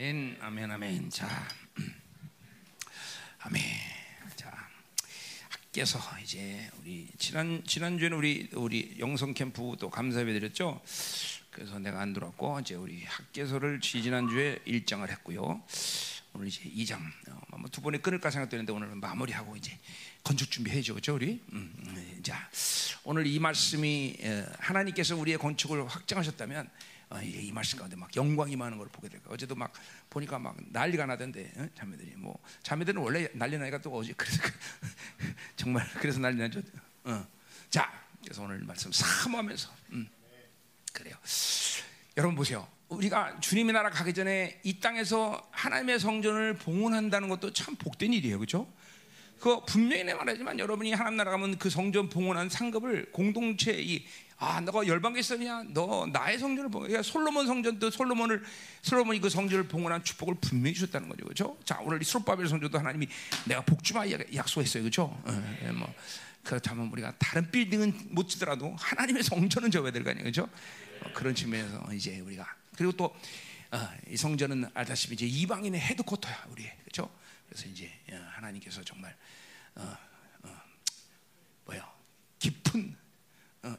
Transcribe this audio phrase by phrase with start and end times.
[0.00, 1.10] 아멘, 아멘, 아멘.
[1.10, 1.28] 자,
[3.40, 3.62] 아멘.
[4.34, 4.50] 자,
[5.50, 10.80] 학께서 이제 우리 지난 지난 주에는 우리 우리 영성 캠프 또 감사 예배드렸죠.
[11.50, 15.62] 그래서 내가 안 들었고 이제 우리 학계서를 지난 주에 일장을 했고요.
[16.32, 16.98] 오늘 이제 2장
[17.28, 19.78] 어, 두 번에 끊을까 생각되는데 오늘 마무리하고 이제
[20.24, 21.42] 건축 준비해죠, 그렇죠, 우리?
[21.52, 22.48] 음, 음, 자,
[23.04, 26.70] 오늘 이 말씀이 어, 하나님께서 우리의 건축을 확정하셨다면
[27.10, 29.34] 어, 이 말씀 가운데 막 영광이 많은 걸 보게 될 거야.
[29.34, 29.72] 어제도 막
[30.08, 31.68] 보니까 막 난리가 나던데 어?
[31.74, 34.40] 자매들이 뭐 자매들은 원래 난리 나니까 또 어제 그래서
[35.56, 36.62] 정말 그래서 난리 나죠.
[37.04, 37.26] 어.
[37.68, 37.92] 자,
[38.22, 40.08] 그래서 오늘 말씀 사모하면서 음.
[40.92, 41.16] 그래요.
[42.16, 42.68] 여러분 보세요.
[42.88, 48.72] 우리가 주님의 나라 가기 전에 이 땅에서 하나님의 성전을 봉헌한다는 것도 참 복된 일이에요, 그렇죠?
[49.40, 54.04] 그 분명히 내 말하지만 여러분이 하나님 나라 가면 그 성전 봉헌한 상급을 공동체 이
[54.42, 55.64] 아, 너가 열방계 있었냐?
[55.68, 56.88] 너 나의 성전을 봉헌.
[56.88, 58.42] 그러니까 솔로몬 성전도 솔로몬을
[58.80, 61.58] 솔로몬이 그 성전을 봉헌한 축복을 분명히 주셨다는 거죠, 그렇죠?
[61.64, 63.06] 자, 오늘 이 수르바벨 성전도 하나님이
[63.44, 64.88] 내가 복주마 약속했어요?
[65.02, 65.92] 어, 예, 뭐
[66.42, 70.48] 그렇다면 우리가 다른 빌딩은 못 지더라도 하나님의 성전은 져야 될 거 아니에요, 그렇죠?
[71.04, 73.10] 어, 그런 측면에서 이제 우리가 그리고 또이
[73.72, 77.10] 어, 성전은 알다시피 이제 이방인의 헤드코터야, 우리 그렇죠?
[77.46, 79.14] 그래서 이제 어, 하나님께서 정말
[79.74, 79.94] 어,
[80.44, 80.62] 어,
[81.66, 81.86] 뭐야
[82.38, 82.99] 깊은 어,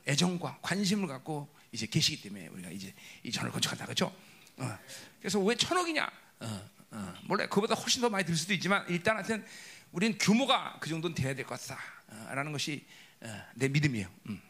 [0.07, 2.93] 애정과 관심을 갖고 이제 계시기 때문에 우리가 이제
[3.23, 4.13] 이 전을 건축한다 그렇죠?
[4.57, 4.77] 어,
[5.19, 6.11] 그래서 왜 천억이냐?
[6.41, 9.45] 어, 어, 몰래 그보다 훨씬 더 많이 들 수도 있지만 일단 하여튼
[9.91, 12.85] 우리는 규모가 그 정도는 돼야 될 것 같다라는 것이
[13.21, 14.07] 어, 내 믿음이에요.
[14.29, 14.41] 음.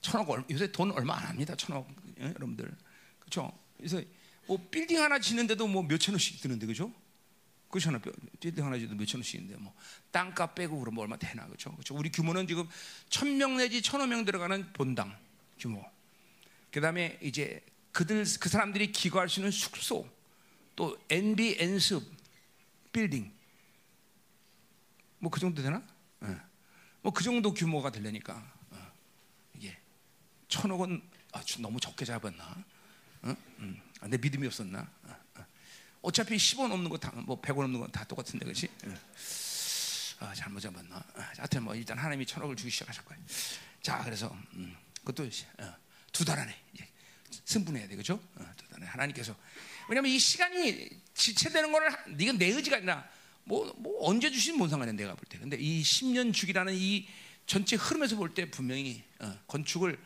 [0.00, 1.54] 천억 요새 돈 얼마 안 합니다.
[1.56, 1.86] 천억
[2.20, 2.70] 예, 여러분들
[3.18, 3.52] 그렇죠?
[3.76, 4.02] 그래서
[4.46, 6.92] 뭐 빌딩 하나 짓는데도 뭐 몇천 원씩 드는데 그죠?
[7.70, 8.00] 그렇잖아.
[8.40, 9.74] 빌딩 하나 짓도 몇천 원씩인데 뭐
[10.10, 11.72] 땅값 빼고 그러면 얼마 되나 그렇죠?
[11.72, 11.94] 그렇죠?
[11.94, 12.68] 우리 규모는 지금
[13.08, 15.16] 천 명 내지 천오 명 들어가는 본당
[15.58, 15.84] 규모.
[16.72, 20.08] 그다음에 이제 그들 그 사람들이 기거할 수 있는 숙소
[20.76, 22.02] 또 NB 엔습
[22.92, 23.32] 빌딩
[25.18, 25.82] 뭐 그 정도 되나?
[26.20, 26.36] 네.
[27.02, 28.34] 뭐그 정도 규모가 되려니까
[28.70, 28.92] 어.
[29.54, 29.76] 이게
[30.48, 31.02] 천억은
[31.32, 32.64] 아, 너무 적게 잡았나?
[33.22, 33.36] 어?
[33.60, 33.80] 음.
[34.00, 34.90] 아, 내 믿음이 없었나?
[35.04, 35.16] 어,
[36.02, 36.08] 어.
[36.08, 38.68] 어차피 10원 넘는 거 다, 뭐 100원 넘는 건 다 똑같은데, 그렇지?
[40.20, 40.96] 아, 잘못 잡았나?
[40.96, 43.22] 아, 하여튼 뭐 일단 하나님이 천억을 주기 시작하실 거예요.
[43.82, 45.24] 자, 그래서 음, 그것도
[45.58, 45.76] 어,
[46.12, 46.54] 두달 안에
[47.44, 48.14] 승분해야 돼, 그렇죠?
[48.36, 49.34] 어, 두달 안에 하나님께서
[49.88, 53.08] 왜냐하면 이 시간이 지체되는 거를 네가 내 의지가 아니라
[53.44, 55.38] 뭐, 뭐 언제 주시면 뭔 상관이야 내가 볼 때.
[55.38, 57.08] 근데 이 10년 주기라는 이
[57.46, 59.98] 전체 흐름에서 볼 때 분명히 어, 건축을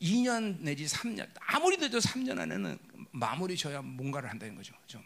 [0.00, 2.78] 2년 내지 3년 아무리 늦어도 3년 안에는
[3.10, 4.72] 마무리 져야 뭔가를 한다는 거죠.
[4.94, 4.98] 예,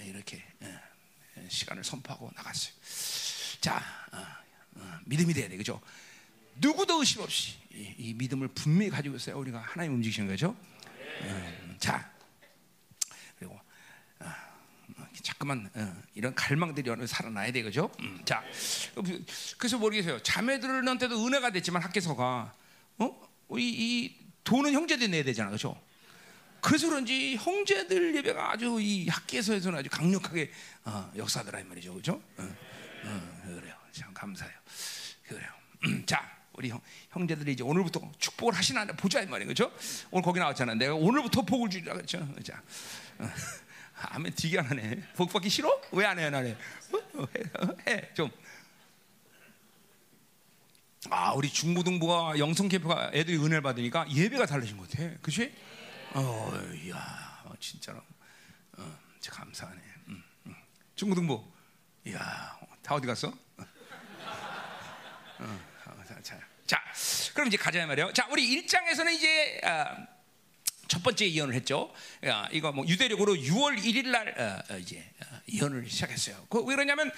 [0.00, 0.80] 이렇게 예,
[1.38, 2.72] 예, 시간을 선포하고 나갔어요.
[3.60, 3.82] 자,
[4.12, 4.26] 어,
[4.80, 5.80] 어, 믿음이 돼야 돼, 그죠?
[6.56, 9.38] 누구도 의심 없이 이, 이, 믿음을 분명히 가지고 있어요.
[9.38, 10.56] 우리가 하나님 움직이시는 거죠.
[11.22, 12.10] 음, 자,
[13.38, 13.58] 그리고
[14.20, 14.26] 어,
[15.22, 17.90] 자꾸만 어, 이런 갈망들이 어느 살아나야 돼, 그죠?
[18.00, 18.42] 음, 자,
[19.58, 20.22] 그래서 모르겠어요.
[20.22, 22.54] 자매들한테도 은혜가 됐지만 학계서가
[22.98, 23.28] 어?
[23.58, 25.80] 이, 이 돈은 형제들이 내야 되잖아, 그렇죠?
[26.62, 30.50] 그래서 그런지 형제들 예배가 아주 이 학계에서는 아주 강력하게
[30.84, 32.22] 어, 역사더라 이 말이죠, 그렇죠?
[32.38, 32.56] 어,
[33.04, 34.54] 어, 그래요, 참 감사해요.
[35.26, 35.50] 그래요.
[36.06, 36.80] 자, 우리 형,
[37.10, 39.74] 형제들이 이제 오늘부터 축복을 하시나 보자 이 말이에요, 그렇죠?
[40.12, 40.74] 오늘 거기 나왔잖아.
[40.74, 42.18] 내가 오늘부터 복을 주리라 그렇죠?
[42.44, 42.62] 자,
[43.18, 43.28] 어,
[44.14, 45.02] 아멘, 되게 안 하네.
[45.16, 45.68] 복 받기 싫어?
[45.90, 46.56] 왜 안 해, 안 해?
[47.14, 47.26] 어,
[47.88, 48.30] 해, 해, 좀.
[51.10, 55.10] 아, 우리 중고등부가 영성 캠프가 애들이 은혜를 받으니까 예배가 달라진 것 같아.
[55.20, 55.52] 그치?
[56.14, 56.52] 어,
[56.84, 57.98] 이야, 진짜로.
[58.76, 59.80] 어, 감사하네.
[60.08, 60.54] 음, 음.
[60.94, 61.42] 중고등부.
[62.06, 63.28] 이야, 다 어디 갔어?
[63.28, 63.64] 어,
[65.38, 66.82] 어, 자, 자,
[67.32, 68.12] 그럼 이제 가자 말이에요.
[68.12, 70.06] 자, 우리 1장에서는 이제, 아,
[70.88, 71.90] 첫 번째 예언을 했죠.
[72.26, 76.46] 야, 이거 뭐 유대력으로 6월 1일 날 어, 어, 이제 어, 예언을 시작했어요.
[76.50, 77.10] 그, 왜 그러냐면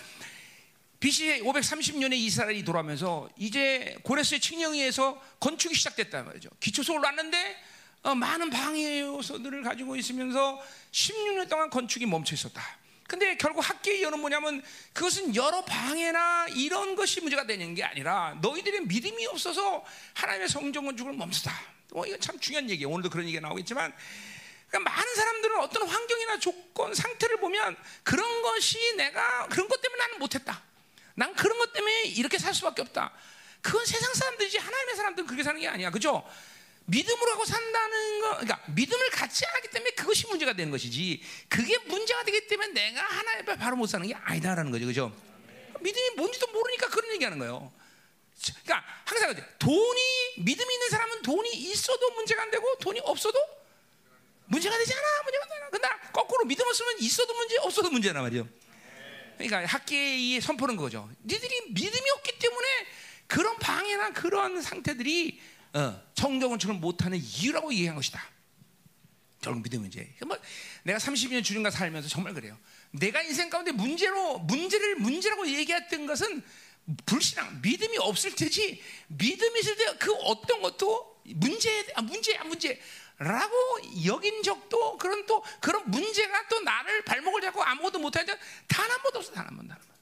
[1.00, 6.50] BC 530년에 이스라엘이 돌아오면서 이제 고레스의 칙령에서 건축이 시작됐단 말이죠.
[6.60, 7.73] 기초석을 놨는데 어,
[8.12, 10.60] 많은 방해 요소들을 가지고 있으면서
[10.92, 12.62] 16년 동안 건축이 멈춰 있었다.
[13.06, 14.62] 근데 결국 학계의 예언은 뭐냐면
[14.92, 19.84] 그것은 여러 방해나 이런 것이 문제가 되는 게 아니라 너희들의 믿음이 없어서
[20.14, 21.52] 하나님의 성전 건축을 멈췄다.
[21.92, 22.90] 어, 이거 참 중요한 얘기예요.
[22.90, 23.92] 오늘도 그런 얘기가 나오겠지만
[24.68, 30.18] 그러니까 많은 사람들은 어떤 환경이나 조건, 상태를 보면 그런 것이 내가 그런 것 때문에 나는
[30.18, 30.62] 못했다.
[31.14, 33.12] 난 그런 것 때문에 이렇게 살 수밖에 없다.
[33.60, 35.90] 그건 세상 사람들이지 하나님의 사람들은 그렇게 사는 게 아니야.
[35.90, 36.28] 그죠?
[36.86, 41.22] 믿음으로 하고 산다는 거, 그러니까 믿음을 갖지 않았기 때문에 그것이 문제가 되는 것이지.
[41.48, 44.86] 그게 문제가 되기 때문에 내가 하나님 앞에 바로 못 사는 게 아니다라는 거죠.
[44.86, 45.12] 그죠?
[45.80, 47.72] 믿음이 뭔지도 모르니까 그런 얘기하는 거예요.
[48.64, 49.34] 그러니까 항상.
[49.58, 50.00] 돈이
[50.38, 53.38] 믿음 있는 사람은 돈이 있어도 문제가 안 되고 돈이 없어도
[54.46, 55.22] 문제가 되지 않아.
[55.24, 55.70] 문제가 안 되나.
[55.70, 58.46] 근데 거꾸로 참으로 믿음 없으면 있어도 문제, 없어도 문제란 말이죠.
[59.38, 61.10] 그러니까 학계의 선포는 거죠.
[61.24, 62.68] 니들이 믿음이 없기 때문에
[63.26, 65.40] 그런 방해나 그런 상태들이
[65.74, 68.22] 어, 성경원처럼 못하는 이유라고 얘기한 것이다.
[69.40, 70.38] 결국 믿음은 이제 뭐
[70.84, 72.58] 내가 30년 주님과 살면서 정말 그래요.
[72.92, 76.42] 내가 인생 가운데 문제로 문제를 문제라고 얘기했던 것은
[77.04, 82.80] 불신앙, 믿음이 없을 때지 믿음이 있을 때 그 어떤 것도 문제 아 문제야 문제
[83.18, 83.54] 라고
[84.04, 88.34] 여긴 적도 그런 또 그런 문제가 또 나를 발목을 잡고 아무것도 못하는
[88.68, 89.94] 단한 번도 없어 단한 번, 단한 번.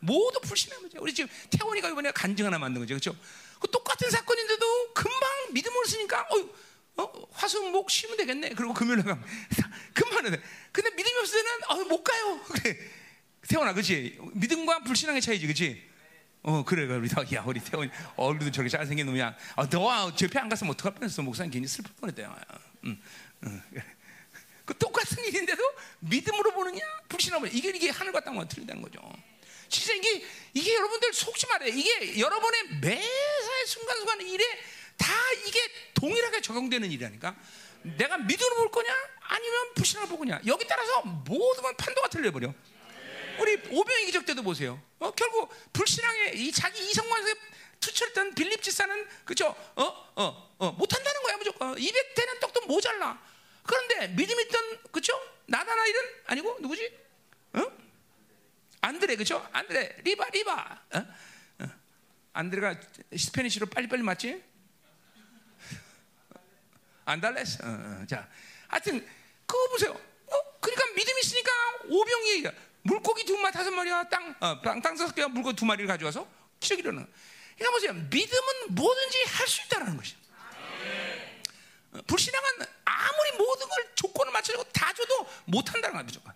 [0.00, 0.98] 모두 불신한 문제.
[0.98, 3.16] 우리 지금 태원이가 이번에 간증 하나 만든 거죠, 그렇죠?
[3.60, 8.50] 그 똑같은 사건인데도 금방 믿음을 쓰니까 어, 어 화수목 쉬면 되겠네.
[8.50, 9.24] 그리고 금요일에 가면
[9.94, 10.40] 금방 해.
[10.72, 12.40] 근데 믿음이 없을 때는 어, 못 가요.
[12.48, 12.78] 그래.
[13.48, 14.18] 태원아, 그렇지?
[14.34, 15.96] 믿음과 불신앙의 차이지, 그렇지?
[16.42, 19.36] 어 그래 우리 야 우리 태원이 얼굴도 저렇게 잘생긴 놈이야.
[19.56, 21.22] 아, 너와 옆에 안 갔으면 어떡할 뻔했어.
[21.22, 22.36] 목사님 괜히 슬플 뻔했대요.
[22.84, 23.00] 응,
[23.44, 23.62] 응.
[24.64, 25.62] 그 똑같은 일인데도
[26.00, 29.00] 믿음으로 보느냐 불신하면 이게 이게 하늘과 땅과 틀리다는 거죠.
[29.68, 30.24] 진짜 이게
[30.54, 31.68] 이게 여러분들 속지 말아요.
[31.68, 34.44] 이게 여러분의 매사의 순간순간 일에
[34.96, 35.12] 다
[35.46, 35.60] 이게
[35.94, 37.36] 동일하게 적용되는 일이라니까.
[37.82, 42.52] 내가 믿음으로 볼 거냐 아니면 불신으로 볼 거냐 여기 따라서 모든 판도가 틀려버려.
[43.38, 44.80] 우리 오병이 기적 때도 보세요.
[44.98, 47.34] 어, 결국 불신앙에 이 자기 이성만에
[47.80, 49.54] 투철했던 빌립 지사는 그죠?
[49.76, 51.78] 어, 어, 어, 못한다는 거야 무조건.
[51.78, 53.22] 200 되는 떡도 모자라.
[53.62, 55.20] 그런데 믿음 있던 그죠?
[55.46, 56.90] 나다나일은 아니고 누구지?
[57.54, 57.85] 어?
[58.86, 59.44] 안드레 그죠?
[59.52, 60.82] 안드레 리바 리바.
[60.94, 60.98] 어?
[61.60, 61.70] 어.
[62.34, 62.76] 안드레가
[63.16, 64.44] 스페니쉬로 빨리빨리 맞지?
[67.04, 67.62] 안달레스.
[67.62, 68.06] 어, 어.
[68.06, 68.28] 자,
[68.68, 69.04] 하여튼
[69.44, 69.90] 그거 보세요.
[69.90, 70.58] 어?
[70.60, 71.50] 그러니까 믿음 있으니까
[71.88, 72.44] 오병이
[72.82, 76.28] 물고기 두 마리 다섯 마리와 땅, 어, 땅, 땅 다섯 개와 물고기 두 마리를 가져와서
[76.60, 77.06] 기적이 일어나.
[77.56, 77.92] 그러니까 보세요.
[77.92, 80.18] 믿음은 뭐든지 할 수 있다는 것이죠.
[81.92, 82.48] 어, 불신앙은
[82.84, 86.32] 아무리 모든 걸 조건을 맞춰주고 다 줘도 못한다는 무조건.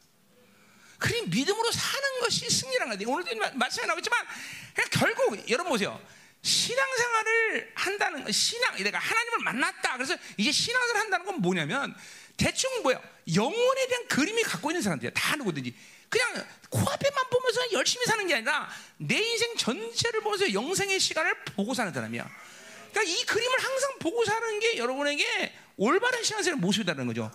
[1.00, 3.10] 그리 믿음으로 사는 것이 승리라는 거예요.
[3.10, 4.26] 오늘도 말씀에 나오겠지만
[4.92, 6.00] 결국 여러분 보세요.
[6.42, 9.94] 신앙생활을 한다는 신앙 내가 하나님을 만났다.
[9.94, 11.94] 그래서 이제 신앙을 한다는 건 뭐냐면
[12.36, 13.00] 대충 뭐야
[13.34, 15.12] 영혼에 대한 그림이 갖고 있는 사람들이야.
[15.14, 15.74] 다 누구든지
[16.08, 21.92] 그냥 코앞에만 보면서 열심히 사는 게 아니라 내 인생 전체를 보면서 영생의 시간을 보고 사는
[21.92, 22.28] 사람이야.
[22.90, 27.30] 그러니까 이 그림을 항상 보고 사는 게 여러분에게 올바른 신앙생활 모습이라는 거죠.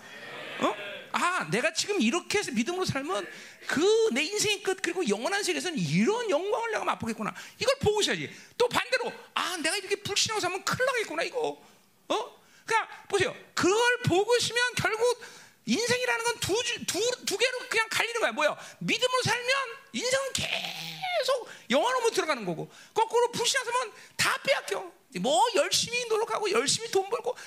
[0.59, 0.94] 어?
[1.17, 3.25] 아, 내가 지금 이렇게 해서 믿음으로 살면
[3.67, 7.33] 그 내 인생의 끝 그리고 영원한 세계에서는 이런 영광을 내가 맛보겠구나.
[7.59, 8.29] 이걸 보고 있어야지.
[8.57, 11.61] 또 반대로 아, 내가 이렇게 불신하고 살면 큰일 나겠구나 이거.
[12.09, 12.41] 어?
[12.65, 13.35] 그러니까 보세요.
[13.53, 15.21] 그걸 보고 있으면 결국
[15.65, 16.53] 인생이라는 건 두
[16.85, 18.31] 두 두 개로 그냥 갈리는 거야.
[18.33, 18.57] 뭐야?
[18.79, 19.49] 믿음으로 살면
[19.93, 24.91] 인생은 계속 영원으로 들어가는 거고, 거꾸로 불신하면 다 빼앗겨.
[25.21, 27.37] 뭐 열심히 노력하고 열심히 돈 벌고 뭐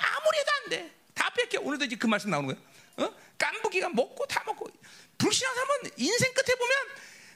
[0.00, 0.94] 아무리 해도 안 돼.
[1.14, 1.60] 다 뺏겨.
[1.60, 2.56] 오늘도 이제 그 말씀 나오는 거야.
[2.98, 3.14] 어?
[3.38, 4.68] 깐부기가 먹고 다 먹고
[5.18, 6.76] 불신한 사람은 인생 끝에 보면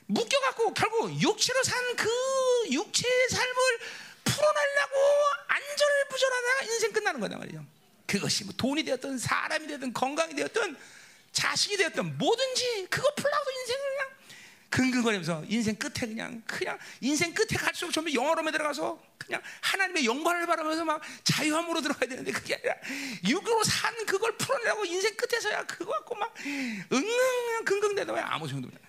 [0.06, 2.08] 묶여갖고 결국 육체로 산 그
[2.70, 3.78] 육체의 삶을
[4.24, 4.96] 풀어내려고
[5.48, 7.64] 안절부절하다가 인생 끝나는 거다 말이죠.
[8.06, 10.76] 그것이 뭐 돈이 되었든 사람이 되었든 건강이 되었든
[11.32, 14.10] 자식이 되었든 뭐든지 그거 풀라고 인생을 그냥
[14.72, 20.84] 근근거리면서 인생 끝에 그냥 그냥 인생 끝에 갈수록 점점 영어로에 들어가서 그냥 하나님의 영광을 바라면서
[20.86, 22.74] 막 자유함으로 들어가야 되는데 그게 아니라
[23.28, 26.34] 육으로 산 그걸 풀어내라고 인생 끝에서야 그거 갖고 막
[26.90, 28.80] 응응 긍긍대다 왜 아무 소용도 없냐.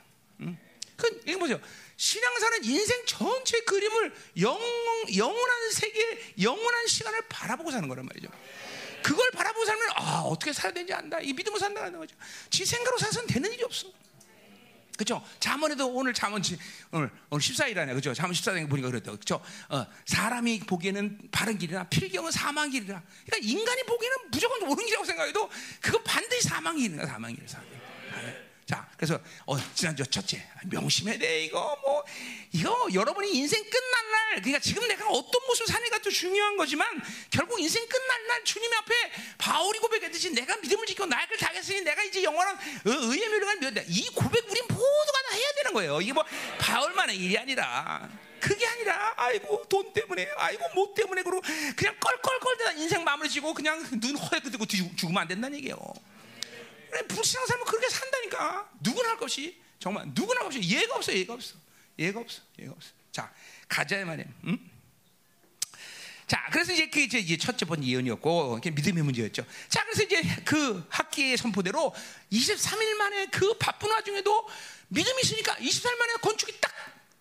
[0.41, 0.57] 응?
[0.95, 1.59] 그 이거 보죠.
[1.97, 4.57] 신앙사는 인생 전체 그림을 영
[5.17, 8.29] 영원한 세계, 영원한 시간을 바라보고 사는 거란 말이죠.
[9.03, 11.19] 그걸 바라보고 살면 아 어떻게 살아야 되는지 안다.
[11.19, 12.15] 이 믿음으로 산다는 거죠.
[12.49, 13.91] 지 생각으로 사서는 되는 일이 없어.
[14.97, 15.23] 그렇죠?
[15.39, 16.43] 잠언에도 오늘 잠언
[16.91, 17.87] 오늘 오늘 14일이라네.
[17.87, 18.13] 그렇죠?
[18.13, 19.11] 잠언 14장 보니까 그랬다.
[19.11, 19.41] 그렇죠?
[19.69, 23.01] 어, 사람이 보기에는 바른 길이나 필경은 사망 길이라.
[23.25, 25.49] 그러니까 인간이 보기에는 무조건 옳은 길이라고 생각해도
[25.81, 27.47] 그건 반드시 사망 길이가 사망 길이야.
[28.73, 32.03] 자, 그래서 어, 지난주 첫째 명심해야 돼 이거 뭐
[32.51, 36.99] 이거 여러분이 인생 끝날 날 그러니까 지금 내가 어떤 모습 사는가 또 중요한 거지만
[37.29, 42.23] 결국 인생 끝날 날 주님 앞에 바울이 고백했듯이 내가 믿음을 지켜 나를 다했으니 내가 이제
[42.23, 43.83] 영원한 의의 멸류관 믿었다.
[43.87, 46.01] 이 고백 우리 모두가 다 해야 되는 거예요.
[46.01, 46.25] 이게 뭐
[46.57, 53.03] 바울만의 일이 아니라 그게 아니라 아이고 돈 때문에 아이고 뭐 때문에 그러고 그냥 껄껄껄대다 인생
[53.03, 55.77] 마무리 지고 그냥 눈 허옇게 뜨고 죽으면 안 된다는 얘기예요.
[57.07, 58.69] 불신앙 삶은 그렇게 산다니까.
[58.81, 61.55] 누구나 할 것이 정말 누구나 할 것이 예가 없어, 예가 없어,
[61.97, 62.91] 예가 없어, 예가 없어.
[63.11, 63.33] 자
[63.67, 64.25] 가자 말이야.
[64.45, 64.73] 응?
[66.27, 69.45] 자, 그래서 이제 그 이제 첫째 번째 예언이었고 믿음의 문제였죠.
[69.69, 71.93] 자, 그래서 이제 그 학기의 선포대로
[72.31, 74.47] 23일 만에 그 바쁜 와중에도
[74.87, 76.71] 믿음이 있으니까 24일 만에 건축이 딱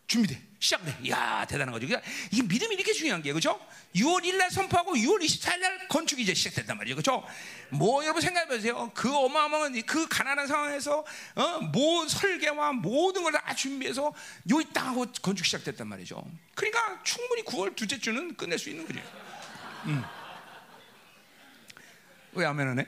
[0.06, 0.51] 준비돼.
[0.62, 0.97] 시작돼.
[1.02, 1.87] 이야 대단한 거죠.
[1.88, 3.61] 그러니까 이게 믿음이 이렇게 중요한 게 그렇죠?
[3.97, 6.95] 6월 1일 날 선포하고 6월 24일 날 건축이 이제 시작된단 말이죠.
[6.95, 7.26] 그렇죠?
[7.71, 8.90] 뭐 여러분 생각해 보세요.
[8.95, 11.04] 그 어마어마한 그 가난한 상황에서
[11.35, 11.59] 어?
[11.73, 14.14] 모 설계와 모든 걸 다 준비해서
[14.50, 16.23] 요이 땅 하고 건축 시작됐단 말이죠.
[16.54, 19.00] 그러니까 충분히 9월 둘째 주는 끝낼 수 있는 거죠.
[19.87, 20.02] 음.
[22.35, 22.87] 왜 아멘 하네?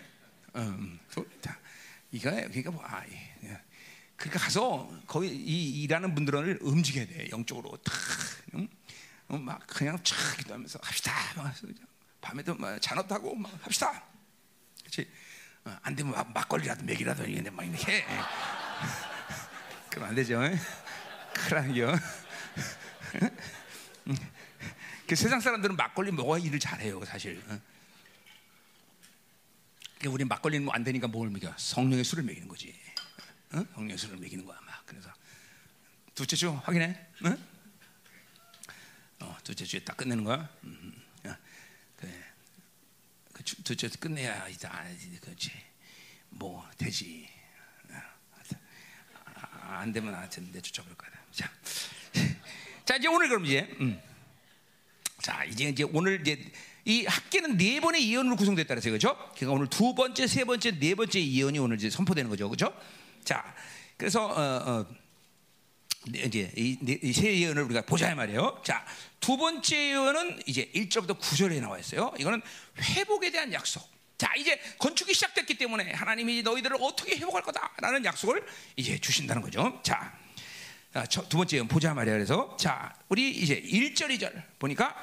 [0.57, 1.01] 음.
[2.13, 3.34] 이거 그러니까 뭐 아, 예.
[4.25, 7.95] 그러니까 가서 거기 이 일하는 분들을 움직여야 돼 영적으로 탁,
[8.55, 8.67] 음?
[9.29, 11.13] 어, 막 그냥 쫙 기도하면서 합시다.
[11.37, 11.55] 막
[12.23, 14.03] 밤에도 막 잔업 타고 막 합시다.
[14.81, 15.07] 그렇지?
[15.67, 18.07] 어, 안 되면 막, 막걸리라도 맥이라도 이게 막 해.
[19.93, 20.41] 그럼 안 되죠.
[21.35, 21.93] 그러요.
[25.07, 27.43] 그 세상 사람들은 막걸리 먹어야 일을 잘해요, 사실.
[27.47, 27.61] 어?
[29.99, 31.53] 그러니까 우리 막걸리는 안 되니까 뭘 먹여?
[31.59, 32.75] 성령의 술을 먹이는 거지.
[33.55, 33.97] 어?
[33.97, 34.83] 술을 먹이는 거야, 막.
[34.87, 35.11] 그래서
[36.15, 36.99] 둘째 주 확인해.
[37.25, 37.39] 응?
[39.21, 40.49] 어, 둘째 주에 딱 끝내는 거야.
[40.65, 41.39] 음, 야,
[41.97, 42.13] 그래.
[43.33, 45.51] 그 주, 둘째 주 끝내야 이제 안 해지, 그렇지.
[46.31, 47.29] 뭐 되지.
[49.25, 51.19] 아, 안 되면 하여튼 내 쫓아볼 거다.
[51.33, 51.51] 자,
[52.85, 54.01] 자 이제 오늘 그럼 이제, 음.
[55.21, 56.53] 자 이제 이제 오늘 이제
[56.85, 59.17] 이 학계는 네 번의 예언으로 구성됐다 그랬어요, 그렇죠?
[59.35, 62.77] 그러니까 오늘 두 번째, 세 번째, 네 번째 예언이 오늘 이제 선포되는 거죠, 그렇죠?
[63.25, 63.55] 자,
[63.97, 64.87] 그래서 어, 어,
[66.07, 68.61] 이제 이세 예언을 우리가 보자 말이에요.
[68.65, 68.85] 자,
[69.21, 72.13] 두 번째 예언은 이제 1절부터 9절에 나와 있어요.
[72.19, 72.43] 이거는
[72.79, 73.83] 회복에 대한 약속.
[74.19, 78.45] 자, 이제 건축이 시작됐기 때문에 하나님이 너희들을 어떻게 회복할 거다라는 약속을
[78.77, 79.81] 이제 주신다는 거죠.
[79.83, 80.15] 자,
[81.29, 82.15] 두 번째 예언 보자 말이야.
[82.15, 84.95] 그래서 자, 우리 이제 1절, 2절 보니까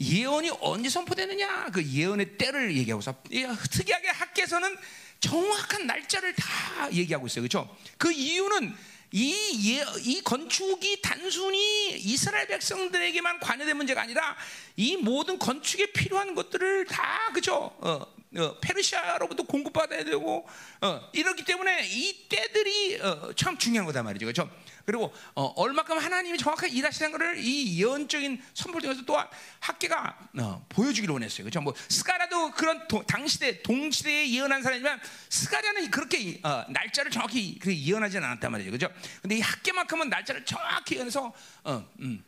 [0.00, 3.22] 예언이 언제 선포되느냐 그 예언의 때를 얘기하고서
[3.70, 4.76] 특이하게 학계에서는
[5.22, 7.42] 정확한 날짜를 다 얘기하고 있어요.
[7.42, 7.74] 그렇죠?
[7.96, 8.74] 그 이유는
[9.12, 14.36] 이, 예, 이 건축이 단순히 이스라엘 백성들에게만 관여된 문제가 아니라
[14.76, 17.76] 이 모든 건축에 필요한 것들을 다 그죠?
[17.80, 18.06] 어,
[18.38, 20.48] 어, 페르시아로부터 공급받아야 되고
[20.80, 24.50] 어, 이렇기 때문에 이 때들이 어, 참 중요한 거다 말이죠, 그렇죠?
[24.84, 29.26] 그리고 어, 얼마큼 하나님이 정확하게 일하시는 것을 이 예언적인 선포를 통해서 또한
[29.60, 31.60] 학계가 어, 보여주기를 원했어요, 그렇죠?
[31.60, 38.50] 뭐 스가라도 그런 도, 당시대 동시대에 예언한 사람이지만 스가랴는 그렇게 어, 날짜를 정확히 예언하지는 않았단
[38.50, 38.94] 말이죠, 그렇죠?
[39.20, 41.32] 근데 이 학계만큼은 날짜를 정확히 예언해서
[41.64, 42.24] 어, 음,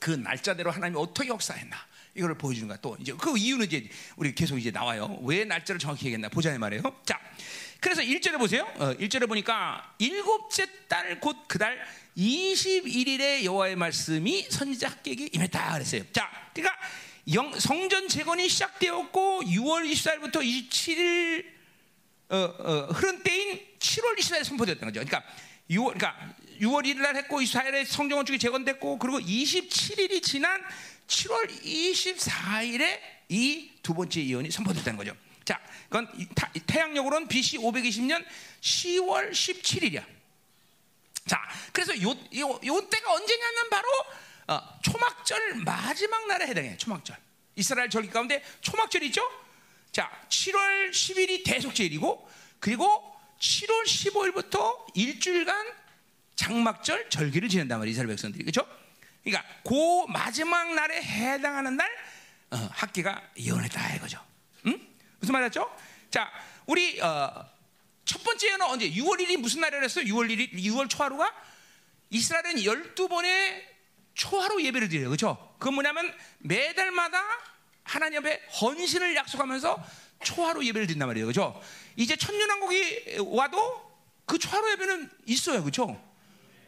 [0.00, 1.76] 그 날짜대로 하나님이 어떻게 역사했나.
[2.16, 2.78] 이걸 보여주는 거야.
[2.80, 5.18] 또 이제 그 이유는 이제 우리 계속 이제 나와요.
[5.22, 6.82] 왜 날짜를 정확히 얘기했나 보자 말이에요.
[7.04, 7.20] 자,
[7.80, 8.62] 그래서 1절에 보세요.
[8.78, 11.78] 어, 1절에 보니까 일곱째 달 곧 그 달
[12.16, 16.02] 21일에 여호와의 말씀이 선지자 합객이 임했다 그랬어요.
[16.12, 16.76] 자, 그러니까
[17.34, 21.44] 영, 성전 재건이 시작되었고 6월 24일부터 27일
[22.30, 25.04] 어, 어, 흐른 때인 7월 24일 선포되었던 거죠.
[25.04, 25.22] 그러니까
[25.70, 30.60] 6월, 그러니까 6월 1일 날 했고 24일에 성전 건축이 재건됐고 그리고 27일이 지난
[31.06, 35.14] 7월 24일에 이 두 번째 예언이 선포됐다는 거죠.
[35.88, 36.08] 자, 그건
[36.66, 38.24] 태양력으로는 BC 520년
[38.60, 40.04] 10월 17일이야.
[41.26, 41.40] 자,
[41.72, 43.88] 그래서 요, 요, 요 때가 언제냐면 바로
[44.48, 46.76] 어, 초막절 마지막 날에 해당해.
[46.76, 47.16] 초막절.
[47.56, 49.22] 이스라엘 절기 가운데 초막절이 있죠?
[49.90, 52.28] 자, 7월 10일이 대속제일이고
[52.60, 55.66] 그리고 7월 15일부터 일주일간
[56.36, 57.92] 장막절 절기를 지낸단 말이에요.
[57.92, 58.44] 이스라엘 백성들이.
[58.44, 58.68] 그렇죠?
[59.24, 61.90] 그러니까 그 마지막 날에 해당하는 날
[62.50, 64.25] 어, 학기가 예언했다 이거죠.
[65.26, 65.32] 응?
[65.32, 65.76] 무슨 말이었죠?
[66.10, 66.30] 자,
[66.66, 67.44] 우리 어,
[68.04, 68.90] 첫 번째 예언은 언제?
[68.90, 70.04] 6월 1일이 무슨 날이라 했어요?
[70.04, 71.32] 6월 1일, 6월 초하루가
[72.10, 73.64] 이스라엘은 12번의
[74.14, 75.08] 초하루 예배를 드려요.
[75.08, 75.54] 그렇죠?
[75.58, 77.20] 그건 뭐냐면 매달마다
[77.82, 79.84] 하나님 앞에 헌신을 약속하면서
[80.22, 81.26] 초하루 예배를 드린단 말이에요.
[81.26, 81.60] 그렇죠?
[81.96, 85.60] 이제 천년왕국이 와도 그 초하루 예배는 있어요.
[85.62, 86.00] 그렇죠?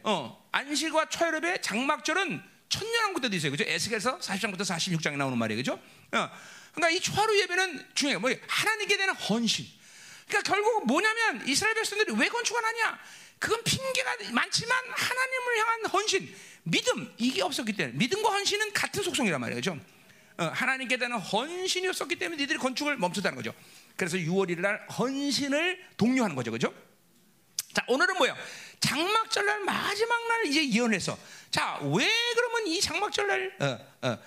[0.02, 3.52] 어, 안식과 초여럽의 장막절은 천년왕국 때도 있어요.
[3.52, 3.64] 그죠?
[3.66, 5.58] 에스겔서 40장부터 46장에 나오는 말이에요.
[5.58, 5.80] 그죠?
[6.12, 6.30] 어,
[6.78, 8.20] 그러니까 이 초하루 예배는 중요해요.
[8.20, 9.66] 뭐 하나님께 대한 헌신.
[10.28, 12.98] 그러니까 결국 뭐냐면 이스라엘 백성들이 왜 건축 안 하냐?
[13.40, 19.58] 그건 핑계가 많지만 하나님을 향한 헌신, 믿음 이게 없었기 때문에 믿음과 헌신은 같은 속성이란 말이에요.
[19.58, 19.78] 그죠?
[20.38, 23.52] 어, 하나님께 대한 헌신이 없었기 때문에 니들이 건축을 멈췄다는 거죠.
[23.96, 26.52] 그래서 6월 1일 날 헌신을 독려하는 거죠.
[26.52, 26.72] 그죠?
[27.72, 28.36] 자, 오늘은 뭐예요?
[28.78, 31.18] 장막절 날 마지막 날 이제 예언해서
[31.50, 34.18] 자, 왜 그러면 이 장막절 날 어, 어,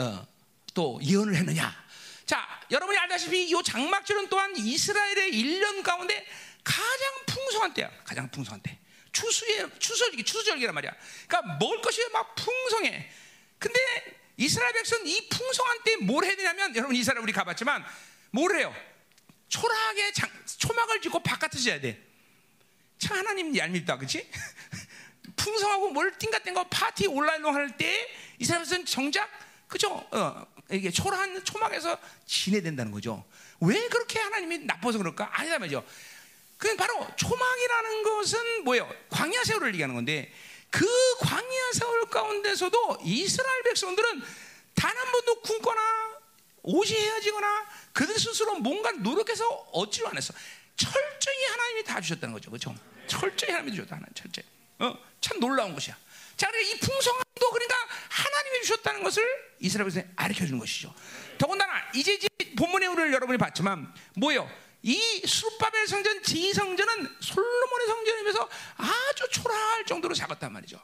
[0.00, 0.26] 어,
[0.72, 1.87] 또 예언을 했느냐?
[2.28, 6.26] 자, 여러분이 알다시피 이 장막절은 또한 이스라엘의 1년 가운데
[6.62, 7.90] 가장 풍성한 때야.
[8.04, 8.78] 가장 풍성한 때.
[9.12, 10.92] 추수의 추수절기, 추수절기란 말이야.
[11.26, 13.10] 그러니까 먹을 것이 막 풍성해.
[13.58, 13.80] 근데
[14.36, 17.82] 이스라엘 백성 이 풍성한 때 뭘 해야 되냐면 여러분 이스라엘 우리 가봤지만
[18.30, 18.74] 뭘 해요?
[19.48, 21.98] 초라하게 장, 초막을 짓고 바깥에서 해야 돼.
[22.98, 24.30] 참 하나님 얄밉다, 그렇지?
[25.34, 29.30] 풍성하고 뭘 띵가띵가 파티 온라인로 할 때 이스라엘은 정작
[29.68, 30.06] 그죠?
[30.10, 31.96] 어, 이게 초라한 초막에서
[32.26, 33.24] 지내야 된다는 거죠.
[33.60, 35.28] 왜 그렇게 하나님이 나빠서 그럴까?
[35.32, 35.84] 아니다 말이죠.
[36.56, 38.90] 그 바로 초막이라는 것은 뭐예요?
[39.10, 40.32] 광야 세월을 얘기하는 건데
[40.70, 40.86] 그
[41.20, 44.22] 광야 세월 가운데서도 이스라엘 백성들은
[44.74, 45.80] 단 한 번도 굶거나
[46.62, 50.34] 옷이 헤어지거나 그들 스스로 뭔가 노력해서 얻지를 않았어.
[50.76, 52.50] 철저히 하나님이 다 주셨다는 거죠.
[52.50, 52.74] 그렇죠?
[53.06, 53.96] 철저히 하나님이 주셨다.
[53.96, 54.44] 하나님 철저히.
[54.80, 55.96] 어, 참 놀라운 것이야.
[56.38, 57.76] 자, 그러니까 이 풍성함도 그러니까
[58.08, 59.22] 하나님이 주셨다는 것을
[59.58, 60.94] 이스라엘에서 가르쳐 주는 것이죠.
[61.36, 62.16] 더군다나 이제
[62.56, 64.48] 본문에 우리를 여러분이 봤지만 뭐요?
[64.82, 70.80] 이 수르바벨 성전 지성전은 솔로몬의 성전에 비해서 아주 초라할 정도로 작았단 말이죠.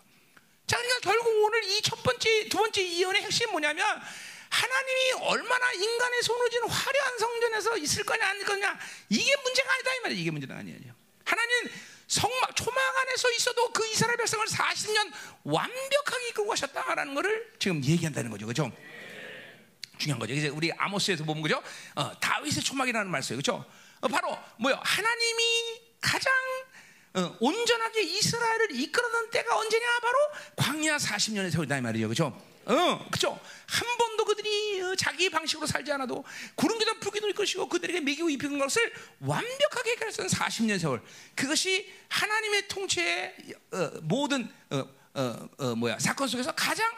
[0.67, 3.87] 자, 그러니까 결국 오늘 이 첫 번째, 두 번째 이언의 핵심이 뭐냐면
[4.51, 10.21] 하나님이 얼마나 인간의 쥔 화려한 성전에서 있을 거냐 안 거냐 이게 문제가 아니다 이 말이에요.
[10.21, 10.95] 이게 문제가 아니에요.
[11.25, 11.73] 하나님은
[12.07, 15.13] 성막 초막 안에서 있어도 그 이스라엘 백성을 40년
[15.45, 18.47] 완벽하게 이끌고 가셨다라는 것을 지금 얘기한다는 거죠.
[18.47, 18.71] 그렇죠?
[19.99, 20.35] 중요한 거죠.
[20.35, 21.63] 이제 우리 아모스에서 보면 그죠?
[21.95, 23.29] 어, 다윗의 초막이라는 말이에요.
[23.29, 23.65] 그렇죠?
[24.01, 24.79] 어, 바로 뭐요?
[24.83, 26.33] 하나님이 가장
[27.15, 29.87] 어, 온전하게 이스라엘을 이끌어던 때가 언제냐?
[30.01, 30.19] 바로
[30.57, 32.09] 광야 40년의 세월이다 이 말이죠.
[32.09, 32.54] 그렇죠?
[32.66, 33.38] 어, 그죠?
[33.66, 38.59] 한 번도 그들이 어, 자기 방식으로 살지 않아도 구름 기도 불기도 것이고 그들에게 먹이고 입히는
[38.59, 41.02] 것을 완벽하게 해결했던 40년 세월.
[41.35, 43.37] 그것이 하나님의 통치의
[43.73, 46.90] 어, 모든 어, 어, 어, 뭐야 사건 속에서 가장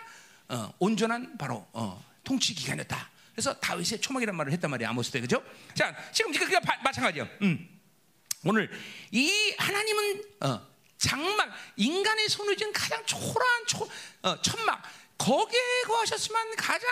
[0.49, 3.11] 어, 온전한 바로 어, 통치 기간이었다.
[3.33, 5.43] 그래서 다윗의 초막이란 말을 했단 말이야 아모스 때 그죠?
[5.75, 7.29] 자 지금 그가 마찬가지야.
[7.43, 7.69] 음.
[8.45, 8.71] 오늘
[9.11, 10.67] 이 하나님은 어,
[10.99, 13.89] 장막 인간의 손을 쥔 가장 초라한 초,
[14.23, 14.83] 어, 천막
[15.19, 16.89] 거기에 거하셨지만 가장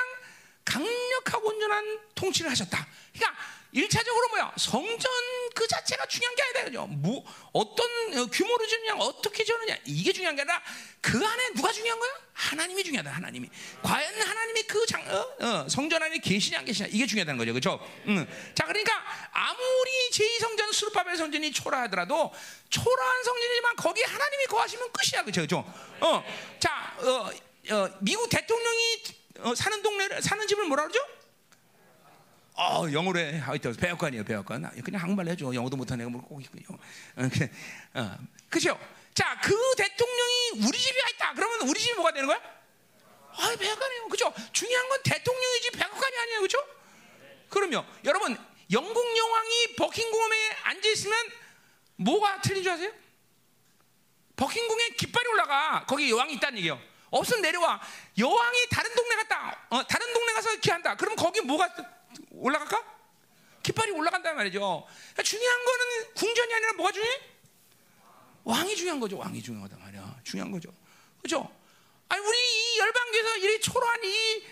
[0.65, 2.87] 강력하고 온전한 통치를 하셨다.
[3.13, 4.53] 그러니까 일차적으로 뭐야?
[4.57, 5.11] 성전
[5.53, 6.65] 그 자체가 중요한 게 아니다.
[6.65, 6.87] 그죠?
[6.87, 10.63] 뭐, 어떤 어, 규모로 지느냐, 어떻게 지느냐, 이게 중요한 게 아니라
[11.01, 12.11] 그 안에 누가 중요한 거야?
[12.33, 13.51] 하나님이 중요하다, 하나님이.
[13.83, 17.53] 과연 하나님이 그 장, 어, 어, 성전 안에 계시냐, 안 계시냐, 이게 중요하다는 거죠.
[17.53, 17.81] 그죠?
[18.07, 18.27] 응.
[18.55, 18.93] 자, 그러니까
[19.33, 22.33] 아무리 제2성전 수르바벨 성전이 초라하더라도
[22.71, 25.25] 초라한 성전이지만 거기 하나님이 거하시면 끝이야.
[25.25, 25.41] 그죠?
[25.43, 25.75] 그죠?
[26.01, 26.25] 어.
[26.61, 27.31] 자, 어,
[27.71, 29.03] 어, 미국 대통령이
[29.41, 31.01] 어, 사는 동네 사는 집을 뭐라 그러죠?
[32.57, 33.39] 어, 영어로 해.
[33.39, 34.83] 하여튼 배역관이에요, 배역관.
[34.85, 35.53] 그냥 한국말 해줘.
[35.55, 36.65] 영어도 못하는 애가 뭐꼭 있군요.
[37.17, 38.79] 어, 어, 그죠?
[39.13, 41.35] 자, 그 대통령이 우리 집에 있다.
[41.35, 42.41] 그러면 우리 집이 뭐가 되는 거야?
[43.37, 44.09] 아, 배역관이에요.
[44.09, 44.33] 그죠?
[44.53, 46.41] 중요한 건 대통령이지 배역관이 아니에요.
[46.43, 46.59] 그죠?
[47.49, 47.85] 그럼요.
[48.05, 48.37] 여러분,
[48.71, 51.31] 영국 여왕이 버킹공홈에 앉아 있으면
[51.97, 52.93] 뭐가 틀린 줄 아세요?
[54.37, 55.85] 버킹공에 깃발이 올라가.
[55.87, 56.94] 거기 여왕이 있다는 얘기예요.
[57.19, 57.81] 없으면 내려와.
[58.19, 59.67] 여왕이 다른 동네 갔다.
[59.71, 60.97] 어, 다른 동네 가서 이렇게 한다.
[60.97, 61.73] 그럼 거기 뭐가
[62.31, 62.83] 올라갈까?
[63.63, 64.59] 깃발이 올라간단 말이죠.
[64.59, 67.21] 그러니까 중요한 거는 궁전이 아니라 뭐가 중요해?
[68.45, 69.17] 왕이 중요한 거죠.
[69.17, 70.21] 왕이 중요하단 말이야.
[70.23, 70.71] 중요한 거죠.
[71.23, 71.51] 그죠?
[72.09, 74.45] 아니, 우리 이 열방교에서 이리 초라한 이,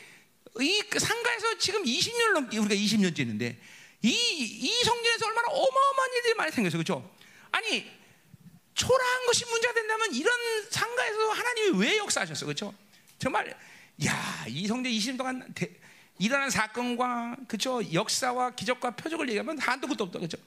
[0.61, 3.61] 이 상가에서 지금 20년 넘게, 우리가 20년째 있는데,
[4.01, 6.79] 이, 이 성전에서 얼마나 어마어마한 일들이 많이 생겼어요.
[6.79, 7.15] 그죠?
[7.51, 7.91] 아니,
[8.75, 10.33] 초라한 것이 문제가 된다면 이런
[10.71, 12.47] 상가에서 하나님이 왜 역사하셨어?
[12.47, 12.75] 그렇죠?
[13.19, 13.55] 정말
[14.05, 15.71] 야, 이 성전 20년 동안 대,
[16.19, 20.39] 일어난 사건과 그죠 역사와 기적과 표적을 얘기하면 한도 끝도 없다 그죠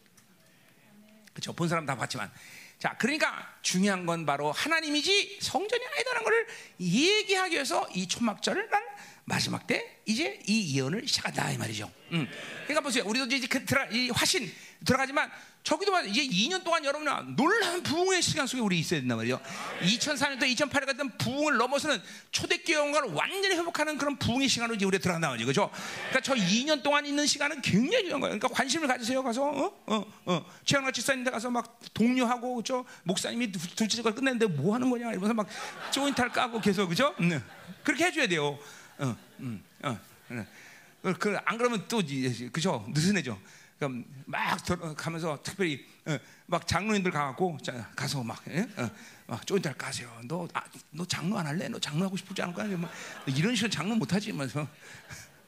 [1.34, 2.32] 그죠 본 사람 다 봤지만
[2.80, 6.48] 자 그러니까 중요한 건 바로 하나님이지 성전이 아니다라는 것을
[6.80, 8.84] 얘기하기 위해서 이 초막절을 난
[9.26, 11.92] 마지막 때 이제 이 예언을 시작한다 이 말이죠.
[12.12, 12.28] 음.
[12.64, 13.04] 그러니까 보세요.
[13.06, 14.52] 우리도 이제 그 들어, 이 화신
[14.86, 15.32] 들어가지만
[15.66, 19.42] 저기도 이제 2년 동안 여러분은 놀라운 부흥의 시간 속에 우리 있어야 된단 말이에요.
[19.82, 22.00] 2004년부터 2008년 같은 부흥을 넘어서는
[22.30, 25.48] 초대교회 영광을 완전히 회복하는 그런 부흥의 시간으로 이제 우리가 들어간단 말이죠.
[25.48, 25.72] 그죠?
[26.10, 28.38] 그러니까 저 2년 동안 있는 시간은 굉장히 중요한 거예요.
[28.38, 29.24] 그러니까 관심을 가지세요.
[29.24, 29.74] 가서, 어?
[29.88, 30.06] 어?
[30.26, 30.46] 어.
[30.66, 32.86] 최양락 집사님들 가서 막 독려하고, 그죠?
[33.02, 35.10] 목사님이 둘째 걸 끝냈는데 뭐 하는 거냐?
[35.10, 35.48] 이러면서 막
[35.90, 37.16] 조인탈 까고 계속, 그죠?
[37.20, 37.44] 음.
[37.84, 38.60] 그렇게 해줘야 돼요.
[39.00, 40.00] 어, 음, 어,
[40.30, 41.14] 어.
[41.18, 42.04] 그, 안 그러면 또,
[42.52, 42.86] 그죠?
[42.90, 43.36] 느슨해져.
[43.78, 47.58] 그러니까 막 가면서 특별히 어, 막 장로님들 가갖고
[47.96, 48.62] 가서 막, 예?
[48.78, 48.90] 어,
[49.28, 50.10] 막 쪼인달 가세요.
[50.26, 51.68] 너, 아, 너 장로 안 할래?
[51.68, 52.68] 너 장로 하고 싶지 않을 거야?
[52.78, 52.90] 뭐,
[53.28, 54.32] 이런 식으로 장로 못 하지.
[54.32, 54.68] 면서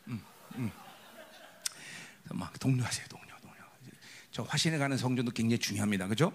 [0.07, 0.21] 음,
[0.55, 0.71] 음.
[2.31, 3.55] 막 동료하세요, 동료, 동료.
[4.31, 6.33] 저 화신에 가는 성전도 굉장히 중요합니다, 그죠?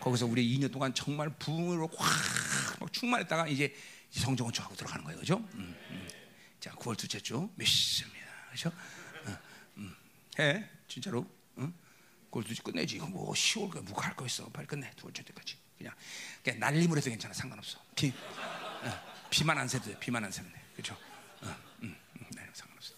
[0.00, 3.74] 거기서 우리 2년 동안 정말 부흥으로 확 충만했다가 이제
[4.10, 5.36] 성전 건축하고 들어가는 거예요, 그죠?
[5.54, 6.08] 음, 음.
[6.60, 8.72] 자, 9월 둘째 주 몇십니다, 그죠?
[9.26, 9.38] 어,
[9.78, 9.94] 음.
[10.38, 10.75] 해.
[10.88, 11.72] 진짜로 응?
[12.30, 12.96] 골두지 끝내지.
[12.96, 14.48] 이거 뭐 10월 거 뭐가 할거 있어.
[14.50, 14.90] 빨리 끝내.
[14.96, 15.56] 두 번째 때까지.
[15.78, 15.94] 그냥
[16.42, 17.32] 그냥 날림을 해도 괜찮아.
[17.34, 17.78] 상관없어.
[17.94, 19.98] 비 어, 비만 안 새도 돼.
[19.98, 20.62] 비만 안 새면 돼.
[20.74, 20.94] 그렇죠
[21.42, 22.94] 어, 음, 음, 네, 상관없어.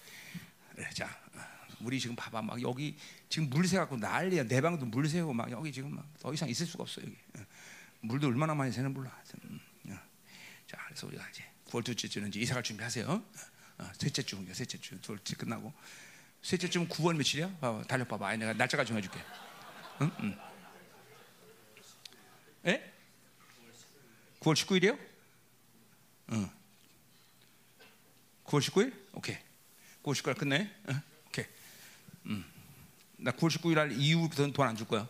[0.74, 1.40] 그래 자 어,
[1.81, 2.42] 우리 지금 봐봐.
[2.42, 2.96] 막 여기
[3.29, 4.44] 지금 물 새갖고 난리야.
[4.44, 7.16] 내 방도 물 새고 막 여기 지금 막 더 이상 있을 수가 없어 여기.
[7.38, 7.44] 어,
[8.01, 9.11] 물도 얼마나 많이 새는 몰라.
[9.44, 9.98] 음, 어.
[10.88, 13.07] 그래서 우리가 이제 9월 둘째 주는 이제 이사갈 준비하세요.
[13.09, 13.24] 어?
[13.79, 14.55] 어, 셋째 주입니다.
[14.55, 15.72] 셋째 주, 둘째 끝나고
[16.42, 17.51] 셋째 주면 9월 며칠이야?
[17.61, 18.27] 봐봐, 달력봐봐.
[18.29, 19.18] 아니 내가 날짜가 정해줄게.
[20.03, 20.11] 응?
[20.20, 20.38] 응.
[22.66, 22.92] 예?
[24.40, 24.98] 9월 19일이요?
[26.33, 26.51] 응.
[28.44, 28.94] 9월 19일?
[29.14, 29.37] 오케이.
[30.03, 30.70] 9월 19일 끝내.
[30.88, 31.01] 응?
[31.29, 31.44] 오케이.
[32.27, 32.44] 음.
[33.18, 35.07] 나 9월 19일 날 이후부터는 돈 안 줄 거야.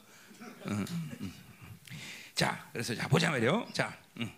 [0.67, 0.85] 응,
[1.21, 1.33] 응.
[2.35, 3.69] 자, 그래서 자 보자 말이요.
[3.73, 4.33] 자, 음.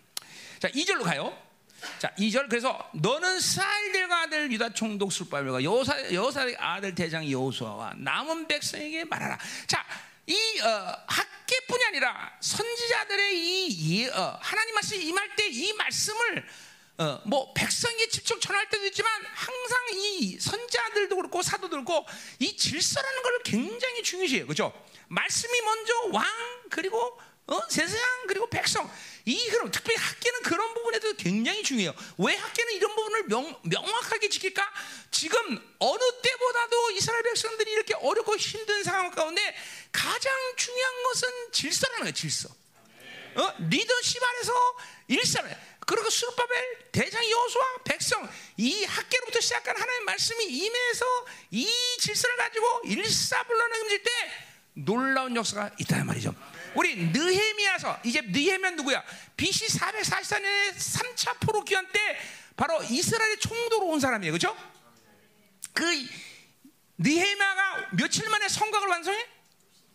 [0.59, 1.35] 자 2절로 가요.
[1.99, 8.47] 자, 2절 그래서 너는 사일들과 아들 유다 총독 술바벨과 여사 여사의 아들 대장 여호수아와 남은
[8.47, 9.37] 백성에게 말하라.
[9.67, 9.85] 자,
[10.27, 16.45] 이 어, 학계뿐이 아니라 선지자들의 이 예, 어, 하나님 말씀이 임할 때 이 말씀을
[16.97, 22.05] 어, 뭐 백성에게 직접 전할 때도 있지만 항상 이 선자들도 그렇고 사도도 그렇고
[22.39, 24.45] 이 질서라는 걸 굉장히 중요시해요.
[24.45, 24.71] 그렇죠?
[25.07, 26.25] 말씀이 먼저 왕
[26.69, 27.61] 그리고 어?
[27.69, 28.89] 세상 그리고 백성
[29.25, 31.93] 이 그럼 특별히 학계는 그런 부분에도 굉장히 중요해요.
[32.17, 34.67] 왜 학계는 이런 부분을 명, 명확하게 지킬까?
[35.11, 35.39] 지금
[35.79, 39.55] 어느 때보다도 이스라엘 백성들이 이렇게 어렵고 힘든 상황 가운데
[39.91, 42.13] 가장 중요한 것은 질서라는 거예요.
[42.13, 42.49] 질서.
[43.35, 43.53] 어?
[43.69, 44.77] 리더십 안에서
[45.07, 51.05] 일사를 그리고 수르바벨 대장 여호수아 백성 이 학계로부터 시작한 하나님의 말씀이 임해서
[51.51, 51.67] 이
[51.99, 54.11] 질서를 가지고 일사불란하게 움직일 때
[54.73, 56.33] 놀라운 역사가 있다는 말이죠.
[56.75, 59.03] 우리 느헤미야서 이제 느헤미야 누구야?
[59.37, 62.19] BC 444년에 3차 포로 귀환 때
[62.55, 64.31] 바로 이스라엘의 총독으로 온 사람이에요.
[64.31, 64.55] 그렇죠?
[65.73, 65.85] 그
[66.97, 69.27] 느헤미야가 며칠 만에 성곽을 완성해?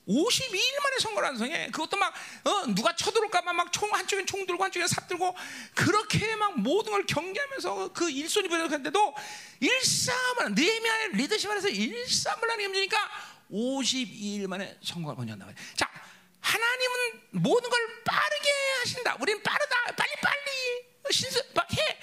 [0.09, 1.71] 52일 만에 선거를 완성해.
[1.73, 5.35] 그것도 막, 어, 누가 쳐들어올까봐 막 총, 한쪽엔 총 들고 한쪽엔 삽 들고,
[5.75, 9.15] 그렇게 막 모든 걸 경계하면서 그 일손이 부족한데도
[9.59, 12.97] 일사만, 느헤미야의 리더십 안에서 일사불란하게 움직이니까
[13.51, 15.55] 52일 만에 선거가 번졌나 봐요.
[15.75, 15.91] 자,
[16.41, 19.17] 하나님은 모든 걸 빠르게 하신다.
[19.21, 19.95] 우리는 빠르다.
[19.97, 21.99] 빨리빨리 신수, 해.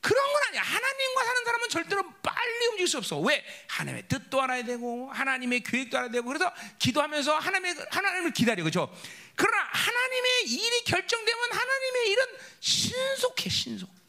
[0.00, 0.62] 그런 건 아니야.
[0.62, 3.18] 하나님과 사는 사람은 절대로 빨리 움직일 수 없어.
[3.20, 3.44] 왜?
[3.68, 8.64] 하나님의 뜻도 알아야 되고, 하나님의 계획도 알아야 되고, 그래서 기도하면서 하나님의, 하나님을 기다려.
[8.64, 8.92] 그죠?
[9.36, 12.24] 그러나 하나님의 일이 결정되면 하나님의 일은
[12.60, 14.01] 신속해, 신속.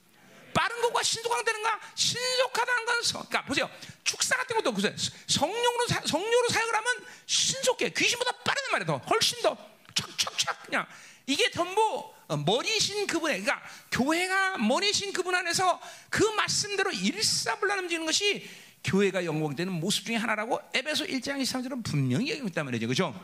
[0.53, 1.79] 빠른 것과 신속한 되는 가?
[1.95, 3.69] 신속하다는 건, 그러니까 보세요.
[4.03, 4.93] 축사 같은 것도 보세요.
[5.27, 7.89] 성령으로, 사, 성령으로 사역을 하면 신속해.
[7.89, 8.85] 귀신보다 빠르단 말이야.
[8.85, 8.97] 더.
[8.97, 9.57] 훨씬 더.
[9.93, 10.87] 촥촥촥 그냥.
[11.25, 12.13] 이게 전부
[12.45, 18.49] 머리신 그분에 그러니까 교회가 머리신 그분 안에서 그 말씀대로 일사불란 움직이는 것이
[18.83, 22.87] 교회가 영광되는 모습 중에 하나라고 에베소 1장 23절은 분명히 얘기하고 있단 말이죠.
[22.87, 23.17] 그죠?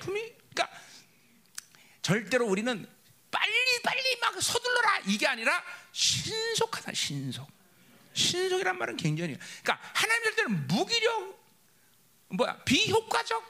[0.00, 0.70] 그러니까
[2.00, 2.86] 절대로 우리는
[3.84, 7.48] 빨리 막 서둘러라 이게 아니라 신속하다 신속.
[8.14, 11.44] 신속이란 말은 굉장히 그러니까 하나님 절대는 무기력
[12.28, 13.42] 뭐야 비효과적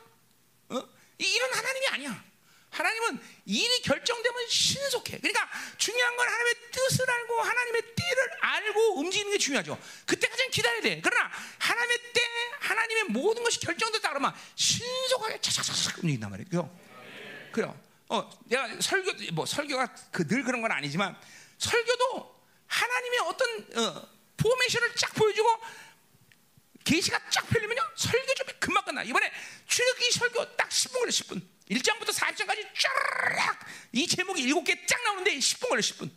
[0.71, 0.89] 어?
[1.19, 2.25] 이런 하나님이 아니야.
[2.71, 5.19] 하나님은 일이 결정되면 신속해.
[5.19, 9.81] 그러니까 중요한 건 하나님의 뜻을 알고 하나님의 때를 알고 움직이는 게 중요하죠.
[10.07, 11.01] 그때까지는 기다려야 돼.
[11.01, 12.21] 그러나 하나님의 때,
[12.61, 16.79] 하나님의 모든 것이 결정됐다 그러면 신속하게 차차차차 움직인단 말이에요.
[17.53, 17.81] 그래요.
[18.15, 21.19] 어, 내가 설교, 뭐 설교가 그 늘 그런 건 아니지만
[21.59, 22.35] 설교도
[22.67, 25.49] 하나님의 어떤 어, 포메이션을 쫙 보여주고
[26.85, 29.03] 계시가 쫙 펼리면요 설교 좀 금방 끝나.
[29.03, 29.33] 이번에
[29.67, 31.43] 출애굽기 설교 딱 10분 걸려 10분.
[31.71, 36.11] 1장부터 4장까지 쫙이 제목이 7개 쫙 나오는데 10분 걸려 10분.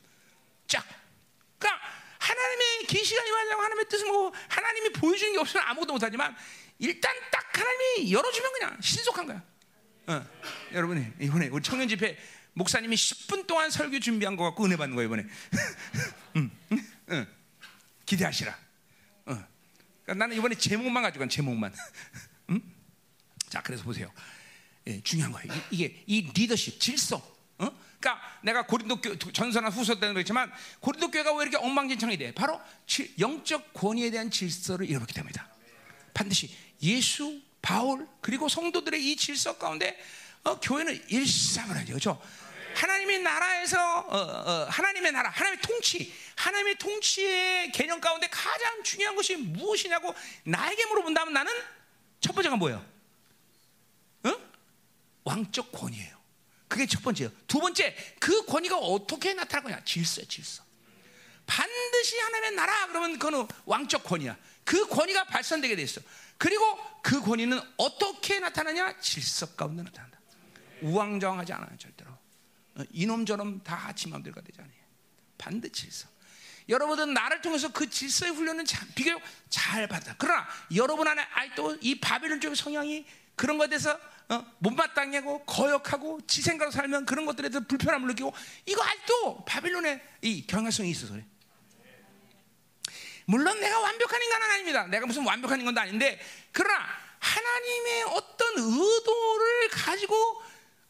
[0.68, 0.86] 쫙.
[1.58, 1.82] 그러니까
[2.20, 6.36] 하나님의 계시가 임하려고 하나님의 뜻을 뭐 하나님이 보여주는 게 없으면 아무것도 못하지만
[6.80, 9.42] 일단 딱 하나님이 열어주면 그냥 신속한 거야.
[10.08, 10.26] 어.
[10.74, 12.18] 여러분이 이번에 우리 청년 집회
[12.54, 15.26] 목사님이 10분 동안 설교 준비한 거 갖고 은혜 받는 거예요 이번에.
[16.38, 16.52] 응,
[17.12, 17.28] 응,
[18.06, 18.52] 기대하시라.
[18.52, 19.46] 어.
[20.04, 21.74] 그러니까 나는 이번에 제목만 가지고 간 제목만.
[22.50, 22.62] 응?
[23.50, 24.12] 자 그래서 보세요.
[24.88, 25.54] 예, 중요한 거예요.
[25.70, 27.18] 이게 이 리더십, 질서.
[27.58, 27.70] 어?
[28.00, 32.34] 그러니까 내가 고린도 교, 전서나 후서 때는 그렇지만 고린도 교회가 왜 이렇게 엉망진창이 돼?
[32.34, 35.48] 바로 지, 영적 권위에 대한 질서를 잃어버렸기 때문이다.
[36.14, 40.00] 반드시 예수, 바울 그리고 성도들의 이 질서 가운데
[40.46, 41.88] 어, 교회는 일상을 하죠.
[41.88, 42.22] 그렇죠?
[42.76, 49.36] 하나님의 나라에서 어, 어, 하나님의 나라, 하나님의 통치, 하나님의 통치의 개념 가운데 가장 중요한 것이
[49.36, 51.52] 무엇이냐고 나에게 물어본다면 나는
[52.22, 52.86] 첫 번째가 뭐예요?
[55.26, 56.18] 왕적 권위예요.
[56.70, 57.30] 그게 첫 번째예요.
[57.48, 59.84] 두 번째, 그 권위가 어떻게 나타날 거냐?
[59.84, 60.64] 질서, 질서.
[61.48, 64.38] 반드시 하나님의 나라 그러면 그거는 왕적 권위야.
[64.64, 66.02] 그 권위가 발산되게 돼 있어.
[66.38, 66.64] 그리고
[67.02, 69.00] 그 권위는 어떻게 나타나냐?
[69.00, 70.20] 질서 가운데 나타난다.
[70.82, 72.12] 우왕좌왕하지 않아요, 절대로.
[72.12, 74.74] 어, 이놈저놈 다 지맘대로가 되지 않아요.
[75.38, 76.08] 반드시 질서.
[76.70, 80.14] 여러분은 나를 통해서 그 질서의 훈련은 참, 비교적 잘 받아.
[80.18, 83.06] 그러나 여러분 안에 아직도 이 바벨론 쪽의 성향이
[83.36, 83.98] 그런 것에 대해서
[84.30, 84.46] 어?
[84.60, 88.34] 못마땅하고 거역하고 지 생각으로 살면 그런 것들에 대해서 불편함을 느끼고
[88.66, 91.26] 이거 아직도 바빌론의 이 경향성이 있어서 그래.
[93.30, 94.88] 물론 내가 완벽한 인간은 아닙니다.
[94.88, 96.18] 내가 무슨 완벽한 인간도 아닌데
[96.54, 96.80] 그러나
[97.20, 100.42] 하나님의 어떤 의도를 가지고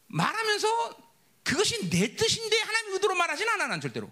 [0.06, 0.96] 말하면서
[1.42, 4.08] 그것이 내 뜻인데 하나님 의도로 말하진 않아 난 절대로.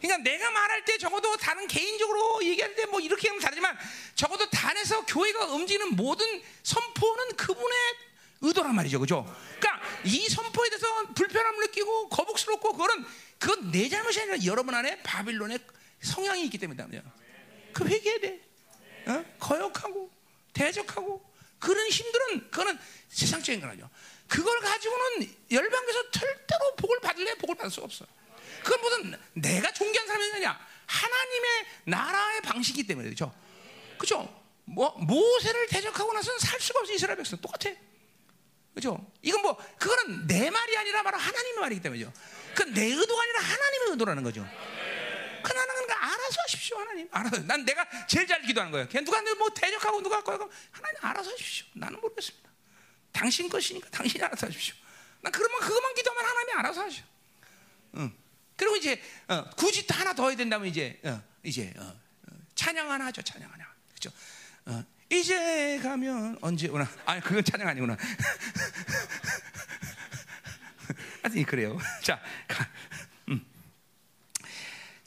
[0.00, 3.76] 그러니까 내가 말할 때 적어도 다른 개인적으로 얘기할 때 뭐 이렇게 하면 다르지만
[4.14, 6.26] 적어도 단에서 교회가 움직이는 모든
[6.62, 7.78] 선포는 그분의
[8.42, 9.24] 의도란 말이죠, 그죠?
[9.58, 13.04] 그러니까 이 선포에 대해서 불편함을 느끼고 거북스럽고 그거는
[13.38, 15.58] 그건 내 잘못이 아니라 여러분 안에 바빌론의
[16.02, 16.86] 성향이 있기 때문이다.
[17.72, 18.40] 그 회개해야 돼.
[19.06, 19.24] 어?
[19.38, 20.10] 거역하고
[20.52, 22.78] 대적하고 그런 힘들은 그거는
[23.08, 23.88] 세상적인 거라죠.
[24.26, 28.06] 그걸 가지고는 열방에서 절대로 복을 받을래 복을 받을 수 없어.
[28.62, 30.66] 그건 무슨 내가 존귀한 사람이 아니야.
[30.86, 33.34] 하나님의 나라의 방식이기 때문에 그렇죠.
[33.98, 34.42] 그렇죠.
[34.64, 37.74] 뭐 모세를 대적하고 나서는 살 수가 없어 이스라엘 백성 똑같아.
[38.72, 39.04] 그렇죠.
[39.22, 42.12] 이건 뭐 그거는 내 말이 아니라 바로 하나님의 말이기 때문이죠.
[42.54, 44.48] 그건 내 의도가 아니라 하나님의 의도라는 거죠.
[45.42, 45.79] 그 하나님은
[46.30, 47.08] 알아서 하십시오 하나님.
[47.10, 47.38] 알아서.
[47.42, 48.88] 난 내가 제일 잘 기도하는 거예요.
[48.88, 51.66] 누가 뭐 대적하고 누가 거고 하나님 알아서 하십시오.
[51.74, 52.48] 나는 모르겠습니다.
[53.12, 54.74] 당신 것이니까 당신이 알아서 하십시오.
[55.20, 57.02] 난 그러면 그것만 기도하면 하나님이 알아서 하셔.
[57.96, 58.16] 응.
[58.56, 62.90] 그리고 이제 어, 굳이 또 하나 더 해야 된다면 이제 어, 이제 어, 어 찬양
[62.90, 63.22] 하나 하죠.
[63.22, 63.66] 찬양 하나.
[63.88, 64.10] 그렇죠?
[65.10, 66.88] 이제 가면 언제 오나?
[67.04, 67.96] 아니 그건 찬양 아니구나.
[71.22, 71.78] 하여튼 그래요.
[72.02, 72.20] 자,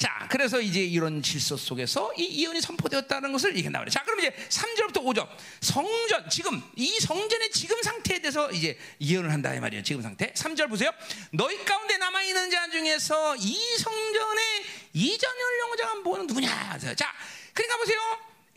[0.03, 3.87] 자, 그래서 이제 이런 질서 속에서 이 예언이 선포되었다는 것을 이게 나와요.
[3.89, 5.25] 자, 그럼 이제 3절부터 5절.
[5.61, 9.81] 성전, 지금, 이 성전의 지금 상태에 대해서 이제 예언을 한다, 이 말이에요.
[9.81, 10.33] 지금 상태.
[10.33, 10.91] 3절 보세요.
[11.31, 14.43] 너희 가운데 남아 있는 자 중에서 이 성전의
[14.91, 16.79] 이전 영광을 본 자가 누구냐?
[16.97, 17.13] 자,
[17.53, 17.99] 그러니까 보세요.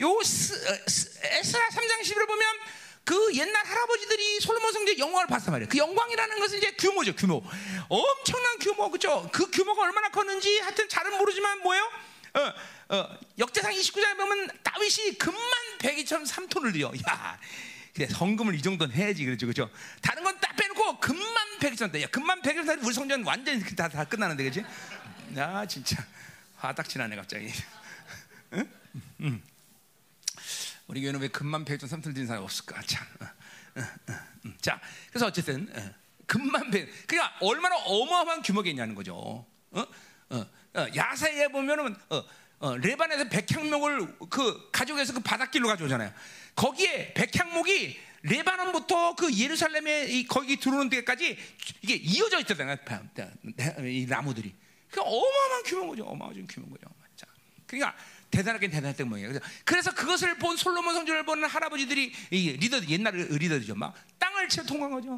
[0.00, 0.52] 요 스,
[0.88, 2.56] 스, 에스라 3장 10을 보면
[3.06, 5.68] 그 옛날 할아버지들이 솔로몬 성전의 영광을 봤단 말이에요.
[5.68, 7.40] 그 영광이라는 것은 이제 규모죠, 규모.
[7.88, 9.30] 엄청난 규모, 그죠?
[9.32, 11.88] 그 규모가 얼마나 컸는지 하여튼 잘은 모르지만 뭐예요?
[12.34, 15.40] 어, 어, 역대상 29장에 보면 다윗이 금만
[15.78, 16.92] 102.3톤을 들여.
[17.08, 17.38] 야,
[17.94, 19.70] 그래, 성금을 이 정도는 해야지, 그렇죠, 그죠?
[20.02, 22.02] 다른 건딱 빼놓고 금만 102.3톤.
[22.02, 24.64] 야, 금만 102.3톤 우리 성전 완전히 다, 다 끝나는데, 그지?
[25.36, 26.04] 야, 진짜.
[26.56, 27.52] 화딱 지나네, 갑자기.
[28.54, 28.68] 응?
[29.20, 29.42] 응.
[30.86, 32.80] 우리 교회는 왜 금만 백전 삼틀 드린 사람이 없을까?
[32.82, 33.06] 참.
[33.20, 33.24] 어,
[33.80, 34.56] 어, 어, 음.
[34.60, 35.72] 자, 그래서 어쨌든
[36.26, 36.88] 금만 백.
[37.06, 39.46] 그러니까 얼마나 어마어마한 규모겠냐는 거죠.
[40.74, 41.96] 야사에 보면은
[42.80, 46.12] 레바논에서 백향목을 그 가족에서 그 바닷길로 가져오잖아요.
[46.54, 51.36] 거기에 백향목이 레바논부터 그 예루살렘에 이 거기 들어오는 데까지
[51.82, 52.76] 이게 이어져 있잖아요.
[53.84, 54.54] 이 나무들이.
[54.90, 56.04] 그 어마어마한 규모인 거죠.
[56.04, 56.86] 어마어마한 규모인 거죠.
[57.14, 57.26] 자,
[57.66, 57.96] 그러니까
[58.30, 59.38] 대단하게 대단했던 모양이에요.
[59.64, 63.74] 그래서 그것을 본 솔로몬 성전을 보는 할아버지들이 리더 옛날 리더들이죠.
[63.74, 65.14] 막 땅을 치며 통곡한 거죠.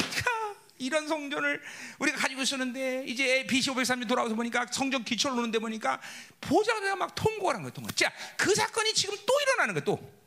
[0.78, 1.60] 이런 성전을
[1.98, 6.00] 우리가 가지고 있었는데 이제 BC 503년 돌아와서 보니까 성전 기초를 놓는데 보니까
[6.40, 7.72] 보자마자 막 통고를 한 거예요.
[7.72, 7.90] 통고.
[7.92, 9.84] 자, 그 사건이 지금 또 일어나는 거예요.
[9.84, 10.18] 또.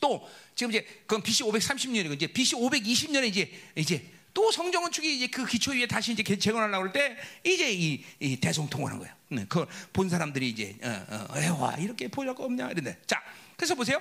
[0.00, 5.26] 또 지금 이제 그건 BC 530년이고 이제 BC 520년에 이제 이제 또 성전 건축이 이제
[5.26, 9.12] 그 기초 위에 다시 이제 재건하려고 할 때 이제 이, 이 대성통을 거예요.
[9.30, 13.20] 네, 그걸 본 사람들이 이제 어, 어, 에와 이렇게 보일 거 없냐 이런데 자
[13.56, 14.00] 그래서 보세요.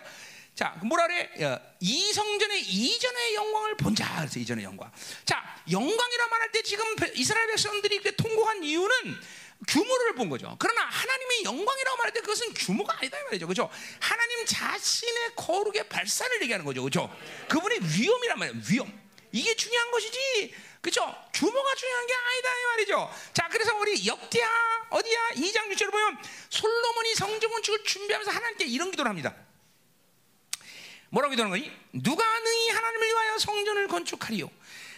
[0.53, 1.43] 자 뭐라 그래?
[1.43, 4.91] 어, 이 성전의 이전의 영광을 본 자 그래서 이전의 영광.
[5.25, 8.87] 자 영광이라 말할 때 지금 이스라엘 백성들이 통곡한 이유는
[9.67, 10.55] 규모를 본 거죠.
[10.59, 13.47] 그러나 하나님의 영광이라고 말할 때 그것은 규모가 아니다 말이죠.
[13.47, 13.71] 그죠?
[13.99, 16.83] 하나님 자신의 거룩의 발산을 얘기하는 거죠.
[16.83, 17.11] 그죠?
[17.49, 18.61] 그분의 위엄이란 말이에요.
[18.69, 19.06] 위엄.
[19.37, 20.55] 이게 중요한 것이지.
[20.81, 21.01] 그죠?
[21.33, 23.13] 규모가 중요한 게 아니다 이 말이죠.
[23.33, 24.49] 자, 그래서 우리 역대하
[24.89, 25.29] 어디야?
[25.35, 26.17] 2장 6절을 보면
[26.49, 29.35] 솔로몬이 성전 건축을 준비하면서 하나님께 이런 기도를 합니다.
[31.09, 31.71] 뭐라고 기도하는 거니?
[31.93, 34.49] 누가 능히 하나님을 위하여 성전을 건축하리요?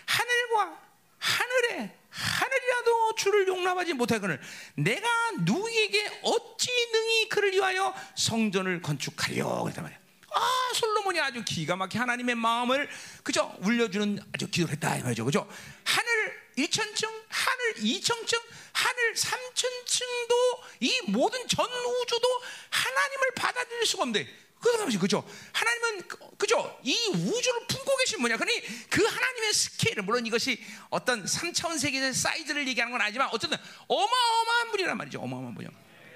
[0.05, 0.79] 하늘과
[1.17, 4.41] 하늘에 하늘이라도 주를 용납하지 못하거늘
[4.75, 5.07] 내가
[5.41, 9.98] 누구에게 어찌 능히 그를 위하여 성전을 건축하려 그랬단 말이야.
[10.35, 12.89] 아 솔로몬이 아주 기가 막히 하나님의 마음을
[13.23, 13.55] 그죠?
[13.61, 15.25] 울려주는 아주 기도를 했다 이 말이죠.
[15.25, 15.47] 그죠?
[15.83, 18.41] 하늘 1천층 하늘 2천층
[18.73, 22.27] 하늘 3천층도 이 모든 전 우주도
[22.69, 24.27] 하나님을 받아들일 수가 없는데
[24.59, 25.29] 그거죠 그죠?
[25.53, 26.79] 하나님은 그죠?
[26.83, 32.67] 이 우주를 품고 계신 뭐냐 그러니 그 하나님의 스케일을 물론 이것이 어떤 3차원 세계의 사이즈를
[32.67, 35.21] 얘기하는 건 아니지만 어쨌든 어마어마한 분이란 말이죠.
[35.21, 35.71] 어마어마한 분이요.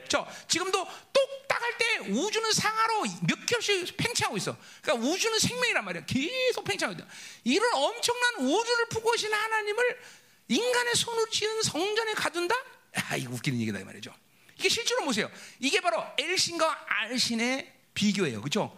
[0.08, 0.28] 그렇죠?
[0.48, 4.58] 지금도 똑 딱할 때 우주는 상하로 몇 겹씩 팽창하고 있어.
[4.82, 6.06] 그러니까 우주는 생명이란 말이야.
[6.06, 7.10] 계속 팽창하고 있다.
[7.44, 10.02] 이런 엄청난 우주를 품고 계신 하나님을
[10.48, 12.56] 인간의 손으로 지은 성전에 가둔다?
[12.96, 14.14] 아, 이거 웃기는 얘기다 이 말이죠.
[14.58, 15.30] 이게 실제로 보세요.
[15.60, 18.42] 이게 바로 엘신과 알신의 비교예요.
[18.42, 18.76] 그렇죠?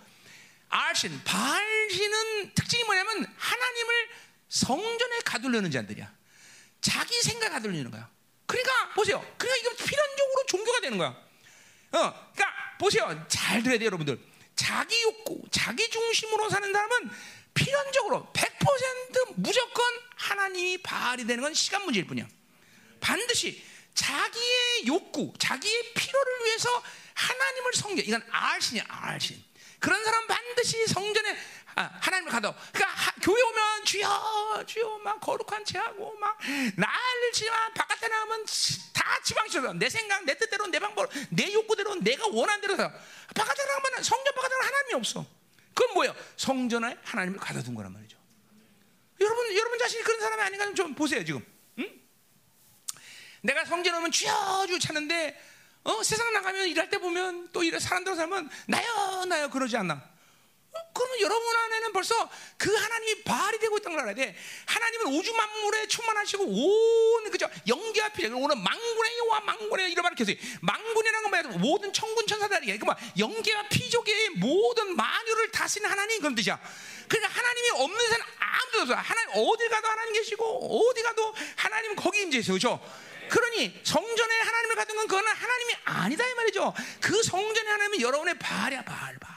[0.68, 4.10] 알신, 바알신은 특징이 뭐냐면 하나님을
[4.50, 6.14] 성전에 가두려는 자들이야.
[6.82, 8.10] 자기 생각 가두려는 거야.
[8.46, 9.20] 그러니까 보세요.
[9.38, 11.08] 그러니까 이거 필연적으로 종교가 되는 거야.
[11.08, 13.26] 어, 그러니까 보세요.
[13.28, 14.20] 잘 들어야 돼요, 여러분들.
[14.56, 17.10] 자기 욕구, 자기 중심으로 사는 사람은
[17.54, 19.84] 필연적으로 100% 무조건
[20.16, 22.28] 하나님이 바알이 되는 건 시간 문제일 뿐이야.
[23.00, 26.84] 반드시 자기의 욕구, 자기의 필요를 위해서
[27.14, 28.02] 하나님을 섬겨.
[28.02, 29.42] 이건 알신이야, 알신.
[29.80, 31.38] 그런 사람 반드시 성전에
[31.76, 32.54] 아, 하나님을 가도.
[32.72, 38.46] 그러니까 하, 교회 오면 주여, 주여 막 거룩한 체하고 막 난리를 치지만 바깥에 나가면
[38.94, 42.92] 다 지방처럼 내 생각, 내 뜻대로, 내 방법, 내 욕구대로 내가 원하는 대로 살
[43.34, 45.26] 바깥에 나가면 성전 바깥에 하나님이 없어.
[45.74, 46.16] 그건 뭐예요?
[46.38, 48.18] 성전에 하나님을 가둬둔 거란 말이죠.
[49.20, 51.46] 여러분, 여러분 자신이 그런 사람이 아닌가 좀 보세요 지금.
[51.80, 52.02] 응?
[53.42, 55.42] 내가 성전에 오면 주여 주여 찾는데
[55.84, 60.15] 어, 세상 나가면 일할 때 보면 또 이런 사람들 살면 나요 나요 그러지 않나?
[60.96, 64.36] 그러면 여러분 안에는 벌써 그 하나님이 바알이 되고 있다는 걸 알아야 돼.
[64.66, 68.38] 하나님은 우주 만물에 충만하시고 온 그죠 영계와 필요.
[68.38, 71.58] 오늘 망군의 여호와 망군의 이런 말을 계속 망군이라는 건 뭐야?
[71.58, 76.58] 모든 천군 천사들이 그러니까 뭐 영계와 피조계의 모든 만유를 다스리는 하나님 그런 뜻이야.
[77.10, 78.94] 그러니까 하나님이 없는 데는 아무도 없어.
[78.96, 82.80] 하나님 어디 가도 하나님 계시고 어디 가도 하나님 거기 임재해서 그죠?
[83.30, 86.74] 그러니 성전에 하나님을 가둔 건 그거는 하나님이 아니다 이 말이죠.
[87.02, 89.35] 그 성전에 하나님이 여러분의 바알 바알 바알.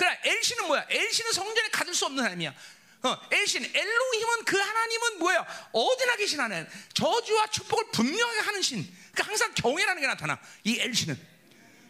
[0.00, 0.86] 그러나 엘신은 뭐야?
[0.88, 2.54] 엘신은 성전에 가둘 수 없는 하나님이야.
[3.02, 5.46] 어, 엘신, 엘로힘은 그 하나님은 뭐야?
[5.72, 6.66] 어디나 계신 하나님.
[6.94, 8.82] 저주와 축복을 분명하게 하는 신.
[9.12, 10.40] 그러니까 항상 경외라는 게 나타나.
[10.64, 11.20] 이 엘신은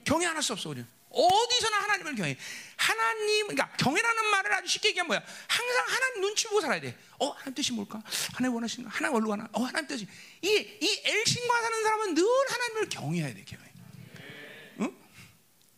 [0.05, 0.89] 경외할 수 없어 우리는.
[1.09, 2.37] 어디서나 하나님을 경외.
[2.75, 5.23] 하나님, 그러니까 경외라는 말을 아주 쉽게 얘기하면 뭐야?
[5.47, 6.99] 항상 하나님 눈치 보고 살아야 돼.
[7.21, 8.03] 어, 하나님 뜻이 뭘까?
[8.35, 8.93] 하나님 원하시는가?
[8.93, 9.49] 하나님 어디로 가나?
[9.53, 10.09] 어, 하나님 뜻이.
[10.43, 13.70] 이, 이 엘신과 사는 사람은 늘 하나님을 경외해야 돼, 경외.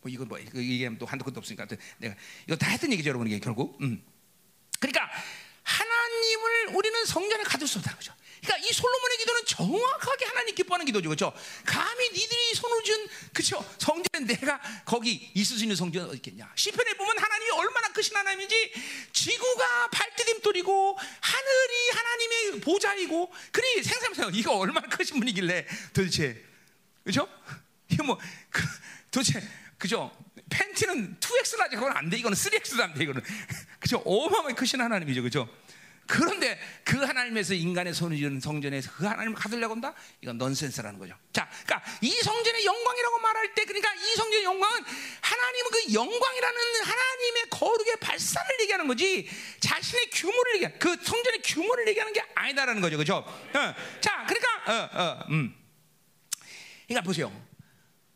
[0.03, 1.65] 뭐 이건 뭐 이거 얘기하면 또 한도 끝도 없으니까
[1.97, 4.03] 내가 이거 다 했던 얘기죠 여러분 이게 결국 음.
[4.79, 5.09] 그러니까
[5.63, 8.13] 하나님을 우리는 성전에 가둘 수 없다는 거죠.
[8.41, 11.33] 그러니까 이 솔로몬의 기도는 정확하게 하나님 기뻐하는 기도죠, 그렇죠?
[11.65, 13.65] 감히 니들이 손을 준 그렇죠?
[13.77, 16.51] 성전에 내가 거기 있을 수 있는 성전 어디 있겠냐?
[16.53, 18.73] 시편에 보면 하나님이 얼마나 크신 하나님인지
[19.13, 24.31] 지구가 발디딤돌이고 하늘이 하나님의 보좌이고 그리 생생해요.
[24.33, 26.43] 이거 얼마나 크신 분이길래 도대체
[27.03, 27.29] 그렇죠?
[27.89, 28.61] 이거 뭐 그,
[29.09, 29.41] 도대체
[29.77, 30.11] 그죠?
[30.49, 32.17] 팬티는 2X라지 그건 안 돼.
[32.17, 33.03] 이거는 3X도 안 돼.
[33.03, 33.21] 이거는
[33.79, 33.97] 그죠?
[34.05, 35.23] 어마어마하게 크신 하나님이죠.
[35.23, 35.49] 그죠?
[36.05, 39.93] 그런데 그 하나님에서 인간의 손을 지은 성전에서 그 하나님을 가두려고 한다?
[40.21, 41.15] 이건 넌센스라는 거죠.
[41.31, 44.83] 자, 그러니까 이 성전의 영광이라고 말할 때, 그러니까 이 성전의 영광은
[45.21, 49.29] 하나님은 그 영광이라는 하나님의 거룩의 발산을 얘기하는 거지,
[49.61, 52.97] 자신의 규모를 얘기하는, 그 성전의 규모를 얘기하는 게 아니다라는 거죠.
[52.97, 53.15] 그죠?
[53.15, 53.75] 어.
[54.01, 55.55] 자, 그러니까, 어, 어, 음.
[56.87, 57.29] 그러니까 보세요.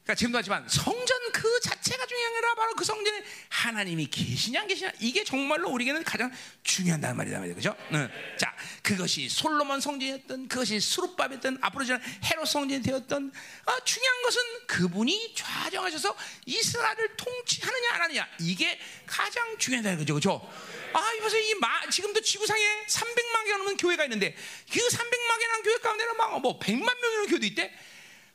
[0.03, 4.67] 그러니까 지금도 하지만 성전 그 자체가 중요한 게 아니라 바로 그 성전에 하나님이 계시냐 안
[4.67, 6.31] 계시냐 이게 정말로 우리에게는 가장
[6.63, 7.75] 중요한다는 말이다 말이죠 그죠?
[7.91, 8.09] 네.
[8.37, 13.31] 자 그것이 솔로몬 성전이었던 그것이 수룹밥이었던 앞으로 저는 헤롯 성전이 되었던
[13.65, 16.15] 아, 중요한 것은 그분이 좌정하셔서
[16.47, 20.53] 이스라엘을 통치하느냐 안 하느냐 이게 가장 중요하다 그죠 그죠?
[20.93, 24.35] 아 이보세요 이 마, 지금도 지구상에 300만 개가 넘는 교회가 있는데
[24.71, 27.71] 그 300만 개나 교회 가운데는 막뭐 100만 명이 넘는 교회도 있대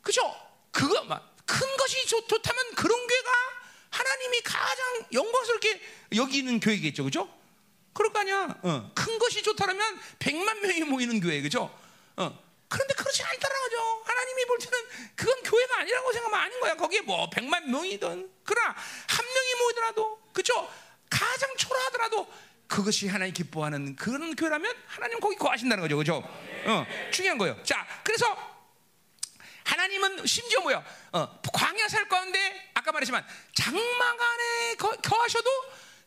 [0.03, 0.23] 그죠?
[0.71, 3.31] 그거 막 큰 것이 좋, 좋다면 그런 교회가
[3.91, 5.83] 하나님이 가장 영광스럽게
[6.17, 7.29] 여기는 교회겠죠, 그죠?
[7.93, 8.57] 그럴 거 아니야.
[8.63, 8.91] 어.
[8.95, 11.65] 큰 것이 좋다면 100만 명이 모이는 교회, 그죠?
[12.17, 12.43] 어.
[12.69, 14.03] 그런데 그렇지 않다는 거죠.
[14.07, 14.79] 하나님이 볼 때는
[15.15, 16.75] 그건 교회가 아니라고 생각하면 아닌 거야.
[16.75, 18.31] 거기에 뭐 100만 명이든.
[18.45, 20.73] 그러나 한 명이 모이더라도, 그죠?
[21.11, 22.33] 가장 초라하더라도
[22.67, 26.23] 그것이 하나님 기뻐하는 그런 교회라면 하나님 거기 거하신다는 거죠, 그죠?
[26.65, 26.87] 어.
[27.11, 27.63] 중요한 거예요.
[27.63, 28.52] 자, 그래서
[29.65, 30.85] 하나님은 심지어 뭐야?
[31.13, 35.49] 어, 광야 살 가운데 아까 말했지만 장막 안에 거, 거하셔도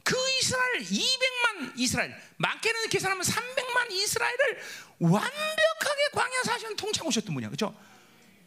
[0.03, 4.61] 그 이스라엘 200만 이스라엘 많게는 계산하면 300만 이스라엘을
[4.99, 7.75] 완벽하게 광야 사시는 통치하고 오셨던 분이야, 그렇죠?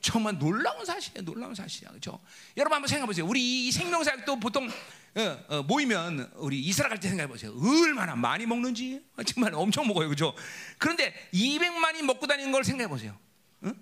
[0.01, 2.21] 정말 놀라운 사실이야, 놀라운 사실이야, 그렇죠?
[2.57, 3.27] 여러분 한번 생각해 보세요.
[3.27, 4.71] 우리 이 생명사역도 보통
[5.17, 7.53] 어, 어, 모이면 우리 이스라엘 갈 때 생각해 보세요.
[7.61, 10.35] 얼마나 많이 먹는지 정말 엄청 먹어요, 그렇죠?
[10.79, 13.19] 그런데 200만이 먹고 다니는 걸 생각해 보세요.
[13.65, 13.75] 응?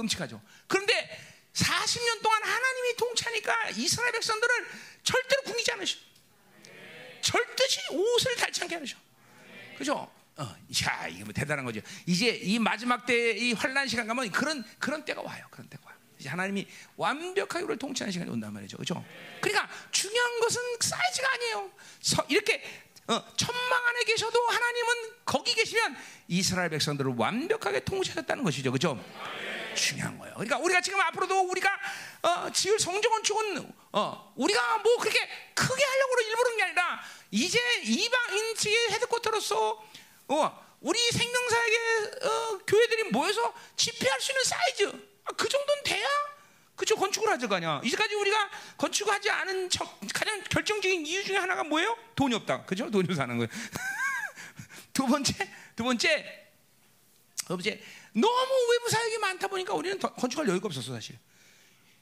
[0.00, 0.40] 끔찍하죠.
[0.66, 1.20] 그런데
[1.52, 4.66] 40년 동안 하나님이 통치하니까 이스라엘 백성들을
[5.02, 5.98] 절대로 굶기지 않으셔.
[7.20, 8.96] 절대시 옷을 않게 하셔.
[9.76, 10.10] 그죠?
[10.36, 11.80] 어, 자, 이게 뭐 대단한 거죠.
[12.06, 15.46] 이제 이 마지막 때 이 환란 시간 가면 그런 그런 때가 와요.
[15.50, 15.96] 그런 때가 와요.
[16.18, 16.66] 이제 하나님이
[16.96, 18.76] 완벽하게 우리를 통치하는 시간이 온단 말이죠.
[18.76, 19.04] 그죠?
[19.40, 21.70] 그러니까 중요한 것은 사이즈가 아니에요.
[22.00, 22.62] 서, 이렇게
[23.06, 25.96] 어, 천망 안에 계셔도 하나님은 거기 계시면
[26.28, 28.70] 이스라엘 백성들을 완벽하게 통치하셨다는 것이죠.
[28.72, 29.02] 그죠?
[29.74, 30.34] 중요한 거예요.
[30.34, 31.70] 그러니까 우리가 지금 앞으로도 우리가
[32.22, 35.18] 어, 지을 성정건축은 어, 우리가 뭐 그렇게
[35.54, 37.00] 크게 하려고 일부러 게 아니라
[37.30, 39.84] 이제 이방인 측의 헤드쿼터로서
[40.28, 44.84] 어, 우리 생명사역의 어, 교회들이 모여서 집회할 수 있는 사이즈
[45.24, 46.06] 아, 그 정도는 돼야
[46.76, 47.82] 그죠 건축을 하지 거 아니야.
[47.84, 51.96] 이제까지 우리가 건축하지 않은 적, 가장 결정적인 이유 중에 하나가 뭐예요?
[52.14, 52.64] 돈이 없다.
[52.64, 52.90] 그죠?
[52.90, 53.48] 돈이 하는 거예요.
[54.94, 55.34] 두 번째,
[55.76, 56.48] 두 번째,
[57.46, 57.80] 두 번째
[58.12, 61.18] 너무 외부 사역이 많다 보니까 우리는 더, 건축할 여유가 없었어 사실.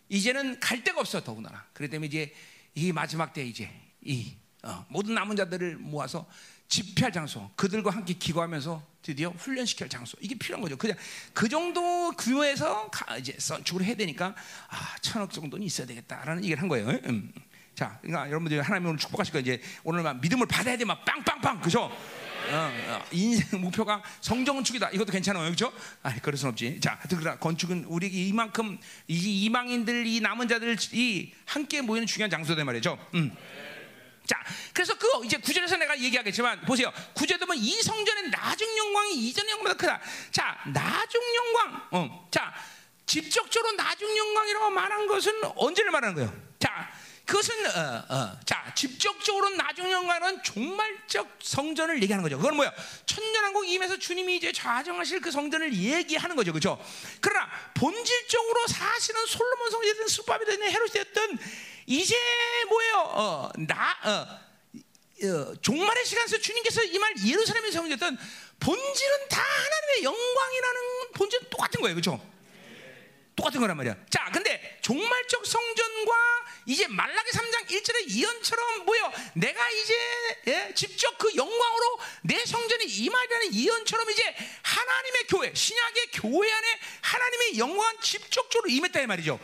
[0.09, 1.67] 이제는 갈 데가 없어 더구나.
[1.73, 2.35] 그렇기 때문에 이제
[2.75, 6.27] 이 마지막 때 이제 이 어, 모든 남은 자들을 모아서
[6.69, 10.77] 집회할 장소, 그들과 함께 기도하면서 드디어 훈련시킬 장소 이게 필요한 거죠.
[10.77, 10.97] 그냥
[11.33, 14.35] 그 정도 규모에서 가, 이제 선축을 해야 되니까
[14.69, 16.89] 아 천억 정도는 있어야 되겠다라는 얘기를 한 거예요.
[17.07, 17.33] 음.
[17.75, 21.61] 자, 그러니까 여러분들이 하나님 오늘 축복하실 거 이제 오늘 막 믿음을 받아야 돼, 막 빵빵빵
[21.61, 21.91] 그죠?
[22.51, 24.91] 어, 어, 인생 목표가 성전 건축이다.
[24.91, 25.73] 이것도 괜찮아요, 그렇죠?
[26.03, 26.81] 아, 그럴 순 없지.
[26.81, 32.99] 자, 그러나 건축은 우리 이만큼 이 이방인들, 이 남은 자들이 함께 모이는 중요한 장소다 말이죠.
[33.15, 33.37] 음.
[34.27, 34.37] 자,
[34.75, 36.93] 그래서 그 이제 구절에서 내가 얘기하겠지만 보세요.
[37.15, 40.01] 구절 보면 이 성전의 나중 영광이 이전 영광보다 크다.
[40.31, 41.89] 자, 나중 영광.
[41.93, 42.29] 어.
[42.31, 42.55] 자,
[43.07, 46.33] 직접적으로 나중 영광이라고 말한 것은 언제를 말하는 거예요?
[46.59, 46.91] 자,
[47.29, 48.41] 그것은 어, 어.
[48.47, 52.39] 자 직접적으로 나중 영광은 종말적 성전을 얘기하는 거죠.
[52.39, 52.73] 그건 뭐야?
[53.05, 56.83] 천년왕국 임에서 주님이 이제 좌정하실 그 성전을 얘기하는 거죠, 그렇죠?
[57.21, 61.39] 그러나 본질적으로 사실은 솔로몬 성전이든 수밥이 되든 헤롯이 됐든
[61.85, 62.17] 이제
[62.71, 62.97] 뭐예요?
[62.97, 64.39] 어, 나 어,
[65.27, 68.19] 어, 종말의 시간에서 주님께서 이 말 예루살렘에 성전했던
[68.59, 70.81] 본질은 다 하나님의 영광이라는
[71.15, 72.38] 본질은 똑같은 거예요, 그렇죠?
[73.39, 73.95] 똑같은 거란 말이야.
[74.11, 76.13] 자, 근데 종말적 성전과
[76.67, 79.13] 이제 말라기 3장 1절의 예언처럼 뭐요?
[79.35, 79.95] 내가 이제
[80.49, 80.75] 예?
[80.75, 88.01] 직접 그 영광으로 내 성전이 임하리라는 예언처럼 이제 하나님의 교회, 신약의 교회 안에 하나님의 영광은
[88.03, 89.39] 직접적으로 임했다 이 말이죠.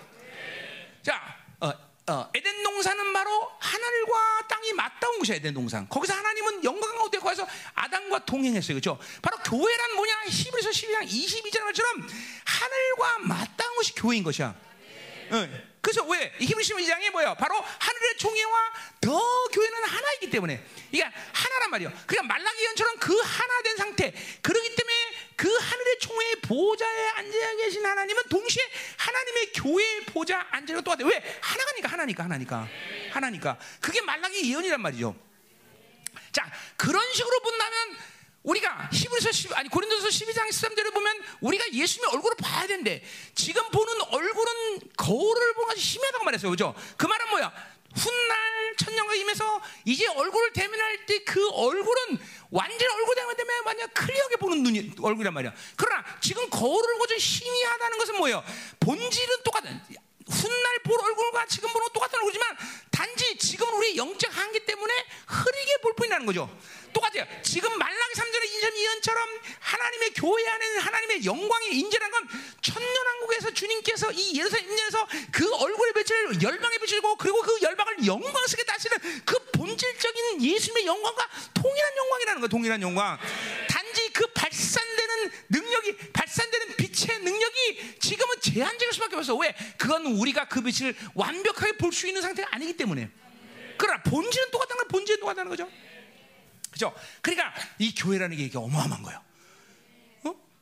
[1.04, 1.72] 자, 어,
[2.06, 5.88] 어, 에덴 농사는 바로 하늘과 땅이 맞닿은 곳이야 에덴 농산.
[5.88, 8.98] 거기서 하나님은 영광 가운데 거기서 아담과 동행했어요, 그렇죠?
[9.22, 10.24] 바로 교회란 뭐냐?
[10.28, 12.08] 히브리서 12장 22절 말처럼
[12.44, 14.54] 하늘과 맞닿은 것이 교회인 것이야.
[15.30, 15.66] 네.
[15.80, 16.34] 그래서 왜?
[16.40, 17.34] 히브리서 12장에 뭐야?
[17.34, 20.62] 바로 하늘의 총회와 더 교회는 하나이기 때문에.
[20.92, 21.90] 이게 하나란 말이야.
[22.06, 24.14] 그러니까 말라기 연처럼 그 하나 된 상태.
[24.42, 24.94] 그렇기 때문에
[25.36, 28.62] 그 하늘의 총회의 보좌에 앉아 계신 하나님은 동시에
[28.96, 31.06] 하나님의 교회의 보좌 앉으가 똑같아.
[31.06, 31.38] 왜?
[31.40, 32.68] 하나가니까 하나니까 하나니까
[33.12, 33.58] 하나니까.
[33.80, 35.16] 그게 말라기 예언이란 말이죠.
[36.32, 37.96] 자 그런 식으로 본다면
[38.44, 43.02] 우리가 히브리서 10, 아니 고린도서 12장 13절을 보면 우리가 예수님의 얼굴을 봐야 된대.
[43.34, 46.50] 지금 보는 얼굴은 거울을 보는 것이 희미하다고 말했어요.
[46.50, 46.74] 그죠?
[46.96, 47.73] 그 말은 뭐야?
[47.94, 52.18] 훗날 천년과 임해서 이제 얼굴을 대면할 때 그 얼굴은
[52.50, 55.52] 완전 얼굴 대면 때문에 완전 클리어하게 보는 눈이 얼굴이란 말이야.
[55.76, 58.44] 그러나 지금 거울을 보고 좀 희미하다는 것은 뭐예요?
[58.80, 59.80] 본질은 똑같은
[60.28, 62.56] 훗날 볼 얼굴과 지금 보는 똑같은 얼굴이지만
[62.90, 64.92] 단지 지금 우리 영적 한계 때문에
[65.26, 66.50] 흐리게 볼 뿐이라는 거죠.
[66.92, 67.26] 똑같아요.
[67.42, 72.28] 지금 말라기 3절의 인전 이언처럼 하나님의 교회 안에는 하나님의 영광의 인재라는 건
[72.62, 78.98] 천년왕국에서 주님께서 이 예루살렘 인전에서 그 얼굴의 빛을 열방에 비추고 그리고 그 열방을 영광스럽게 다시는
[79.24, 82.48] 그 본질적인 예수님의 영광과 동일한 영광이라는 거예요.
[82.48, 83.18] 동일한 영광.
[83.68, 89.34] 단지 그 발산되는 능력이 발산되는 빛의 능력이 지금은 제한적일 수밖에 없어.
[89.34, 89.54] 왜?
[89.76, 93.10] 그건 우리가 그 빛을 완벽하게 볼 수 있는 상태가 아니기 때문에.
[93.76, 95.68] 그러나 본질은 똑같다는 걸 본질은 똑같다는 거죠.
[96.70, 96.94] 그죠?
[97.20, 99.20] 그러니까 이 교회라는 게 이게 어마어마한 거예요.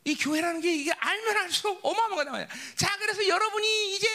[0.02, 0.10] 어?
[0.10, 2.48] 이 교회라는 게 이게 알면 알수록 어마어마한 거다 말이야.
[2.76, 4.08] 자, 그래서 여러분이 이제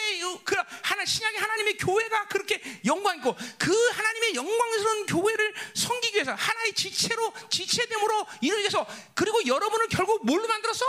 [0.43, 6.73] 그 하나 신약의 하나님의 교회가 그렇게 영광 있고 그 하나님의 영광스러운 교회를 섬기기 위해서 하나의
[6.73, 10.85] 지체로 지체됨으로 이루기 위해서 그리고 여러분을 결국 뭘로 만들었어?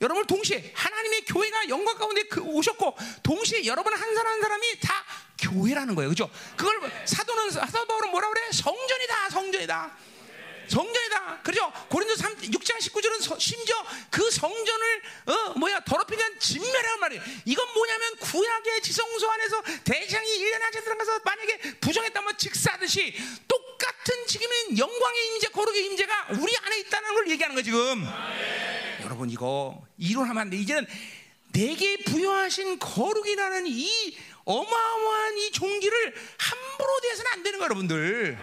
[0.00, 5.04] 여러분을 동시에 하나님의 교회가 영광 가운데 그 오셨고 동시에 여러분 한 사람 한 사람이 다
[5.38, 6.08] 교회라는 거예요.
[6.10, 6.30] 그죠?
[6.56, 8.52] 그걸 사도는 사도 바울은 뭐라 그래?
[8.52, 9.30] 성전이다.
[9.30, 10.13] 성전이다.
[10.68, 11.42] 성전이다.
[11.42, 11.72] 그죠?
[11.88, 13.76] 고린도 3, 6장 19절은 심지어
[14.10, 17.22] 그 성전을 어 뭐야 더럽히면 진멸하란 말이에요.
[17.44, 23.14] 이건 뭐냐면 구약의 지성소 안에서 대장이 1년에 한차 들어가서 만약에 부정했다면 직사하듯이
[23.46, 28.04] 똑같은 지금은 영광의 임재 거룩의 임재가 우리 안에 있다는 걸 얘기하는 거예요 지금.
[28.06, 28.32] 아,
[29.04, 30.56] 여러분 이거 이론하면 안 돼.
[30.56, 30.86] 이제는
[31.52, 38.38] 내게 부여하신 거룩이라는 이 어마어마한 이 종기를 함부로 대해서는 안 되는 거예요 여러분들.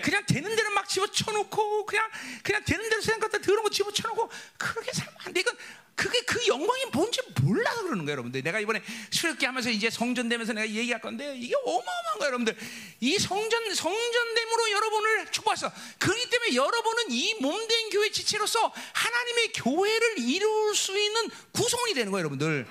[0.00, 2.08] 그냥 되는 대로 막 집어쳐놓고 그냥
[2.42, 5.40] 그냥 되는 대로 생각했다 더러운 거 집어쳐놓고 그렇게 살면 안 돼.
[5.40, 5.56] 이건
[6.00, 8.42] 그게 그 영광이 뭔지 몰라서 그러는 거예요, 여러분들.
[8.42, 12.56] 내가 이번에 수렵기 하면서 이제 성전 되면서 내가 얘기할 건데 이게 어마어마한 거예요, 여러분들.
[13.00, 15.70] 이 성전 성전됨으로 여러분을 축복했어.
[15.98, 22.20] 그렇기 때문에 여러분은 이 몸된 교회 지체로서 하나님의 교회를 이룰 수 있는 구성원이 되는 거예요,
[22.20, 22.66] 여러분들.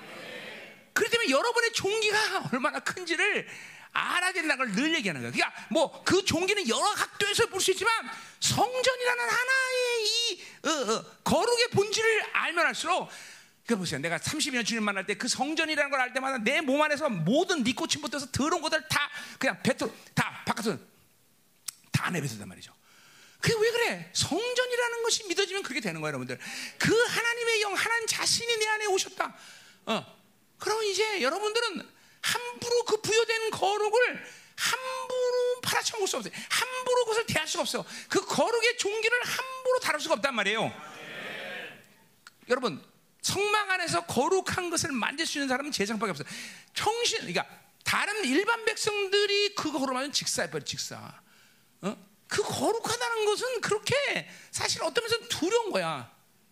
[0.92, 3.46] 그렇기 때문에 여러분의 종기가 얼마나 큰지를
[3.92, 5.30] 알아야 된다는 걸 늘 얘기하는 거야.
[5.32, 7.92] 그러니까 뭐 그 종기는 여러 각도에서 볼 수 있지만
[8.40, 13.08] 성전이라는 하나의 이 어, 어, 거룩의 본질을 알면 할수록
[13.66, 14.00] 그 보세요.
[14.00, 18.18] 내가 30년 주님 만날 때 그 성전이라는 걸 알 때마다 내 몸 안에서 모든 니코침부터
[18.32, 20.78] 더러운 것들 다 그냥 뱉어 다 바깥으로
[21.92, 22.72] 다 내뱉었단 말이죠.
[23.40, 24.10] 그게 왜 그래?
[24.12, 26.38] 성전이라는 것이 믿어지면 그렇게 되는 거예요, 여러분들.
[26.78, 29.34] 그 하나님의 영, 하나님 자신이 내 안에 오셨다.
[29.86, 30.20] 어.
[30.58, 31.88] 그럼 이제 여러분들은
[32.20, 34.24] 함부로 그 부여된 거룩을
[34.56, 36.32] 함부로 팔아쳐먹을 수 없어요.
[36.50, 37.84] 함부로 그것을 대할 수가 없어요.
[38.08, 40.62] 그 거룩의 종기를 함부로 다룰 수가 없단 말이에요.
[40.68, 41.82] 네.
[42.48, 42.84] 여러분,
[43.22, 46.28] 성막 안에서 거룩한 것을 만질 수 있는 사람은 제장밖에 없어요.
[46.74, 47.46] 청신, 그러니까
[47.84, 50.96] 다른 일반 백성들이 그 거룩하면 직사해버려, 직사.
[51.82, 51.96] 어?
[52.28, 56.10] 그 거룩하다는 것은 그렇게 사실 어떤 면에서 두려운 거야.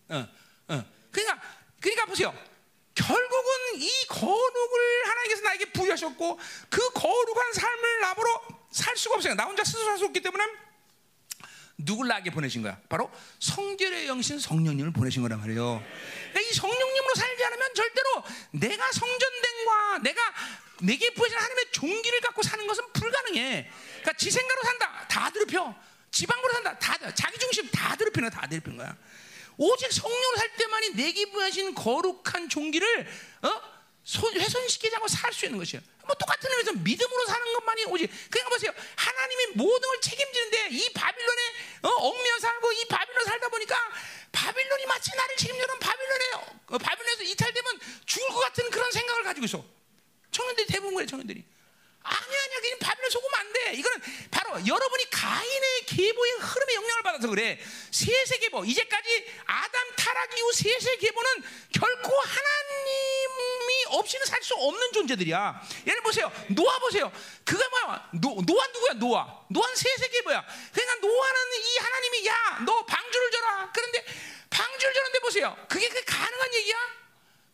[0.09, 0.27] 어,
[0.67, 0.85] 어.
[1.11, 1.41] 그러니까,
[1.79, 2.48] 그러니까 보세요.
[2.95, 9.35] 결국은 이 거룩을 하나님께서 나에게 부여하셨고 그 거룩한 삶을 나보러 살 수가 없어요.
[9.35, 10.43] 나 혼자 스스로 살 수 없기 때문에
[11.77, 12.77] 누굴 나에게 보내신 거야?
[12.89, 13.09] 바로
[13.39, 15.81] 성결의 영신 성령님을 보내신 거란 말이에요.
[16.31, 20.21] 그러니까 이 성령님으로 살지 않으면 절대로 내가 성전된과 내가
[20.81, 23.69] 내게 부여진 하나님의 종기를 갖고 사는 것은 불가능해.
[24.01, 25.07] 그러니까 지 생각으로 산다.
[25.07, 25.75] 다 더럽혀.
[26.11, 26.77] 지방으로 산다.
[26.79, 28.95] 다 자기 중심 다 더럽히는 다 더럽히는 거야.
[29.59, 33.07] 오직 성령을 살 때만이 내게 부여하신 거룩한 종기를
[33.43, 33.61] 어?
[34.33, 35.83] 훼손시키지 않고 살 수 있는 것이에요.
[36.05, 38.71] 뭐 똑같은 의미에서 믿음으로 사는 것만이 오직 그러니까 보세요.
[38.95, 41.41] 하나님이 모든 걸 책임지는데 이 바빌론에
[41.83, 43.75] 어, 얽매여 살고 이 바빌론 살다 보니까
[44.31, 46.25] 바빌론이 마치 나를 책임져는 바빌론에
[46.67, 49.65] 어, 바빌론에서 이탈되면 죽을 것 같은 그런 생각을 가지고 있어.
[50.31, 51.43] 청년들이 대부분 그래 청년들이.
[52.01, 52.59] 아니야, 아니야.
[52.61, 53.73] 그냥 바빌론 속으면 안 돼.
[53.73, 57.59] 이거는 바로 여러분이 가인의 계보의 흐름에 영향을 받아서 그래.
[57.91, 58.65] 셋의 계보.
[58.65, 61.43] 이제까지 아담 타락 이후 셋의 계보는
[61.73, 65.61] 결코 하나님이 없이는 살 수 없는 존재들이야.
[65.85, 66.31] 예를 보세요.
[66.47, 67.11] 노아 보세요.
[67.43, 68.09] 그게 뭐야?
[68.13, 68.93] 노, 노아 누구야?
[68.93, 69.27] 노아.
[69.49, 70.43] 노아는 셋의 계보야.
[70.73, 73.71] 그러니까 노아는 이 하나님이 야, 너 방주를 지어라.
[73.75, 74.05] 그런데
[74.49, 75.57] 방주를 지었는데 보세요.
[75.69, 76.77] 그게 그 가능한 얘기야?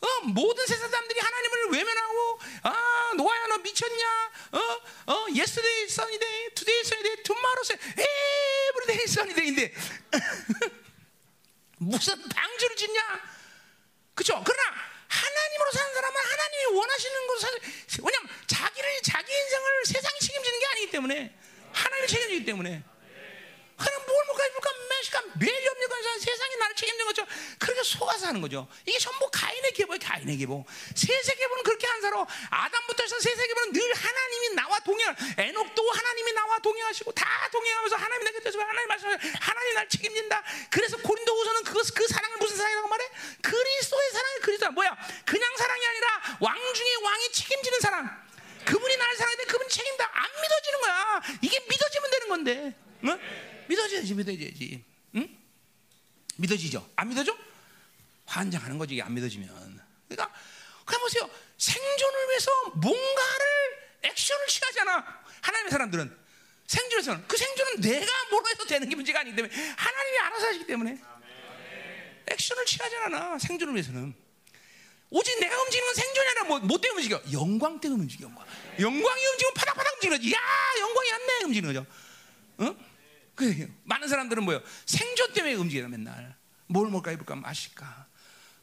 [0.02, 4.32] 어, 모든 세상 사람들이 하나님을 외면하고 아 노아야 너 미쳤냐?
[4.52, 4.60] 어,
[5.14, 8.08] 어, yesterday sunny day, today sunny tomorrow sunny day,
[8.70, 9.74] every day sunny day인데
[11.78, 13.22] 무슨 방주를 짓냐?
[14.14, 14.42] 그죠?
[14.46, 14.76] 그러나
[15.08, 17.50] 하나님으로 사는 사람은 하나님이 원하시는 것을
[18.04, 21.38] 왜냐면 자기를 자기 인생을 세상이 책임지는 게 아니기 때문에
[21.72, 22.84] 하나님이 책임지기 때문에
[23.78, 27.26] 그냥 뭘 먹을까 입을까 매시까 매일 염려가 세상이 나를 책임지는 거죠.
[27.60, 28.68] 그렇게 속아서 하는 거죠.
[28.86, 30.00] 이게 전부 가인의 계보예요.
[30.02, 30.66] 가인의 계보.
[30.96, 35.16] 세세 계보는 그렇게 한 사로 아담부터 해서 세세 계보는 늘 하나님이 나와 동행.
[35.38, 39.10] 에녹도 하나님이 나와 동행하시고 다 동행하면서 하나님 내게 대해서 하나님 말씀
[39.40, 40.44] 하나님 날 책임진다.
[40.70, 43.10] 그래서 고린도후서는 그것 그 사랑을 무슨 사랑이라고 말해?
[43.42, 44.98] 그리스도의 사랑이 그리스도 뭐야?
[45.26, 48.26] 그냥 사랑이 아니라 왕 중에 왕이 책임지는 사랑.
[48.66, 51.22] 그분이 나를 사랑하는데 그분 책임다 안 믿어지는 거야.
[51.42, 52.74] 이게 믿어지면 되는 건데.
[53.04, 53.55] 응?
[53.68, 54.84] 믿어져야지, 믿어져야지.
[55.16, 55.38] 응?
[56.38, 56.90] 믿어지죠?
[56.96, 57.38] 안 믿어져?
[58.26, 59.48] 환장하는 거지, 안 믿어지면.
[60.08, 60.34] 그러니까,
[60.86, 61.30] 그냥 보세요.
[61.58, 63.46] 생존을 위해서 뭔가를
[64.04, 65.24] 액션을 취하잖아.
[65.42, 66.18] 하나님의 사람들은.
[66.68, 67.28] 생존에서는.
[67.28, 71.00] 그 생존은 내가 뭐로 해서 되는 게 문제가 아니기 때문에 하나님이 알아서 하시기 때문에.
[72.28, 73.38] 액션을 취하지 않아.
[73.40, 74.14] 생존을 위해서는.
[75.12, 77.22] 오직 내가 움직이는 건 생존이 아니라 뭐, 뭐 때문에 움직여?
[77.32, 78.46] 영광 때문에 움직여, 영광.
[78.80, 80.34] 영광이 움직이면 파닥파닥 움직이는 거지.
[80.34, 80.40] 야,
[80.80, 81.34] 영광이 안 내.
[81.46, 81.86] 움직이는 거죠.
[82.62, 82.85] 응?
[83.36, 84.62] 그 많은 사람들은 뭐요?
[84.86, 86.36] 생존 때문에 움직이나 맨날.
[86.68, 88.08] 뭘 먹을까 입을까 마실까?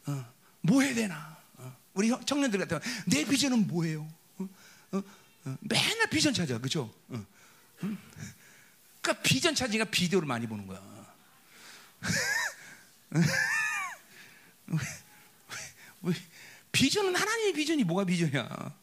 [0.07, 1.37] 어, 뭐 해야 되나?
[1.57, 4.09] 어, 우리 청년들 같은 내 비전은 뭐예요?
[4.39, 4.49] 어,
[4.93, 5.03] 어,
[5.45, 6.93] 어, 맨날 비전 찾아, 그죠?
[7.09, 7.25] 어,
[7.83, 7.99] 음?
[9.01, 10.81] 그러니까 비전 찾으니까 비디오를 많이 보는 거야.
[16.73, 18.75] 비전은 하나님의 비전이 뭐가 비전이야?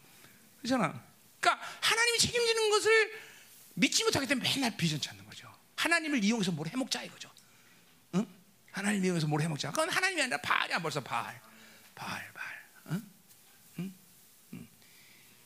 [0.61, 1.03] 그렇잖아.
[1.39, 3.11] 그러니까 하나님이 책임지는 것을
[3.73, 5.28] 믿지 못하기 때문에 맨날 비전 찾는 거죠.
[5.79, 7.31] 하나님을 이용해서 뭘 해먹자 이거죠.
[8.15, 8.27] 응?
[8.71, 9.71] 하나님을 이용해서 뭘 해먹자.
[9.71, 11.39] 그건 하나님이 아니라 바알이야 벌써 바알.
[11.95, 12.29] 바알.
[12.87, 13.09] 응?
[13.79, 13.95] 응?
[14.53, 14.67] 응.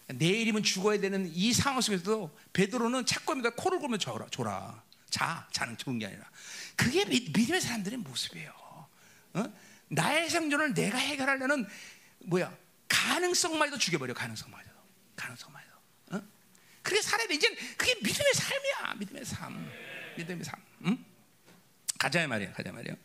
[0.07, 3.51] 내일이면 죽어야 되는 이 상황 속에서도 베드로는 착고입니다.
[3.51, 4.83] 코를 골면 줘라, 줘라.
[5.11, 6.27] 자, 자는 좋은 게 아니라.
[6.75, 8.51] 그게 믿음의 사람들의 모습이에요.
[9.35, 9.53] 어?
[9.89, 11.67] 나의 생존을 내가 해결하려는
[12.25, 12.55] 뭐야
[12.87, 14.69] 가능성마저도 죽여버려 가능성마저
[15.15, 15.67] 가능성마저.
[16.13, 16.21] 어?
[16.81, 17.35] 그렇게 살아야 돼.
[17.35, 18.93] 이제 그게 믿음의 삶이야.
[18.95, 19.92] 믿음의 삶.
[20.15, 20.55] 믿음의 삶.
[20.85, 21.05] 응?
[21.99, 22.95] 가자 말이야, 가자 말이야.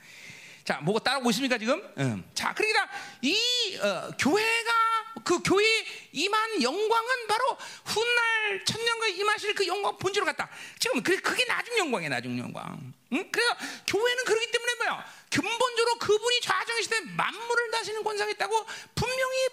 [0.65, 1.83] 자, 뭐가 따라오고 있습니까 지금?
[1.99, 2.25] 응.
[2.35, 2.89] 자, 그러니까
[3.23, 4.89] 이 어, 교회가
[5.25, 5.65] 그 교회
[6.13, 10.49] 임한 영광은 바로 훗날 천년과 임하실 그 영광 본질로 갔다.
[10.79, 12.93] 지금 그, 그게 나중 영광이야, 나중 영광.
[13.13, 13.31] 응?
[13.31, 13.57] 그래서
[13.87, 15.05] 교회는 그렇기 때문에 뭐야?
[15.31, 19.49] 근본적으로 그분이 좌정이시되 만물을 다시는 권상이 있다고 분명히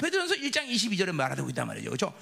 [0.00, 1.90] 베드로전서 1장 22절에 말하고 있단 말이죠.
[1.90, 2.14] 그렇죠?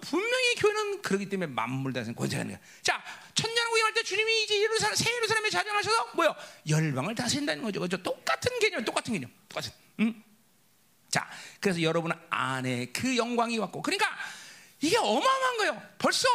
[0.00, 2.66] 분명히 교회는 그러기 때문에 만물다생 권세가 있는 거야.
[2.82, 3.02] 자,
[3.34, 6.34] 천년 구행할 때 주님이 이제 예루살렘, 새 예루살렘에 자정하셔서 뭐요?
[6.68, 7.80] 열방을 다스린다는 거죠.
[7.80, 8.02] 그죠?
[8.02, 9.72] 똑같은 개념, 똑같은 개념, 똑같은.
[10.00, 10.22] 응?
[11.10, 11.28] 자,
[11.60, 14.06] 그래서 여러분 안에 그 영광이 왔고, 그러니까
[14.80, 15.82] 이게 어마어마한 거예요.
[15.98, 16.28] 벌써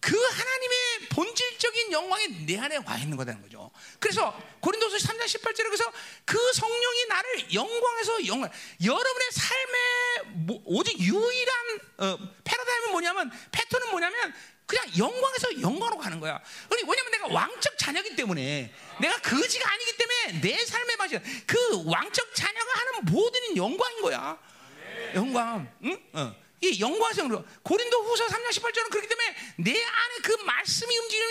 [0.00, 3.70] 그 하나님의 본질적인 영광이 내 안에 와 있는 거라는 거죠.
[3.98, 5.92] 그래서 고린도서 3장 18절에 그래서
[6.24, 8.50] 그 성령이 나를 영광에서 영광,
[8.84, 14.34] 여러분의 삶의 뭐, 오직 유일한 어, 패러다임은 뭐냐면 패턴은 뭐냐면
[14.66, 16.34] 그냥 영광에서 영광으로 가는 거야.
[16.34, 22.34] 아니, 왜냐면 내가 왕적 자녀이기 때문에 내가 거지가 아니기 때문에 내 삶의 맛이 그 왕적
[22.34, 24.38] 자녀가 하는 모든 영광인 거야.
[25.14, 25.98] 영광, 응?
[26.12, 26.47] 어.
[26.60, 31.28] 이 영광성으로 고린도 후서 3장 18절은 그렇기 때문에 내 안에 그 말씀이 움직이면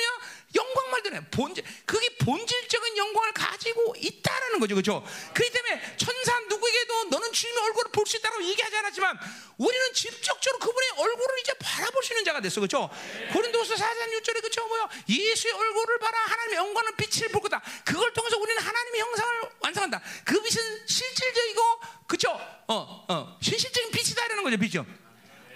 [0.55, 4.75] 영광 말되네 본질 그게 본질적인 영광을 가지고 있다라는 거죠.
[4.75, 5.03] 그렇죠?
[5.33, 9.19] 그렇기 때문에 천사 누구에게도 너는 주님의 얼굴을 볼 수 있다고 얘기하지 않았지만
[9.57, 12.61] 우리는 직접적으로 그분의 얼굴을 이제 바라볼 수 있는 자가 됐어.
[12.61, 12.89] 그렇죠?
[13.33, 14.87] 고린도서 4장 6절에 그렇죠 뭐요?
[15.09, 16.17] 예수의 얼굴을 봐라.
[16.25, 17.61] 하나님의 영광은 빛을 볼 거다.
[17.83, 20.01] 그걸 통해서 우리는 하나님의 형상을 완성한다.
[20.23, 21.61] 그 빛은 실질적이고
[22.07, 22.29] 그렇죠
[22.67, 24.57] 어어 실질적인 빛이다 이라는 거죠.
[24.57, 24.85] 빛이죠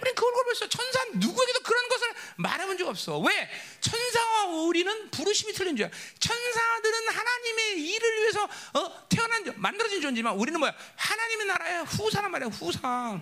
[0.02, 3.20] 우리 그 얼굴 벌써 천사 누구에게도 그런 것을 말해본 적 없어.
[3.20, 3.48] 왜?
[3.80, 5.88] 천사와 우리는 부르심이 틀린 줄.
[6.18, 8.42] 천사들은 하나님의 일을 위해서
[8.74, 10.74] 어, 태어난 만들어진 존재지만 우리는 뭐야?
[10.96, 12.48] 하나님의 나라의 후사란 말이야.
[12.48, 13.20] 후사.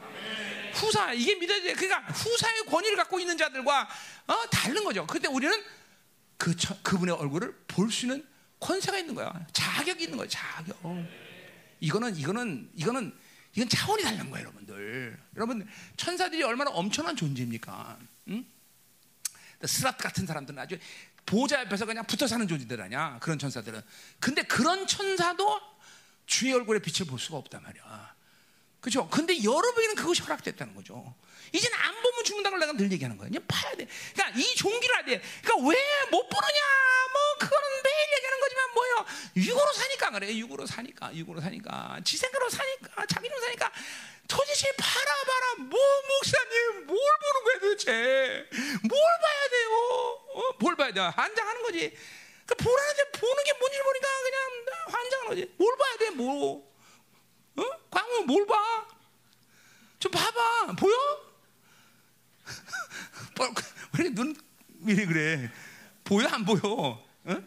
[0.75, 1.75] 후사 이게 믿어야 돼.
[1.75, 3.87] 그러니까 후사의 권위를 갖고 있는 자들과
[4.29, 5.07] 어, 다른 거죠.
[5.07, 5.63] 그때 우리는
[6.39, 8.27] 그 그분의 얼굴을 볼 수 있는
[8.59, 9.31] 권세가 있는 거야.
[9.53, 10.27] 자격이 있는 거야.
[10.29, 10.79] 자격.
[11.81, 13.19] 이거는 이거는 이거는
[13.55, 15.19] 이건 차원이 다른 거예요, 여러분들.
[15.37, 17.99] 여러분 천사들이 얼마나 엄청난 존재입니까?
[18.29, 18.47] 응?
[19.63, 20.79] 스랏 같은 사람들은 아주
[21.27, 23.19] 보좌 옆에서 그냥 붙어 사는 존재들 아니야.
[23.21, 23.81] 그런 천사들은.
[24.19, 25.61] 근데 그런 천사도
[26.27, 28.15] 주의 얼굴에 빛을 볼 수가 없단 말이야.
[28.81, 29.09] 그죠?
[29.11, 31.15] 근데 여러분에게는 그것이 허락됐다는 거죠.
[31.53, 33.31] 이제는 안 보면 죽는다는 걸 내가 늘 얘기하는 거예요.
[33.31, 33.87] 그냥 봐야 돼.
[34.15, 35.23] 그러니까 이 종기를 해야 돼.
[35.43, 35.77] 그러니까 왜
[36.11, 36.61] 못 보느냐?
[37.13, 39.07] 뭐 그거는 매일 얘기하는 거지만 뭐예요?
[39.37, 40.35] 육으로 사니까 그래.
[40.37, 41.15] 육으로 사니까.
[41.15, 42.01] 육으로 사니까.
[42.05, 43.07] 지 생각으로 사니까.
[43.07, 43.73] 자기 로 사니까.
[44.29, 45.55] 도대체 바라봐라.
[45.71, 48.49] 뭐 목사님 뭘 보는 거야 도대체?
[48.89, 49.71] 뭘 봐야 돼요?
[50.35, 50.53] 어?
[50.61, 51.01] 뭘 봐야 돼?
[51.01, 51.97] 환장하는 거지.
[52.47, 55.55] 그 보라는데 보는 게 뭔지 모르니까 그냥 환장하는 거지.
[55.59, 56.11] 뭘 봐야 돼?
[56.11, 56.73] 뭐?
[57.57, 57.63] 어?
[57.91, 58.87] 광우 뭘 봐?
[60.01, 60.73] 좀 봐봐.
[60.79, 61.30] 보여?
[63.99, 64.37] 왜눈
[64.79, 65.51] 미리 그래?
[66.05, 66.61] 보여 안 보여?
[67.25, 67.43] 어?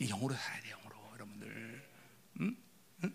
[0.00, 1.82] 영으로 살아야 돼 영으로 여러분들.
[2.40, 2.56] 응?
[3.04, 3.14] 응?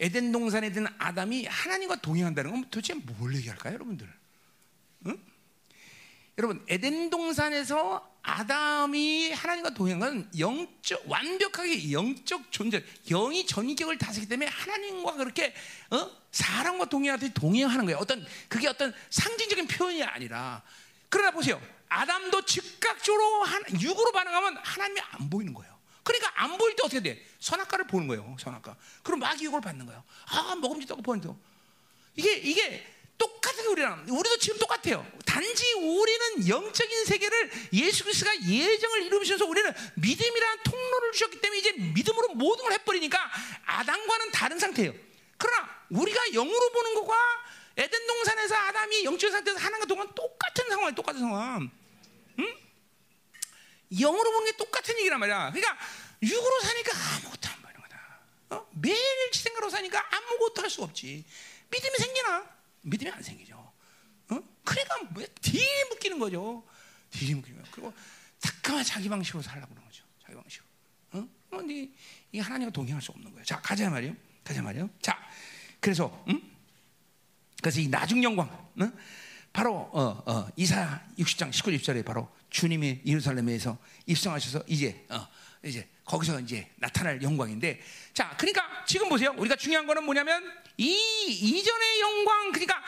[0.00, 4.12] 에덴 동산에 든 아담이 하나님과 동행한다는 건 도대체 뭘 얘기할까요, 여러분들?
[5.06, 5.18] 응?
[6.38, 15.12] 여러분 에덴 동산에서 아담이 하나님과 동행한 영적 완벽하게 영적 존재, 영이 전격을 다스리기 때문에 하나님과
[15.14, 15.54] 그렇게
[15.90, 16.10] 어?
[16.32, 17.98] 사람과 동행하듯이 동행하는 거예요.
[17.98, 20.62] 어떤 그게 어떤 상징적인 표현이 아니라
[21.08, 21.60] 그러나 보세요.
[21.88, 25.78] 아담도 즉각적으로 한, 육으로 반응하면 하나님이 안 보이는 거예요.
[26.02, 27.24] 그러니까 안 보일 때 어떻게 돼?
[27.38, 28.36] 선악과를 보는 거예요.
[28.40, 28.74] 선악과.
[29.02, 30.02] 그럼 막 유혹을 받는 거예요.
[30.26, 31.28] 아 먹음직하고 보는데
[32.16, 35.06] 이게 이게 똑같은 우리랑 우리도 지금 똑같아요.
[35.24, 42.28] 단지 우리는 영적인 세계를 예수 그리스도가 예정을 이루면서 우리는 믿음이라는 통로를 주셨기 때문에 이제 믿음으로
[42.34, 43.30] 모든 걸 해버리니까
[43.66, 44.92] 아담과는 다른 상태예요.
[45.36, 47.16] 그러나 우리가 영으로 보는 것과
[47.76, 50.94] 에덴 동산에서 아담이 영적 상태에서 하나님과 동안 똑같은 상황이에요.
[50.94, 51.70] 똑같은 상황.
[52.38, 52.56] 응?
[54.00, 55.50] 영으로 보는 게 똑같은 얘기란 말이야.
[55.52, 55.78] 그러니까
[56.22, 58.20] 육으로 사니까 아무것도 안 보이는 거다.
[58.50, 58.68] 어?
[58.80, 58.96] 매일
[59.32, 61.24] 생각으로 사니까 아무것도 할 수 없지.
[61.70, 62.53] 믿음이 생기나?
[62.84, 63.56] 믿음이 안 생기죠.
[63.56, 64.38] 어?
[64.64, 66.64] 그러니까 뭐 딜이 묶이는 거죠.
[67.10, 67.72] 딜이 묶이는 거예요.
[67.72, 67.92] 그리고
[68.38, 70.04] 자꾸만 자기 방식으로 살라고 그러는 거죠.
[70.22, 70.68] 자기 방식으로.
[71.12, 71.28] 어?
[71.50, 71.88] 근데
[72.32, 73.44] 이 하나님과 동행할 수 없는 거예요.
[73.44, 74.14] 자, 가자 말이요.
[74.42, 74.88] 가자 말이요.
[75.00, 75.18] 자,
[75.80, 76.40] 그래서 음?
[77.60, 78.92] 그래서 이 나중 영광, 어?
[79.52, 85.26] 바로 어, 어, 이사 60장 19, 20절에 바로 주님이 예루살렘에서 입성하셔서 이제 어,
[85.64, 87.80] 이제 거기서 이제 나타날 영광인데,
[88.12, 89.34] 자, 그러니까 지금 보세요.
[89.36, 90.92] 우리가 중요한 거는 뭐냐면 이
[91.26, 92.82] 이전의 영광, 그러니까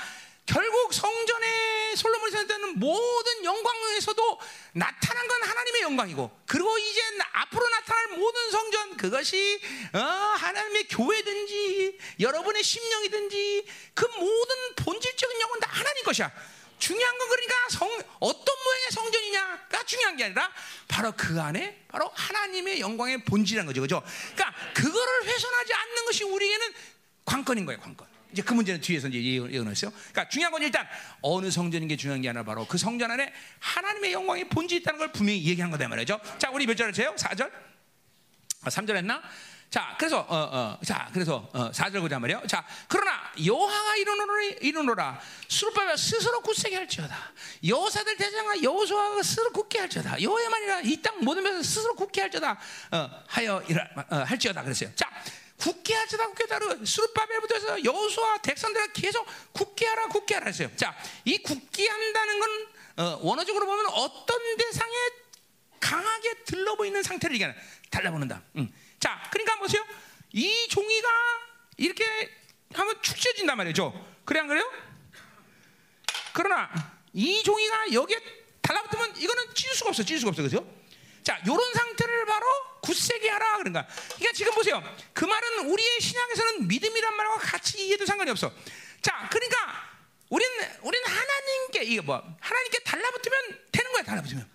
[0.45, 4.41] 결국 성전에 솔로몬이 세웠다는 모든 영광에서도
[4.73, 7.01] 나타난 건 하나님의 영광이고, 그리고 이제
[7.33, 9.61] 앞으로 나타날 모든 성전 그것이
[9.93, 16.33] 어, 하나님의 교회든지 여러분의 심령이든지 그 모든 본질적인 영은 다 하나님 것이야.
[16.79, 17.89] 중요한 건 그러니까 성,
[18.21, 20.51] 어떤 모양의 성전이냐가 중요한 게 아니라
[20.89, 23.81] 바로 그 안에 바로 하나님의 영광의 본질이라는 거죠.
[23.81, 24.03] 그죠?
[24.35, 26.75] 그러니까 그거를 훼손하지 않는 것이 우리에게는
[27.25, 28.07] 관건인 거예요, 관건.
[28.33, 29.91] 이제 그 문제는 뒤에서 이제 예언했어요.
[29.91, 30.87] 그러니까 중요한 건 일단
[31.23, 35.13] 어느 성전인 게 중요한 게 아니라 바로 그 성전 안에 하나님의 영광의 본질이 있다는 걸
[35.13, 36.21] 분명히 얘기한 거다 말이죠.
[36.39, 37.15] 자, 우리 몇 절을 쳐요?
[37.17, 37.51] 4절?
[38.63, 39.23] 아, 3절 했나?
[39.77, 42.45] 자, 자, 그래서 어, 어, 자, 그래서 어, 4절 보자 말이요.
[42.47, 47.15] 자, 그러나 여호와가 이르노라 이르노라 수르바벨 스스로 굳세게 할지어다.
[47.63, 50.23] 여호사들 대장아 여호수아가 스스로 굳게 할지어다.
[50.23, 52.59] 여호야만이라 이 땅 모든 면에서 스스로 굳게 할지어다.
[52.93, 54.95] 어, 하여 이라, 어, 할지어다 그랬어요.
[54.95, 55.11] 자,
[55.59, 60.71] 굳게 하지다 굳게 하다 수르바벨부터 해서 여호수아 백성들을 계속 굳게 하라 굳게 하라 했어요.
[60.77, 60.97] 자,
[61.27, 62.67] 이 굳게 한다는 건
[62.97, 64.95] 어, 원어적으로 보면 어떤 대상에
[65.81, 67.55] 강하게 들러 보이는 상태를 얘기하는
[67.91, 68.43] 달라보는다.
[68.57, 68.73] 음.
[69.01, 69.85] 자, 그러니까 보세요.
[70.33, 71.09] 이 종이가
[71.77, 72.05] 이렇게
[72.75, 73.93] 하면 축져진단 말이죠.
[74.25, 74.71] 그래 안 그래요?
[76.33, 76.71] 그러나
[77.13, 78.21] 이 종이가 여기에
[78.61, 80.67] 달라붙으면 이거는 찢을 수가 없어, 찢을 수가 없어, 그죠?
[81.23, 82.47] 자, 요런 상태를 바로
[82.83, 83.87] 굳세게 하라 그런가.
[83.87, 84.83] 그러니까 지금 보세요.
[85.13, 88.53] 그 말은 우리의 신앙에서는 믿음이란 말과 같이 이해도 상관이 없어.
[89.03, 89.57] 자, 그러니까
[90.29, 94.49] 우리는 우리는 하나님께 이게 뭐 하나님께 달라붙으면 되는 거야, 달라붙으면.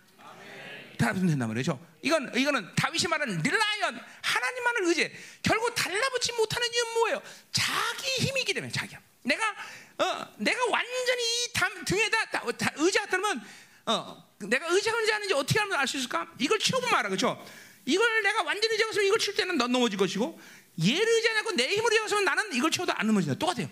[0.98, 1.91] 달라붙으면 된단 말이죠.
[2.02, 5.12] 이건 이거는 다윗이 말하는 릴라이언 하나님만을 의지해.
[5.43, 7.22] 결국 달라붙지 못하는 이유는 뭐예요?
[7.52, 8.99] 자기 힘이기 때문에 자기야.
[9.24, 9.56] 내가
[9.99, 13.41] 어 내가 완전히 이 담, 등에다 다, 다, 의지하다 그러면
[13.86, 16.28] 어 내가 의지하는지 아닌지 어떻게 하면 알 수 있을까?
[16.39, 17.45] 이걸 치워보면 알아, 그렇죠?
[17.86, 20.39] 이걸 내가 완전히 의지하면 이걸 칠 때는 넌 넘어질 것이고
[20.84, 23.38] 얘를 의지하고 내 힘으로 의지하면 나는 이걸 치워도 안 넘어진다.
[23.38, 23.70] 똑같아요.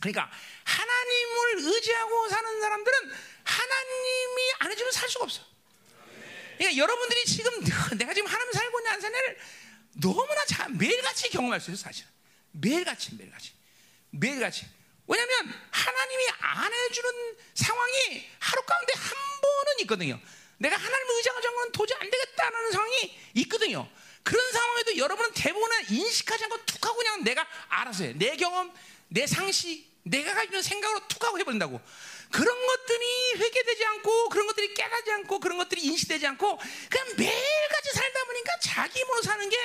[0.00, 0.30] 그러니까
[0.64, 2.98] 하나님을 의지하고 사는 사람들은
[3.42, 5.42] 하나님이 안 해주면 살 수가 없어.
[6.58, 7.64] 그러니까 여러분들이 지금
[7.96, 9.38] 내가 지금 하나님 살고 있는 안산을
[10.00, 12.04] 너무나 자, 매일같이 경험할 수 있어요, 사실.
[12.52, 13.52] 매일같이, 매일같이.
[14.10, 14.66] 매일같이.
[15.06, 20.20] 왜냐하면 하나님이 안 해주는 상황이 하루 가운데 한 번은 있거든요.
[20.58, 23.88] 내가 하나님을 의지하고 건 도저히 안 되겠다는 상황이 있거든요.
[24.22, 28.12] 그런 상황에도 여러분은 대부분은 인식하지 않고 툭 하고 그냥 내가 알아서 해.
[28.14, 28.72] 내 경험,
[29.08, 31.80] 내 상식, 내가 가지고 있는 생각으로 툭 하고 해버린다고.
[32.30, 36.58] 그런 것들이 회개되지 않고 그런 것들이 깨닫지 않고 그런 것들이 인식되지 않고
[36.90, 39.56] 그냥 매일같이 살다 보니까 자기 힘으로 사는 게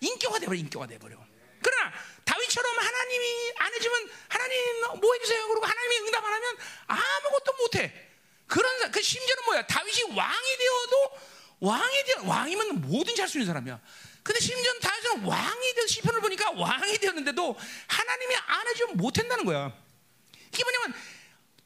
[0.00, 1.16] 인격화 돼버려 인격화 돼버려.
[1.62, 1.92] 그러나
[2.24, 5.48] 다윗처럼 하나님이 안 해주면 하나님 뭐 해주세요?
[5.48, 6.56] 그러고 하나님이 응답 안 하면
[6.86, 7.92] 아무것도 못해.
[8.46, 9.66] 그런 그 심지어는 뭐야?
[9.66, 11.18] 다윗이 왕이 되어도
[11.60, 13.80] 왕이 되어 왕이면 뭐든지 할 수 있는 사람이야.
[14.22, 17.56] 근데 심지어 다윗은 왕이 되어 시편을 보니까 왕이 되었는데도
[17.86, 19.72] 하나님이 안 해주면 못한다는 거야.
[20.52, 20.94] 이게 뭐냐면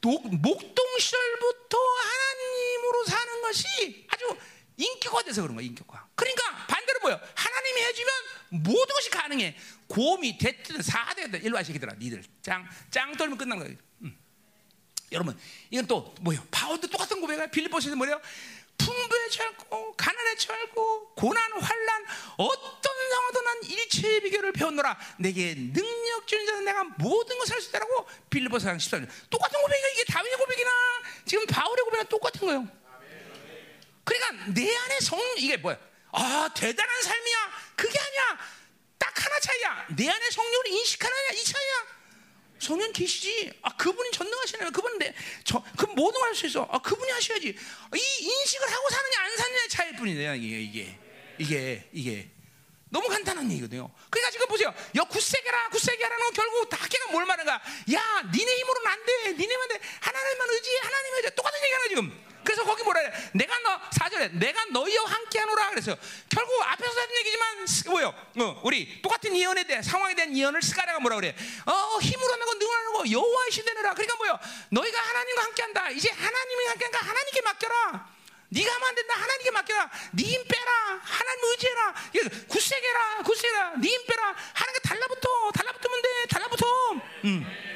[0.09, 4.37] 목동 시절부터 하나님으로 사는 것이 아주
[4.77, 6.09] 인격화돼서 그런 거야 인격화.
[6.15, 7.21] 그러니까 반대로 뭐요?
[7.35, 8.13] 하나님이 해주면
[8.51, 9.57] 모든 것이 가능해.
[9.87, 11.95] 곰이 됐든 사대든 일로 와시기더라.
[11.95, 13.77] 니들 짱짱 떨면 끝난 거예요.
[14.03, 14.19] 음.
[15.13, 15.39] 여러분
[15.71, 16.45] 이건 또 뭐요?
[16.51, 17.47] 바울도 똑같은 고백이야.
[17.49, 18.21] 빌립보스에서 뭐래요?
[18.79, 22.05] 풍부에 처했고 가난에 처했고 고난 환란
[22.37, 24.99] 어떤 상황도 난 일체의 비결을 배웠노라.
[25.19, 29.09] 내게 능력 주는 자는 내가 모든 것을 할 수 있다라고 빌리보서 14절.
[29.31, 30.71] 똑같은 고백이야 이게 다윗의 고백이나.
[31.27, 32.69] 지금 바울의 고백이나 똑같은 거예요.
[34.05, 35.79] 그러니까 내 안에 성 이게 뭐야?
[36.13, 37.53] 아 대단한 삶이야.
[37.77, 38.39] 그게 아니야.
[38.99, 39.87] 딱 하나 차이야.
[39.97, 41.87] 내 안에 성령을 인식하느냐 이 차이야
[42.65, 43.53] 성령 계시지.
[43.63, 44.71] 아 그분이 전능하시네요.
[44.73, 46.67] 그분 내, 저, 그 모든 걸 할 수 있어.
[46.71, 47.49] 아 그분이 하셔야지.
[47.49, 50.35] 이 인식을 하고 사느냐 안 사느냐의 차이일 뿐이네요.
[50.35, 50.99] 이게 이게
[51.39, 52.31] 이게 이게
[52.89, 53.91] 너무 간단한 얘기거든요.
[54.11, 54.73] 그러니까 지금 보세요.
[54.97, 57.53] 야 굳세게라 굳세게라는 건 결국 다 학계가 뭘 말하는가?
[57.93, 59.33] 야 니네 힘으로는 안 돼.
[59.33, 59.81] 니네만 돼.
[60.01, 60.79] 하나님만 의지해.
[60.81, 61.35] 하나님 의지.
[61.35, 62.34] 똑같은 얘기하나 지금.
[62.45, 63.31] 그래서 거기 뭐라 그래?
[63.33, 65.97] 내가 너 사절에 내가 너희와 함께하노라 그랬어요.
[66.29, 68.15] 결국 앞에서 하는 얘기지만 뭐요?
[68.41, 71.35] 어, 우리 똑같은 예언에 대한 상황에 대한 예언을 스가랴가 뭐라 그래?
[71.67, 73.95] 어 힘으로 하는 건 능하는 거 여호와의 시대느라.
[73.95, 74.39] 그러니까 뭐요?
[74.71, 75.91] 너희가 하나님과 함께한다.
[75.91, 78.15] 이제 하나님이 함께한가 하나님께 맡겨라.
[78.51, 79.15] 네가 하면 안 된다.
[79.15, 79.91] 하나님께 맡겨라.
[80.13, 81.01] 네힘 빼라.
[81.03, 81.95] 하나님 의지해라.
[82.49, 83.23] 굳세게라.
[83.25, 83.71] 굳세게라.
[83.79, 84.35] 네힘 빼라.
[84.53, 85.29] 하나님께 달라붙어.
[85.55, 86.09] 달라붙으면 돼.
[86.29, 86.67] 달라붙어.
[87.25, 87.75] 음.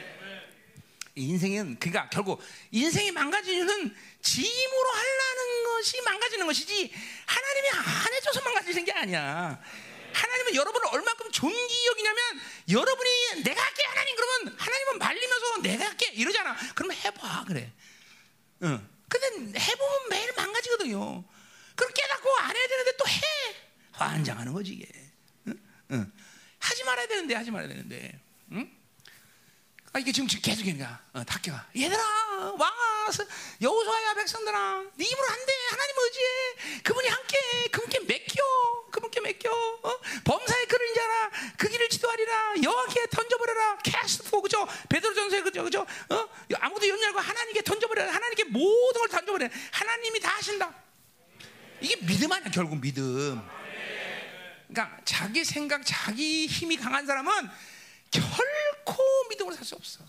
[1.17, 2.41] 인생은 그러니까 결국
[2.71, 6.93] 인생이 망가지는 짐으로 하려는 것이 망가지는 것이지
[7.27, 9.63] 하나님이 안 해줘서 망가지는 게 아니야.
[10.13, 12.41] 하나님은 여러분을 얼마큼 존귀 여기냐면
[12.71, 16.57] 여러분이 내가 할게 하나님 그러면 하나님은 말리면서 내가 할게 이러잖아.
[16.75, 17.73] 그러면 해봐 그래.
[18.63, 18.89] 응.
[19.09, 21.25] 근데 해보면 매일 망가지거든요.
[21.77, 23.21] 그럼 깨닫고 안 해야 되는데 또 해.
[23.93, 24.89] 환장하는 거지 이게.
[25.47, 25.61] 응?
[25.93, 26.13] 응.
[26.59, 28.21] 하지 말아야 되는데 하지 말아야 되는데.
[28.53, 28.79] 응?
[29.93, 32.03] 아, 이게 지금 계속 얘기가 어, 닭개가 얘들아
[32.59, 33.25] 와서
[33.63, 33.78] 여호수아야
[34.29, 35.53] 백성들아 네 힘으로 안 돼.
[35.71, 36.83] 하나님 의지해.
[36.83, 37.39] 그분이 함께
[37.73, 38.87] 그분께 맡겨.
[38.91, 39.51] 그분께 맡겨.
[39.51, 40.01] 어?
[40.25, 42.55] 범사의 그를 자라 그 길을 지도하리라.
[42.63, 43.79] 여호와께 던져버려라.
[43.79, 44.69] 캐스트 그죠?
[44.91, 45.65] 베드로전서에 그죠?
[45.65, 45.87] 그죠?
[46.11, 46.29] 어?
[46.57, 48.13] 아무도 연결고 하나님께 던져버려라.
[48.13, 50.75] 하나님께 모든 걸 던져버려 하나님이 다 하신다.
[51.81, 53.41] 이게 믿음 아니야 결국 믿음.
[54.69, 57.33] 그러니까 자기 생각 자기 힘이 강한 사람은
[58.11, 60.01] 결코 믿음으로 살 수 없어.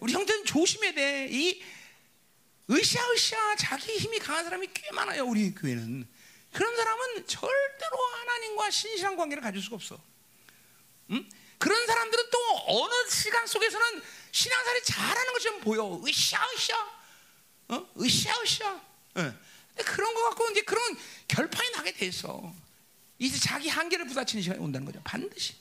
[0.00, 1.28] 우리 형제는 조심해야 돼.
[1.30, 1.62] 이
[2.70, 5.26] 으쌰으쌰 자기 힘이 강한 사람이 꽤 많아요.
[5.26, 6.08] 우리 교회는
[6.52, 10.02] 그런 사람은 절대로 하나님과 신실한 관계를 가질 수가 없어.
[11.10, 11.28] 음?
[11.58, 14.02] 그런 사람들은 또 어느 시간 속에서는
[14.32, 16.02] 신앙생활이 잘하는 것처럼 보여.
[16.06, 16.78] 으쌰으쌰.
[17.68, 17.90] 어?
[18.00, 18.80] 으쌰으쌰.
[19.18, 19.34] 예.
[19.74, 22.54] 근데 그런 거 갖고 이제 그런 결판이 나게 돼 있어.
[23.18, 24.98] 이제 자기 한계를 부딪히는 시간이 온다는 거죠.
[25.04, 25.54] 반드시.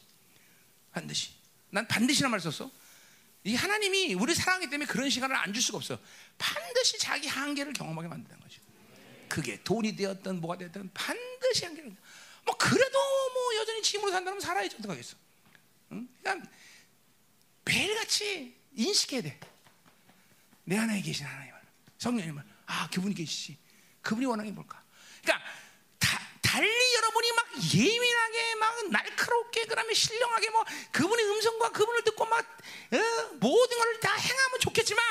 [0.94, 1.32] 반드시.
[1.72, 2.72] 난 반드시란 말 썼어.
[3.44, 6.00] 이 하나님이 우리 사랑하기 때문에 그런 시간을 안 줄 수가 없어.
[6.38, 8.61] 반드시 자기 한계를 경험하게 만드는 거죠.
[9.32, 11.96] 그게 돈이 되었던 뭐가 되었던 반드시 한계를.
[12.44, 13.00] 뭐 그래도
[13.34, 15.16] 뭐 여전히 짐으로 산다면 살아야지 어떡하겠어.
[15.94, 16.08] 응?
[16.22, 16.50] 그러니까
[17.64, 19.40] 매일같이 인식해야 돼.
[20.66, 21.60] 내 안에 계신 하나님을
[21.98, 23.58] 성령님을 아 그분이 계시지.
[24.02, 24.84] 그분이 원하는 게 뭘까?
[25.22, 25.48] 그러니까
[25.98, 32.40] 다, 달리 여러분이 막 예민하게 막 날카롭게 그다음에 신령하게 뭐 그분의 음성과 그분을 듣고 막
[32.42, 32.98] 어,
[33.40, 35.06] 모든 걸 다 행하면 좋겠지만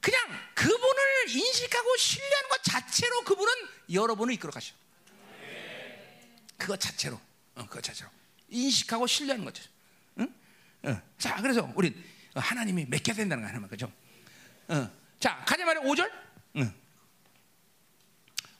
[0.00, 0.20] 그냥
[0.54, 3.52] 그분을 인식하고 신뢰하는 것 자체로 그분은
[3.92, 4.74] 여러분을 이끌어 가셔.
[6.56, 7.20] 그것 자체로,
[7.54, 8.10] 어, 그것 자체로
[8.48, 9.62] 인식하고 신뢰하는 거죠.
[10.18, 10.34] 응?
[10.84, 11.02] 어.
[11.18, 11.94] 자, 그래서 우리
[12.34, 13.90] 하나님이 맺게 된다는 거 하나만 그죠?
[14.68, 14.90] 어.
[15.18, 16.10] 자, 가자 말이야 5절.
[16.56, 16.79] 응.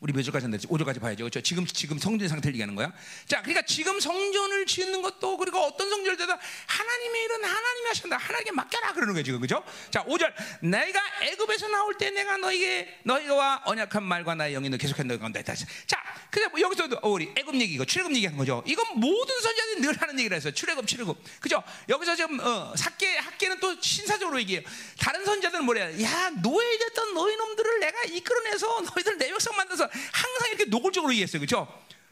[0.01, 0.67] 우리 몇 절까지 한다지?
[0.67, 1.25] 5절까지 봐야죠.
[1.25, 1.43] 그렇죠?
[1.43, 2.91] 지금 지금 성전 상태를 얘기하는 거야.
[3.27, 8.17] 자, 그러니까 지금 성전을 짓는 것도 그리고 어떤 성전을 되다 하나님의 일은 하나님이 하신다.
[8.17, 9.41] 하나님께 맡겨라 그러는 거예요, 지금.
[9.41, 9.63] 그죠?
[9.91, 10.33] 자, 5절.
[10.63, 15.41] 내가 애굽에서 나올 때 내가 너에게 너희와 언약한 말과 나의 영이 너 계속한 너희 가운데
[15.41, 15.55] 있다.
[15.55, 18.63] 자, 근데 뭐 여기서도 어, 우리 애굽 얘기고 출애굽 얘기하는 거죠.
[18.67, 21.19] 이건 모든 선지자들이 늘 하는 얘기를 해서 출애굽 출애굽.
[21.41, 21.63] 그죠?
[21.91, 24.63] 여기서 지금 어, 학계 학계는 또 신사적으로 얘기해요.
[24.99, 26.03] 다른 선지자들은 뭐래요?
[26.03, 31.41] 야, 노예됐던 너희 놈들을 내가 이끌어내서 너희들 내 백성 만들어서 항상 이렇게 노골적으로 얘기했어요.
[31.41, 31.67] 그죠?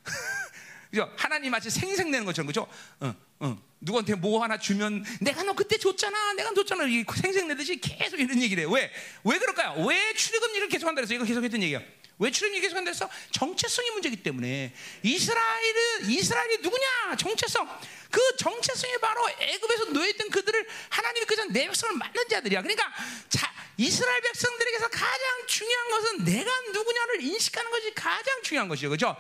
[0.91, 1.13] 그죠?
[1.17, 2.67] 하나님 마치 생생내는 것처럼 그죠?
[3.01, 3.63] 어, 어.
[3.81, 6.33] 누구한테 뭐 하나 주면 내가 너 그때 줬잖아.
[6.35, 6.85] 내가 줬잖아.
[6.87, 8.71] 이 생생내듯이 계속 이런 얘기를 해요.
[8.71, 8.91] 왜?
[9.25, 9.85] 왜 그럴까요?
[9.87, 11.81] 왜 출애굽 얘기를 계속한다 그래서 이거 계속 했던 얘기야.
[12.19, 17.17] 왜 출애굽 얘기 계속한다 그래서 정체성이 문제이기 때문에 이스라엘은 이스라엘이 누구냐?
[17.17, 17.69] 정체성.
[18.11, 22.63] 그 정체성이 바로 애굽에서 노예했던 그들을 하나님이 그전 내 백성을 만든 자들이야.
[22.63, 22.93] 그러니까
[23.29, 28.91] 자, 이스라엘 백성들에게서 가장 중요한 것은 내가 누구냐를 인식하는 것이 가장 중요한 것이죠.
[28.91, 29.17] 그죠?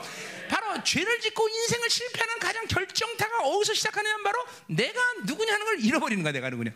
[0.49, 6.33] 바로 죄를 짓고 인생을 실패하는 가장 결정타가 어디서 시작하냐면 바로 내가 누구냐는 걸 잃어버리는 거야.
[6.33, 6.73] 내가 누구냐.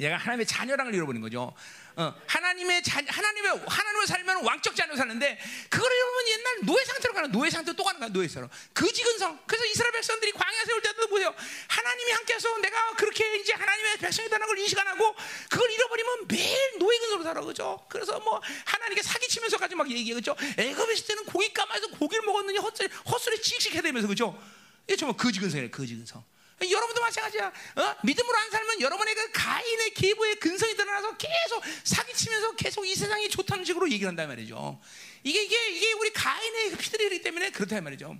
[0.00, 1.54] 얘가 하나님의 자녀랑을 잃어버린 거죠.
[1.98, 5.36] 어, 하나님의 자, 하나님의 하나님을 살면 왕적 자녀 사는데
[5.68, 9.40] 그걸 여러분 옛날 노예 상태로 가는 노예 상태로 또 가는 거야 노예처럼 그지근성.
[9.44, 11.34] 그래서 이스라엘 백성들이 광야 세울 때도 보세요.
[11.66, 15.12] 하나님이 함께해서 내가 그렇게 이제 하나님의 백성이라는 걸 인식 안 하고
[15.50, 17.84] 그걸 잃어버리면 매일 노예 근성으로 살아 그죠.
[17.88, 20.36] 그래서 뭐 하나님께 사기치면서까지 막 얘기해 그죠.
[20.56, 24.40] 애굽에 있을 때는 고기 까마서 고기를 먹었느니 헛소리 헛소리 씩씩 해대면서 그죠.
[24.86, 26.22] 이게 정말 거지근성이에요 거지근성.
[26.60, 27.46] 여러분도 마찬가지야.
[27.46, 27.96] 어?
[28.02, 33.64] 믿음으로 안 살면 여러분의 그 가인의 계보의 근성이 드러나서 계속 사기치면서 계속 이 세상이 좋다는
[33.64, 34.80] 식으로 얘기를 한단 말이죠.
[35.22, 38.16] 이게 이게 이게 우리 가인의 피들이기 때문에 그렇단 말이죠.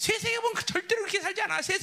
[0.00, 1.60] 세상에 보면 절대로 그렇게 살지 않아.
[1.60, 1.80] 셋은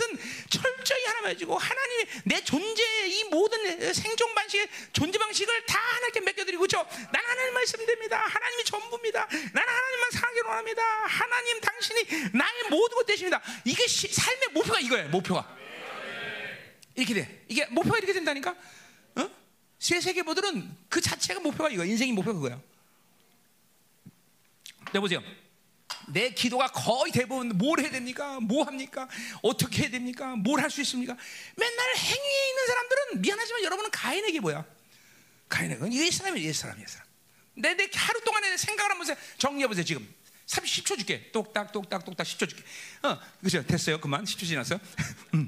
[0.50, 6.62] 철저히 하나만 가지고 하나님의 내 존재의 이 모든 생존 방식의 존재 방식을 다 하나님께 맡겨드리고
[6.62, 6.84] 그죠?
[7.14, 8.18] 난 하나님 말씀 됩니다.
[8.26, 9.28] 하나님이 전부입니다.
[9.54, 10.84] 나는 하나님만 사랑하기로 합니다.
[11.06, 13.40] 하나님 당신이 나의 모든 것 되십니다.
[13.64, 15.10] 이게 시, 삶의 목표가 이거예요.
[15.10, 15.58] 목표가.
[16.98, 17.46] 이렇게 돼.
[17.48, 18.56] 이게 목표가 이렇게 된다니까?
[19.16, 19.30] 어?
[19.80, 21.86] 세 세계보들은 그 자체가 목표가 이거.
[21.86, 22.60] 인생이 목표가 그거야.
[24.92, 25.22] 네, 보세요.
[26.08, 28.40] 내 기도가 거의 대부분 뭘 해야 됩니까?
[28.40, 29.08] 뭐 합니까?
[29.44, 30.36] 어떻게 해야 됩니까?
[30.36, 31.16] 뭘 할 수 있습니까?
[31.56, 34.66] 맨날 행위에 있는 사람들은 미안하지만 여러분은 가인에게 뭐야?
[35.50, 37.08] 가인에게 옛 사람이야, 옛 사람, 옛 사람.
[37.54, 40.08] 내, 내 하루 동안에 생각을 한번 정리해보세요, 지금.
[40.48, 41.32] 30초 줄게.
[41.32, 42.64] 똑딱, 똑딱, 똑딱 10초 줄게.
[43.04, 43.66] 어, 그죠?
[43.66, 44.00] 됐어요.
[44.00, 44.24] 그만.
[44.24, 44.80] 10초 지났어요.
[45.36, 45.48] 음.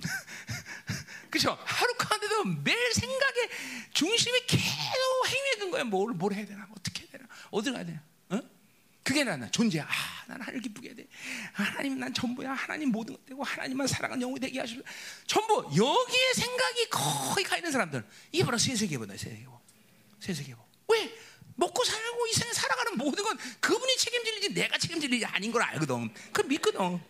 [1.31, 1.57] 그죠?
[1.63, 3.49] 하루 가운데도 매일 생각에
[3.93, 5.19] 중심이 계속
[5.59, 5.83] 든 거야.
[5.83, 6.67] 뭘, 뭘 해야 되나?
[6.71, 7.27] 어떻게 해야 되나?
[7.51, 8.01] 어디 가야 되나?
[8.29, 8.41] 어?
[9.03, 9.83] 그게 나는 존재야.
[9.83, 11.07] 아, 난 하늘 기쁘게 돼.
[11.53, 12.53] 하나님 난 전부야.
[12.53, 14.81] 하나님 모든 것 되고 하나님만 사랑하는 영혼이 되게 하시고
[15.27, 18.03] 전부 여기에 생각이 거의 가 있는 사람들.
[18.31, 19.59] 이게 바로 세세계보다 세세계보.
[20.19, 20.65] 세세계보.
[20.87, 21.13] 왜?
[21.59, 25.61] 먹고 살고 이 세상에 살아가는 모든 건 그분이 책임질 일이지 내가 책임질 일이 아닌 걸
[25.61, 26.11] 알거든.
[26.31, 26.79] 그 믿거든.
[26.81, 27.01] 어?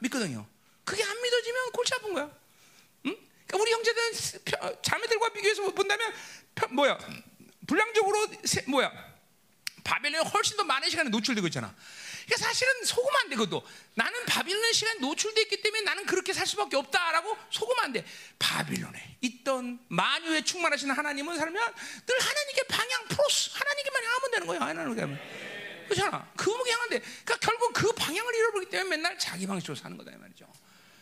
[0.00, 0.46] 믿거든요.
[0.84, 2.24] 그게 안 믿어지면 골치 아픈 거야.
[3.06, 3.16] 응?
[3.46, 6.12] 그러니까 우리 형제들 자매들과 비교해서 본다면
[6.70, 6.98] 뭐야
[7.66, 8.92] 불량적으로 세, 뭐야
[9.84, 11.74] 바벨론에 훨씬 더 많은 시간에 노출되고 있잖아.
[12.32, 13.62] 그러니까 사실은 속으면 안 돼, 그것도.
[13.94, 18.04] 나는 바빌론 시간에 노출되어 있기 때문에 나는 그렇게 살 수밖에 없다라고 속으면 안 돼.
[18.38, 21.74] 바빌론에 있던 만유에 충만하신 하나님은 살면
[22.06, 25.84] 늘 하나님께 방향 프로스, 하나님께만 향하면 되는 거야, 하나님께.
[25.88, 26.32] 그렇잖아.
[26.36, 27.00] 그분께 향한데.
[27.00, 30.50] 그러니까 결국 그 방향을 잃어버리기 때문에 맨날 자기 방식으로 사는 거다, 이 말이죠.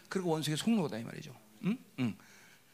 [0.09, 1.33] 그리고 원수에게 속는 거다, 이 말이죠.
[1.65, 1.79] 응?
[2.01, 2.19] 응.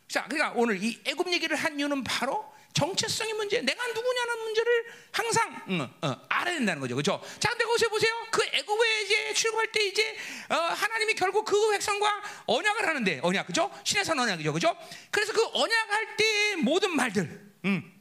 [0.08, 5.62] 자, 그러니까 오늘 이 애굽 얘기를 한 이유는 바로 정체성의 문제, 내가 누구냐는 문제를 항상
[5.70, 6.94] 응, 어, 알아야 된다는 거죠.
[6.94, 7.22] 그죠?
[7.40, 8.12] 자, 근데 거기서 보세요.
[8.30, 10.14] 그 애굽에 이제 출국할 때 이제
[10.50, 13.70] 어, 하나님이 결국 그 백성과 언약을 하는데 언약, 그죠?
[13.82, 14.76] 신의 산 언약이죠, 그죠?
[15.10, 17.95] 그래서 그 언약할 때 모든 말들, 음.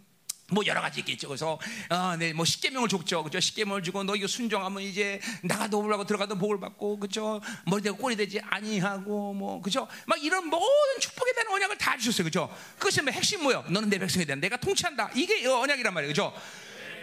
[0.52, 1.28] 뭐 여러 가지 있겠죠.
[1.28, 3.24] 그래서 어, 네, 뭐 십계명을 줬죠.
[3.24, 3.40] 그죠?
[3.40, 7.42] 십계명을 주고 너 이거 순종하면 이제 나가도 올라고 들어가도 복을 받고 그죠?
[7.66, 9.88] 머리 대고 꼬리 되지 아니하고 뭐 그죠?
[10.06, 12.26] 막 이런 모든 축복에 대한 언약을 다 주셨어요.
[12.26, 12.56] 그죠?
[12.78, 13.66] 그것이 뭐 핵심 뭐요?
[13.70, 15.12] 너는 내 백성에 대한 내가 통치한다.
[15.16, 16.12] 이게 언약이란 말이에요.
[16.12, 16.34] 그죠?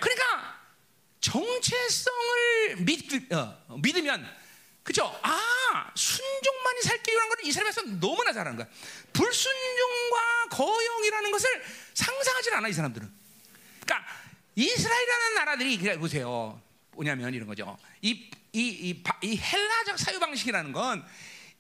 [0.01, 0.61] 그러니까
[1.21, 4.25] 정체성을 믿, 어, 믿으면
[4.85, 5.05] 그죠?
[5.23, 8.67] 아, 순종만이 살 길이라는 걸 이스라엘에서 너무나 잘하는 거야.
[9.13, 11.65] 불순종과 거영이라는 것을
[11.95, 13.22] 상상하지 않아, 이 사람들은.
[13.85, 14.07] 그러니까
[14.55, 16.61] 이스라엘이라는 나라들이 그냥 보세요.
[16.93, 17.77] 뭐냐면 이런 거죠.
[18.01, 21.05] 이, 이, 이, 이 헬라적 사유 방식이라는 건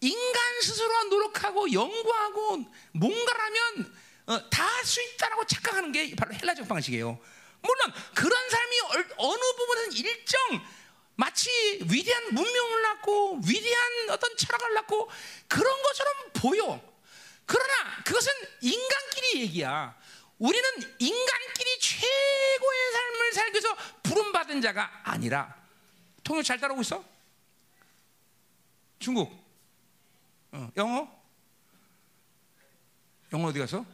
[0.01, 3.95] 인간 스스로 노력하고 연구하고 뭔가라면
[4.27, 7.18] 어, 다할 수 있다라고 착각하는 게 바로 헬라적 방식이에요.
[7.61, 8.81] 물론 그런 삶이
[9.16, 10.41] 어느 부분은 일정
[11.14, 11.51] 마치
[11.89, 15.11] 위대한 문명을 낳고 위대한 어떤 철학을 낳고
[15.49, 16.93] 그런 것처럼 보여.
[17.47, 19.97] 그러나 그것은 인간끼리 얘기야.
[20.43, 20.68] 우리는
[20.99, 25.55] 인간끼리 최고의 삶을 살기 위해서 부름받은 자가 아니라
[26.24, 27.05] 통역 잘 따라오고 있어?
[28.99, 29.30] 중국
[30.51, 31.22] 어, 영어?
[33.32, 33.86] 영어 어디 가서?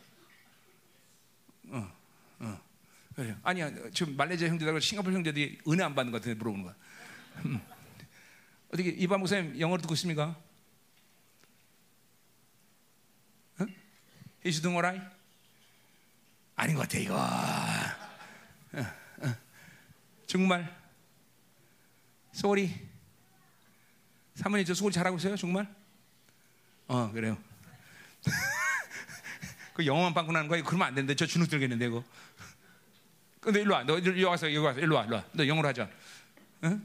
[1.68, 1.96] 어,
[2.38, 2.60] 어.
[3.14, 3.36] 그래.
[3.42, 6.74] 아니야 지금 말레이시아 형제들하고 싱가포르 형제들이 은혜 안 받는 것 같은데 물어보는 거야
[7.44, 7.60] 음.
[8.68, 10.34] 어떻게 이반 목사님 영어를 듣고 있습니까?
[13.60, 13.66] 어?
[14.46, 15.17] Is doing alright?
[16.58, 17.14] 아닌 것 같아 이거.
[17.16, 18.80] 어,
[19.22, 19.34] 어.
[20.26, 20.76] 정말
[22.32, 22.74] 소리
[24.34, 25.72] 사모님 저 소리 잘하고 있어요 정말?
[26.88, 27.38] 어 그래요.
[29.72, 32.02] 그 영어만 빵꾸 나는 거야 그러면 안 되는데 저 주눅 들겠는데 이거.
[33.40, 33.84] 근데 일로 와.
[33.84, 35.04] 너 여기 와서 여기 와서 일로 와.
[35.04, 35.24] 일로 와.
[35.32, 35.88] 너 영어로 하자.
[36.64, 36.84] 응?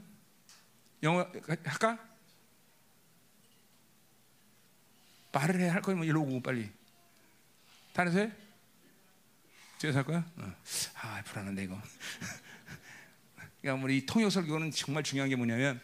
[1.02, 1.28] 영어
[1.64, 1.98] 할까?
[5.32, 6.70] 말을 해 할 거면 일로 오고 빨리.
[7.96, 8.43] 해?
[9.78, 10.24] 집에서 할 거야?
[10.36, 10.52] 어.
[11.02, 11.80] 아, 불안한데 이거.
[13.60, 15.80] 그러니까 우리 통역 설교는 정말 중요한 게 뭐냐면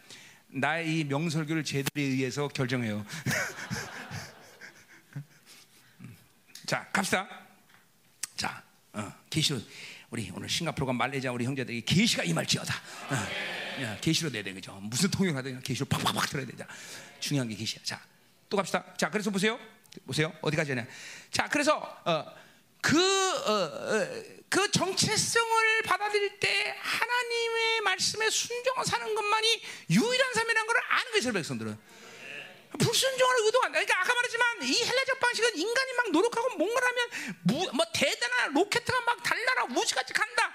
[0.48, 3.04] 나의 이 명설교를 제들에 의해서 결정해요.
[6.66, 7.28] 자, 갑시다.
[8.36, 8.62] 자,
[8.92, 9.60] 어, 계시로
[10.10, 12.74] 우리 오늘 싱가포르가 말레이시아 우리 형제들이 계시가 임할지어다.
[12.74, 14.72] 어, 계시로 내야 돼 그죠?
[14.82, 16.66] 무슨 통역하든 계시로 팍팍팍 들어야 되자.
[17.18, 17.82] 중요한 게 계시야.
[17.84, 18.00] 자,
[18.48, 18.84] 또 갑시다.
[18.96, 19.58] 자, 그래서 보세요.
[20.06, 20.32] 보세요.
[20.42, 20.86] 어디까지 하냐?
[21.30, 22.24] 자, 그래서 어,
[22.80, 30.76] 그, 어, 어, 그 정체성을 받아들일 때 하나님의 말씀에 순종을 사는 것만이 유일한 삶이라는 걸
[30.88, 31.78] 아는 거예요, 백성들은.
[32.78, 33.68] 불순종을 의도가.
[33.68, 39.00] 그러니까 아까 말했지만 이 헬라적 방식은 인간이 막 노력하고 뭔가를 하면 무, 뭐 대단한 로켓트가
[39.02, 40.52] 막 달나라 우주까지 간다.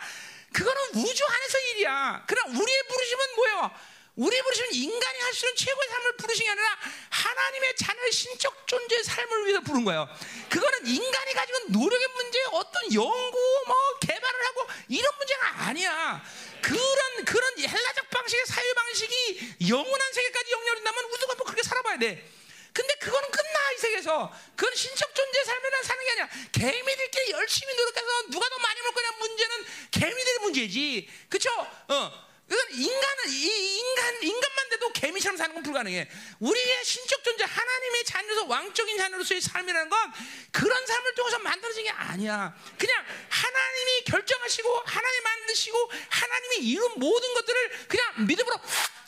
[0.53, 2.23] 그거는 우주 안에서 일이야.
[2.27, 3.71] 그러나 우리의 부르심은 뭐예요?
[4.15, 6.77] 우리 부르심은 인간이 할 수 있는 최고의 삶을 부르신 게 아니라
[7.09, 10.07] 하나님의 자녀의 신적 존재의 삶을 위해서 부른 거예요.
[10.49, 16.23] 그거는 인간이 가지고 노력의 문제, 어떤 연구, 뭐 개발을 하고 이런 문제가 아니야.
[16.61, 22.31] 그런 그런 헬라적 방식의 사유 방식이 영원한 세계까지 영향된다면 우주가 뭐 그렇게 살아봐야 돼.
[22.71, 26.29] 근데 그거는 끝나 이 세계에서 그건 신적 존재의 삶이라 사는 게 아니야.
[26.53, 31.09] 개미들끼리 열심히 노력해서 누가 더 많이 먹을 거냐 문제는 개미들의 문제지.
[31.29, 31.49] 그렇죠?
[31.89, 32.25] 어.
[32.47, 36.07] 인간은 이 인간 인간만 돼도 개미처럼 사는 건 불가능해.
[36.39, 40.13] 우리의 신적 존재 하나님의 자녀로서 왕적인 자녀로서의 삶이라는 건
[40.51, 42.55] 그런 삶을 통해서 만들어진 게 아니야.
[42.77, 48.59] 그냥 하나님이 결정하시고 하나님 만드시고 하나님이 이룬 모든 것들을 그냥 믿음으로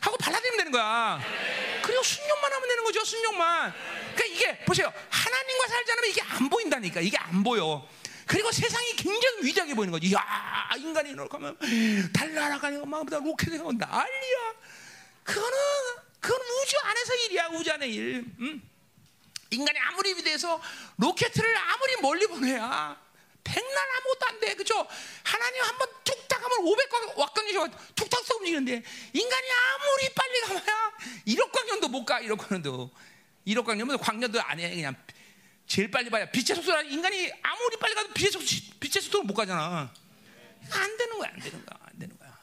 [0.02, 1.20] 하고 발라들면 되는 거야.
[1.84, 3.04] 그리고 순종만 하면 되는 거죠.
[3.04, 3.74] 순종만.
[4.16, 4.92] 그러니까 이게 보세요.
[5.10, 7.02] 하나님과 살지 않으면 이게 안 보인다니까.
[7.02, 7.88] 이게 안 보여.
[8.28, 10.14] 그리고 세상이 굉장히 위대하게 보이는 거지.
[10.14, 11.58] 야, 인간이 노력하면
[12.14, 14.54] 달 날아가니까 막 로켓이 가고 난리야.
[15.24, 15.58] 그거는
[16.20, 17.48] 그건 우주 안에서 일이야.
[17.54, 18.26] 우주 안의 일.
[18.40, 18.70] 음?
[19.50, 20.62] 인간이 아무리 위대해서
[20.98, 23.00] 로켓을 아무리 멀리 보내야
[23.46, 24.54] 백날 아무것도 안 돼.
[24.56, 24.86] 그죠?
[25.24, 30.92] 하나님 한 번 툭탁 하면 500억 왁광년이 툭탁 써 움직이는데 인간이 아무리 빨리 가봐야
[31.28, 32.20] 1억 광년도 못 가.
[32.22, 32.92] 1억 광년도.
[33.48, 34.70] 1억 광년은 광년도 안 해.
[34.76, 34.96] 그냥
[35.68, 38.48] 제일 빨리 봐야 빛의 속도라 인간이 아무리 빨리 가도 빛의 속도
[38.80, 39.94] 빛의 속도로 못 가잖아.
[40.72, 42.38] 안 되는 거야, 안 되는 거야, 안 되는 거야.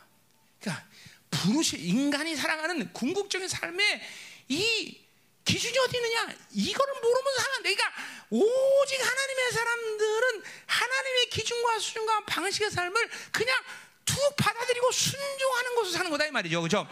[0.61, 0.87] 그러니까
[1.31, 4.03] 부르시 인간이 살아가는 궁극적인 삶의
[4.49, 5.01] 이
[5.45, 6.35] 기준이 어디 있느냐?
[6.53, 7.93] 이거를 모르면 사는 그러니까
[8.31, 13.63] 오직 하나님의 사람들은 하나님의 기준과 수준과 방식의 삶을 그냥
[14.05, 16.89] 툭 받아들이고 순종하는 것으로 사는 거다 이 말이죠, 그렇죠?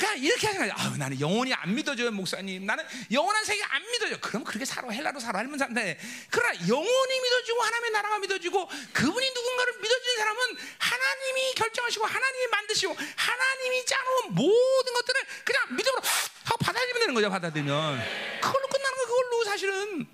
[0.00, 0.72] 그러니까 이렇게 거야.
[0.74, 2.64] 아, 나는 영혼이 안 믿어져요, 목사님.
[2.64, 2.82] 나는
[3.12, 4.18] 영원한 세계 안 믿어져.
[4.20, 5.82] 그럼 그렇게 살아 헬라로 살아 할면 산다.
[6.30, 10.40] 그러나 영혼이 믿어지고 하나님의 나라가 믿어지고 그분이 누군가를 믿어지는 사람은
[10.78, 16.02] 하나님이 결정하시고 하나님이 만드시고 하나님이 짜놓은 모든 것들을 그냥 믿음으로
[16.44, 17.28] 하고 받아들이면 되는 거죠.
[17.28, 20.06] 받아들이면 그걸로 끝나는 거 그걸로 사실은.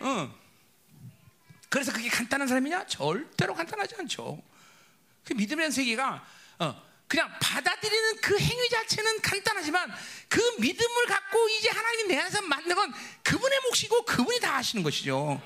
[0.00, 0.40] 어.
[1.68, 2.86] 그래서 그게 간단한 사람이냐?
[2.86, 4.40] 절대로 간단하지 않죠.
[5.24, 6.24] 그 믿음이라는 세계가
[6.60, 9.92] 어, 그냥 받아들이는 그 행위 자체는 간단하지만
[10.28, 12.94] 그 믿음을 갖고 이제 하나님이 내 안에서 만든 건
[13.24, 15.42] 그분의 몫이고 그분이 다 하시는 것이죠.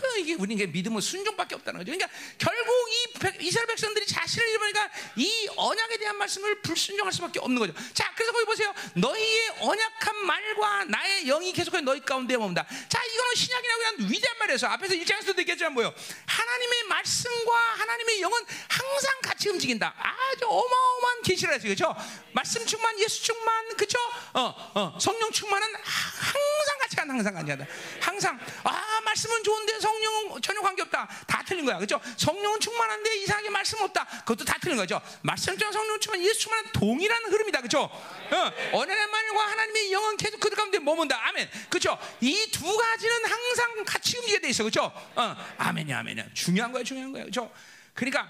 [0.00, 1.92] 그 이게 우리에게 믿음은 순종밖에 없다는 거죠.
[1.92, 7.58] 그러니까 결국 이 백- 이스라엘 백성들이 자신을 잃어버리니까 이 언약에 대한 말씀을 불순종할 수밖에 없는
[7.58, 7.74] 거죠.
[7.92, 8.72] 자, 그래서 거기 보세요.
[8.94, 12.66] 너희의 언약한 말과 나의 영이 계속해서 너희 가운데 머문다.
[12.88, 15.92] 자, 이거는 신약이라고 그냥 위대한 말이어서 앞에서 일장에서도 얘기했지만 뭐요?
[16.26, 19.94] 하나님의 말씀과 하나님의 영은 항상 같이 움직인다.
[19.98, 21.74] 아주 어마어마한 계시를 했어요.
[21.74, 21.94] 그렇죠?
[22.32, 23.98] 말씀 충만, 예수 충만, 그렇죠?
[24.34, 27.14] 어, 어, 성령 충만은 항상 같이 한다.
[27.14, 27.66] 항상 같이 한다.
[28.00, 31.08] 항상 아, 말씀은 좋은데 성 령은 전혀 관계없다.
[31.26, 31.76] 다 틀린 거야.
[31.76, 32.00] 그렇죠?
[32.16, 34.04] 성령은 충만한데 이상하게 말씀 없다.
[34.20, 35.00] 그것도 다 틀린 거죠.
[35.22, 37.58] 말씀 충만, 성령 충만, 예수 충만은 동일한 흐름이다.
[37.60, 37.80] 그렇죠?
[37.82, 41.18] 어, 언약의 말과 하나님의 영은 계속 그들 가운데 머문다.
[41.28, 41.48] 아멘.
[41.68, 41.98] 그렇죠?
[42.20, 44.62] 이 두 가지는 항상 같이 움직이게 돼 있어.
[44.64, 44.92] 그렇죠?
[45.14, 46.26] 어, 아멘이야, 아멘이야.
[46.34, 47.22] 중요한 거야, 중요한 거야.
[47.22, 47.50] 그렇죠?
[47.94, 48.28] 그러니까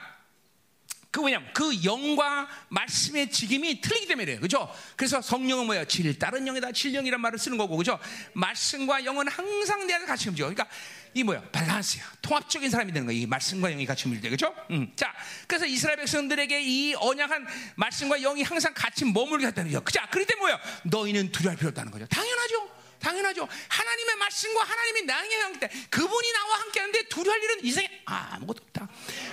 [1.11, 4.41] 그 왜냐면 그 영과 말씀의 직임이 틀리기 때문에 그래요.
[4.41, 4.73] 그죠?
[4.95, 5.85] 그래서 성령은 뭐야?
[5.87, 6.71] 질 다른 영이다.
[6.71, 7.77] 질영이란 말을 쓰는 거고.
[7.77, 7.99] 그죠?
[8.35, 10.47] 말씀과 영은 항상 내 안에 같이 움직여.
[10.47, 10.69] 그러니까
[11.15, 11.43] 이 뭐야?
[11.51, 12.05] 밸런스야.
[12.23, 13.17] 통합적인 사람이 되는 거야.
[13.17, 14.29] 이 말씀과 영이 같이 때.
[14.29, 14.55] 그죠?
[14.71, 14.93] 음.
[14.97, 15.13] 자,
[15.47, 17.47] 그래서 이스라엘 백성들에게 이 언약한
[17.77, 19.85] 말씀과 영이 항상 같이 머물게 했다는 거죠.
[19.93, 20.59] 자, 그럴 때 뭐야?
[20.85, 22.07] 너희는 두려울 필요 없다는 거죠.
[22.07, 22.81] 당연하죠.
[23.01, 23.49] 당연하죠.
[23.69, 28.89] 하나님의 말씀과 하나님의 나에게 함께 그분이 나와 함께 하는데 두려울 일은 이 생에 아무것도 없다.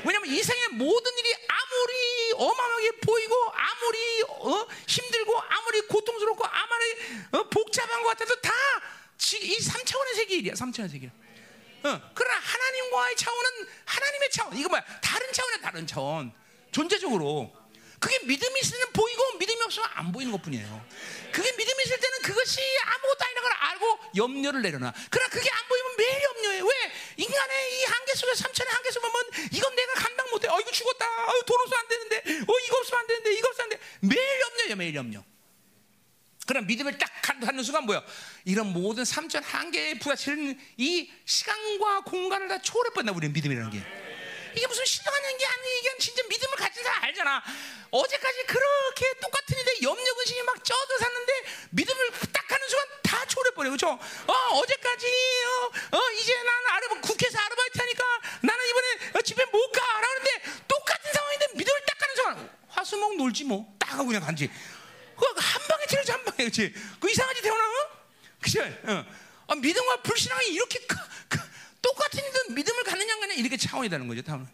[0.05, 6.85] 왜냐하면 이 생의 모든 일이 아무리 어마어마하게 보이고 아무리 어, 힘들고 아무리 고통스럽고 아무리
[7.33, 8.51] 어, 복잡한 것 같아도 다
[9.35, 10.53] 이 3차원의 세계 일이야.
[10.53, 11.11] 3차원의 세계.
[11.87, 14.57] 어, 그러나 하나님과의 차원은 하나님의 차원.
[14.57, 14.83] 이거 뭐야?
[15.01, 16.33] 다른 차원이야, 다른 차원.
[16.71, 17.55] 존재적으로.
[17.99, 20.85] 그게 믿음이 있을 때는 보이고 믿음이 없으면 안 보이는 것 뿐이에요.
[21.31, 24.93] 그게 믿음이 있을 때는 그것이 아무것도 아니라는 걸 알고 염려를 내려놔.
[25.09, 26.61] 그러나 그게 안 보이면 매일 염려해.
[26.61, 26.91] 왜?
[27.17, 30.47] 인간의 이 한계 속에 삼천의 한계 속에 보면 이건 내가 감당 못해.
[30.47, 31.05] 어, 이거 죽었다.
[31.05, 32.17] 어, 돈 없으면 안 되는데.
[32.17, 33.33] 어, 이거 없으면 안 되는데.
[33.33, 33.79] 이거 없으면 안 돼.
[34.01, 35.23] 매일 염려해, 매일 염려.
[36.47, 38.01] 그럼 믿음을 딱 갖는 순간 뭐야?
[38.45, 43.83] 이런 모든 삼천 한계에 부딪히는 이 시간과 공간을 다 초월해버린다 우리는 믿음이라는 게.
[44.55, 47.43] 이게 무슨 신령한 게 아니 이게 진짜 믿음을 가진 사람 알잖아.
[47.91, 51.33] 어제까지 그렇게 똑같은 일에 염려 근심이 막 쪄져 샀는데
[51.71, 53.69] 믿음을 딱 하는 순간 다 초월해버려.
[53.71, 53.89] 그죠?
[53.89, 55.05] 어 어제까지
[55.91, 58.03] 어, 어 이제 나는 아르바 국회에서 아르바이트 하니까
[58.41, 58.87] 나는 이번에
[59.19, 59.81] 어, 집에 못 가.
[60.01, 64.49] 라는데 똑같은 상황인데 믿음을 딱 하는 순간 화수목 놀지 뭐 딱 하고 그냥 간지
[65.17, 66.73] 그한 방에 틀어져 한 방에 그렇지.
[66.99, 67.63] 그 이상하지 태어나?
[68.41, 68.61] 그죠?
[68.83, 69.05] 어.
[69.47, 70.95] 아, 믿음과 불신앙이 이렇게 그,
[71.27, 71.39] 그,
[71.81, 74.21] 똑같은 일도 믿음을 갖느냐 안 갖느냐 이렇게 차원이라는 거죠.
[74.21, 74.47] 다음.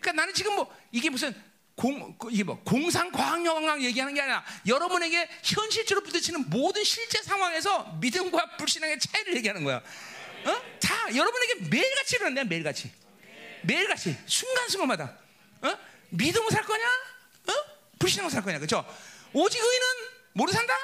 [0.00, 1.34] 그러니까 나는 지금 뭐 이게 무슨
[1.74, 7.22] 공 그, 이게 뭐 공상 과학 영향 얘기하는 게 아니라 여러분에게 현실적으로 부딪히는 모든 실제
[7.22, 9.76] 상황에서 믿음과 불신앙의 차이를 얘기하는 거야.
[9.76, 10.62] 어?
[10.80, 12.90] 다 여러분에게 매일같이 일어난다 매일같이
[13.62, 15.18] 매일같이 순간순간마다
[15.62, 15.78] 어?
[16.10, 16.84] 믿음으로 살 거냐?
[16.86, 17.52] 어?
[17.98, 18.58] 불신앙으로 살 거냐?
[18.58, 18.84] 그렇죠?
[19.32, 19.86] 오직 의인은
[20.34, 20.74] 뭐로 산다?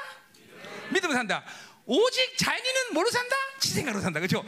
[0.89, 1.43] 믿음으로 산다.
[1.85, 3.35] 오직 자연인은 뭐로 산다?
[3.59, 4.19] 지 생각으로 산다.
[4.19, 4.43] 그렇죠?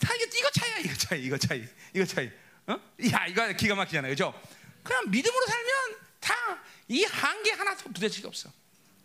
[0.00, 0.78] 다 이거, 차이야.
[0.78, 1.22] 이거 차이.
[1.24, 1.64] 이거 차이.
[1.94, 2.30] 이거 차이.
[2.66, 2.78] 어?
[3.12, 4.14] 야, 이거 기가 막히잖아요.
[4.14, 4.40] 그렇죠?
[4.82, 8.48] 그냥 믿음으로 살면 다 이 한계 하나도 부딪힐 게 없어.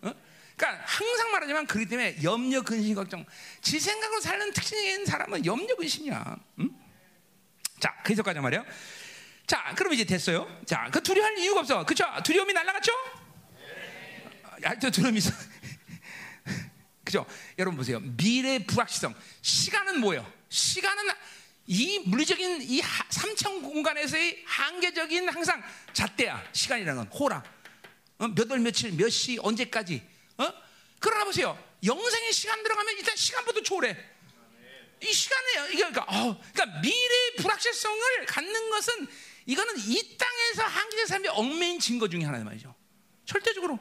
[0.01, 0.13] 어?
[0.55, 3.25] 그러니까 항상 말하지만 그렇기 때문에 염려, 근심, 걱정.
[3.61, 6.37] 지 생각으로 사는 특징인 사람은 염려, 근심이야.
[6.59, 6.69] 응?
[7.81, 8.65] 자, 그래서까지 말이에요.
[9.45, 10.47] 자, 그럼 이제 됐어요.
[10.65, 11.85] 자, 그 두려워할 이유가 없어.
[11.85, 12.05] 그쵸?
[12.23, 12.93] 두려움이 날라갔죠?
[14.91, 15.31] 두려움이 있어.
[17.03, 17.25] 그죠?
[17.59, 17.99] 여러분 보세요.
[17.99, 19.13] 미래 불확실성.
[19.41, 20.31] 시간은 뭐예요?
[20.49, 21.03] 시간은
[21.67, 25.61] 이 물리적인 이 하- 삼천 공간에서의 한계적인 항상
[25.93, 26.43] 잣대야.
[26.53, 27.43] 시간이라는 건 호라.
[28.19, 28.27] 어?
[28.27, 30.01] 몇월 며칠 몇 시 언제까지.
[30.37, 30.53] 어?
[30.99, 31.57] 그러나 보세요.
[31.83, 33.95] 영생의 시간 들어가면 일단 시간보다 초월해.
[35.03, 35.65] 이 시간이에요.
[35.73, 39.07] 이게 그러니까, 어, 그러니까 미래의 불확실성을 갖는 것은
[39.45, 42.73] 이거는 이 땅에서 한계적 삶의 얽매인 증거 중에 하나란 말이죠.
[43.25, 43.77] 절대적으로.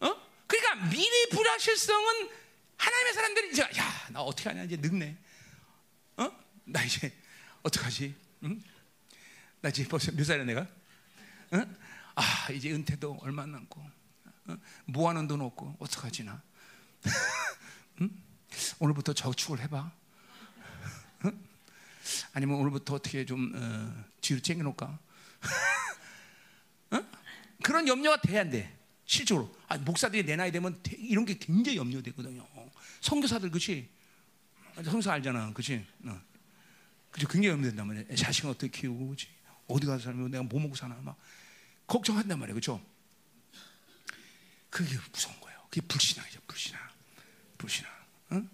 [0.00, 0.14] 어?
[0.46, 2.30] 그러니까 미래의 불확실성은
[2.76, 5.16] 하나님의 사람들이 이제 야, 나 어떻게 하냐 이제 늙네.
[6.18, 6.30] 어?
[6.64, 7.12] 나 이제
[7.62, 8.14] 어떡하지?
[8.44, 8.62] 응?
[9.60, 10.60] 나 이제 벌써 몇 살이야 내가?
[10.60, 11.76] 어?
[12.14, 13.80] 아, 이제 은퇴도 얼마 안 남고.
[14.48, 14.56] 어?
[14.86, 16.42] 모아놓은 돈 없고 어떡하지 나?
[18.00, 18.10] 응?
[18.78, 19.92] 오늘부터 저축을 해봐.
[22.32, 24.98] 아니면 오늘부터 어떻게 좀 어, 뒤로 챙겨놓을까?
[26.92, 27.04] 어?
[27.62, 28.77] 그런 염려가 돼야 안 돼.
[29.08, 32.46] 실제로 아, 목사들이 내 나이 되면 되- 이런 게 굉장히 염려되거든요.
[33.00, 33.88] 선교사들 그치?
[34.74, 35.82] 선교사 알잖아, 그치?
[36.04, 36.20] 어.
[37.10, 37.24] 그치?
[37.26, 38.14] 굉장히 염려된단 말이야.
[38.14, 39.26] 자식은 어떻게 키우고, 그치?
[39.66, 41.16] 어디 가서 살면 내가 뭐 먹고 사나 막
[41.86, 42.84] 걱정한단 말이야, 그렇죠?
[44.68, 45.58] 그게 무서운 거예요.
[45.70, 46.78] 그게 불신앙이죠, 불신앙,
[47.56, 47.90] 불신앙.
[48.32, 48.50] 응?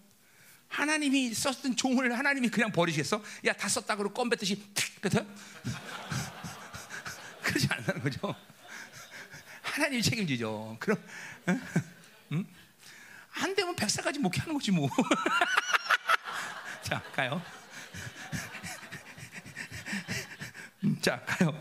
[0.69, 3.21] 하나님이 썼던 종을 하나님이 그냥 버리시겠어?
[3.47, 5.27] 야, 다 썼다 그러고 껌 뱉듯이 탁 뱉어요?
[7.43, 8.35] 그러지 않는 거죠.
[9.75, 10.77] 하나님이 책임지죠.
[10.79, 11.03] 그럼
[11.49, 11.61] 응?
[12.33, 12.47] 응?
[13.33, 14.89] 안 되면 백살까지 목회하는 거지 뭐.
[16.83, 17.43] 자, 가요.
[20.85, 21.61] 음, 자, 가요.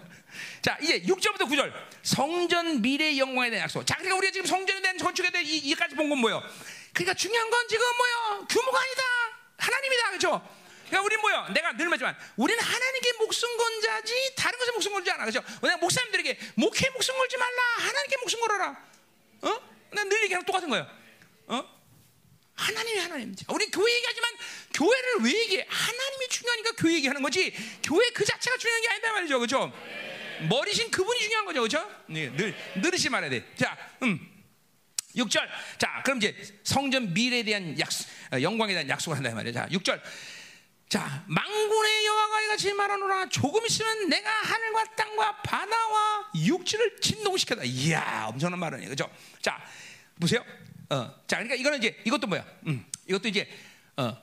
[0.61, 1.73] 자, 이제 6절부터 9절.
[2.03, 3.83] 성전 미래 영광에 대한 약속.
[3.85, 6.43] 자, 그러니까 우리가 지금 성전에 대한 건축에 이, 이까지 본 건 뭐예요?
[6.93, 8.45] 그러니까 중요한 건 지금 뭐예요?
[8.47, 9.01] 규모가 아니다.
[9.57, 10.07] 하나님이다.
[10.09, 10.62] 그렇죠?
[10.93, 11.47] 그러니까 우리 뭐요?
[11.53, 15.25] 내가 늘 말지만 우리는 하나님께 목숨 건 자지 다른 것에 목숨 걸지 않아.
[15.25, 15.43] 그렇죠?
[15.63, 17.61] 내가 목사님들에게 목회 목숨 걸지 말라.
[17.77, 18.85] 하나님께 목숨 걸어라.
[19.41, 19.59] 어?
[19.89, 20.87] 내가 늘 얘기하는 똑같은 거예요.
[21.47, 21.65] 어?
[22.53, 23.35] 하나님이 하나님.
[23.49, 24.33] 우리 교회 얘기하지만
[24.75, 25.65] 교회를 왜 얘기해?
[25.67, 27.51] 하나님이 중요하니까 교회 얘기하는 거지.
[27.81, 29.73] 교회 그 자체가 중요한 게 아니다 말이죠, 그렇죠?
[30.47, 31.89] 머리신 그분이 중요한 거죠, 그렇죠?
[32.05, 33.43] 네, 늘 늘으시 말해야 돼.
[33.55, 34.29] 자, 음.
[35.15, 35.47] 6절.
[35.77, 39.53] 자, 그럼 이제 성전 미래에 대한 약속, 어, 영광에 대한 약속을 한다 이 말이야.
[39.53, 40.01] 자, 6절.
[40.89, 43.29] 자, 망군의 여호와가 이같이 말하노라.
[43.29, 47.63] 조금 있으면 내가 하늘과 땅과 바다와 육지를 진동시켜다.
[47.63, 49.09] 이야, 엄청난 말이에요, 그렇죠?
[49.41, 49.59] 자,
[50.19, 50.45] 보세요.
[50.89, 52.45] 어, 자, 그러니까 이거는 이제 이것도 뭐야?
[52.67, 53.49] 음, 이것도 이제
[53.97, 54.15] 어,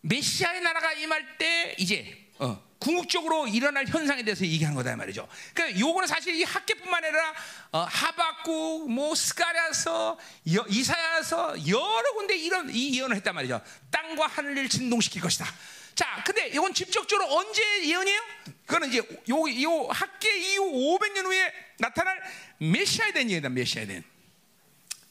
[0.00, 5.26] 메시아의 나라가 임할 때 이제 어, 궁극적으로 일어날 현상에 대해서 얘기하는 거다 이 말이죠.
[5.54, 7.34] 그러니까 요거는 사실 이 학계뿐만 아니라
[7.72, 10.18] 어, 하박국, 뭐 스가랴서,
[10.54, 13.62] 여- 이사야서 여러 군데 이런 이 예언을 했단 말이죠.
[13.90, 15.46] 땅과 하늘을 진동시킬 것이다.
[15.94, 18.20] 자, 근데 이건 직접적으로 언제 예언이에요?
[18.66, 22.20] 그거는 이제 요, 요 학계 이후 500년 후에 나타날
[22.58, 23.48] 메시아에 대한 예언이다.
[23.48, 24.04] 메시아에 대한.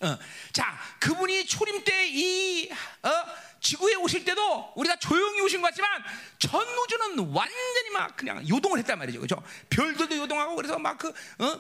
[0.02, 0.20] 어,
[0.52, 2.70] 자, 그분이 초림 때이
[3.04, 3.10] 어,
[3.64, 6.04] 지구에 오실 때도 우리가 조용히 오신 것 같지만
[6.38, 9.42] 전 우주는 완전히 막 그냥 요동을 했단 말이죠, 그죠?
[9.70, 11.12] 별들도 요동하고 그래서 막그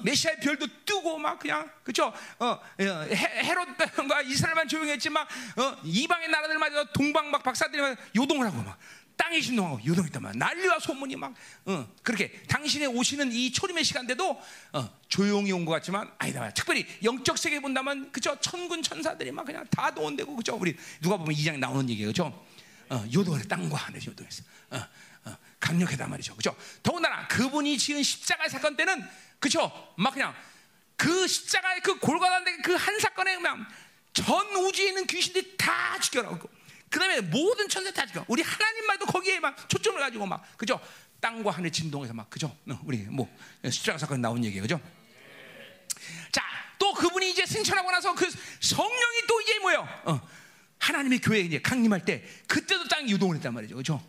[0.03, 2.13] 메시아의 별도 뜨고 막 그냥 그죠?
[2.39, 5.23] 어, 어, 헤- 헤롯과 이스라엘만 조용했지만
[5.57, 8.77] 어, 이방의 나라들마저 동방 막 박사들이 막 요동을 하고 막.
[9.15, 10.39] 땅이 진동하고 요동했단 말이야.
[10.39, 11.33] 난리와 소문이 막
[11.65, 14.41] 어, 그렇게 당신의 오시는 이 초림의 시간대도
[14.73, 16.49] 어, 조용히 온 것 같지만 아니다.
[16.51, 21.33] 특별히 영적 세계 본다면 그죠 천군 천사들이 막 그냥 다 도원되고 그죠 우리 누가 보면
[21.33, 22.45] 이 장에 나오는 얘기예요, 그죠?
[22.89, 24.43] 어, 요동을 땅과 하늘이 요동했어.
[24.71, 24.77] 어,
[25.25, 26.55] 어, 강력하단 말이죠, 그죠?
[26.81, 29.01] 더군다나 그분이 지은 십자가 사건 때는
[29.39, 29.71] 그죠?
[29.97, 30.35] 막 그냥
[30.97, 33.65] 그 십자가의 그 골고다는 그한 사건에 그냥
[34.13, 36.49] 전 우주에 있는 귀신들이 다 죽여라고.
[36.93, 38.23] 그 다음에 모든 천사 다 죽여.
[38.27, 40.79] 우리 하나님 말도 거기에 막 초점을 가지고 막, 그죠?
[41.21, 42.55] 땅과 하늘 진동해서 막, 그죠?
[42.69, 43.27] 어, 우리 뭐,
[43.67, 44.79] 십자가 사건 나온 얘기예요, 그죠?
[46.31, 46.43] 자,
[46.77, 48.29] 또 그분이 이제 승천하고 나서 그
[48.59, 49.89] 성령이 또 이제 뭐예요?
[50.05, 50.21] 어,
[50.77, 53.99] 하나님의 교회에 이제 강림할 때, 그때도 땅이 유동을 했단 말이죠, 그죠?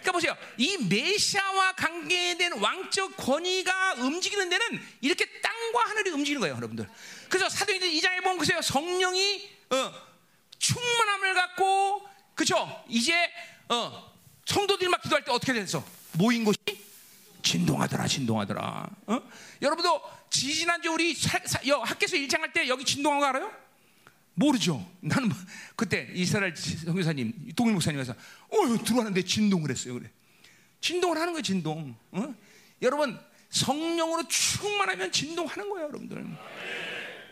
[0.00, 0.34] 그러니까 보세요.
[0.56, 6.88] 이 메시아와 관계된 왕적 권위가 움직이는 데는 이렇게 땅과 하늘이 움직이는 거예요, 여러분들.
[7.28, 8.62] 그래서 사도행전 2장에 보면 그세요.
[8.62, 9.92] 성령이 어,
[10.58, 12.09] 충만함을 갖고
[12.40, 12.82] 그죠?
[12.88, 13.12] 이제
[13.68, 14.14] 어,
[14.46, 15.84] 성도들이 막 기도할 때 어떻게 됐어?
[16.12, 16.56] 모인 곳이
[17.42, 18.88] 진동하더라, 진동하더라.
[19.08, 19.20] 어?
[19.60, 20.00] 여러분도
[20.30, 23.52] 지지난주 우리 사, 사, 여, 학교에서 일장할 때 여기 진동한 거 알아요?
[24.32, 24.90] 모르죠.
[25.00, 25.36] 나는 뭐,
[25.76, 29.92] 그때 이스라엘 선교사님, 동일 목사님께서 어 들어왔는데 진동을 했어요.
[29.92, 30.10] 그래.
[30.80, 31.94] 진동을 하는 거예요, 진동.
[32.12, 32.34] 어?
[32.80, 36.16] 여러분 성령으로 충만하면 진동하는 거예요, 여러분들.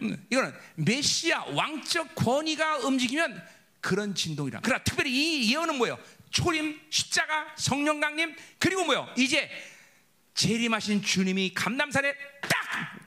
[0.03, 3.43] 음, 이거는 메시아 왕적 권위가 움직이면
[3.81, 4.61] 그런 진동이라.
[4.63, 5.99] 그러나 특별히 이 예언은 뭐예요?
[6.31, 9.09] 초림, 십자가, 성령 강림 그리고 뭐요?
[9.17, 9.51] 이제
[10.35, 12.99] 재림하신 주님이 감남산에 딱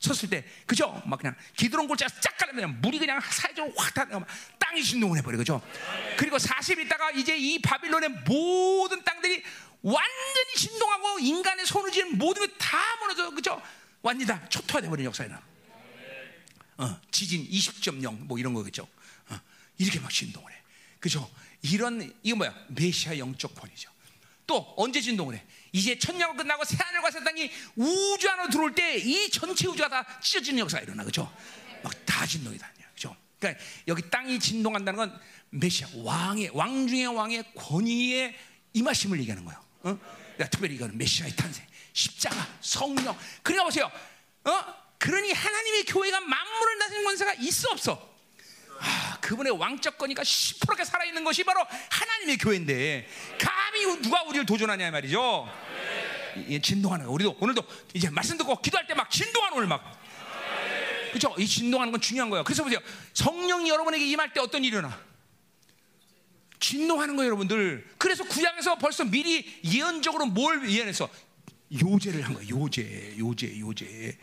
[0.00, 1.00] 섰을 때, 그죠?
[1.06, 4.06] 막 그냥 기드론 골짜기 쫙 가려면 물이 그냥 사이적으로 확 다,
[4.58, 5.62] 땅이 진동을 해버려, 그죠?
[6.18, 9.42] 그리고 40 있다가 이제 이 바빌론의 모든 땅들이
[9.80, 13.62] 완전히 진동하고 인간의 손을 쥐는 모든 게 다 무너져, 그죠?
[14.02, 15.40] 완전히 다 초토화돼버리는 역사에 나.
[16.76, 18.86] 어, 지진 20.0 뭐 이런 거겠죠.
[19.74, 20.56] 어, 이렇게 막 진동을 해.
[21.00, 21.30] 그죠?
[21.62, 22.54] 이런 이거 뭐야?
[22.68, 23.90] 메시아 영적 권위죠.
[24.46, 25.44] 또 언제 진동을 해?
[25.72, 30.20] 이제 천년을 끝나고 새 하늘과 새 땅이 우주 안으로 들어올 때 이 전체 우주가 다
[30.20, 31.32] 찢어지는 역사가 일어나 그죠?
[31.82, 33.16] 막 다 진동이 다 그죠?
[33.40, 35.20] 그러니까 여기 땅이 진동한다는 건
[35.50, 38.36] 메시아 왕의 왕 중의 왕의 권위의
[38.74, 39.58] 임하심을 얘기하는 거예요.
[39.84, 39.98] 어?
[40.34, 43.16] 그러니까 특별히 이거는 메시아의 탄생, 십자가, 성령.
[43.42, 43.90] 그러니까 보세요.
[44.44, 44.64] 어?
[44.98, 48.14] 그러니 하나님의 교회가 만물을 다스리는 권세가 있어 없어?
[48.80, 53.08] 아, 그분의 왕적 거니까 시퍼렇게 살아있는 것이 바로 하나님의 교회인데
[53.40, 55.48] 감히 누가 우리를 도전하냐 말이죠.
[56.48, 57.12] 이 진동하는 거.
[57.12, 57.62] 우리도 오늘도
[57.94, 59.98] 이제 말씀 듣고 기도할 때 막 진동하는 오늘 막
[61.10, 61.34] 그렇죠?
[61.38, 62.44] 이 진동하는 건 중요한 거예요.
[62.44, 62.80] 그래서 보세요.
[63.14, 64.98] 성령이 여러분에게 임할 때 어떤 일이 일어나?
[66.60, 67.88] 진동하는 거예요, 여러분들.
[67.98, 71.08] 그래서 구약에서 벌써 미리 예언적으로 뭘 예언했어?
[71.80, 72.48] 요제를 한 거예요.
[72.48, 74.18] 요제, 요제, 요제.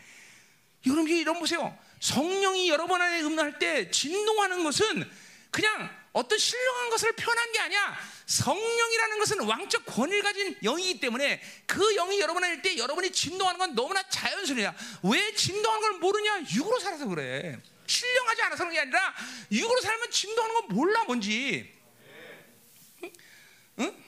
[0.86, 1.76] 여러분이 이런 보세요.
[2.02, 5.08] 성령이 여러분 안에 음할 때 진동하는 것은
[5.52, 7.96] 그냥 어떤 신령한 것을 표현한 게 아니야.
[8.26, 13.74] 성령이라는 것은 왕적 권위를 가진 영이기 때문에 그 영이 여러분 안에 때 여러분이 진동하는 건
[13.76, 14.74] 너무나 자연스러워요.
[15.04, 16.42] 왜 진동하는 걸 모르냐?
[16.52, 17.56] 육으로 살아서 그래.
[17.86, 19.14] 신령하지 않아서 그런 게 아니라
[19.52, 21.72] 육으로 살면 진동하는 건 몰라 뭔지.
[23.04, 23.12] 응?
[23.78, 24.04] 응?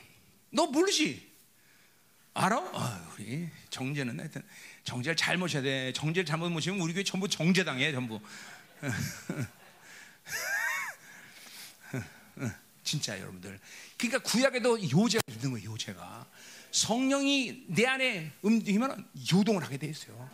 [0.50, 1.32] 너 모르지?
[2.34, 2.56] 알아?
[2.56, 4.42] 아, 우리 정제는 하여튼
[4.84, 5.92] 정제를 잘 모셔야 돼.
[5.92, 8.20] 정제를 잘못 모시면 우리 교회 전부 정제당해 전부.
[12.84, 13.58] 진짜 여러분들.
[13.96, 15.72] 그러니까 구약에도 요제가 있는 거예요.
[15.72, 16.26] 요제가
[16.70, 20.28] 성령이 내 안에 움직이면 요동을 하게 돼 있어요.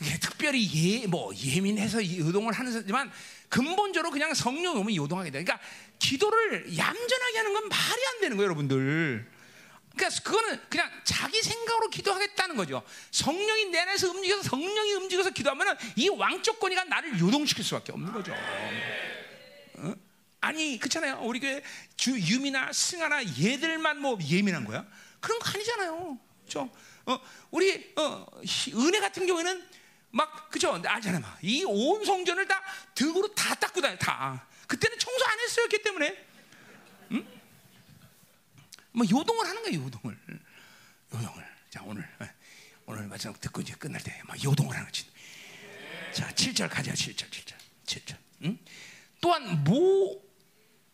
[0.00, 3.10] 이게 특별히 예, 뭐 예민해서 요동을 하는 사지만
[3.48, 5.42] 근본적으로 그냥 성령 오면 요동하게 돼.
[5.42, 5.66] 그러니까
[5.98, 9.37] 기도를 얌전하게 하는 건 말이 안 되는 거예요, 여러분들.
[9.98, 12.82] 그러니까 그거는 그냥 자기 생각으로 기도하겠다는 거죠.
[13.10, 18.32] 성령이 내 안에서 움직여서 성령이 움직여서 기도하면은 이 왕적 권위가 나를 요동시킬 수밖에 없는 거죠.
[19.74, 19.94] 어?
[20.40, 21.20] 아니 그렇잖아요.
[21.22, 21.62] 우리 교회
[21.96, 24.86] 주 유미나 승하나 얘들만 뭐 예민한 거야?
[25.20, 26.18] 그런 거 아니잖아요.
[26.44, 26.70] 그죠?
[27.06, 27.20] 어,
[27.50, 28.24] 우리 어,
[28.74, 29.68] 은혜 같은 경우에는
[30.10, 30.80] 막 그죠?
[30.84, 31.22] 알잖아요.
[31.42, 32.62] 이 온 성전을 다
[32.94, 34.46] 등으로 다 닦고 다녀 다.
[34.66, 35.66] 그때는 청소 안 했어요.
[35.70, 36.26] 그 때문에.
[37.12, 37.37] 응?
[38.98, 40.18] 뭐 요동을 하는 거예요, 요동을.
[41.14, 41.44] 요동을.
[41.70, 42.06] 자, 오늘
[42.86, 45.06] 오늘 마지막 듣고 이제 끝날 때 막 요동을 하는 거지.
[46.12, 46.92] 자, 7절 가자.
[46.92, 47.30] 7절.
[47.30, 47.54] 7절.
[47.86, 48.16] 7절.
[48.44, 48.58] 응?
[49.20, 50.20] 또한 모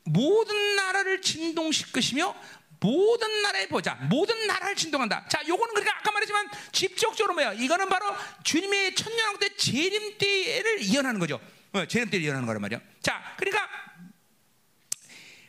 [0.05, 2.37] 모든 나라를 진동시키시며
[2.81, 3.95] 모든 나라에 보자.
[3.95, 5.27] 모든 나라를 진동한다.
[5.29, 7.55] 자, 요거는 그러니까 아까 말했지만 직접적으로 뭐야?
[7.55, 11.41] 이거는 바로 주님의 천년왕 때 재림 때를 이어하는 거죠.
[11.73, 12.81] 어, 재림 때를 이어하는 거란 말이야.
[13.01, 13.67] 자, 그러니까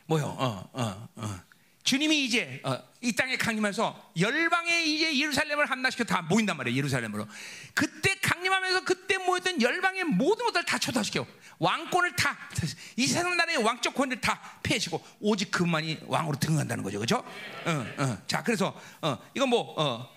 [0.06, 0.24] 뭐요?
[0.24, 1.40] 어, 어, 어.
[1.86, 6.76] 주님이 이제 어, 이 땅에 강림해서 열방에 이제 예루살렘을 함락시켜 다 모인단 말이에요.
[6.76, 7.26] 예루살렘으로.
[7.74, 11.26] 그때 강림하면서 그때 모였던 열방의 모든 것들 다 초토시켜.
[11.58, 12.36] 왕권을 다
[12.96, 16.98] 이 세상 나라의 왕적 권을 다 폐해시고 오직 그만이 왕으로 등한다는 거죠.
[16.98, 17.18] 그죠?
[17.64, 18.18] 어, 어.
[18.26, 20.08] 자, 그래서 어, 이건 뭐 어,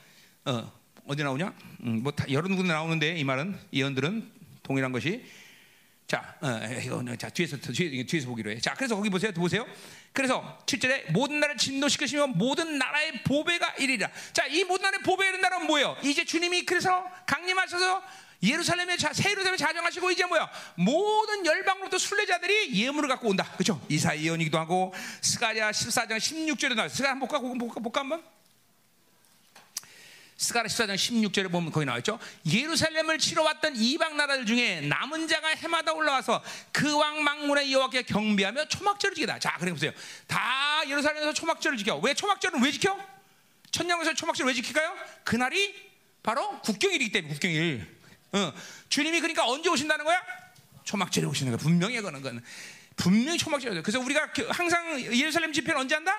[0.45, 0.71] 어,
[1.05, 1.53] 어디 나오냐?
[1.81, 4.31] 음, 뭐 다, 여러 군데 나오는데 이 말은 예언들은
[4.63, 5.25] 동일한 것이
[6.07, 8.59] 자, 어, 이거 자 뒤에서 뒤에, 뒤에서 보기로 해.
[8.59, 9.31] 자, 그래서 거기 보세요.
[9.33, 9.65] 보세요.
[10.19, 14.09] 그래서 7절에 모든 나라를 진노시키시며 모든 나라의 보배가 이리라.
[14.33, 15.95] 자, 이 모든 나라의 보배가 이른 나라는 뭐예요?
[16.03, 18.03] 이제 주님이 그래서 강림하셔서
[18.43, 20.51] 예루살렘에 자, 새 예루살렘에 자정하시고 이제 뭐야?
[20.75, 23.49] 모든 열방으로부터 순례자들이 예물을 갖고 온다.
[23.53, 23.79] 그렇죠?
[23.87, 26.89] 이사 예언이기도 하고 스가랴 14장 16절에 나와.
[26.89, 27.39] 스가랴 한번 볼까?
[27.57, 27.79] 볼까?
[27.79, 28.38] 볼까 한번?
[30.39, 32.17] 스가랴 14장 16절에 보면 거기 나와 있죠.
[32.49, 36.41] 예루살렘을 치러 왔던 이방 나라들 중에 남은 자가 해마다 올라와서
[36.71, 39.39] 그 왕 망문의 여호와께 경배하며 초막절을 지키다.
[39.39, 39.91] 자, 그래 보세요.
[40.27, 41.97] 다 예루살렘에서 초막절을 지켜.
[41.97, 42.97] 왜 초막절은 왜 지켜?
[43.71, 44.95] 천년에서 초막절을 왜 지킬까요?
[45.25, 45.75] 그날이
[46.23, 47.99] 바로 국경일이기 때문에 국경일.
[48.31, 48.53] 어.
[48.87, 50.21] 주님이 그러니까 언제 오신다는 거야?
[50.85, 51.57] 초막절에 오시는 거야.
[51.57, 52.43] 분명히 그거는 건
[52.95, 53.83] 분명히 초막절이죠.
[53.83, 56.17] 그래서 우리가 항상 예루살렘 집회는 언제 한다?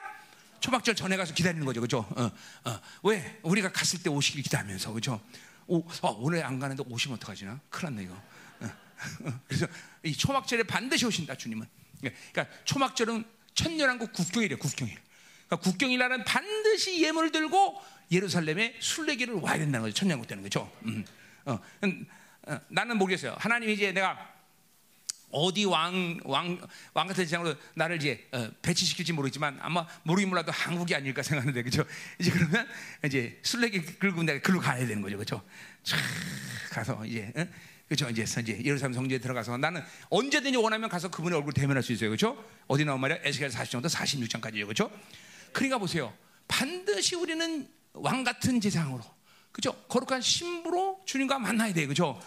[0.61, 2.07] 초막절 전에 가서 기다리는 거죠, 그죠?
[2.17, 2.31] 어,
[2.71, 2.81] 어.
[3.03, 3.41] 왜?
[3.43, 5.21] 우리가 갔을 때 오시길 기다리면서, 그죠?
[5.67, 7.61] 오, 어, 오늘 안 가는데 오시면 어떡하지나?
[7.71, 8.15] 큰일 났네, 이거.
[8.61, 9.67] 어, 그래서
[10.03, 11.67] 이 초막절에 반드시 오신다, 주님은.
[12.05, 13.25] 예, 그러니까 초막절은
[13.55, 14.97] 천년왕국 국경일이에요, 국경일.
[15.47, 17.81] 그러니까 국경일날은 반드시 예물을 들고
[18.13, 20.71] 예루살렘에 순례기를 와야 된다는 거죠, 천년왕국 되는 거죠.
[20.85, 21.05] 음,
[21.47, 22.07] 어, 음,
[22.69, 23.37] 나는 모르겠어요.
[23.39, 24.31] 하나님이 이제 내가
[25.33, 26.61] 어디 왕, 왕,
[26.95, 31.85] 왕 같은 세상으로 나를 이제 어, 배치시킬지 모르지만 아마 모르긴 몰라도 한국이 아닐까 생각하는데 그죠?
[32.19, 32.67] 이제 그러면
[33.05, 35.43] 이제 술래기 끌고 내가 글로 가야 되는 거죠, 그죠?
[35.85, 35.97] 촤
[36.71, 37.47] 가서 이제 어?
[37.89, 38.09] 그죠?
[38.09, 42.43] 이제 이제 예루살렘 성지에 들어가서 나는 언제든지 원하면 가서 그분의 얼굴 대면할 수 있어요, 그죠?
[42.69, 43.19] 어디 나온 말이야?
[43.25, 44.91] 에스겔 40장부터 46장까지요, 그죠?
[45.53, 46.13] 그러니까 보세요.
[46.47, 49.03] 반드시 우리는 왕 같은 제상으로,
[49.51, 49.73] 그죠?
[49.89, 52.21] 거룩한 신부로 주님과 만나야 돼요, 그죠?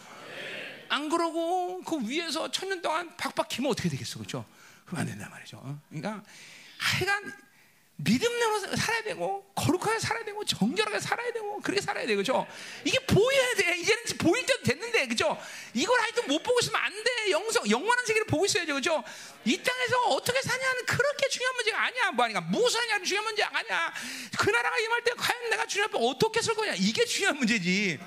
[0.93, 4.45] 안 그러고 그 위에서 천년 동안 박박히면 어떻게 되겠어, 그렇죠?
[4.85, 5.57] 그러면 안 된단 말이죠.
[5.57, 5.79] 어?
[5.89, 6.23] 그러니까
[6.77, 7.33] 하여간
[7.95, 12.45] 믿음으로 살아야 되고 거룩하게 살아야 되고 정결하게 살아야 되고 그렇게 살아야 돼, 그렇죠?
[12.83, 13.75] 이게 보여야 돼.
[13.77, 15.39] 이제는 보일 때도 됐는데, 그렇죠?
[15.73, 17.31] 이걸 하여튼 못 보고 있으면 안 돼.
[17.31, 19.03] 영성, 영원한 세계를 보고 있어야죠, 그렇죠?
[19.45, 22.11] 이 땅에서 어떻게 사냐는 그렇게 중요한 문제가 아니야.
[22.11, 23.93] 뭐 아니까 무엇을 하냐는 중요한 문제 아니야.
[24.37, 27.99] 그 나라가 임할 때 과연 내가 주님 앞에 어떻게 설 거냐 이게 중요한 문제지.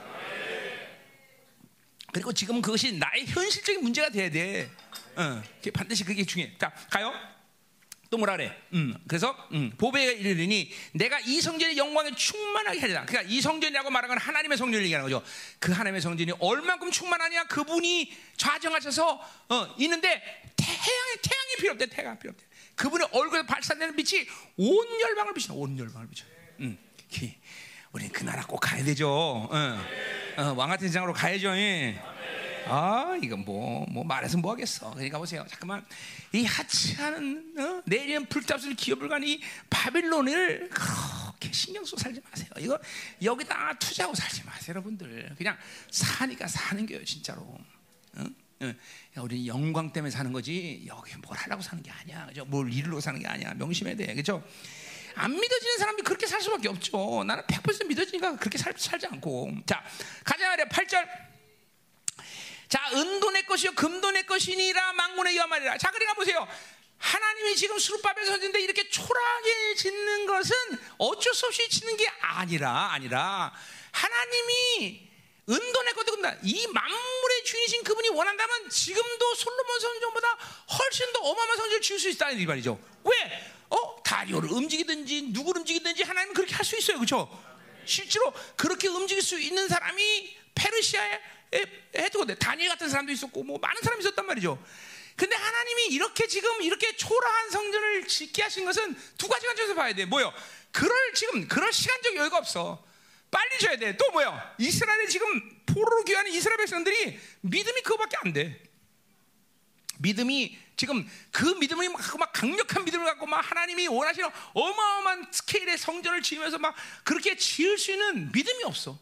[2.17, 4.71] 그리고 지금 그것이 나의 현실적인 문제가 돼야 돼.
[5.17, 5.43] 어,
[5.75, 6.57] 반드시 그게 중요해.
[6.59, 7.13] 자, 가요.
[8.09, 8.57] 또 뭐라 그래?
[8.73, 13.05] 음, 그래서 음, 보배가 이르니 내가 이 성전의 영광에 충만하게 하리라.
[13.05, 15.23] 그러니까 이 성전이라고 말하는 건 하나님의 성전을 얘기하는 거죠.
[15.59, 17.49] 그 하나님의 성전이 얼만큼 충만하냐?
[17.49, 19.21] 그분이 좌정하셔서
[19.51, 20.09] 어, 있는데
[20.57, 21.85] 태양이 태양이 필요 없대.
[21.85, 22.47] 태양이 필요 없대.
[22.77, 24.27] 그분의 얼굴에 발산되는 빛이
[24.57, 25.53] 온 열방을 비춰.
[25.53, 26.25] 온 열방을 비춰.
[26.61, 26.79] 음,
[27.93, 29.07] 우리 그 나라 꼭 가야 되죠.
[29.11, 29.79] 어,
[30.39, 31.49] 어, 왕 같은 세상으로 가야죠.
[31.57, 31.99] 예.
[32.69, 34.91] 아, 이거 뭐, 뭐 말해서 뭐 하겠어.
[34.91, 35.47] 그러니까 보세요.
[35.49, 35.83] 잠깐만.
[36.35, 37.83] 이 하찮은, 어?
[37.87, 39.41] 내년 불타없을 기업을 간이
[39.71, 42.51] 바빌론을 그렇게 신경 써 살지 마세요.
[42.59, 42.79] 이거
[43.23, 45.35] 여기다 투자하고 살지 마세요, 여러분들.
[45.39, 45.57] 그냥
[45.91, 47.41] 사니까 사는 거예요, 진짜로.
[47.43, 48.25] 어?
[48.61, 48.75] 어.
[49.23, 52.27] 우리 영광 때문에 사는 거지, 여기 뭘 하려고 사는 게 아니야.
[52.27, 52.45] 그죠?
[52.45, 53.55] 뭘 이루려고 사는 게 아니야.
[53.55, 54.15] 명심해야 돼.
[54.15, 54.45] 그죠?
[55.17, 57.25] 안 믿어지는 사람이 그렇게 살 수밖에 없죠.
[57.27, 59.51] 나는 100% 믿어지니까 그렇게 살, 살지 않고.
[59.67, 59.83] 자,
[60.25, 60.67] 가자 말이야.
[60.67, 61.09] 8절.
[62.69, 65.79] 자, 은도 내 것이요, 금도 내 것이니라 망군의 여말이라.
[65.79, 66.47] 자, 그러니까 보세요.
[66.99, 70.57] 하나님이 지금 수르바벨 선지인데 이렇게 초라하게 짓는 것은
[70.99, 73.53] 어쩔 수 없이 짓는 게 아니라, 아니라,
[73.93, 75.09] 하나님이
[75.49, 76.37] 은도 내 것도 금다.
[76.43, 80.39] 이 만물의 주인이신 그분이 원한다면 지금도 솔로몬 성전보다
[80.79, 82.79] 훨씬 더 어마어마한 성전을 지을 수 있다는 이 말이죠.
[83.05, 83.56] 왜?
[83.71, 84.03] 어?
[84.03, 86.97] 다리오를 움직이든지 누구를 움직이든지 하나님은 그렇게 할 수 있어요.
[86.99, 87.29] 그렇죠?
[87.85, 91.21] 실제로 그렇게 움직일 수 있는 사람이 페르시아에
[91.97, 94.63] 해두고 다니엘 같은 사람도 있었고 뭐 많은 사람이 있었단 말이죠.
[95.17, 100.05] 근데 하나님이 이렇게 지금 이렇게 초라한 성전을 짓게 하신 것은 두 가지 관점에서 봐야 돼.
[100.05, 100.33] 뭐요?
[100.73, 102.85] 그럴 지금 그럴 시간적 여유가 없어.
[103.31, 103.97] 빨리 줘야 돼.
[103.97, 104.39] 또 뭐요?
[104.59, 108.63] 이스라엘에 지금 포로로 귀하는 이스라엘 백성들이 믿음이 그거밖에 안 돼.
[109.99, 116.23] 믿음이 지금 그 믿음이 막, 막 강력한 믿음을 갖고 막 하나님이 원하시는 어마어마한 스케일의 성전을
[116.23, 118.99] 지으면서 막 그렇게 지을 수 있는 믿음이 없어.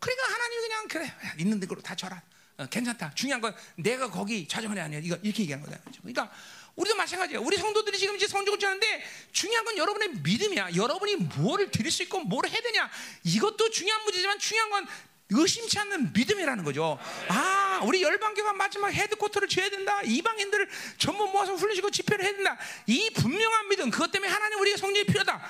[0.00, 2.20] 그러니까 하나님이 그냥 그래 있는 대로 다 줘라.
[2.58, 3.14] 어, 괜찮다.
[3.14, 5.00] 중요한 건 내가 거기 좌정원이 아니야.
[5.02, 5.78] 이거 이렇게 얘기하는 거다.
[6.00, 6.30] 그러니까
[6.76, 7.38] 우리도 마찬가지야.
[7.38, 10.74] 우리 성도들이 지금 이제 성적을 주는데 중요한 건 여러분의 믿음이야.
[10.74, 12.90] 여러분이 무엇을 드릴 수 있고 뭘 해야 되냐.
[13.24, 14.86] 이것도 중요한 문제지만 중요한 건
[15.30, 16.98] 의심치 않는 믿음이라는 거죠.
[17.28, 20.02] 아, 우리 열방교가 마지막 헤드코터를 줘야 된다.
[20.02, 22.58] 이방인들을 전부 모아서 훈련시고 집회를 해야 된다.
[22.86, 25.40] 이 분명한 믿음, 그것 때문에 하나님 우리의 성령이 필요하다.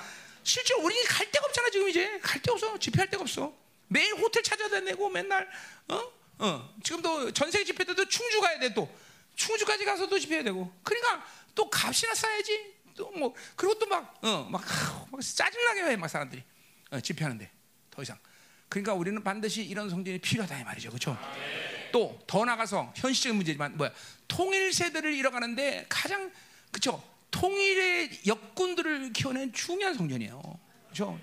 [0.43, 3.53] 실제 우리 갈 데가 없잖아 지금 이제 갈 데 없어 집회할 데가 없어.
[3.87, 5.49] 매일 호텔 찾아다니고 맨날
[5.89, 6.01] 어?
[6.39, 6.75] 어.
[6.83, 8.89] 지금도 전세 집회 때도 충주 가야 돼 또.
[9.35, 10.73] 충주까지 가서도 집회해야 되고.
[10.83, 11.25] 그러니까
[11.55, 12.73] 또 값이나 쌓야지.
[12.95, 14.61] 또 뭐 그리고 또 막 어, 막,
[15.11, 16.43] 막 짜증나게 해 막 사람들이
[16.91, 17.49] 어, 집회하는데
[17.91, 18.17] 더 이상.
[18.71, 20.89] 그러니까 우리는 반드시 이런 성전이 필요하다 이 말이죠.
[20.89, 21.17] 그렇죠?
[21.91, 23.91] 또 더 나가서 현실적인 문제지만 뭐야?
[24.29, 26.31] 통일 세대를 잃어가는데 가장
[26.71, 27.03] 그렇죠?
[27.31, 30.41] 통일의 역군들을 키워낸 중요한 성전이에요.
[30.85, 31.19] 그렇죠?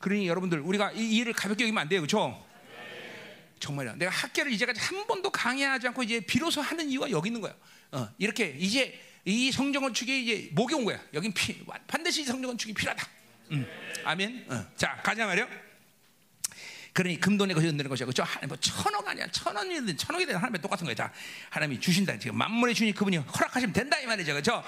[0.00, 2.44] 그러니 여러분들 우리가 이 일을 가볍게 여기면 안 돼요, 그렇죠?
[3.60, 3.94] 정말요.
[3.94, 7.56] 내가 학계를 이제까지 한 번도 강의하지 않고 이제 비로소 하는 이유가 여기 있는 거예요.
[7.92, 11.00] 어, 이렇게 이제 이 성전 건축이 이제 목에 온 거야.
[11.14, 13.08] 여긴 피, 반드시 성전 건축이 필요하다.
[13.52, 13.66] 음,
[14.04, 14.46] 아멘.
[14.50, 14.66] 어.
[14.76, 15.67] 자 가자 말이요.
[16.98, 18.06] 그러니 금돈의 것이 은되는 것이야.
[18.06, 18.24] 그죠?
[18.48, 19.24] 뭐 천억 아니야.
[19.28, 20.96] 천원이든 천억이 되든 하나님의 똑같은 거야.
[20.96, 21.12] 자,
[21.48, 22.18] 하나님이 주신다.
[22.18, 24.34] 지금 만물의 주님 그분이 허락하시면 된다 이 말이죠.
[24.34, 24.64] 그죠?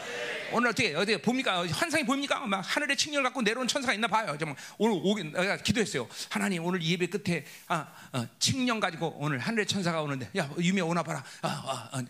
[0.52, 1.66] 오늘 어떻게 어떻게 봅니까?
[1.66, 2.46] 환상이 보입니까?
[2.46, 4.36] 막 하늘의 칭령을 갖고 내려온 천사가 있나 봐요.
[4.38, 6.08] 정말 오늘 오긴 내가 기도했어요.
[6.28, 11.02] 하나님 오늘 예배 끝에 아, 어, 칭령 가지고 오늘 하늘의 천사가 오는데 야 유미 오나
[11.02, 11.24] 봐라.
[11.42, 12.02] 아, 아, 아,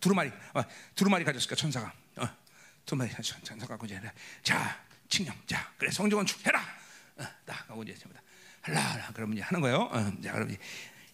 [0.00, 0.64] 두루마리 아,
[0.96, 1.92] 두루마리 가졌을까 천사가.
[2.16, 2.28] 어,
[2.84, 3.12] 두루마리
[3.44, 4.00] 천사가 이제
[4.42, 6.60] 자 칭령 자 그래 성정원 축해라.
[7.18, 8.22] 어, 딱 하고 이제 전부 다.
[8.62, 9.88] 할라 그러면 이제 하는 거예요.
[9.90, 10.56] 어, 자, 그럼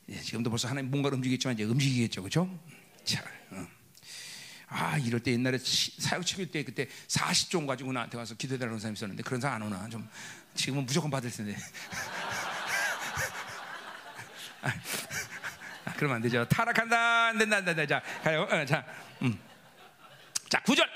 [0.06, 2.48] 이제 지금도 벌써 하나님 뭔가 움직이겠지만 이제 움직이겠죠, 그렇죠?
[3.04, 3.66] 자, 어.
[4.68, 9.22] 아 이럴 때 옛날에 사역 치밀 때 그때 40종 가지고 나한테 와서 기도해달라는 사람이 있었는데
[9.22, 10.06] 그런 사람 안 오나 좀
[10.54, 11.56] 지금은 무조건 받을 텐데.
[14.60, 14.72] 아,
[15.96, 16.46] 그러면 안 되죠.
[16.48, 17.86] 타락한다 안 된다 안 된다.
[17.86, 18.42] 자 가요.
[18.42, 18.84] 어, 자,
[19.22, 19.38] 음.
[20.50, 20.86] 자 구절.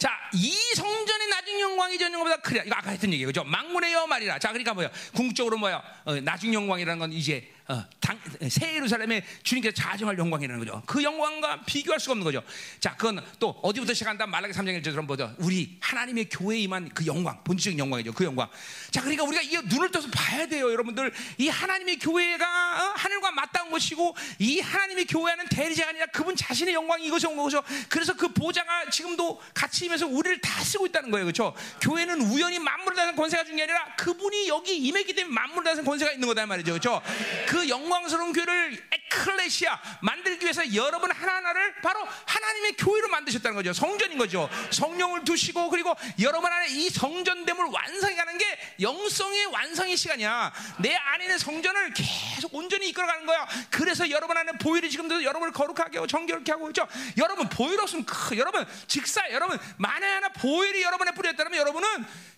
[0.00, 2.64] 자, 이 성전의 나중 영광이 전 영광보다 크리라.
[2.64, 3.26] 이거 아까 했던 얘기예요.
[3.26, 3.44] 그죠?
[3.44, 4.38] 망군의 여말이라.
[4.38, 4.90] 자, 그러니까 뭐야?
[5.14, 5.82] 궁극적으로 뭐야?
[6.06, 8.18] 어, 나중 영광이라는 건 이제 어, 당,
[8.48, 10.82] 새 예루살렘에 주님께서 자정할 영광이라는 거죠.
[10.86, 12.42] 그 영광과 비교할 수가 없는 거죠.
[12.80, 14.26] 자, 그건 또 어디부터 시작한다?
[14.26, 15.32] 말라기 3장 1절처럼 보죠.
[15.38, 18.12] 우리 하나님의 교회에 임한 그 영광, 본질적인 영광이죠.
[18.12, 18.48] 그 영광.
[18.90, 21.12] 자, 그러니까 우리가 이 눈을 떠서 봐야 돼요, 여러분들.
[21.38, 27.06] 이 하나님의 교회가 어, 하늘과 맞닿은 것이고 이 하나님의 교회는 대리자가 아니라 그분 자신의 영광이
[27.06, 27.62] 이것이 온 거죠.
[27.88, 31.24] 그래서 그 보좌가 지금도 같이 임해서 우리를 다 쓰고 있다는 거예요.
[31.24, 31.54] 그렇죠?
[31.80, 36.26] 교회는 우연히 만물을 다스는 권세가 준게 아니라 그분이 여기 임했기 때문에 만물을 다스는 권세가 있는
[36.26, 36.72] 거다 말이죠.
[36.72, 37.00] 그렇죠?
[37.46, 43.72] 그 영광스러운 교회를 에클레시아 만들기 위해서 여러분 하나하나를 바로 하나님의 교회로 만드셨다는 거죠.
[43.72, 44.48] 성전인 거죠.
[44.70, 50.52] 성령을 두시고 그리고 여러분 안에 이 성전됨을 완성해 가는 게 영성의 완성의 시간이야.
[50.78, 53.46] 내 안에 있는 성전을 계속 온전히 이끌어가는 거야.
[53.70, 56.86] 그래서 여러분 안에 보혈이 지금도 여러분을 거룩하게 하고 정결케 하고 있죠.
[57.18, 61.88] 여러분 보혈 없으면 크, 여러분 직사 여러분 만에 하나 보혈이 여러분에 뿌렸다면 여러분은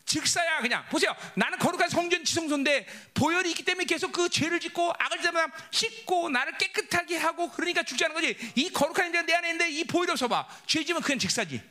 [0.04, 1.14] 즉사야 그냥 보세요.
[1.34, 6.58] 나는 거룩한 성전 지성소인데 보혈이 있기 때문에 계속 그 죄를 짓고 악을 잡아 씻고 나를
[6.58, 8.36] 깨끗하게 하고 그러니까 죽지 않은 거지.
[8.54, 10.46] 이 거룩한 인자가 내 안에 있는데 이 보혈이 없어 봐.
[10.66, 11.62] 죄 지면 그냥 직사지.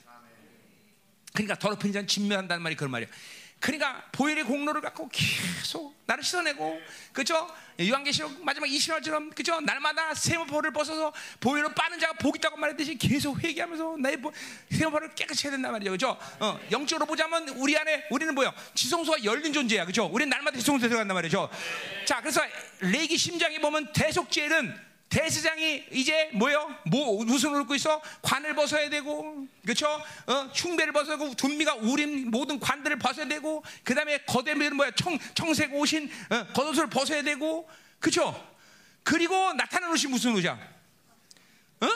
[1.34, 3.10] 그러니까 더럽힌 자는 진멸한다는 말이 그런 말이야.
[3.62, 6.82] 그러니까 보혈의 공로를 갖고 계속 나를 씻어내고
[7.14, 7.48] 그죠?
[7.80, 9.62] 요한계시록 마지막 20절처럼 그죠?
[9.62, 14.18] 날마다 세마포를 벗어서 보혈로 빠는 자가 복 있다고 말했듯이 계속 회개하면서 나의
[14.72, 15.92] 세마포를 깨끗이 해야 된단 말이죠.
[15.92, 16.18] 그죠?
[16.40, 18.52] 어, 영적으로 보자면 우리 안에 우리는 뭐요?
[18.74, 19.86] 지성소가 열린 존재야.
[19.86, 20.06] 그죠?
[20.12, 21.48] 우리는 날마다 지성소에 들어간단 말이죠.
[22.06, 22.42] 자, 그래서
[22.80, 26.74] 레기 심장에 보면 대속죄는 대세장이 이제 뭐요?
[26.88, 28.02] 뭐 무슨 얻고 있어?
[28.22, 29.88] 관을 벗어야 되고, 그렇죠?
[29.88, 34.92] 어, 흉배를 벗어야 되고, 둔미가 우린 모든 관들을 벗어야 되고, 그 다음에 거대미는 뭐야?
[34.92, 37.70] 청 청색 옷인 어, 겉옷을 벗어야 되고,
[38.00, 38.34] 그렇죠?
[39.04, 40.54] 그리고 나타나는 옷이 무슨 옷이야?
[40.54, 41.88] 어?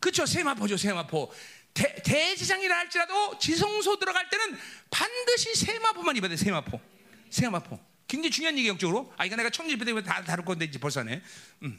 [0.00, 0.24] 그렇죠?
[0.24, 1.30] 세마포죠, 세마포.
[1.74, 4.58] 대, 대지장이라 할지라도 지성소 들어갈 때는
[4.90, 6.80] 반드시 세마포만 입어야 돼, 세마포.
[7.28, 7.78] 세마포.
[8.06, 9.12] 굉장히 중요한 얘기 영적으로.
[9.18, 11.20] 아, 이거 내가 청지배 때문에 다 다룰 건데 이제 벌써 네
[11.62, 11.78] 음.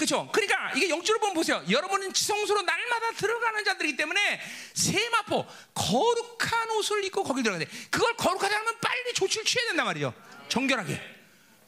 [0.00, 0.30] 그렇죠?
[0.32, 1.62] 그러니까 이게 영적으로 보면 보세요.
[1.68, 4.40] 여러분은 지성소로 날마다 들어가는 자들이기 때문에
[4.72, 5.44] 세마포
[5.74, 7.70] 거룩한 옷을 입고 거기 들어가야 돼.
[7.90, 10.14] 그걸 거룩하지 않으면 빨리 조치를 취해야 된단 말이죠.
[10.48, 11.19] 정결하게.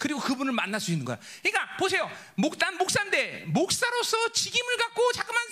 [0.02, 1.16] 그리고 그분을 만날 수 있는 거야.
[1.44, 2.10] 그러니까 보세요.
[2.34, 5.44] 목, 난 목사인데 목사로서 직임을 갖고 잠깐만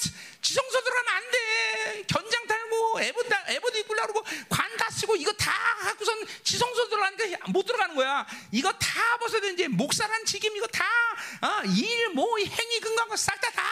[0.43, 2.03] 지성소 들어가면 안 돼.
[2.09, 5.53] 견장 달고 에봇 에봇 입고 그러고 관 다 쓰고 이거 다
[5.83, 8.27] 갖고선 지성소 들어가니까 못 들어가는 거야.
[8.51, 13.63] 이거 다 벗어야 되는지 목사란 직임 이거 다일뭐 어, 행위 근거한 거싹 다 다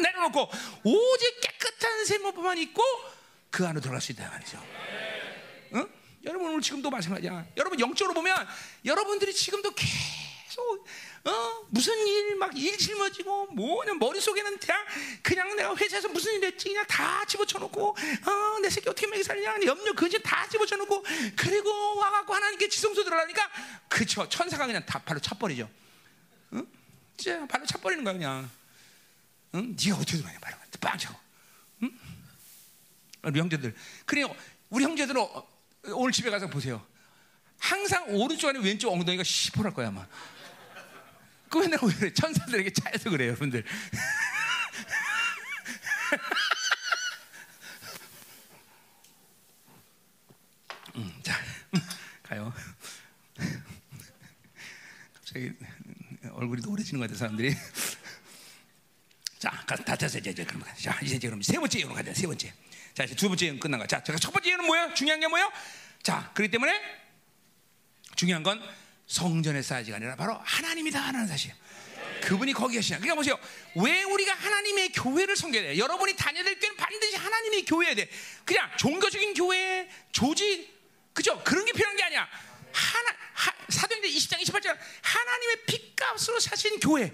[0.00, 0.50] 내려놓고
[0.84, 2.82] 오직 깨끗한 세모만 입고
[3.50, 4.62] 그 안으로 들어갈 수 있다 말이죠.
[5.74, 5.88] 응?
[6.24, 7.46] 여러분 오늘 지금도 마찬가지야.
[7.56, 8.46] 여러분 영적으로 보면
[8.84, 10.86] 여러분들이 지금도 계속
[11.24, 14.84] 어 무슨 일 막 일 짊어지고 뭐냐 머릿속에는 그냥
[15.22, 17.96] 그냥 내가 회사에서 무슨 일 했지 그냥 다 집어쳐놓고
[18.26, 21.04] 어 내 새끼 어떻게 먹이 살냐 염려 그지 다 집어쳐놓고
[21.36, 23.50] 그리고 와갖고 하나님께 지성소 들어가니까
[23.88, 25.68] 그쵸 천사가 그냥 다 발로 차버리죠.
[26.54, 26.66] 응?
[27.16, 28.50] 진짜 발로 차버리는 거야 그냥.
[29.54, 29.76] 응?
[29.82, 31.18] 네가 어떻게 들어가냐 발로 빵 차고.
[31.82, 31.98] 응?
[33.24, 33.74] 우리 형제들
[34.06, 34.34] 그래요.
[34.70, 35.20] 우리 형제들은
[35.92, 36.84] 오늘 집에 가서 보세요.
[37.58, 40.06] 항상 오른쪽 안에 왼쪽 엉덩이가 시퍼럴 거야 아마.
[41.48, 42.12] 그 맨날 왜 그래?
[42.12, 43.64] 천사들에게 차여서 그래요, 여러분들.
[50.96, 51.34] 음, 자,
[52.22, 52.52] 가요.
[55.14, 55.52] 갑자기
[56.32, 57.54] 얼굴이 노래지는 것 같아, 사람들이.
[59.38, 62.52] 자, 다 됐어, 이제, 이제, 그럼 자, 이제, 그럼 세 번째 예언 가자, 세 번째.
[62.94, 63.86] 자, 이제 두 번째 예언 끝난 거.
[63.86, 64.94] 자, 제가 첫 번째 예언은 뭐예요?
[64.94, 65.50] 중요한 게 뭐예요?
[66.02, 66.80] 자, 그렇기 때문에
[68.14, 68.62] 중요한 건
[69.06, 71.52] 성전의 사이즈가 아니라 바로 하나님이다 하는 사실.
[72.22, 72.98] 그분이 거기 계시냐.
[72.98, 73.38] 그러니까 보세요.
[73.74, 75.78] 왜 우리가 하나님의 교회를 섬겨야 돼?
[75.78, 78.08] 여러분이 다녀야 교회는 반드시 하나님의 교회야 돼.
[78.44, 80.72] 그냥 종교적인 교회, 조직,
[81.12, 81.42] 그죠?
[81.42, 82.28] 그런 게 필요한 게 아니야.
[82.72, 83.16] 하나,
[83.68, 87.12] 사도행전 20장 28절 하나님의 핏값으로 사신 교회.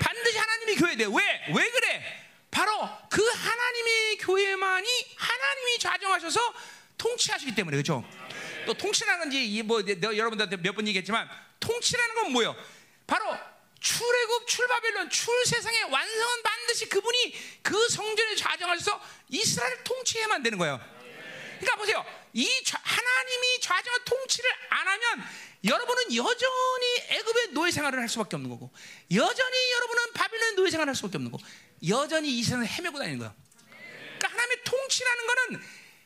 [0.00, 1.04] 반드시 하나님의 교회 돼.
[1.04, 1.54] 왜?
[1.54, 2.27] 왜 그래?
[2.50, 6.40] 바로 그 하나님의 교회만이 하나님이 좌정하셔서
[6.96, 8.04] 통치하시기 때문에 그렇죠?
[8.66, 11.28] 또 통치라는 건지 뭐 여러분들한테 몇 번 얘기했지만
[11.60, 12.56] 통치라는 건 뭐예요?
[13.06, 13.24] 바로
[13.80, 20.80] 출애굽 출바벨론 출세상의 완성은 반드시 그분이 그 성전에 좌정하셔서 이스라엘을 통치해만 되는 거예요.
[21.60, 22.04] 그러니까 보세요.
[22.32, 25.24] 이 하나님이 좌정한 통치를 안 하면
[25.64, 28.70] 여러분은 여전히 애굽의 노예 생활을 할 수밖에 없는 거고
[29.12, 31.42] 여전히 여러분은 바빌론 노예 생활을 할 수밖에 없는 거고
[31.86, 33.34] 여전히 이 세상을 헤매고 다니는 거야.
[34.18, 35.62] 그러니까 하나님의 통치라는 거는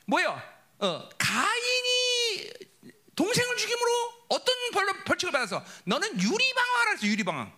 [0.07, 0.43] 뭐예요?
[0.79, 2.51] 어, 가인이
[3.15, 3.91] 동생을 죽임으로
[4.29, 7.53] 어떤 벌, 벌칙을 받아서 너는 유리방황을 했어 유리방황.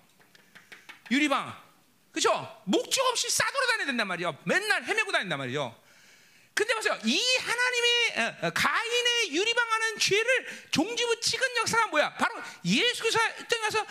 [1.10, 1.64] 유리방.
[2.12, 2.62] 그죠?
[2.64, 4.38] 목적 없이 싸돌아 다녀야 된단 말이야.
[4.44, 5.80] 맨날 헤매고 다닌단 말이죠.
[6.54, 6.96] 근데 보세요.
[7.04, 12.14] 이 하나님의 어, 어, 가인의 유리방하는 죄를 종지부 찍은 역사가 뭐야?
[12.14, 13.18] 바로 예수께서
[13.48, 13.84] 떠나서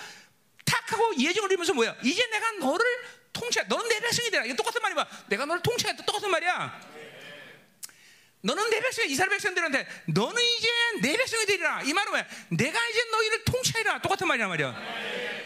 [0.63, 1.95] 탁 하고 예정을 이루면서 뭐야?
[2.03, 2.85] 이제 내가 너를
[3.33, 3.65] 통치해.
[3.67, 4.45] 너는 내 백성이 되라.
[4.45, 5.07] 이게 똑같은 말이야.
[5.27, 6.05] 내가 너를 통치하겠다.
[6.05, 6.93] 똑같은 말이야.
[8.41, 10.69] 너는 내 백성이 이스라엘 백성들한테 너는 이제
[11.01, 11.81] 내 백성이 되리라.
[11.83, 12.27] 이 말은 왜?
[12.49, 14.01] 내가 이제 너희를 통치하리라.
[14.01, 14.73] 똑같은 말이란 말이야.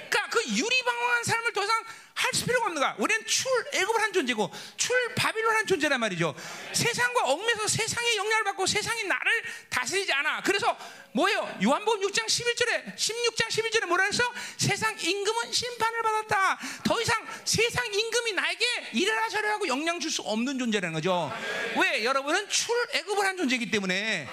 [0.09, 1.85] 그러니까 그 유리방황한 삶을 더 이상
[2.17, 2.95] 할할 필요가 없는 거야.
[2.97, 6.33] 우리는 출 애굽을 한 존재고 출 바빌론 한 존재란 말이죠.
[6.73, 10.41] 세상과 얽매서 세상의 영향을 받고 세상이 나를 다스리지 않아.
[10.41, 10.75] 그래서
[11.11, 11.47] 뭐예요?
[11.63, 14.23] 요한복음 6장 11절에 16장 11절에 뭐라 했어?
[14.57, 16.59] 세상 임금은 심판을 받았다.
[16.83, 21.31] 더 이상 세상 임금이 나에게 일어나 저래하고 영향 줄 수 없는 존재라는 거죠.
[21.75, 22.05] 왜?
[22.05, 24.27] 여러분은 출 애굽을 한 존재이기 때문에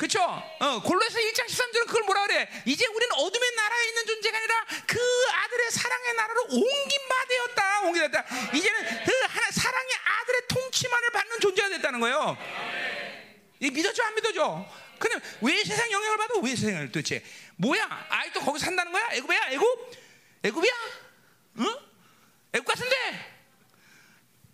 [0.00, 0.18] 그쵸?
[0.22, 2.48] 어, 골로에서 1장 13절은 그걸 뭐라 그래?
[2.64, 4.98] 이제 우리는 어둠의 나라에 있는 존재가 아니라 그
[5.34, 7.80] 아들의 사랑의 나라로 옮긴 바 되었다.
[7.82, 8.54] 옮긴 바 됐다.
[8.54, 9.90] 이제는 그 하나, 사랑의
[10.22, 12.38] 아들의 통치만을 받는 존재가 됐다는 거예요.
[13.60, 14.66] 이 믿어줘 안 믿어줘?
[14.98, 16.40] 그냥 왜 세상 영향을 받아?
[16.40, 17.22] 왜 세상을 도대체?
[17.56, 18.06] 뭐야?
[18.08, 19.06] 아이또 거기 산다는 거야?
[19.12, 19.50] 애굽이야?
[19.50, 19.92] 애굽?
[20.44, 20.72] 애굽이야?
[21.58, 21.76] 응?
[22.54, 23.36] 애굽 같은데?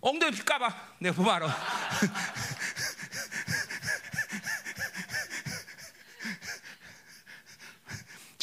[0.01, 0.95] 엉덩이 까봐.
[0.99, 1.47] 내가 보면 알아.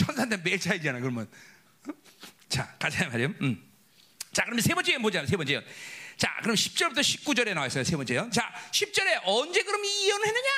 [0.05, 1.29] 천사한테 매일 차이잖아 그러면.
[2.49, 3.29] 자 가자 말이요.
[3.41, 3.71] 음.
[4.33, 5.63] 자 그러면 세 번째 뭐냐 세 번째요
[6.17, 10.49] 자 그럼 10절부터 19절에 나와 있어요 세 번째요 자 10절에 언제 그럼 이 예언을 했느냐?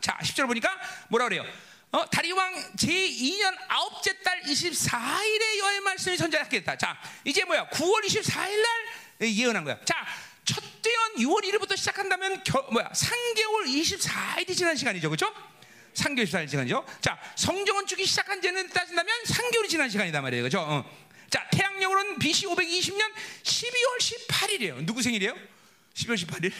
[0.00, 0.70] 자 10절 보니까
[1.08, 1.44] 뭐라 그래요?
[1.90, 6.76] 어, 다리왕 제2년 아홉째 달 24일에 여의 말씀이 선자했겠다.
[6.76, 7.68] 자 이제 뭐야?
[7.68, 8.68] 9월 24일 날
[9.20, 9.78] 예언한 거야.
[9.84, 10.04] 자
[10.44, 12.90] 첫대원 6월 1일부터 시작한다면 겨, 뭐야?
[12.90, 15.32] 3개월 24일이 지난 시간이죠 그렇죠
[15.94, 16.84] 3개월 24일 시간이죠.
[17.00, 20.44] 자, 성정원 주기 시작한 지는 따진다면 3개월이 지난 시간이다 말이에요.
[20.44, 20.60] 그죠?
[20.60, 20.84] 어.
[21.30, 23.00] 자, 태양력으로는 BC 520년
[23.42, 23.98] 12월
[24.28, 24.86] 18일이에요.
[24.86, 25.34] 누구 생일이에요?
[25.94, 26.52] 12월 18일?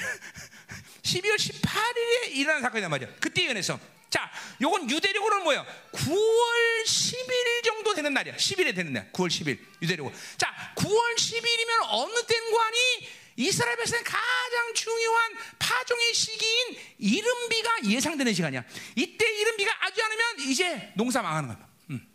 [1.02, 3.09] 12월 18일에 일어난 사건이단 말이야.
[3.20, 3.78] 그때 예언했어.
[4.11, 4.31] 자,
[4.61, 5.66] 요건 유대력으로는 뭐예요?
[5.93, 8.36] 9월 10일 정도 되는 날이야.
[8.36, 9.11] 10일에 되는 날.
[9.12, 9.59] 9월 10일.
[9.82, 10.15] 유대력으로.
[10.36, 18.65] 자, 9월 10일이면 어느 니 이스라엘 백성의 가장 중요한 파종의 시기인 이른비가 예상되는 시간이야.
[18.97, 21.69] 이때 이른비가 아주 않으면 이제 농사 망하는 거야.
[21.90, 22.06] 음.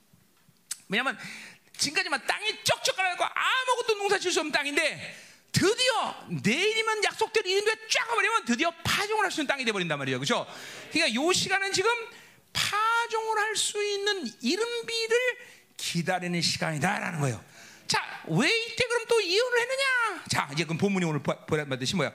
[0.87, 1.17] 왜냐하면
[1.77, 8.45] 지금까지만 땅이 쩍쩍 가라고 아무것도 농사 질수 없는 땅인데 드디어 내일이면 약속대로 이른비가 쫙 가버리면
[8.45, 10.19] 드디어 파종을 할 수 있는 땅이 돼버린단 말이에요.
[10.19, 10.45] 그렇죠?
[10.91, 11.91] 그러니까 요 시간은 지금
[12.53, 15.17] 파종을 할 수 있는 이른비를
[15.77, 17.43] 기다리는 시간이다라는 거예요.
[17.89, 20.23] 자, 왜 이때 그럼 또 이혼을 했느냐?
[20.29, 22.13] 자, 이제 그럼 본문이 오늘 보라듯이 뭐야?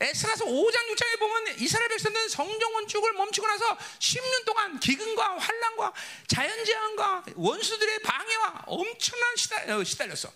[0.00, 5.92] 에스라서 5장 6장에 보면 이스라엘 백성들은 성전 건축을 멈추고 나서 10년 동안 기근과 환란과
[6.26, 10.32] 자연 재앙과 원수들의 방해와 엄청난 시달, 어, 시달렸어.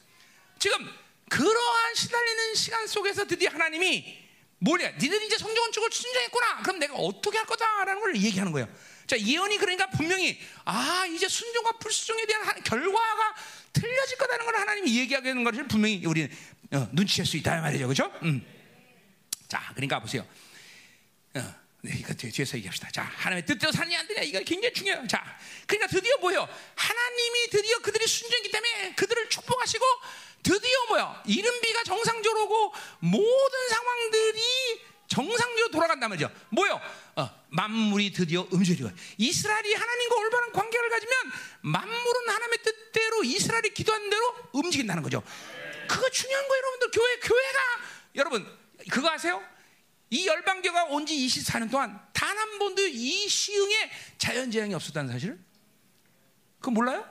[0.60, 0.88] 지금
[1.30, 4.24] 그러한 시달리는 시간 속에서 드디어 하나님이
[4.58, 4.90] 뭐냐?
[5.00, 6.62] 니들 이제 성전 건축을 순종했구나.
[6.62, 8.68] 그럼 내가 어떻게 할 거다라는 걸 얘기하는 거예요.
[9.06, 13.34] 자, 예언이 그러니까 분명히 아 이제 순종과 불순종에 대한 결과가
[13.72, 16.30] 틀려질 거다는 걸 하나님이 얘기하는 것을 분명히 우리는
[16.72, 18.12] 어, 눈치챌 수 있다 말이죠, 그렇죠?
[18.22, 18.44] 음.
[19.48, 20.26] 자, 그러니까 보세요.
[21.34, 22.90] 어, 네, 이거 뒤에서 얘기합시다.
[22.90, 25.06] 자, 하나님의 뜻대로 사느냐 안 되냐 이거 굉장히 중요해요.
[25.06, 26.48] 자, 그러니까 드디어 뭐요?
[26.74, 29.84] 하나님이 드디어 그들이 순종이기 때문에 그들을 축복하시고
[30.42, 31.22] 드디어 뭐야?
[31.26, 34.40] 이른비가 정상적으로 오고 모든 상황들이
[35.06, 36.30] 정상적으로 돌아간단 말이죠.
[36.50, 36.80] 뭐요?
[37.16, 41.14] 어, 만물이 드디어 음절이고 이스라엘이 하나님과 올바른 관계를 가지면
[41.62, 45.22] 만물은 하나님의 뜻대로 이스라엘이 기도한 대로 움직인다는 거죠.
[45.88, 46.90] 그거 중요한 거예요, 여러분들.
[46.90, 47.58] 교회 교회가
[48.16, 48.58] 여러분
[48.90, 49.42] 그거 아세요?
[50.10, 55.38] 이 열방교가 온 지 24년 동안 단 한 번도 이 시흥에 자연재앙이 없었다는 사실을?
[56.58, 57.04] 그거 몰라요?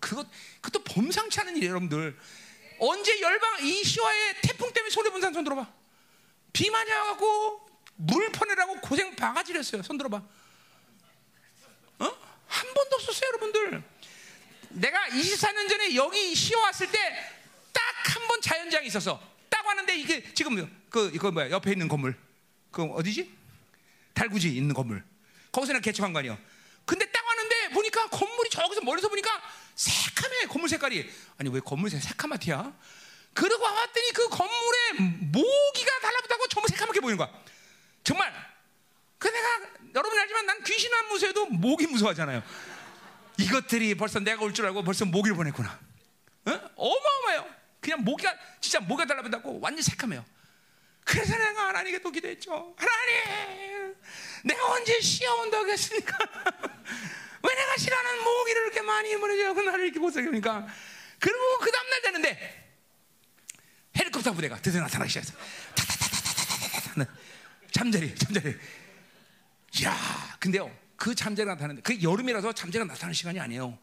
[0.00, 0.26] 그것,
[0.60, 2.18] 그것도 범상치 않은 일이에요, 여러분들.
[2.78, 5.72] 언제 열방, 이 시와의 태풍 때문에 손해 본 사람 손 들어봐.
[6.52, 7.63] 비 와갖고
[7.96, 9.82] 물 퍼내라고 고생 바가지를 했어요.
[9.82, 10.16] 손 들어봐.
[10.16, 12.04] 어?
[12.46, 13.82] 한 번도 없었어요, 여러분들.
[14.70, 16.98] 내가 24년 전에 여기 시와 왔을 때
[17.72, 19.20] 딱 한 번 자연재앙이 있었어.
[19.48, 22.16] 딱 왔는데 이게 지금 그 이거 뭐야 옆에 있는 건물
[22.70, 23.32] 그 어디지
[24.14, 25.02] 달구지 있는 건물
[25.50, 26.38] 거기서 는 개척한 거 아니에요.
[26.84, 29.30] 근데 딱 왔는데 보니까 건물이 저기서 멀리서 보니까
[29.74, 32.72] 새카매 건물 색깔이 아니 왜 건물 색 새카맣티야?
[33.32, 34.92] 그러고 왔더니 그 건물에
[35.32, 37.28] 모기가 달라붙다고 전부 새카맣게 보이는 거야.
[38.04, 38.32] 정말.
[39.18, 39.60] 그 내가
[39.94, 42.42] 여러분 알지만 난 귀신 안 무서워도 모기 무서워하잖아요.
[43.38, 45.78] 이것들이 벌써 내가 올 줄 알고 벌써 모기를 보냈구나.
[46.46, 46.50] 어?
[46.76, 47.54] 어마어마해요.
[47.80, 50.24] 그냥 모기가 진짜 모기가 달라붙다고 완전 새카매요.
[51.04, 52.74] 그래서 내가 하나님께 또 기도했죠.
[52.76, 53.94] 하나님,
[54.44, 56.16] 내가 언제 시험온다고 했습니까?
[57.42, 60.66] 왜 내가 싫어하는 모기를 이렇게 많이 보내줘고 나를 이렇게 하니까.
[61.18, 62.72] 그리고 그 다음날 되는데
[63.96, 65.34] 헬리콥터 부대가 드디어 나타나기 시작했어.
[67.70, 68.56] 잠자리, 잠자리.
[69.82, 73.76] 야, 근데요, 그 잠자리가 나타나는데, 그 여름이라서 잠자리가 나타나는 시간이 아니에요.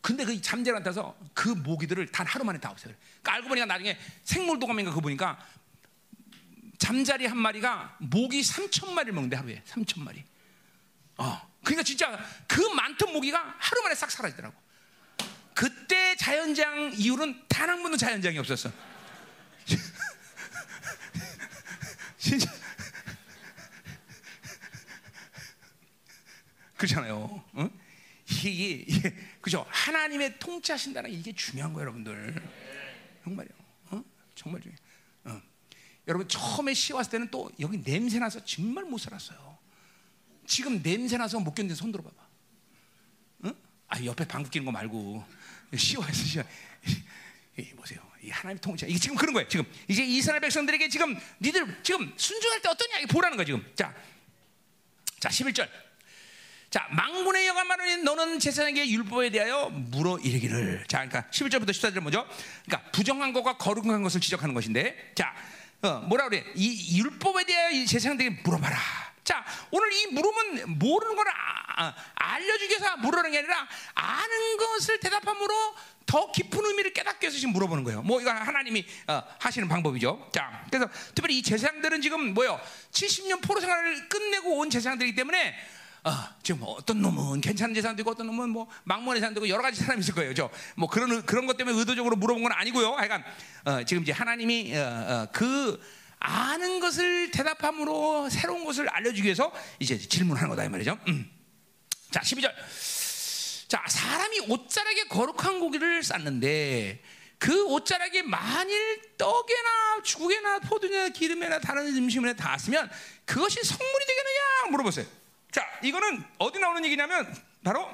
[0.00, 2.94] 근데 그 잠자리가 나타나서 그 모기들을 단 하루 만에 다 없애요.
[3.22, 5.38] 그러니까 알고 보니까 나중에 생물 도감인가 그거 보니까
[6.78, 10.24] 잠자리 한 마리가 모기 3천 마리를 먹는데 하루에 3천 마리.
[11.18, 12.18] 어, 그러니까 진짜
[12.48, 14.60] 그 많던 모기가 하루 만에 싹 사라지더라고.
[15.54, 18.70] 그때 자연장 이후로는 단 한 번도 자연장이 없었어.
[22.18, 22.50] 진짜
[26.82, 27.44] 그렇잖아요.
[27.52, 27.70] 어?
[28.28, 29.64] 이게, 이게 그죠?
[29.68, 32.50] 하나님의 통치하신다는 게 이게 중요한 거예요, 여러분들.
[33.24, 33.48] 정말요.
[33.90, 34.04] 어?
[34.34, 34.74] 정말 중요.
[35.24, 35.40] 어.
[36.08, 39.58] 여러분 처음에 시 왔을 때는 또 여기 냄새 나서 정말 못 살았어요.
[40.46, 42.16] 지금 냄새 나서 못 견딘 손 들어봐봐.
[43.44, 43.52] 어?
[43.88, 45.24] 아 옆에 방귀 끼는 거 말고
[45.76, 46.40] 시 와서 시.
[47.58, 48.00] 이 보세요.
[48.22, 48.86] 이 하나님 통치.
[48.88, 49.46] 이게 지금 그런 거예요.
[49.48, 53.64] 지금 이제 이스라엘 백성들에게 지금 니들 지금 순종할 때 어떠냐 이 보라는 거 지금.
[53.76, 53.94] 자,
[55.20, 55.68] 자 11절.
[56.72, 60.86] 자, 망군의 여관 말하니 너는 제사장에게 율법에 대하여 물어 이르기를.
[60.88, 62.26] 자, 그러니까 11절부터 14절 먼저.
[62.64, 65.12] 그러니까 부정한 것과 거룩한 것을 지적하는 것인데.
[65.14, 65.34] 자,
[65.82, 66.42] 어, 뭐라 그래?
[66.54, 68.78] 이 율법에 대하여 이 제사장들에게 물어봐라.
[69.22, 71.32] 자, 오늘 이 물음은 모르는 걸 아,
[71.76, 75.74] 아, 알려주기 위해서 물으는 게 아니라 아는 것을 대답함으로
[76.06, 78.00] 더 깊은 의미를 깨닫기 위해서 지금 물어보는 거예요.
[78.00, 80.30] 뭐 이거 하나님이 어, 하시는 방법이죠.
[80.32, 82.58] 자, 그래서 특별히 이 제사장들은 지금 뭐요?
[82.92, 85.54] 70년 포로 생활을 끝내고 온 제사장들이기 때문에
[86.04, 86.10] 어,
[86.42, 90.00] 지금 어떤 놈은 괜찮은 재산 되고 어떤 놈은 뭐 망mon의 재산 되고 여러 가지 사람이
[90.00, 90.34] 있을 거예요.
[90.34, 92.92] 저뭐 그런 그런 것 때문에 의도적으로 물어본 건 아니고요.
[92.94, 93.24] 하여간
[93.64, 95.80] 어, 지금 이제 하나님이 어, 어, 그
[96.18, 100.98] 아는 것을 대답함으로 새로운 것을 알려주기 위해서 이제 질문하는 거다 이 말이죠.
[101.08, 101.30] 음.
[102.10, 102.52] 자, 12절.
[103.68, 107.02] 자, 사람이 옷자락에 거룩한 고기를 쌌는데
[107.38, 112.90] 그 옷자락에 만일 떡에나 죽에나 포도나 기름에나 다른 음식물에 닿았으면
[113.24, 115.21] 그것이 성물이 되겠느냐 물어보세요.
[115.52, 117.88] 자, 이거는 어디 나오는 얘기냐면 바로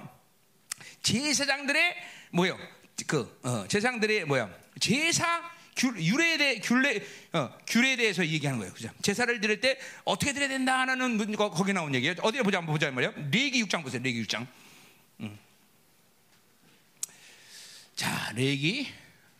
[1.02, 1.96] 제사장들의
[2.30, 2.58] 뭐요?
[3.06, 4.48] 그 어, 제사장들의 뭐야?
[4.80, 8.72] 제사 규례에 대해 규례 어, 규례에 대해서 얘기하는 거예요.
[8.72, 8.90] 그죠?
[9.02, 12.14] 제사를 드릴 때 어떻게 드려야 된다 하는 거 거기 나온 얘기예요.
[12.22, 13.12] 어디 보자 한번 보자 말이요.
[13.30, 14.02] 레기 6장 보세요.
[14.02, 14.46] 레기 6장.
[15.20, 15.38] 음.
[17.96, 18.88] 자, 레기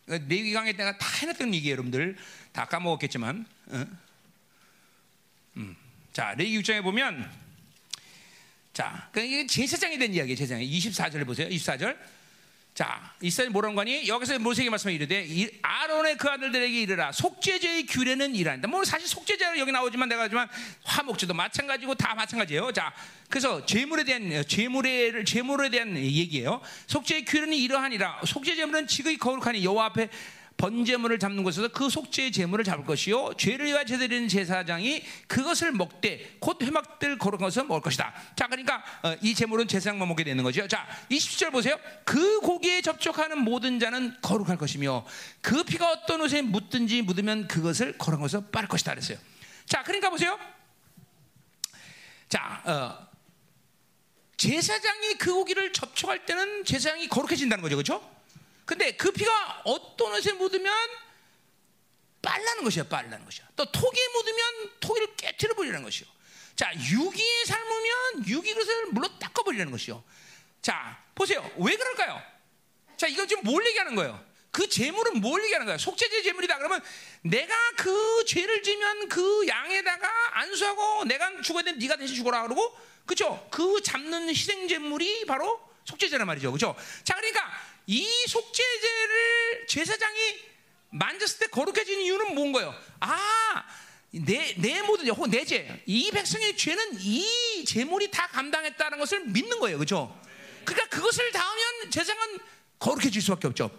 [0.07, 2.17] 레기 강의 때가 다 해놨던 얘기예요, 여러분들.
[2.51, 3.45] 다 까먹었겠지만.
[3.67, 3.85] 어?
[5.57, 5.75] 음.
[6.11, 7.48] 자, 레기 6장에 보면
[8.79, 10.37] 자, 그 이게 제사장이 된 이야기예요.
[10.37, 10.61] 제사장.
[10.61, 11.49] 24절 보세요.
[11.49, 11.97] 24절.
[12.73, 14.07] 자, 이스라엘 뭐라는 거니?
[14.07, 15.27] 여기서 모세에게 말씀을 이르되
[15.61, 18.69] 아론의 그 아들들에게 이르라 속죄제의 규례는 이란다.
[18.69, 20.47] 뭐 사실 속죄제는 여기 나오지만 내가 하지만
[20.85, 22.71] 화목제도 마찬가지고 다 마찬가지예요.
[22.71, 22.93] 자,
[23.27, 26.61] 그래서 제물에 대한 제물에 제물에 대한 얘기예요.
[26.87, 28.21] 속죄의 규례는 이러하니라.
[28.25, 30.07] 속죄제물은 지극히 거룩하니 여호와 앞에
[30.59, 36.61] 번제물을 잡는 곳에서 그 속죄의 제물을 잡을 것이요 죄를 위하여 제드리는 제사장이 그것을 먹되 곧
[36.61, 38.13] 회막들 거룩한 것을 먹을 것이다.
[38.35, 40.67] 자, 그러니까 어, 이 제물은 제사장만 먹게 되는 거죠.
[40.67, 41.79] 자, 20절 보세요.
[42.03, 45.05] 그 고기에 접촉하는 모든 자는 거룩할 것이며
[45.41, 49.17] 그 피가 어떤 옷에 묻든지 묻으면 그것을 거룩한 것을 빨을 것이다 그랬어요.
[49.65, 50.37] 자, 그러니까 보세요.
[52.27, 53.07] 자, 어,
[54.35, 57.77] 제사장이 그 고기를 접촉할 때는 제사장이 거룩해진다는 거죠.
[57.77, 58.18] 그렇죠?
[58.69, 60.71] 근데 그 피가 어떤 옷에 묻으면
[62.21, 63.47] 빨라는 것이야, 빨라는 것이야.
[63.55, 66.07] 또 토기에 묻으면 토기를 깨트려 버리는 것이요.
[66.55, 70.03] 자, 유기에 삶으면 유기 그릇을 물로 닦아 버리는 것이요.
[70.61, 71.51] 자, 보세요.
[71.57, 72.21] 왜 그럴까요?
[72.95, 74.23] 자, 이건 지금 뭘 얘기하는 거예요?
[74.51, 75.79] 그 재물은 뭘 얘기하는 거야?
[75.79, 76.59] 속죄제 재물이다.
[76.59, 76.79] 그러면
[77.23, 82.77] 내가 그 죄를 지면 그 양에다가 안수하고 내가 죽어야 되는 네가 대신 죽어라 그러고
[83.07, 83.47] 그죠?
[83.49, 86.51] 그 잡는 희생 재물이 바로 속죄제란 말이죠.
[86.51, 86.75] 그죠?
[87.03, 87.49] 자, 그러니까
[87.89, 90.39] 이 속죄제를 제사장이
[90.91, 92.71] 만졌을 때 거룩해진 이유는 뭔 거예요?
[92.99, 93.65] 아,
[94.11, 99.59] 내, 내 모든 혹은 내 죄, 이 백성의 죄는 이 제물이 다 감당했다는 것을 믿는
[99.59, 99.79] 거예요.
[99.79, 100.15] 그죠?
[100.65, 102.37] 그러니까 그것을 닿으면 제사장은
[102.77, 103.71] 거룩해질 수 밖에 없죠.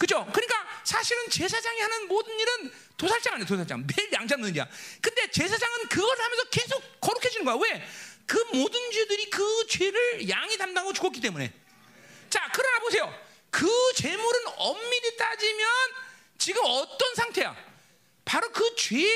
[0.00, 0.28] 그죠?
[0.32, 3.86] 그러니까 사실은 제사장이 하는 모든 일은 도살장 아니에요, 도살장.
[3.86, 4.68] 매일 양 잡는 일이야.
[5.00, 7.56] 근데 제사장은 그걸 하면서 계속 거룩해지는 거야.
[7.62, 7.86] 왜?
[8.26, 11.52] 그 모든 죄들이 그 죄를 양이 담당하고 죽었기 때문에.
[12.28, 13.33] 자, 그러나 보세요.
[13.54, 15.68] 그 재물은 엄밀히 따지면
[16.38, 17.54] 지금 어떤 상태야?
[18.24, 19.08] 바로 그 죄의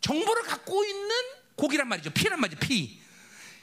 [0.00, 1.10] 정보를 갖고 있는
[1.56, 2.10] 고기란 말이죠.
[2.10, 2.60] 피란 말이죠.
[2.60, 3.00] 피.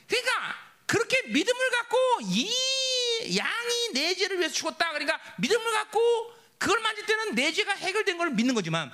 [0.05, 0.53] 그러니까
[0.85, 4.89] 그렇게 믿음을 갖고 이 양이 내 죄를 위해서 죽었다.
[4.91, 8.91] 그러니까 믿음을 갖고 그걸 만질 때는 내 죄가 해결된 걸 믿는 거지만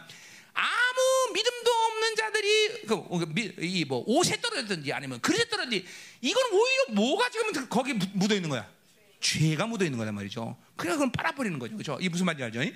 [0.54, 5.84] 아무 믿음도 없는 자들이 그, 이뭐 옷에 떨어졌든지 아니면 그릇에 떨어졌든지
[6.22, 8.72] 이건 오히려 뭐가 지금 거기 묻어 있는 거야.
[9.24, 10.56] 죄가 묻어 있는 거란 말이죠.
[10.76, 11.74] 그래 그럼 빨아버리는 거죠.
[11.76, 11.98] 그렇죠?
[12.02, 12.72] 이 무슨 말인지 알죠?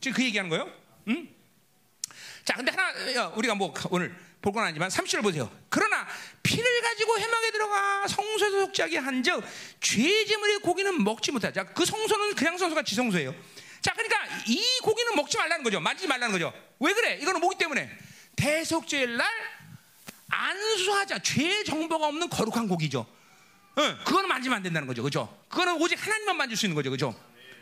[0.00, 0.70] 지금 그 얘기하는 거예요.
[1.08, 1.28] 응?
[2.44, 5.50] 자, 근데 하나 우리가 뭐 오늘 볼 건 아니지만 30절 보세요.
[5.68, 6.06] 그러나
[6.44, 9.42] 피를 가지고 해막에 들어가 성소에서 속죄하게 한즉
[9.80, 11.50] 죄제물의 고기는 먹지 못하.
[11.50, 13.34] 자, 그 성소는 그냥 성소가 지성소예요.
[13.80, 15.80] 자, 그러니까 이 고기는 먹지 말라는 거죠.
[15.80, 16.52] 만지지 말라는 거죠.
[16.78, 17.18] 왜 그래?
[17.20, 17.90] 이거는 뭐기 때문에
[18.36, 19.26] 대속죄일 날
[20.28, 21.20] 안수하자.
[21.20, 23.06] 죄 정보가 없는 거룩한 고기죠.
[23.78, 25.02] 응, 그거는 만지면 안 된다는 거죠.
[25.02, 25.42] 그죠?
[25.48, 26.90] 그거는 오직 하나님만 만질 수 있는 거죠.
[26.90, 27.14] 그죠?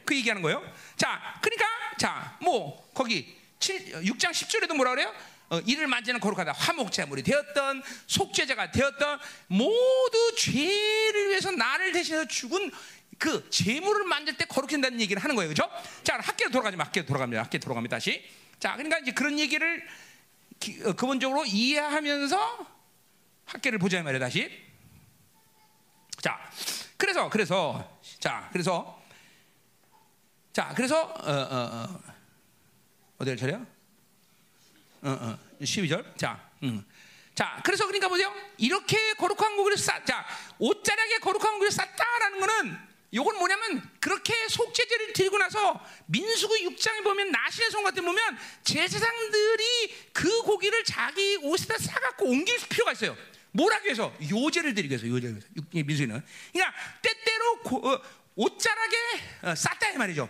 [0.04, 0.62] 그 얘기하는 거예요.
[0.96, 1.66] 자, 그러니까
[1.98, 5.12] 자, 뭐 거기 7, 6장 10절에도 뭐라 그래요?
[5.50, 6.52] 어, 이를 만지는 거룩하다.
[6.52, 9.18] 화목제물이 되었던 속죄자가 되었던
[9.48, 12.70] 모두 죄를 위해서 나를 대신해서 죽은
[13.18, 15.48] 그 제물을 만질 때 거룩해진다는 얘기를 하는 거예요.
[15.48, 15.68] 그죠?
[16.02, 16.84] 자, 학교로 돌아가지 마.
[16.84, 17.42] 학교로 돌아갑니다.
[17.42, 17.96] 학교 돌아갑니다.
[17.96, 18.24] 다시.
[18.58, 19.86] 자, 그러니까 이제 그런 얘기를
[20.60, 22.66] 기, 어, 근본적으로 이해하면서
[23.46, 24.20] 학교를 보자 말이에요.
[24.20, 24.63] 다시.
[26.24, 26.40] 자,
[26.96, 28.98] 그래서 그래서 자, 그래서
[30.54, 32.00] 자, 그래서 어, 어, 어.
[33.18, 33.56] 어디를 차려?
[33.56, 35.38] 어, 어.
[35.60, 36.16] 12절.
[36.16, 36.82] 자, 음.
[37.34, 38.32] 자, 그래서 그러니까 보세요.
[38.56, 40.26] 이렇게 거룩한 고기를 쌓, 자,
[40.58, 42.78] 옷자락에 거룩한 고기를 쌓다라는 거는
[43.10, 50.40] 이건 뭐냐면 그렇게 속죄제를 드리고 나서 민수기 6장에 보면 나신의 성 같은 보면 제사장들이 그
[50.40, 53.14] 고기를 자기 옷에다 싸갖고 옮길 필요가 있어요.
[53.54, 56.22] 뭐라고 해서 요제를 드리기 위해서 요제를 위해서 민수기는
[56.52, 58.02] 그러니까 때때로 고, 어,
[58.34, 58.96] 옷자락에
[59.42, 60.28] 어, 쌌다 이 말이죠.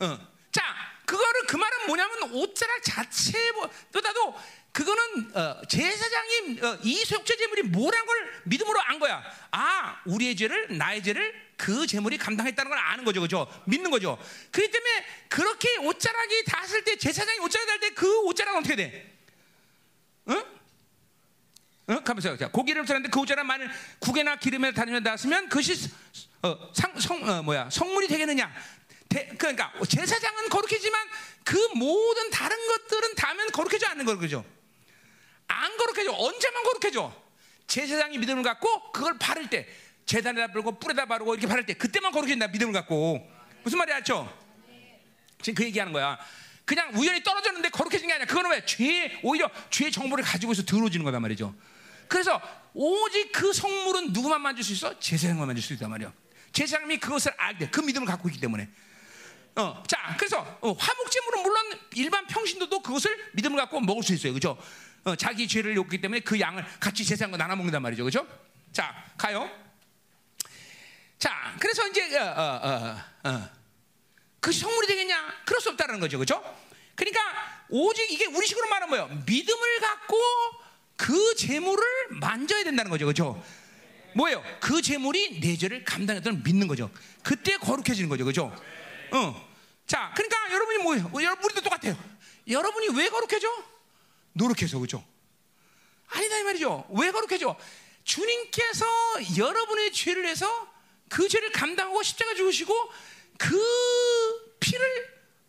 [0.00, 0.18] 어.
[0.52, 0.62] 자,
[1.04, 4.34] 그거를 그 말은 뭐냐면 옷자락 자체보다도
[4.70, 9.24] 그거는 어, 제사장이 어, 이 속죄 제물이 뭐란 걸 믿음으로 안 거야.
[9.50, 13.50] 아, 우리의 죄를 나의 죄를 그 제물이 감당했다는 걸 아는 거죠, 그죠?
[13.66, 14.18] 믿는 거죠.
[14.52, 19.18] 그렇기 때문에 그렇게 옷자락이 닿았을 때 제사장이 옷자락 닿을 때 그 옷자락은 어떻게 돼?
[20.28, 20.55] 응?
[21.88, 22.02] 응?
[22.02, 25.88] 가면서 자, 고기를 드렸는데 그 옷자락 만일 국에나 기름에 다니며 닿았으면 그것이
[26.42, 28.52] 어, 상, 성, 어, 뭐야 성물이 되겠느냐?
[29.08, 31.08] 대, 그러니까 제사장은 거룩해지만
[31.44, 34.44] 그 모든 다른 것들은 닿으면 거룩해져 않는 거죠, 그죠?
[35.46, 36.12] 안 거룩해져.
[36.12, 37.14] 언제만 거룩해져?
[37.68, 39.68] 제사장이 믿음을 갖고 그걸 바를 때
[40.06, 43.28] 재단에다 바르고 뿔에다 바르고 이렇게 바를 때 그때만 거룩해진다 믿음을 갖고
[43.62, 44.32] 무슨 말이 알죠?
[45.40, 46.18] 지금 그 얘기하는 거야.
[46.64, 48.26] 그냥 우연히 떨어졌는데 거룩해진 게 아니야.
[48.26, 48.64] 그거는 왜?
[48.66, 51.54] 죄 오히려 죄 정보를 가지고 있어 더러워지는 거단 말이죠.
[52.08, 52.40] 그래서
[52.74, 54.98] 오직 그 성물은 누구만 만질 수 있어?
[54.98, 56.12] 제사장만 만질 수 있단 말이야.
[56.52, 58.68] 제사장이 그것을 알때그 믿음을 갖고 있기 때문에.
[59.56, 64.58] 어, 자, 그래서 어, 화목제물은 물론 일반 평신도도 그것을 믿음을 갖고 먹을 수 있어요, 그렇죠?
[65.04, 68.26] 어, 자기 죄를 욕기 때문에 그 양을 같이 제사장과 나눠 먹는단 말이죠, 그렇죠?
[68.72, 69.50] 자, 가요.
[71.18, 73.50] 자, 그래서 이제 어, 어, 어,
[74.40, 75.42] 그 성물이 되겠냐?
[75.46, 76.42] 그럴 수 없다는 거죠, 그렇죠?
[76.94, 77.20] 그러니까
[77.70, 79.22] 오직 이게 우리식으로 말하면 뭐예요?
[79.24, 80.16] 믿음을 갖고
[80.96, 83.42] 그 재물을 만져야 된다는 거죠, 그렇죠?
[84.14, 84.42] 뭐예요?
[84.60, 86.90] 그 재물이 내 죄를 감당했다는 믿는 거죠.
[87.22, 88.54] 그때 거룩해지는 거죠, 그렇죠?
[89.12, 89.48] 어.
[89.86, 91.10] 자, 그러니까 여러분이 뭐예요?
[91.22, 91.96] 여러분 우리도 똑같아요.
[92.48, 93.48] 여러분이 왜 거룩해져?
[94.32, 95.04] 노력해서 그죠?
[96.08, 96.86] 아니다 이 말이죠.
[96.90, 97.56] 왜 거룩해져?
[98.04, 98.86] 주님께서
[99.36, 100.46] 여러분의 죄를 해서
[101.08, 102.74] 그 죄를 감당하고 십자가 죽으시고
[103.38, 104.86] 그 피를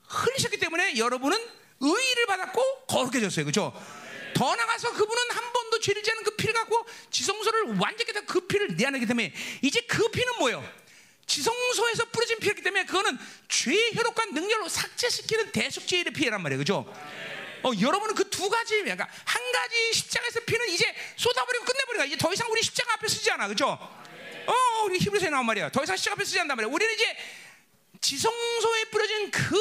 [0.08, 1.38] 흘리셨기 때문에 여러분은
[1.80, 3.46] 의의를 받았고 거룩해졌어요.
[3.46, 3.74] 그죠?
[4.34, 9.06] 더 나가서 그분은 한 번도 죄를 지는 그 피를 갖고 지성소를 완전히 그 피를 내어내기
[9.06, 10.68] 때문에 이제 그 피는 뭐예요?
[11.26, 13.18] 지성소에서 뿌려진 피였기 때문에 그거는
[13.50, 16.60] 죄의 효력과 능력을 삭제시키는 대속죄의 피해란 말이에요.
[16.60, 16.86] 그죠?
[17.64, 22.32] 어, 여러분은 그 두 가지, 그러니까 한 가지 십자가에서 피는 이제 쏟아버리고 끝내버리니까 이제 더
[22.32, 23.48] 이상 우리 십자가 앞에 쓰지 않아.
[23.48, 23.68] 그죠?
[23.68, 25.72] 어, 우리 히브리서에 나온 말이야.
[25.72, 26.72] 더 이상 십자가 앞에 쓰지 않단 말이야.
[26.72, 27.18] 우리는 이제
[28.00, 29.60] 지성소에 뿌려진 그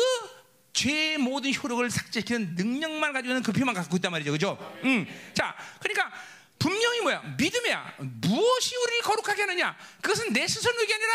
[0.76, 4.30] 죄의 모든 효력을 삭제시키는 능력만 가지고 있는 그 피만 갖고 있단 말이죠.
[4.30, 4.80] 그죠?
[4.84, 5.06] 음.
[5.32, 6.12] 자, 그러니까
[6.58, 7.22] 분명히 뭐야?
[7.38, 7.94] 믿음이야.
[7.98, 9.76] 무엇이 우리를 거룩하게 하느냐?
[10.02, 11.12] 그것은 내 스스로 의 아니라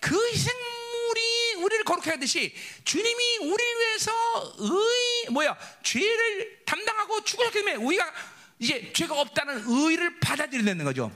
[0.00, 4.12] 그 희생물이 우리를 거룩해 하듯이 주님이 우리를 위해서
[4.58, 8.12] 의 뭐야 죄를 담당하고 죽으셨기 때문에 우리가
[8.58, 11.12] 이제 죄가 없다는 의를 받아들여야 거죠.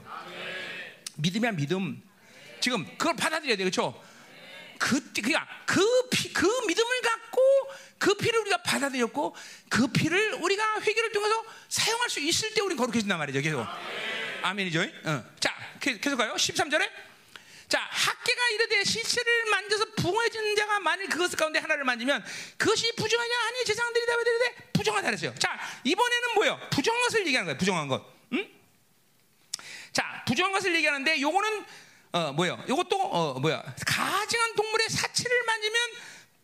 [1.16, 2.02] 믿음이야 믿음.
[2.60, 4.02] 지금 그걸 받아들여야 돼 그렇죠?
[4.78, 7.40] 그 그러니까 그, 피, 그 믿음을 갖고
[7.98, 9.35] 그 피를 우리가 받아들였고
[9.68, 13.40] 그 피를 우리가 회개를 통해서 사용할 수 있을 때 우리 거룩해진단 말이죠.
[13.40, 13.66] 계속.
[14.43, 14.82] 아멘이죠.
[15.05, 15.24] 어.
[15.40, 16.35] 자, 계속 가요.
[16.35, 16.89] 13절에
[17.68, 22.24] 자, 학계가 이르되 시체를 만져서 부정해진 자가 만일 그것 가운데 하나를 만지면
[22.56, 25.35] 그것이 부정하냐 아니 답해 드리되 부정하다 그랬어요.
[25.39, 26.60] 자, 이번에는 뭐예요?
[26.70, 27.59] 부정한 것을 얘기하는 거예요.
[27.59, 28.05] 부정한 것.
[28.35, 28.48] 응?
[29.93, 31.66] 자, 부정한 것을 얘기하는데 요거는
[32.12, 32.64] 어 뭐예요?
[32.68, 33.62] 요것도 어 뭐야?
[33.85, 35.90] 가증한 동물의 사체를 만지면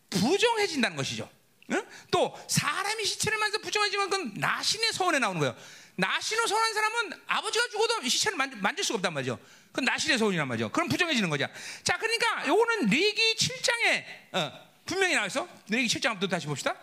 [0.09, 1.29] 부정해진다는 것이죠.
[1.73, 1.85] 응?
[2.11, 5.55] 또 사람이 시체를 만져 부정해지면 그건 나신의 서원에 나오는 거예요.
[5.95, 9.39] 나신을 서운한 사람은 아버지가 죽어도 시체를 만질, 만질 수가 없단 말이죠.
[9.67, 10.69] 그건 나신의 서운이란 말이죠.
[10.69, 11.47] 그럼 부정해지는 거죠.
[11.83, 15.47] 자, 그러니까 요거는 레기 7장에 어, 분명히 나와 있어.
[15.69, 16.75] 레기 7장부터 다시 봅시다.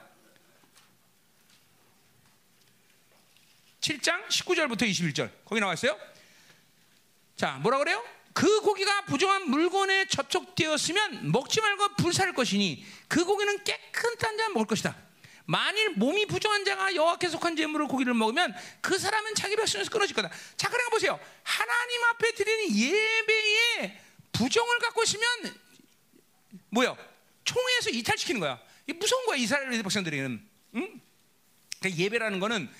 [3.80, 5.30] 7장 19절부터 21절.
[5.44, 5.98] 거기 나와 있어요.
[7.36, 8.04] 자, 뭐라 그래요?
[8.32, 14.97] 그 고기가 부정한 물건에 접촉되었으면 먹지 말고 불살 것이니 그 고기는 깨끗한 자 먹을 것이다.
[15.47, 20.31] 만일 몸이 부정한 자가 여호와께 속한 제물을 고기를 먹으면 그 사람은 자기 백성에서 끊어질 거다.
[20.57, 21.19] 자, 그러니까 보세요.
[21.43, 24.01] 하나님 앞에 드리는 예배에
[24.31, 25.27] 부정을 갖고 있으면
[26.69, 26.97] 뭐요?
[27.44, 28.61] 총에 거기서 이탈시키는 거야.
[28.86, 30.48] 이게 무서운 거야 이스라엘 백성들에게는.
[30.77, 31.01] 응?
[31.81, 32.70] 그러니까 예배라는 거는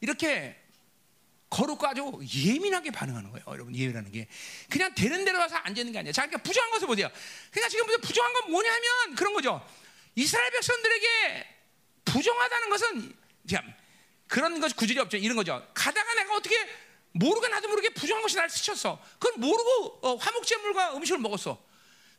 [0.00, 0.59] 이렇게
[1.50, 2.02] 거룩고 아주
[2.32, 3.44] 예민하게 반응하는 거예요.
[3.48, 4.28] 여러분 예배라는 게
[4.70, 6.12] 그냥 되는 대로 와서 앉아 있는 게 아니야.
[6.12, 7.10] 자, 그러니까 부정한 것을 보세요.
[7.50, 9.66] 그러니까 지금 부정한 건 뭐냐면 그런 거죠.
[10.14, 11.46] 이스라엘 백성들에게
[12.04, 13.16] 부정하다는 것은
[13.50, 13.74] 참
[14.28, 15.16] 그런 것 구절이 없죠.
[15.16, 15.66] 이런 거죠.
[15.74, 16.54] 가다가 내가 어떻게
[17.12, 19.02] 모르게 나도 모르게 부정한 것이 날 스쳤어.
[19.18, 21.60] 그건 모르고 어, 화목제물과 음식을 먹었어.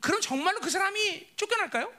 [0.02, 1.94] 그럼 정말로 그 사람이 쫓겨날까요?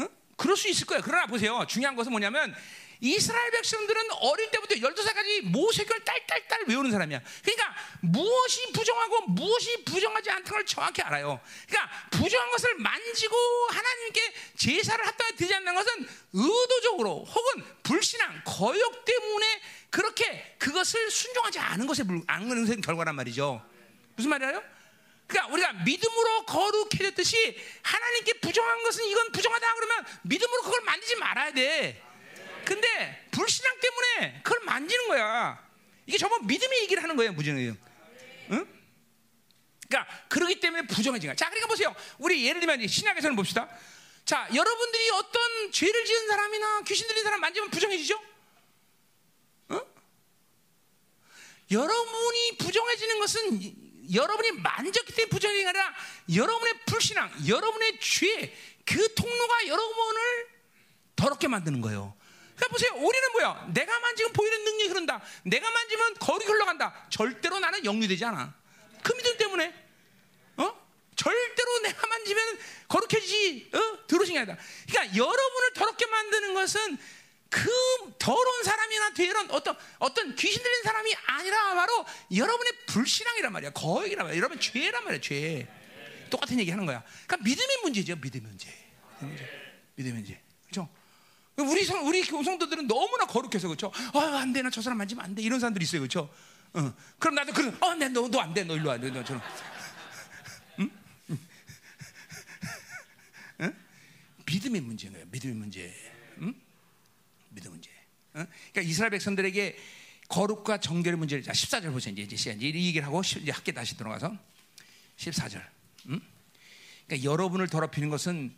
[0.00, 0.08] 응?
[0.36, 1.02] 그럴 수 있을 거예요.
[1.04, 1.66] 그러나 보세요.
[1.68, 2.54] 중요한 것은 뭐냐면
[3.02, 7.20] 이스라엘 백성들은 어릴 때부터 12살까지 모세결 딸딸딸 외우는 사람이야.
[7.42, 11.40] 그러니까 무엇이 부정하고 무엇이 부정하지 않다는 걸 정확히 알아요.
[11.68, 13.36] 그러니까 부정한 것을 만지고
[13.70, 21.88] 하나님께 제사를 합당하게 드리지 않는 것은 의도적으로 혹은 불신앙, 거역 때문에 그렇게 그것을 순종하지 않은
[21.88, 23.66] 것에 안는 결과란 말이죠.
[24.14, 24.62] 무슨 말이에요?
[25.26, 32.11] 그러니까 우리가 믿음으로 거룩해졌듯이 하나님께 부정한 것은 이건 부정하다 그러면 믿음으로 그걸 만지지 말아야 돼.
[32.64, 35.66] 근데 불신앙 때문에 그걸 만지는 거야.
[36.06, 37.76] 이게 전부 믿음의 얘기를 하는 거예요, 무정해요.
[38.50, 38.66] 응?
[39.88, 41.36] 그러니까 그러기 때문에 부정해진 거야.
[41.36, 41.94] 자, 그러니까 보세요.
[42.18, 43.68] 우리 예를 들면 신약에서는 봅시다.
[44.24, 48.20] 자, 여러분들이 어떤 죄를 지은 사람이나 귀신 들린 사람 만지면 부정해지죠?
[49.68, 49.80] 어?
[51.70, 55.94] 여러분이 부정해지는 것은 여러분이 만졌기 때문에 부정이 아니라
[56.34, 60.46] 여러분의 불신앙, 여러분의 죄, 그 통로가 여러분을
[61.16, 62.16] 더럽게 만드는 거예요.
[62.62, 62.92] 그러니까 보세요.
[62.94, 63.66] 우리는 뭐야?
[63.72, 65.20] 내가 만지면 보이는 능력이 흐른다.
[65.42, 67.06] 내가 만지면 거룩이 흘러간다.
[67.10, 68.54] 절대로 나는 영리되지 않아.
[69.02, 69.74] 그 믿음 때문에.
[70.58, 70.88] 어?
[71.16, 73.70] 절대로 내가 만지면 거룩해지지.
[73.74, 74.06] 어?
[74.06, 74.56] 들어오신 게 아니다.
[74.88, 76.98] 그러니까 여러분을 더럽게 만드는 것은
[77.50, 77.70] 그
[78.18, 83.70] 더러운 사람이나 되런 어떤 어떤 귀신 들린 사람이 아니라 바로 여러분의 불신앙이란 말이야.
[83.72, 84.38] 거역이란 말이야.
[84.38, 85.20] 여러분 죄란 말이야.
[85.20, 85.66] 죄.
[86.30, 87.02] 똑같은 얘기 하는 거야.
[87.26, 88.16] 그러니까 믿음의 문제죠.
[88.16, 88.68] 믿음의 문제.
[89.20, 89.50] 믿음의 문제.
[89.96, 90.41] 믿음의 문제.
[91.64, 91.72] 그렇죠?
[91.72, 93.92] 우리 성, 우리 성도들은 너무나 거룩해서 그렇죠.
[94.14, 95.42] 아, 안 돼, 나 저 사람 만지면 안 돼.
[95.42, 96.28] 이런 사람들이 있어요, 그렇죠.
[96.74, 96.94] 어.
[97.18, 99.06] 그럼 나도 그런, 어, 내 너, 너 안 돼, 너 일로 와, 너.
[100.78, 100.90] 응?
[103.60, 103.74] 응?
[104.46, 105.26] 믿음의 문제인 거예요.
[105.30, 105.94] 믿음의 문제.
[106.38, 106.54] 응?
[107.50, 107.90] 믿음 문제.
[108.36, 108.46] 응?
[108.72, 109.76] 그러니까 이스라엘 백성들에게
[110.28, 112.14] 거룩과 정결의 문제를 자 14절 보세요.
[112.16, 114.34] 이제 이제 이 얘기를 하고 이제 학교 다시 들어가서
[115.18, 115.62] 14절.
[116.08, 116.20] 응?
[117.06, 118.54] 그러니까 여러분을 더럽히는 것은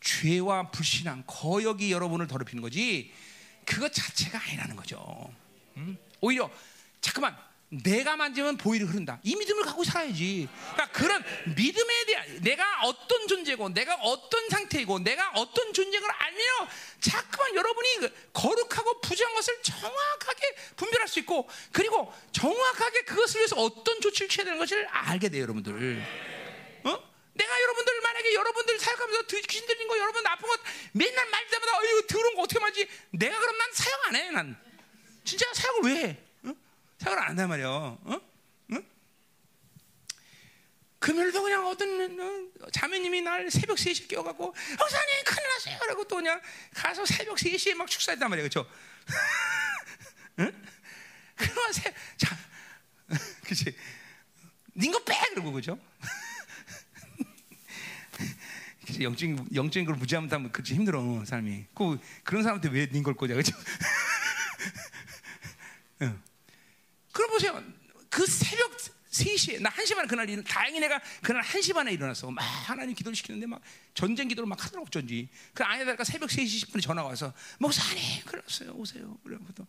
[0.00, 3.12] 죄와 불신앙, 거역이 여러분을 더럽히는 거지
[3.64, 5.30] 그것 자체가 아니라는 거죠.
[5.76, 5.98] 음?
[6.20, 6.50] 오히려
[7.00, 7.36] 잠깐만
[7.68, 9.18] 내가 만지면 보일이 흐른다.
[9.24, 10.48] 이 믿음을 갖고 살아야지.
[10.72, 11.22] 그러니까 그런
[11.56, 16.40] 믿음에 대한 내가 어떤 존재고 내가 어떤 상태이고 내가 어떤 존재를 알며
[17.00, 24.00] 자꾸만 여러분이 그 거룩하고 부정한 것을 정확하게 분별할 수 있고 그리고 정확하게 그것을 위해서 어떤
[24.00, 26.35] 조치를 취해야 되는 것을 알게 돼요, 여러분들.
[27.36, 27.38] 어?
[27.38, 30.56] 내가 여러분들 만약에 여러분들 사역하면서 귀신 들린 거 여러분 아픈 거
[30.92, 34.30] 맨날 말 때마다 어 이거 더러운 거 어떻게 말지 내가 그럼 난 사역 안 해.
[34.30, 34.60] 난
[35.24, 36.18] 진짜 사역을 왜 해?
[36.44, 36.54] 어?
[36.98, 37.66] 사역을 안 한단 말이야.
[37.68, 38.20] 어?
[38.72, 38.86] 응?
[40.98, 42.18] 금요일도 그냥 어떤
[42.60, 45.78] 어, 자매님이 날 새벽 3시에 깨워갖고 어사님 큰일 났어요.
[45.80, 46.40] 그러고 또 그냥
[46.74, 48.48] 가서 새벽 3시에 막 축사했단 말이야.
[48.48, 48.68] 그렇죠?
[50.40, 50.64] 응?
[51.36, 52.36] 그러면 새, 자,
[53.46, 53.76] 그치?
[54.74, 55.14] 닌 거 빼!
[55.30, 55.78] 그러고, 그죠?
[59.00, 61.66] 영적인 영적인 걸 무지하면 그렇지 힘들어 삶이.
[61.74, 63.54] 그 그런 사람한테 왜닌걸 거냐 그죠?
[66.02, 66.22] 응.
[67.12, 67.62] 그럼 보세요.
[68.10, 68.76] 그 새벽
[69.10, 72.30] 3시에 나 1시 반에 그날 일 다행히 내가 그날 1시 반에 일어났어.
[72.30, 73.60] 막 하나님 기도를 시키는데 막
[73.94, 75.28] 전쟁 기도를 막 하더라고 어쩐지.
[75.54, 78.72] 그 아내다가 새벽 3시 10분에 전화 와서 목사님 그랬어요.
[78.72, 79.16] 오세요.
[79.24, 79.66] 그래고 또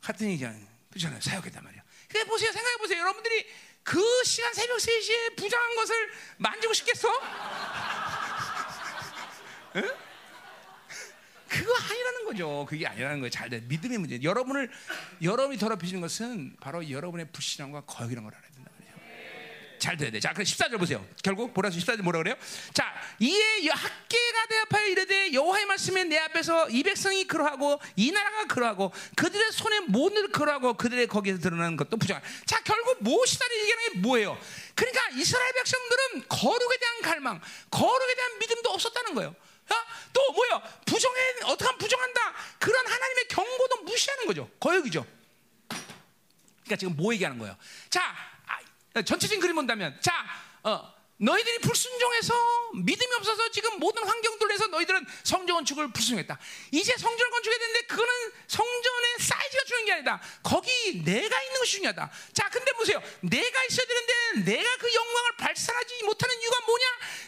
[0.00, 1.20] 하더니 그냥 그렇잖아요.
[1.20, 1.82] 사역했단 말이야.
[2.08, 2.52] 그래 보세요.
[2.52, 3.00] 생각해 보세요.
[3.00, 3.46] 여러분들이
[3.82, 5.94] 그 시간 새벽 3시에 부정한 것을
[6.38, 7.08] 만지고 싶겠어?
[9.76, 9.82] 응?
[11.48, 12.66] 그거 아니라는 거죠.
[12.68, 13.30] 그게 아니라는 거예요.
[13.30, 13.60] 잘 돼.
[13.60, 14.22] 믿음의 문제.
[14.22, 14.70] 여러분을
[15.22, 18.72] 여러분이 더럽히시는 것은 바로 여러분의 불신앙과 거역이라는 걸 알아야 된다.
[19.82, 20.20] 잘 돼야 돼.
[20.20, 21.04] 자, 그럼 14절 보세요.
[21.24, 22.36] 결국 보라서 14절 뭐라 그래요?
[22.72, 28.92] 자, 이에 학계가 대합하여 이르되 여호와의 말씀에 내 앞에서 이 백성이 그러하고 이 나라가 그러하고
[29.16, 32.22] 그들의 손에 모든 그러하고 그들의 거기에서 드러나는 것도 부정한.
[32.46, 34.38] 자, 결국 무엇이다를 얘기하는 게 뭐예요?
[34.76, 39.34] 그러니까 이스라엘 백성들은 거룩에 대한 갈망, 거룩에 대한 믿음도 없었다는 거예요.
[39.70, 39.74] 어?
[40.12, 40.60] 또 뭐야?
[40.84, 42.20] 부정해 어떻게 부정한다.
[42.58, 44.50] 그런 하나님의 경고도 무시하는 거죠.
[44.60, 45.06] 거역이죠.
[45.68, 47.56] 그러니까 지금 뭐 얘기하는 거예요?
[47.90, 48.14] 자,
[48.94, 50.12] 아, 전체적인 그림 본다면, 자,
[50.62, 50.92] 어,
[51.22, 52.34] 너희들이 불순종해서
[52.82, 56.36] 믿음이 없어서 지금 모든 환경들에서 너희들은 성전 건축을 불순종했다.
[56.72, 58.12] 이제 성전 건축해야 되는데 그거는
[58.48, 60.20] 성전의 사이즈가 중요한 게 아니다.
[60.42, 62.10] 거기 내가 있는 것이 중요하다.
[62.32, 63.00] 자, 근데 보세요.
[63.20, 66.84] 내가 있어야 되는데 내가 그 영광을 발산하지 못하는 이유가 뭐냐?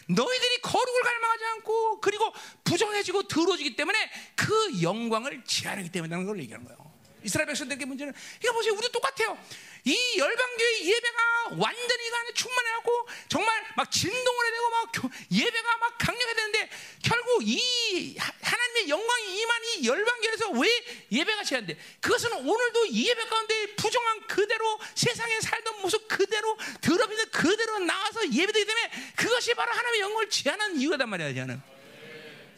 [0.07, 2.33] 너희들이 거룩을 갈망하지 않고 그리고
[2.65, 6.84] 부정해지고 더러워지기 때문에 그 영광을 제한하기 때문이라는 걸 얘기하는 거예요.
[7.25, 8.73] 이스라엘 백성들에게 문제는 이거 보세요.
[8.73, 9.37] 우리도 똑같아요.
[9.83, 14.91] 이 열방교회 예배가 완전히 가 충만해갖고 정말 막 진동을 해야 되고 막
[15.31, 16.69] 예배가 막 강력해야 되는데
[17.03, 21.77] 결국 이 하나님의 영광이 임한 이 열방교회에서 왜 예배가 제한돼?
[22.01, 28.65] 그것은 오늘도 이 예배 가운데 부정한 그대로 세상에 살던 모습 그대로 더럽히는 그대로 나와서 예배되기
[28.65, 31.74] 때문에 그것이 바로 하나님의 영광을 제한하는 이유단 말이야, 저는.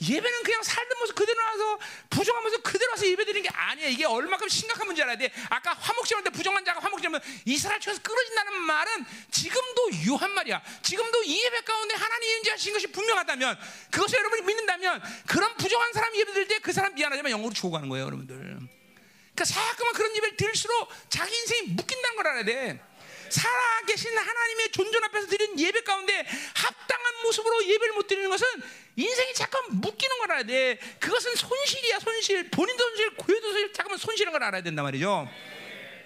[0.02, 1.80] 예배는 그냥 살던 모습 그대로 와서
[2.10, 3.88] 부정한 모습 그대로 와서 예배 드리는 게 아니야.
[3.88, 5.32] 이게 얼마큼 심각한 문제 알아야 돼.
[5.50, 10.62] 아까 화목제할 때 부정한 자가 화목제하면 이스라엘 쪽에서 끊어진다는 말은 지금도 유한 말이야.
[10.84, 13.58] 지금도 이 예배 가운데 하나님이 인지하신 것이 분명하다면
[13.92, 18.06] 그것을 여러분이 믿는다면 그런 부정한 사람이 예배 드릴 때 그 사람 미안하지만 영으로 죽어가는 거예요,
[18.08, 18.36] 여러분들.
[18.36, 22.82] 그러니까 자꾸만 그런 예배를 들을수록 자기 인생이 묶인다는 걸 알아야 돼.
[23.30, 26.26] 살아계신 하나님의 존존 앞에서 드린 예배 가운데
[26.56, 28.48] 합당한 모습으로 예배를 못 드리는 것은
[28.96, 30.78] 인생이 잠깐 묶이는 걸 알아야 돼.
[31.00, 32.50] 그것은 손실이야, 손실.
[32.50, 35.30] 본인도 손실, 교회도 손실, 잠깐만 손실인 걸 알아야 된단 말이죠.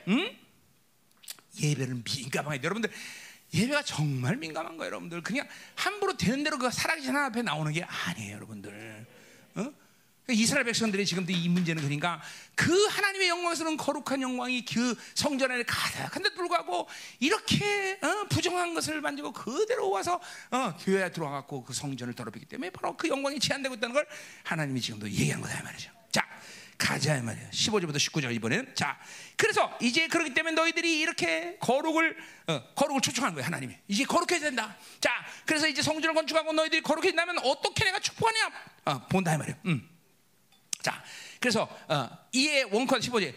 [0.09, 0.37] 응?
[1.61, 2.61] 예배를 민감하게.
[2.63, 2.91] 여러분들,
[3.53, 5.21] 예배가 정말 민감한 거예요, 여러분들.
[5.21, 9.05] 그냥 함부로 되는 대로 그 살아계신 하나님 앞에 나오는 게 아니에요, 여러분들.
[9.55, 9.73] 어?
[10.29, 12.21] 이스라엘 백성들이 지금도 이 문제는 그러니까
[12.55, 16.87] 그 하나님의 영광스러운 거룩한 영광이 그 성전 안에 가득한데 불구하고
[17.19, 20.21] 이렇게 어, 부정한 것을 만지고 그대로 와서
[20.51, 24.07] 어, 교회에 들어와갖고 그 성전을 더럽히기 때문에 바로 그 영광이 제한되고 있다는 걸
[24.43, 25.91] 하나님이 지금도 얘기한 거다 말이죠.
[26.11, 26.25] 자
[26.77, 27.49] 가자 이 말이에요.
[27.49, 28.99] 15절부터 19절 이번에는 자
[29.35, 32.15] 그래서 이제 그렇기 때문에 너희들이 이렇게 거룩을
[32.47, 34.77] 어, 거룩을 초청한 거예요 하나님이 이제 거룩해야 된다.
[34.99, 35.09] 자
[35.45, 38.51] 그래서 이제 성전을 건축하고 너희들이 거룩해진다면 어떻게 내가 축복하냐
[38.85, 39.57] 어, 본다 이 말이에요.
[39.65, 39.90] 음.
[40.81, 41.03] 자,
[41.39, 43.33] 그래서 어, 이에 원컨 15제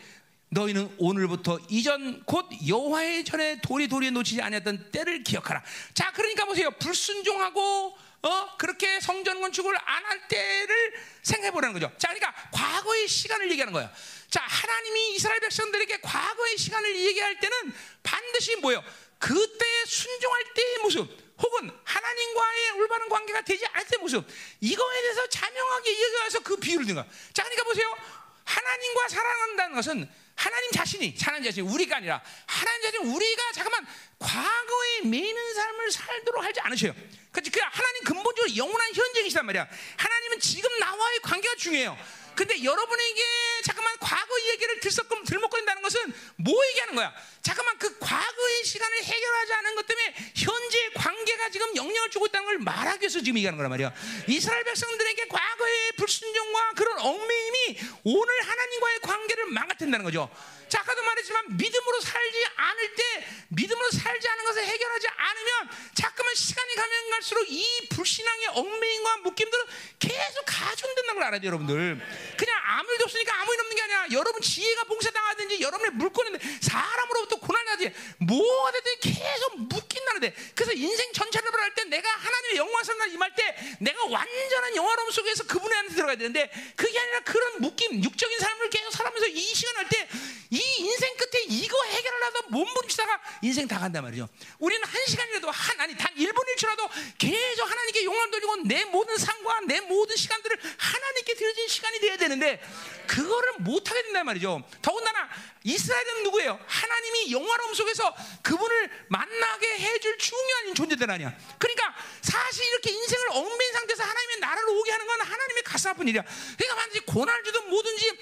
[0.50, 5.62] 너희는 오늘부터 이전 곧 여호와의 전에 도리 도리에 놓치지 아니었던 때를 기억하라.
[5.94, 6.70] 자, 그러니까 보세요.
[6.72, 11.90] 불순종하고 어 그렇게 성전 건축을 안 할 때를 생각해 보라는 거죠.
[11.98, 13.90] 자, 그러니까 과거의 시간을 얘기하는 거예요.
[14.30, 18.82] 자, 하나님이 이스라엘 백성들에게 과거의 시간을 얘기할 때는 반드시 뭐예요?
[19.18, 21.23] 그때 순종할 때의 모습.
[21.38, 24.24] 혹은 하나님과의 올바른 관계가 되지 않을 때 모습
[24.60, 27.06] 이거에 대해서 자명하게 얘기해서 그 비유를 든 거야.
[27.32, 27.96] 자, 그러니까 보세요.
[28.44, 33.86] 하나님과 사랑한다는 것은 하나님 자신이 하나님 자신 우리가 아니라 하나님 자신 우리가 잠깐만
[34.18, 36.94] 과거에 매는 삶을 살도록 하지 않으셔요.
[37.32, 37.50] 그렇지?
[37.50, 39.68] 그 하나님 근본적으로 영원한 현재이시단 말이야.
[39.96, 41.96] 하나님은 지금 나와의 관계가 중요해요.
[42.34, 43.22] 근데 여러분에게
[43.64, 47.12] 잠깐만 과거 얘기를 들썩금 들먹거린다는 것은 뭐 얘기하는 거야?
[47.42, 52.58] 잠깐만 그 과거의 시간을 해결하지 않은 것 때문에 현재 관계가 지금 영향을 주고 있다는 걸
[52.58, 53.92] 말하기 위해서 지금 얘기하는 거란 말이야.
[54.28, 60.30] 이스라엘 백성들에게 과거의 불순종과 그런 얽매임이 오늘 하나님과의 관계를 망가뜨린다는 거죠.
[60.74, 66.74] 자, 아까도 말했지만 믿음으로 살지 않을 때 믿음으로 살지 않은 것을 해결하지 않으면 자꾸만 시간이
[66.74, 69.64] 가면 갈수록 이 불신앙의 얽매임과 묶임들은
[70.00, 72.34] 계속 가중된다는 걸 알아야 돼요, 여러분들.
[72.36, 77.36] 그냥 아무 일도 없으니까 아무 일 없는 게 아니라 여러분 지혜가 봉쇄당하든지 여러분의 물건인데 사람으로부터
[77.36, 83.76] 고난하지 뭐가 되든 계속 묶인다는 데 그래서 인생 전체를 볼때 내가 하나님의 영광스러운 임할 때
[83.78, 88.90] 내가 완전한 영화로움 속에서 그분의 안에 들어가야 되는데 그게 아니라 그런 묶임 육적인 삶을 계속
[88.90, 90.08] 살아면서 이 시간 할 때
[90.54, 94.28] 이 인생 끝에 이거 해결하려다 몸부림치다가 인생 다 간단 말이죠.
[94.58, 96.88] 우리는 한 시간이라도 한 아니 단 1분 1초라도
[97.18, 102.62] 계속 하나님께 영광 돌리고 내 모든 상과 내 모든 시간들을 하나님께 드려진 시간이 돼야 되는데
[103.06, 104.62] 그거를 못 하게 된단 말이죠.
[104.82, 105.28] 더군다나
[105.64, 106.60] 이스라엘은 누구예요?
[106.66, 111.34] 하나님이 영화로움 속에서 그분을 만나게 해줄 중요한 존재들 아니야.
[111.58, 116.22] 그러니까 사실 이렇게 인생을 얽매인 상태에서 하나님의 나라를 오게 하는 건 하나님의 가슴 아픈 일이야.
[116.22, 118.18] 그러니까 반드시 고난을 주든 뭐든지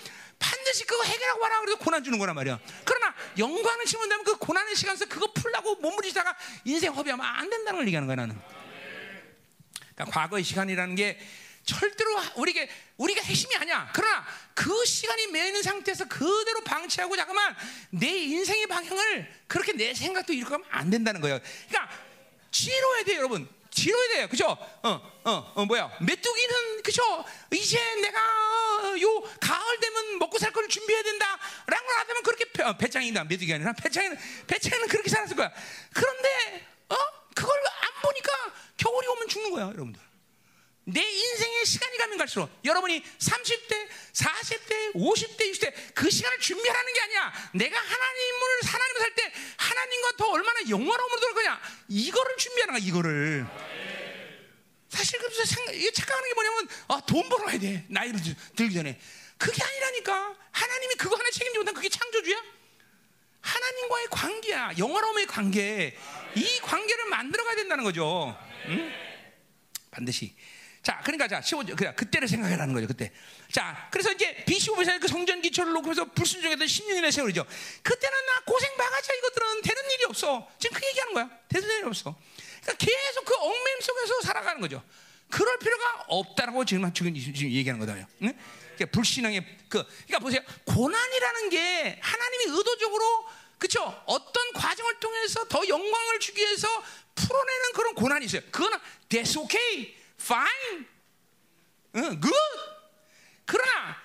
[0.63, 2.59] 반드시 그거 해결하고 와라 그래도 고난 주는 거란 말이야.
[2.85, 7.87] 그러나 영광을 심은다면 그 고난의 시간 에서 그거 풀라고 몸부리다가 인생 허비하면 안 된다는 걸
[7.87, 8.41] 얘기하는 거야 나는.
[9.95, 11.19] 그러니까 과거의 시간이라는 게
[11.65, 13.91] 절대로 우리게 우리가 핵심이 아니야.
[13.93, 14.25] 그러나
[14.55, 17.57] 그 시간이 매는 상태에서 그대로 방치하고 잠깐만
[17.91, 21.41] 내 인생의 방향을 그렇게 내 생각도 이렇게 하면 안 된다는 거예요.
[21.69, 21.93] 그러니까
[22.51, 23.49] 치료해야 돼요, 여러분.
[23.73, 24.29] 치료해야 돼요.
[24.29, 24.47] 그죠?
[24.83, 25.91] 어, 어, 어, 뭐야.
[26.01, 27.03] 메뚜기는, 그죠?
[27.53, 31.39] 이제 내가 어, 요 가을 되면 먹고 살 거를 준비해야 된다.
[31.67, 33.25] 라는 걸 하다면 그렇게 배, 어, 배짱이다.
[33.25, 34.17] 메뚜기가 아니라 배짱이는,
[34.47, 35.51] 배짱이는 그렇게 살았을 거야.
[35.95, 36.97] 그런데, 어?
[37.35, 38.31] 그걸 안 보니까
[38.77, 40.12] 겨울이 오면 죽는 거야, 여러분들.
[40.85, 47.33] 내 인생의 시간이 가면 갈수록 여러분이 30대, 40대, 50대, 60대 그 시간을 준비하는 게 아니야.
[47.55, 51.61] 내가 하나님을 하나님을 살 때 하나님과 더 얼마나 영원함으로 들 거냐.
[51.89, 52.85] 이거를 준비하는 거야.
[52.89, 53.47] 이거를.
[54.89, 57.85] 사실 그래서 생각, 이게 착각하는 게 뭐냐면 아, 돈 벌어야 돼.
[57.89, 58.21] 나이를
[58.57, 58.99] 들기 전에.
[59.39, 60.37] 그게 아니라니까.
[60.51, 62.43] 하나님이 그거 하나 책임지 못한 그게 창조주야?
[63.41, 64.73] 하나님과의 관계야.
[64.79, 65.97] 영원함의 관계.
[66.35, 68.37] 이 관계를 만들어 가야 된다는 거죠.
[68.67, 68.93] 응?
[69.91, 70.35] 반드시
[70.83, 73.13] 자, 그러니까 자, 15절, 그래, 그때를 생각해라는 거죠, 그때.
[73.53, 77.47] 자, 그래서 이제 BC5에서 그 성전 기초를 놓고서 불순종했던 16년의 세월이죠.
[77.83, 80.49] 그때는 나 고생 바가지 이것들은 되는 일이 없어.
[80.59, 81.31] 지금 그 얘기하는 거야.
[81.49, 82.17] 되는 일이 없어.
[82.63, 84.83] 그러니까 계속 그 얽매임 속에서 살아가는 거죠.
[85.31, 88.07] 그럴 필요가 없다라고 지금, 지금, 지금 얘기하는 거다요.
[88.23, 88.35] 응?
[88.91, 90.41] 불신앙의 그, 그러니까 보세요.
[90.65, 93.29] 고난이라는 게 하나님이 의도적으로
[93.59, 94.03] 그렇죠?
[94.07, 96.67] 어떤 과정을 통해서 더 영광을 주기 위해서
[97.15, 98.43] 풀어내는 그런 고난이 있어요.
[98.51, 98.77] 그거는
[99.09, 100.87] that's okay, fine,
[101.97, 102.61] 응, good.
[103.45, 104.03] 그러나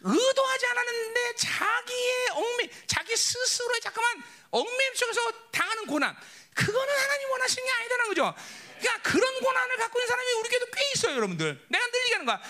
[0.00, 5.20] 의도하지 않았는데 자기의 얽매, 자기 스스로의 잠깐만 얽매임 속에서
[5.50, 6.16] 당하는 고난,
[6.54, 8.34] 그거는 하나님 원하시는 게 아니다는 거죠.
[8.78, 11.66] 그러니까 그런 고난을 갖고 있는 사람이 우리에게도 꽤 있어요, 여러분들.
[11.68, 12.40] 내가 늘 얘기하는 거야.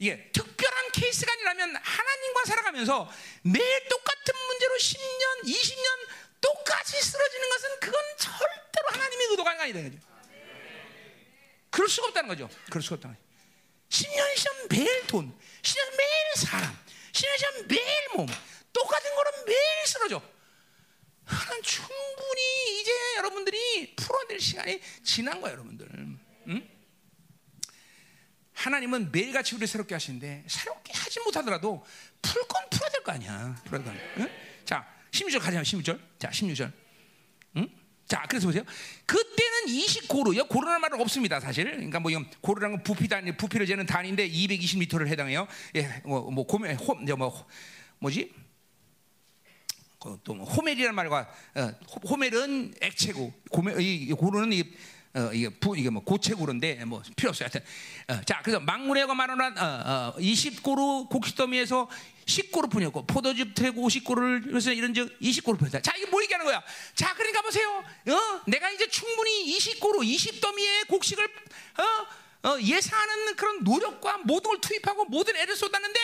[0.00, 3.10] 이게 특별한 케이스가 아니라면 하나님과 살아가면서
[3.42, 6.08] 매일 똑같은 문제로 10년, 20년
[6.40, 9.82] 똑같이 쓰러지는 것은 그건 절대로 하나님의 의도가 아니다.
[9.82, 10.07] 거죠.
[11.70, 12.48] 그럴 수가 없다는 거죠.
[12.70, 13.28] 그럴 수가 없다는 거죠.
[13.90, 16.78] 10년, 10년 매일 돈, 10년 매일 사람,
[17.12, 17.86] 10년, 10년 매일
[18.16, 18.26] 몸,
[18.72, 20.22] 똑같은 거는 매일 쓰러져.
[21.24, 25.88] 하는 충분히 이제 여러분들이 풀어낼 시간이 지난 거예요, 여러분들.
[26.48, 26.68] 응?
[28.54, 31.84] 하나님은 매일같이 우리 새롭게 하시는데 새롭게 하지 못하더라도
[32.22, 33.54] 풀 건 풀어야 될 거 아니야.
[33.64, 34.14] 풀어야 될거 아니야.
[34.18, 34.30] 응?
[34.64, 35.62] 자, 16절 가자.
[35.62, 36.00] 16절.
[36.18, 36.72] 자, 16절.
[37.56, 37.68] 응?
[38.08, 38.64] 자, 그래서 보세요.
[39.04, 41.64] 그때는 29로, 고르라는 말은 없습니다, 사실.
[41.70, 42.10] 그러니까 뭐,
[42.40, 45.46] 고르라는 건 부피 단, 부피를 재는 단위인데 220m를 해당해요.
[45.76, 47.46] 예, 뭐, 뭐, 고메, 호, 뭐,
[47.98, 48.32] 뭐지?
[50.22, 51.72] 또뭐 호멜이라는 말과 어,
[52.08, 54.62] 호멜은 액체고 고멜, 이 고르는 이
[55.14, 57.48] 어, 이게 부, 이게 뭐 고체구로인데 뭐 필요 없어요.
[57.52, 57.60] 하여튼
[58.08, 61.88] 어, 자 그래서 막문에가 말하는 어, 어, 20고루 곡식더미에서
[62.28, 65.80] 10고루 분이었고 포도즙 태고 50고루를 그래서 이런 즉 20고루 분이다.
[65.80, 66.62] 자 이게 뭐 얘기하는 거야?
[66.94, 67.68] 자 그러니까 보세요.
[68.08, 75.06] 어, 내가 이제 충분히 20고루 20더미의 곡식을 어, 어, 예상하는 그런 노력과 모든 걸 투입하고
[75.06, 76.00] 모든 애를 쏟았는데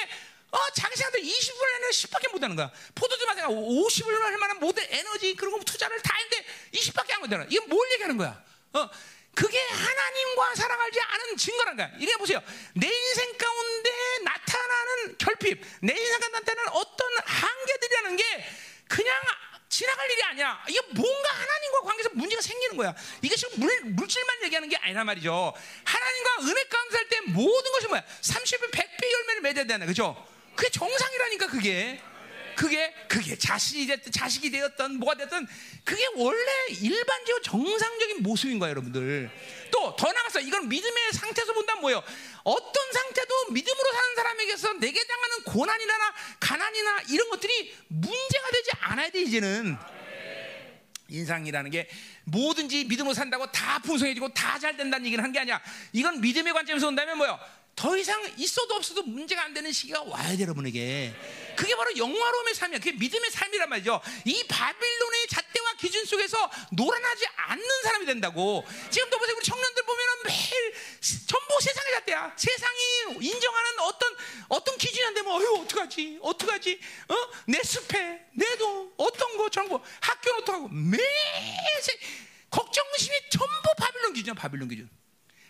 [0.50, 2.70] 어, 자기 생각대 20을 아니라 10밖에 못 하는 거야.
[2.94, 7.48] 포도주 마세가 50을 할 만한 모든 에너지, 그리고 투자를 다 했는데 20밖에 안 못하는 거야.
[7.50, 8.40] 이게 뭘 얘기하는 거야?
[8.72, 8.88] 어,
[9.34, 11.90] 그게 하나님과 살아가지 않은 증거란 거야.
[11.98, 12.40] 이래 보세요.
[12.74, 13.90] 내 인생 가운데
[14.24, 18.46] 나타나는 결핍, 내 인생 가운데 나타나는 어떤 한계들이라는 게
[18.88, 19.14] 그냥
[19.68, 20.62] 지나갈 일이 아니야.
[20.68, 22.94] 이게 뭔가 하나님과 관계에서 문제가 생기는 거야.
[23.22, 25.52] 이게 지금 물, 물질만 얘기하는 게 아니란 말이죠.
[25.84, 28.02] 하나님과 은혜 가운데 살 때 모든 것이 뭐야?
[28.20, 30.26] 30배, 100배 열매를 맺어야 되는 그죠?
[30.54, 32.00] 그게 정상이라니까 그게.
[32.54, 35.46] 그게 그게 자신이 됐든 자식이 되었던 뭐가 됐든
[35.84, 36.50] 그게 원래
[36.80, 39.30] 일반적으로 정상적인 모습인 거예요, 여러분들.
[39.70, 42.02] 또 더 나가서 이건 믿음의 상태에서 본다면 뭐예요?
[42.44, 45.94] 어떤 상태도 믿음으로 사는 사람에게서 내게 당하는 고난이나
[46.40, 49.76] 가난이나 이런 것들이 문제가 되지 않아야 돼 이제는.
[51.08, 51.88] 인상이라는 게
[52.24, 55.60] 뭐든지 믿음으로 산다고 다 풍성해지고 다 잘 된다는 얘기는 한 게 아니야.
[55.92, 57.38] 이건 믿음의 관점에서 본다면 뭐요?
[57.76, 61.12] 더 이상 있어도 없어도 문제가 안 되는 시기가 와야 돼 여러분에게.
[61.56, 62.78] 그게 바로 영화로움의 삶이야.
[62.78, 64.00] 그게 믿음의 삶이란 말이죠.
[64.24, 68.64] 이 바빌론의 잣대와 기준 속에서 놀아나지 않는 사람이 된다고.
[68.90, 69.36] 지금도 보세요.
[69.36, 70.74] 우리 청년들 보면은 매일
[71.26, 72.32] 전부 세상의 잣대야.
[72.36, 72.78] 세상이
[73.20, 74.16] 인정하는 어떤
[74.48, 76.18] 어떤 기준이 안 되면 어휴 어떡하지?
[76.22, 76.80] 어떡하지?
[77.08, 77.14] 어?
[77.46, 81.04] 내 숲에 내도 어떤 거 저런 거 학교는 어떡하고 매일
[82.50, 84.34] 걱정 의심이 전부 바빌론 기준이야.
[84.40, 84.88] 바빌론 기준.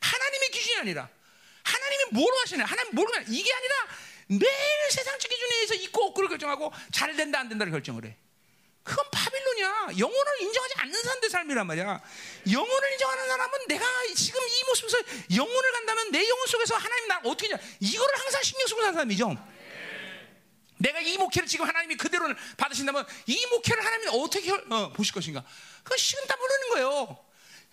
[0.00, 1.08] 하나님의 기준이 아니라
[2.04, 2.64] 하나님이 뭐로 하시냐?
[2.64, 3.26] 하나님 뭐로 하냐?
[3.28, 3.74] 이게 아니라
[4.26, 8.16] 매일 세상적 기준에 의해서 있고 없고를 결정하고 잘 된다 안 된다를 결정을 해.
[8.82, 9.98] 그건 바빌론이야.
[9.98, 12.02] 영혼을 인정하지 않는 사람들 삶이란 말이야.
[12.52, 14.98] 영혼을 인정하는 사람은 내가 지금 이 모습에서
[15.36, 19.54] 영혼을 간다면 내 영혼 속에서 하나님 나 어떻게 냐 이거를 항상 신경 쓰고 사는 사람이죠.
[20.76, 22.26] 내가 이 목회를 지금 하나님이 그대로
[22.58, 25.42] 받으신다면 이 목회를 하나님이 어떻게 어, 보실 것인가?
[25.82, 27.24] 그건 식은땀 흐르는 거예요.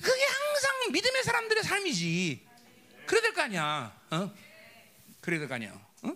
[0.01, 2.50] 그게 항상 믿음의 사람들의 삶이지.
[3.11, 3.91] 그래야 될 거 아니야.
[4.11, 4.31] 어?
[5.19, 5.71] 그래야 될 거 아니야.
[6.03, 6.13] 어?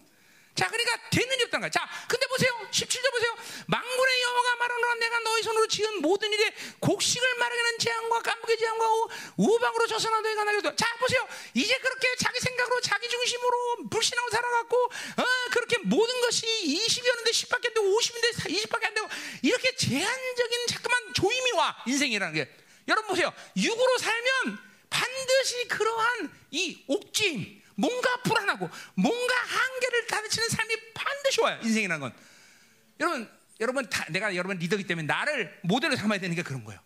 [0.56, 1.70] 자, 그러니까 되는 일 없다는 거야.
[1.70, 2.50] 자, 근데 보세요.
[2.72, 3.36] 17절 보세요.
[3.68, 8.86] 망군의 여호가 말하노라 내가 너희 손으로 지은 모든 일에 곡식을 마르게는 재앙과 깜무게 재앙과
[9.36, 10.74] 우방으로 저선하 너희가 나려도.
[10.78, 11.28] 자, 보세요.
[11.54, 17.74] 이제 그렇게 자기 생각으로 자기 중심으로 불신하고 살아갔고 어, 그렇게 모든 것이 20이었는데 10밖에 안
[17.74, 19.10] 되고 50인데 20밖에 안 되고
[19.42, 21.76] 이렇게 제한적인 자꾸만 조임이 와.
[21.88, 22.50] 인생이라는 게.
[22.88, 23.34] 여러분 보세요.
[23.58, 31.60] 육으로 살면 반드시 그러한 이 옥짐, 뭔가 불안하고 뭔가 한계를 다르치는 삶이 반드시 와요.
[31.64, 32.14] 인생이라는 건.
[33.02, 36.80] 여러분, 여러분 다, 내가 여러분 리더기 때문에 나를 모델로 삼아야 되는 게 그런 거예요.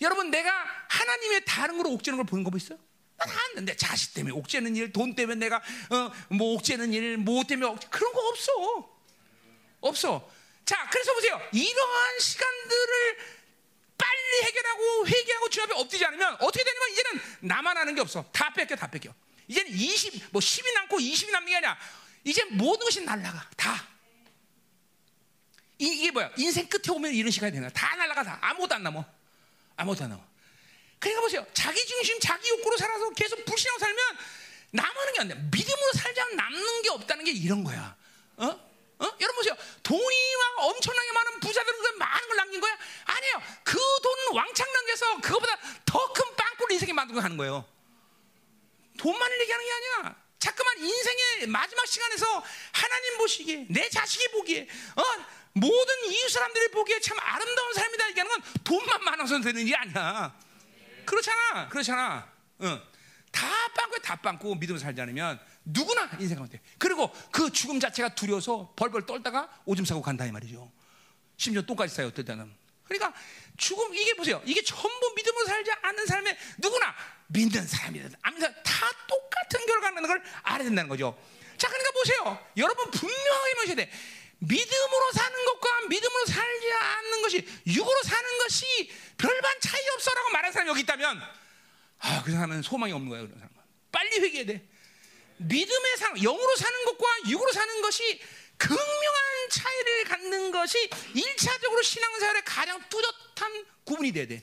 [0.00, 0.50] 여러분 내가
[0.88, 2.78] 하나님의 다른 거로 옥죄는 걸 보는 거 있어요?
[3.16, 7.86] 난안는데 자식 때문에 옥죄는 일, 돈 때문에 내가 어, 뭐 옥죄는 일, 뭐 때문에 옥죄,
[7.88, 8.52] 그런 거 없어.
[9.80, 10.30] 없어.
[10.64, 11.40] 자, 그래서 보세요.
[11.52, 13.16] 이러한 시간들을
[14.02, 18.24] 빨리 해결하고 회개하고 주 앞에 엎드지 않으면 어떻게 되냐면 이제는 나만 하는 게 없어.
[18.32, 19.14] 다 뺏겨, 다 뺏겨.
[19.48, 21.78] 이제는 20, 뭐 10이 남고 20이 남는 게 아니라
[22.24, 23.88] 이제 모든 것이 날라가 다.
[25.78, 26.30] 이, 이게 뭐야?
[26.36, 27.72] 인생 끝에 오면 이런 시간이 되는 거야.
[27.72, 29.04] 다 날라가 다 아무것도 안 남아.
[29.76, 30.22] 아무것도 안 남아.
[30.98, 31.46] 그러니까 보세요.
[31.52, 33.98] 자기 중심, 자기 욕구로 살아서 계속 불신하고 살면
[34.70, 35.34] 남는 게 안 돼.
[35.34, 37.96] 믿음으로 살자면 남는 게 없다는 게 이런 거야.
[38.36, 38.71] 어?
[39.02, 39.16] 어?
[39.20, 39.56] 여러분 보세요.
[39.82, 42.78] 돈이 막 엄청나게 많은 부자들은 그 많은 걸 남긴 거야?
[43.04, 43.42] 아니에요.
[43.64, 47.64] 그 돈 왕창 남겨서 그거보다 더 큰 빵꾸를 인생에 만들고 가는 거예요.
[48.98, 50.16] 돈만을 얘기하는 게 아니야.
[50.38, 55.02] 자꾸만 인생의 마지막 시간에서 하나님 보시기에 내 자식이 보기에 어?
[55.54, 60.34] 모든 이웃 사람들이 보기에 참 아름다운 삶이다 얘기하는 건 돈만 많아서 되는 일이 아니야.
[61.04, 61.68] 그렇잖아.
[61.68, 62.28] 그렇잖아.
[62.62, 62.82] 응.
[63.30, 68.72] 다 빵꾸에 다 빵꾸 믿음을 살지 않으면 누구나 인생 가운데 그리고 그 죽음 자체가 두려워서
[68.76, 70.70] 벌벌 떨다가 오줌 싸고 간다 이 말이죠.
[71.36, 72.52] 심지어 똥까지 싸요 어떨 때는.
[72.84, 73.12] 그러니까
[73.56, 74.42] 죽음 이게 보세요.
[74.44, 76.94] 이게 전부 믿음으로 살지 않는 삶에 누구나
[77.28, 81.18] 믿는 사람이든 안 믿는 사람 다 똑같은 결과라는 걸 알아야 된다는 거죠.
[81.56, 82.46] 자, 그러니까 보세요.
[82.56, 83.90] 여러분 분명하게 보셔야 돼.
[84.38, 90.70] 믿음으로 사는 것과 믿음으로 살지 않는 것이 육으로 사는 것이 별반 차이 없어라고 말하는 사람이
[90.70, 91.22] 여기 있다면
[92.00, 93.26] 아, 그 사람은 소망이 없는 거예요.
[93.26, 93.56] 그런 사람은
[93.92, 94.68] 빨리 회개해야 돼.
[95.48, 98.20] 믿음의 상, 영으로 사는 것과 육으로 사는 것이
[98.56, 104.42] 극명한 차이를 갖는 것이 일차적으로 신앙생활의 가장 뚜렷한 구분이 돼야 돼.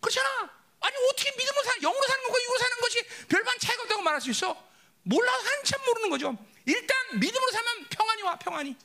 [0.00, 0.50] 그렇잖아.
[0.80, 4.30] 아니 어떻게 믿음으로 사, 영으로 사는 것과 육으로 사는 것이 별반 차이가 없다고 말할 수
[4.30, 4.68] 있어?
[5.02, 6.36] 몰라서 한참 모르는 거죠.
[6.66, 8.76] 일단 믿음으로 살면 평안이 와, 평안이.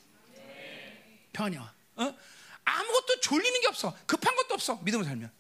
[1.34, 1.74] 평안이 와.
[1.98, 2.18] 어?
[2.66, 3.96] 아무것도 졸리는 게 없어.
[4.08, 4.76] 급한 것도 없어.
[4.84, 5.32] 믿음으로 살면.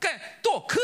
[0.00, 0.80] 그러니까 또 그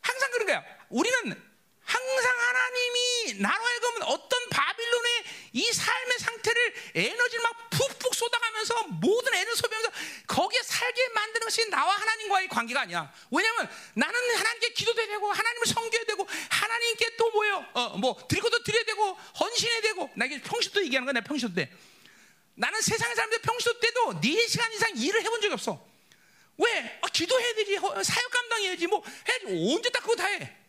[0.00, 0.64] 항상 그런 거야.
[0.88, 1.49] 우리는
[1.90, 9.56] 항상 하나님이 나로 하여금 어떤 바빌론의 이 삶의 상태를 에너지를 막 푹푹 쏟아가면서 모든 애를
[9.56, 9.90] 소비하면서
[10.28, 13.12] 거기에 살게 만드는 것이 나와 하나님과의 관계가 아니야.
[13.32, 17.66] 왜냐하면 나는 하나님께 기도도 되고 하나님을 섬겨야 되고 하나님께 또 뭐요?
[17.74, 21.20] 어 뭐 드리고도 드려야 되고 헌신해야 되고 나 이게 평시도 얘기하는 거야.
[21.20, 21.70] 내 평시도 때.
[22.54, 25.84] 나는 세상 사람들 평시도 때도 4시간 이상 일을 해본 적이 없어.
[26.56, 26.98] 왜?
[27.02, 27.76] 아, 기도해야 되지.
[28.04, 28.86] 사역 감당해야지.
[28.86, 29.74] 뭐 해야지.
[29.74, 30.59] 언제 딱 그거 다 해.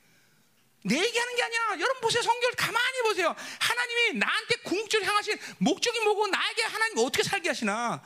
[0.83, 1.59] 내 얘기하는 게 아니야.
[1.79, 2.23] 여러분 보세요.
[2.23, 3.35] 성경을 가만히 보세요.
[3.59, 8.01] 하나님이 나한테 궁극적으로 향하신 목적이 뭐고 나에게 하나님 어떻게 살게 하시나.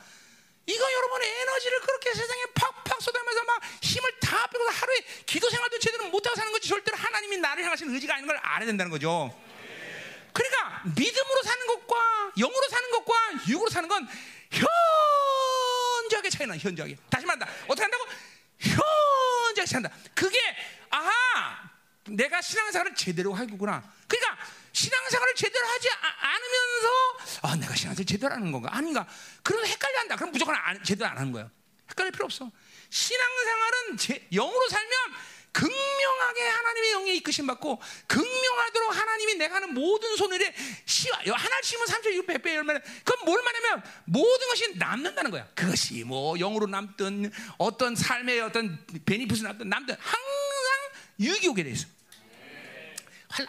[0.66, 6.06] 이거 여러분의 에너지를 그렇게 세상에 팍팍 쏟아면서 막 힘을 다 빼고 하루에 기도 생활도 제대로
[6.08, 9.32] 못하고 사는 거지 절대로 하나님이 나를 향하신 의지가 아닌 걸 알아야 된다는 거죠.
[10.32, 13.14] 그러니까 믿음으로 사는 것과 영으로 사는 것과
[13.48, 14.08] 육으로 사는 건
[14.50, 16.96] 현저하게 차이나 현저하게.
[17.08, 17.48] 다시 말한다.
[17.68, 18.04] 어떻게 한다고?
[18.58, 19.90] 현저하게 차이다.
[20.14, 20.38] 그게
[20.90, 21.75] 아하
[22.08, 23.82] 내가 신앙생활을 제대로 하겠구나.
[24.06, 24.38] 그러니까
[24.72, 29.06] 신앙생활을 제대로 하지 아, 않으면서 아 내가 신앙생활 제대로 하는 건가 아닌가
[29.42, 30.16] 그런 헷갈려 한다.
[30.16, 31.50] 그럼 무조건 안, 제대로 안 하는 거야.
[31.90, 32.50] 헷갈릴 필요 없어.
[32.90, 34.92] 신앙생활은 제, 영으로 살면
[35.56, 40.54] 극명하게 하나님의 영에 이끄심 받고 극명하도록 하나님이 내가 하는 모든 손을에
[40.84, 45.48] 시와 하나 심은 36 100배 열면 그건 뭘 말하면 모든 것이 남는다는 거야.
[45.54, 50.76] 그것이 뭐 영으로 남든 어떤 삶의 어떤 베니핏을 남든 남든 항상
[51.20, 51.95] 유익이 오게 돼 있어.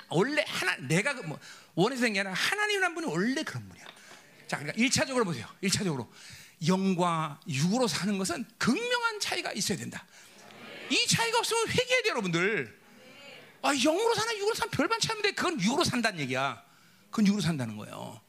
[0.09, 1.39] 원래 하나 내가 그뭐
[1.75, 3.85] 원해서 생게 아니라 하나님이란 분이 원래 그런 분이야.
[4.47, 5.47] 자, 그러니까 1차적으로 보세요.
[5.63, 6.07] 1차적으로
[6.67, 10.05] 영과 육으로 사는 것은 극명한 차이가 있어야 된다.
[10.89, 12.79] 이 차이가 없으면 회개해야 돼요, 여러분들.
[13.61, 16.63] 아, 영으로 사나 육으로 사는 별반 차이인데 그건 육으로 산다는 얘기야.
[17.09, 18.21] 그건 육으로 산다는 거예요.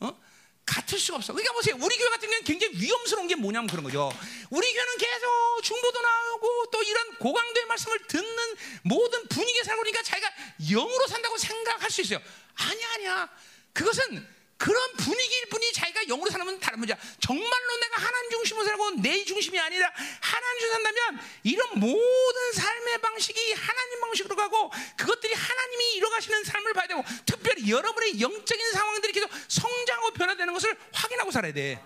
[0.00, 0.20] 어?
[0.64, 1.32] 같을 수가 없어.
[1.32, 1.76] 그러니까 보세요.
[1.80, 4.12] 우리 교회 같은 경우는 굉장히 위험스러운 게 뭐냐면 그런 거죠.
[4.50, 10.32] 우리 교회는 계속 중보도 나오고 또 이런 고강도의 말씀을 듣는 모든 분위기에 살고 그러니까 자기가
[10.70, 12.20] 영으로 산다고 생각할 수 있어요.
[12.54, 13.28] 아니야, 아니야.
[13.72, 14.26] 그것은
[14.62, 16.96] 그런 분위기일 뿐이 자기가 영으로 사는 다른 문제야.
[17.18, 23.54] 정말로 내가 하나님 중심으로 살고 내 중심이 아니라 하나님 중심으로 산다면 이런 모든 삶의 방식이
[23.54, 30.12] 하나님 방식으로 가고 그것들이 하나님이 이뤄가시는 삶을 봐야 되고 특별히 여러분의 영적인 상황들이 계속 성장하고
[30.12, 31.82] 변화되는 것을 확인하고 살아야 돼.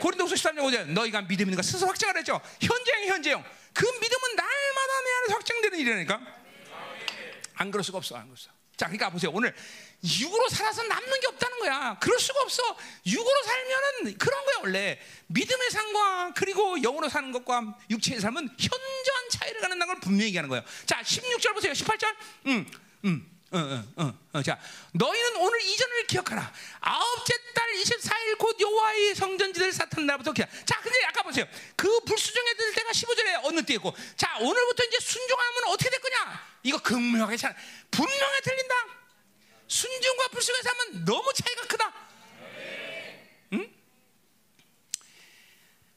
[0.00, 2.40] 고린도후서 13장 5절 너희가 믿음 있는 거 스스로 확증하라 했죠.
[2.60, 3.44] 현재형 현재형.
[3.72, 6.20] 그 믿음은 날마다 내 안에서 확증되는 일이라니까.
[7.54, 8.16] 안 그럴 수가 없어.
[8.16, 8.62] 안 그럴 수 없어.
[8.76, 9.30] 자, 그러니까 보세요.
[9.32, 9.54] 오늘
[10.04, 11.96] 육으로 살아서 남는 게 없다는 거야.
[12.00, 12.76] 그럴 수가 없어.
[13.06, 15.00] 육으로 살면은 그런 거야, 원래.
[15.28, 20.64] 믿음의 삶과 그리고 영으로 사는 것과 육체의 삶은 현저한 차이를 갖는다는 걸 분명히 얘기하는 거예요.
[20.86, 21.72] 자, 16절 보세요.
[21.72, 22.16] 18절.
[22.46, 22.66] 음,
[23.04, 23.28] 음.
[23.52, 24.58] 어, 어, 어, 어, 자,
[24.92, 26.52] 너희는 오늘 이전을 기억하라.
[26.80, 30.48] 아홉째 달 24일 곧 여호와의 성전지들 사탄 날부터 기억.
[30.64, 31.44] 자, 근데 아까 보세요.
[31.76, 36.46] 그 불수종의 때가 15절에 어느 때였고, 자, 오늘부터 이제 순종하면 어떻게 될 거냐?
[36.62, 37.54] 이거 극명하게 잘
[37.90, 39.01] 분명히 틀린다.
[39.68, 41.94] 순종과 불순종의 삶은 너무 차이가 크다.
[43.54, 43.72] 응?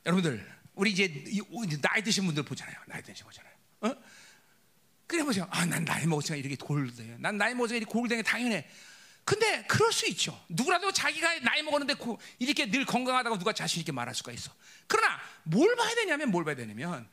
[0.05, 1.07] 여러분들, 우리 이제
[1.81, 2.75] 나이 드신 분들 보잖아요.
[2.87, 3.53] 나이 드신 보잖아요.
[3.81, 3.95] 어?
[5.07, 5.47] 그래 보세요.
[5.51, 7.17] 아, 난 나이 먹었으니까 이렇게 골든해.
[7.19, 8.23] 난 나이 먹었으니까 이렇게 골든해.
[8.23, 8.67] 당연해.
[9.23, 10.39] 근데 그럴 수 있죠.
[10.49, 14.51] 누구라도 자기가 나이 먹었는데 고- 이렇게 늘 건강하다고 누가 자신 있게 말할 수가 있어.
[14.87, 17.09] 그러나 뭘 봐야 되냐면 뭘 봐야 되냐면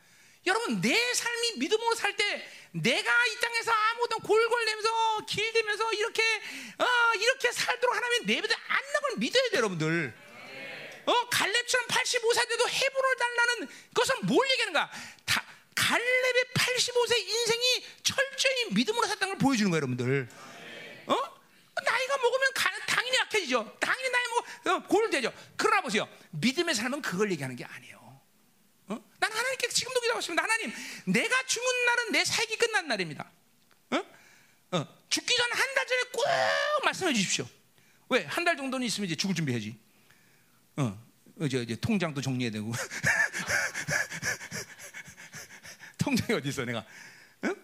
[0.46, 6.22] 여러분 내 삶이 믿음으로 살 때 내가 이 땅에서 아무도 골골대면서 길대면서 이렇게
[6.78, 6.86] 어,
[7.18, 10.14] 이렇게 살도록 하나님 내버려 안는 걸 믿어야 돼요, 여러분들.
[11.04, 14.90] 어 갈렙처럼 85세 돼도 헤브론을 달라는 그것은 뭘 얘기하는가?
[15.26, 15.44] 다
[15.74, 20.28] 갈렙의 85세 인생이 철저히 믿음으로 살다는 걸 보여주는 거예요, 여러분들.
[21.06, 21.14] 어?
[21.84, 23.76] 나이가 먹으면 가- 당연히 약해지죠.
[23.80, 25.32] 당연히 나이 먹어 어, 골되죠.
[25.56, 26.08] 그러나 보세요.
[26.30, 27.91] 믿음의 삶은 그걸 얘기하는 게 아니에요.
[28.88, 29.00] 어?
[29.20, 30.72] 난 하나님께 지금도 기도하고 습니다 하나님,
[31.06, 33.30] 내가 죽은 날은 내 살기 끝난 날입니다.
[33.90, 33.96] 어?
[34.72, 36.24] 어, 죽기 전 한 달 전에 꼭
[36.84, 37.46] 말씀해 주십시오.
[38.08, 38.24] 왜?
[38.24, 39.78] 한 달 정도는 있으면 이제 죽을 준비해야지.
[40.76, 40.98] 어,
[41.40, 42.72] 이제, 이제 통장도 정리해야 되고.
[45.98, 46.84] 통장이 어디 있어, 내가?
[47.44, 47.54] 응?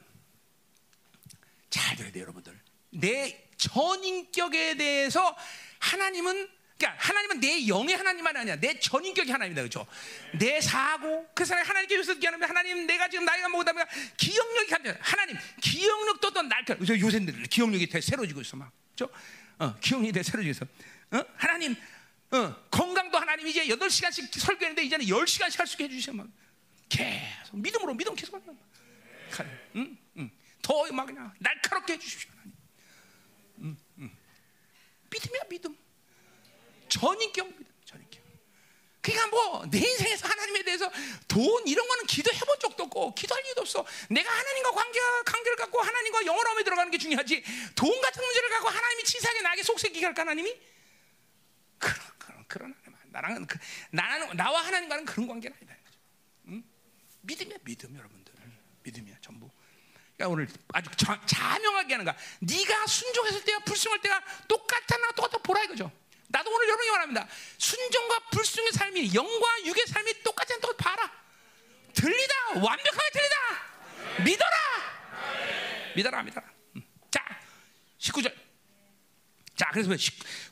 [1.71, 2.59] 잘 들어야 돼요, 여러분들.
[2.91, 5.37] 내 전인격에 대해서
[5.81, 6.49] 하나님은
[6.79, 8.57] 그러니까 하나님은 내 영의 하나님만이 아니야.
[8.57, 9.63] 내 전인격이 하나님이다.
[9.63, 9.87] 그렇죠?
[10.39, 14.97] 내 사고 그래서 하나님께 요새 얘기하면 하나님 내가 지금 나이가 먹다 보니까 기억력이 감정.
[15.01, 16.97] 하나님 기억력도 어떤 날 요새
[17.51, 18.71] 기억력이 되 새로지고 있어 막.
[18.95, 19.13] 그렇죠?
[19.59, 20.67] 어, 기억력이 되 새로지고 있어.
[21.19, 21.25] 어?
[21.37, 21.75] 하나님
[22.31, 26.33] 어, 건강도 하나님 이제 8시간씩 설교했는데 이제는 10시간씩 할 수 있게 해 주시면
[26.89, 29.49] 계속 믿음으로 믿음 계속 하는 거야.
[29.77, 29.99] 응?
[30.19, 30.31] 응.
[30.63, 32.31] 더막 그냥 날카롭게 해 주십시오.
[32.37, 32.55] 하나님.
[35.11, 35.77] 믿음이야 믿음.
[36.89, 38.23] 전인격 믿음, 전인격.
[39.01, 40.91] 그러니까 뭐 내 인생에서 하나님에 대해서
[41.27, 43.85] 돈 이런 거는 기도해 본 적도 없고 기도할 일도 없어.
[44.09, 47.43] 내가 하나님과 관계 관계를 갖고 하나님과 영원함에 들어가는 게 중요하지.
[47.75, 50.55] 돈 같은 문제를 갖고 하나님이 치사하게 나에게 속삭이게 할까 하나님이?
[51.79, 51.99] 그런
[52.49, 53.59] 그런 그런 나랑은 그,
[53.91, 55.75] 나는 나와 하나님과는 그런 관계는 아니다.
[56.49, 56.63] 응?
[57.23, 58.35] 믿음이야 믿음 여러분들
[58.83, 59.51] 믿음이야 전부.
[60.17, 62.17] 그러니까 오늘 아주 자, 자명하게 하는 거야.
[62.41, 65.91] 네가 순종했을 때와 불순할 때가 똑같아 나 똑같아 보라 이거죠.
[66.29, 67.29] 나도 오늘 여러분이 말합니다.
[67.59, 71.11] 순종과 불순의 삶이 영과 육의 삶이 똑같지 않다고 봐라.
[71.95, 74.25] 들리다 완벽하게 들리다.
[74.25, 74.57] 믿어라.
[75.97, 76.47] 믿어라 믿어라.
[76.77, 76.83] 음.
[77.11, 77.25] 자
[77.99, 78.49] 19절.
[79.59, 79.91] 자, 그래서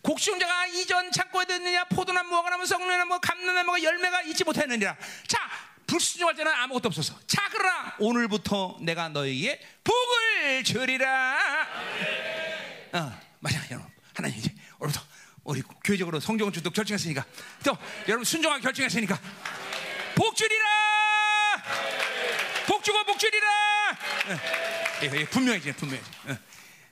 [0.02, 4.96] 곡식자가 이전 창고에 듣느냐 포도나 무화과 나무 썩느냐 뭐 감나나무가 열매가 있지 못했느니라.
[5.28, 5.38] 자,
[5.86, 7.14] 불순종할 때는 아무것도 없었어.
[7.28, 11.68] 자, 그러나 오늘부터 내가 너에게 복을 주리라.
[12.94, 13.88] 어, 맞아, 여러분.
[14.12, 14.52] 하나님 이제
[15.46, 17.24] 우리 교회적으로 성경 주도 결정했으니까
[17.64, 17.76] 또
[18.08, 19.18] 여러분 순종하게 결정했으니까
[20.14, 20.64] 복 주리라.
[22.66, 23.46] 복 주고 복 주리라.
[23.90, 26.10] 어, 이거, 이거 분명해지, 분명해지.
[26.28, 26.36] 어.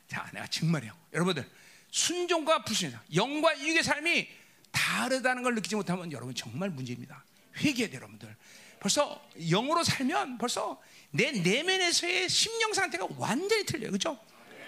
[0.07, 1.49] 자, 내가 정말이요, 여러분들.
[1.91, 4.29] 순종과 불순종, 영과 육의 삶이
[4.71, 7.23] 다르다는 걸 느끼지 못하면 여러분 정말 문제입니다.
[7.57, 8.35] 회개해야 돼요, 여러분들.
[8.79, 10.79] 벌써 영으로 살면 벌써
[11.11, 13.91] 내 내면에서의 심령 상태가 완전히 틀려요.
[13.91, 14.13] 그죠?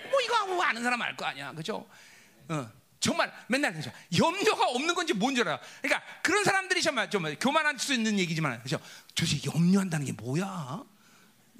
[0.09, 1.53] 뭐 이거 뭐 아는 사람 알 거 아니야.
[1.53, 1.88] 그죠?
[2.49, 2.69] 어,
[2.99, 3.91] 정말 맨날 그죠?
[4.18, 5.60] 염려가 없는 건지 뭔지 알아.
[5.82, 8.80] 그러니까 그런 사람들이 정말 좀 교만할 수 있는 얘기지만 그죠?
[9.14, 10.84] 도대체 염려한다는 게 뭐야?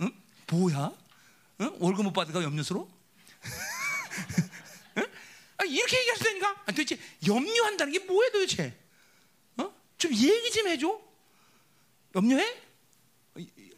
[0.02, 0.12] 응?
[0.48, 0.92] 뭐야?
[1.62, 1.76] 응?
[1.80, 2.88] 월급 못 받으니까 염려스러워?
[5.60, 6.52] 아, 이렇게 얘기할 수 되니까?
[6.66, 8.78] 아, 도대체 염려한다는 게 뭐야 도대체?
[9.58, 9.74] 어?
[9.98, 11.00] 좀 얘기 좀 해줘.
[12.16, 12.64] 염려해?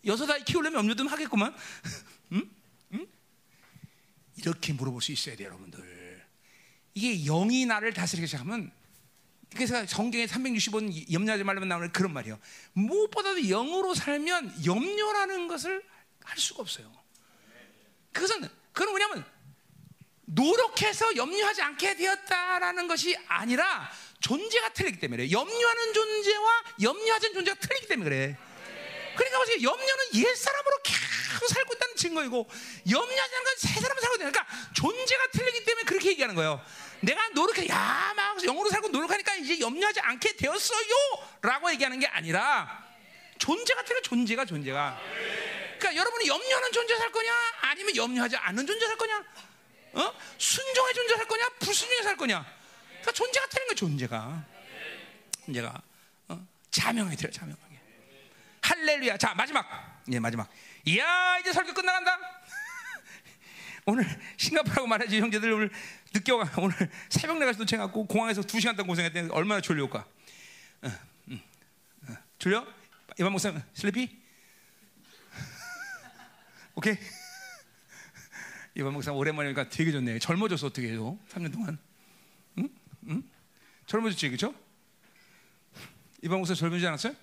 [0.06, 1.54] 여섯 아이 키우려면 염려 좀 하겠구만.
[2.34, 2.50] 응?
[2.94, 3.08] 응?
[4.38, 5.99] 이렇게 물어볼 수 있어야 돼요, 여러분들.
[7.00, 8.72] 이게 영이 나를 다스리기 시작하면
[9.56, 12.38] 그래서 성경에 365번 염려하지 말라면 나오는 그런 말이에요.
[12.74, 15.82] 무엇보다도 영으로 살면 염려라는 것을
[16.26, 16.92] 할 수가 없어요.
[18.12, 19.26] 그것은 그건 뭐냐면
[20.26, 23.90] 노력해서 염려하지 않게 되었다라는 것이 아니라
[24.20, 28.38] 존재가 틀리기 때문에 염려하는 존재와 염려하지 않는 존재가 틀리기 때문에 그래.
[29.16, 29.58] 그러니까 보세요.
[29.62, 32.50] 염려는 옛 사람으로 계속 살고 있다는 증거이고
[32.90, 34.32] 염려하지 않는 건 새 사람으로 살고 있다.
[34.32, 36.62] 그러니까 존재가 틀리기 때문에 그렇게 얘기하는 거예요.
[37.02, 42.86] 내가 노력해, 야, 막 영으로 살고 노력하니까 이제 염려하지 않게 되었어요.라고 얘기하는 게 아니라
[43.38, 44.02] 존재가 틀려.
[44.02, 45.00] 존재가 존재가.
[45.80, 49.24] 그러니까 여러분이 염려하는 존재 살 거냐, 아니면 염려하지 않는 존재 살 거냐?
[49.94, 50.14] 어?
[50.38, 52.46] 순종의 존재 살 거냐, 불순종의 살 거냐?
[52.90, 54.46] 그러니까 존재가 틀린 거야, 존재가.
[55.46, 55.82] 존재가
[56.28, 56.48] 어?
[56.70, 57.80] 자명하게 들어, 자명하게.
[58.62, 59.18] 할렐루야.
[59.18, 60.50] 자 마지막, 예 마지막.
[60.86, 62.20] 이야 이제 설교 끝나간다.
[63.86, 64.06] 오늘
[64.38, 65.72] 싱가포르라고 말하지 형제들 오늘
[66.14, 66.76] 늦게 와 오늘
[67.10, 70.06] 새벽 내가서 도착하고 공항에서 두 시간 동안 고생했더니 얼마나 졸려올까?
[70.84, 70.92] 어,
[71.30, 71.42] 음,
[72.08, 72.14] 어.
[72.40, 72.66] 졸려?
[73.20, 74.18] 이반 목사님 슬리피?
[76.76, 76.96] 오케이.
[78.76, 80.20] 이반 목사 오랜만이니까 되게 좋네.
[80.20, 81.18] 젊어졌어 어떻게 해요?
[81.32, 81.78] 3년 동안.
[82.60, 82.70] 응?
[83.10, 83.24] 응?
[83.88, 84.54] 젊어졌지 그죠?
[86.22, 87.14] 이반 목사 젊어지지 않았어요?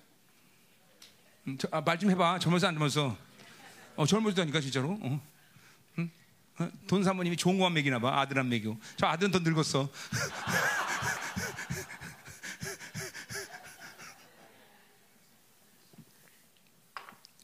[1.47, 2.39] 음, 아, 말 좀 해봐.
[2.39, 3.17] 젊어서 안 젊어서?
[3.95, 4.97] 어, 젊어지다니까 진짜로.
[5.01, 5.21] 어.
[6.59, 6.69] 어?
[6.87, 8.19] 돈 사모님이 좋은 거만 먹이나 봐.
[8.19, 8.77] 아들 안 먹이고.
[8.97, 9.89] 저 아들은 더 늙었어.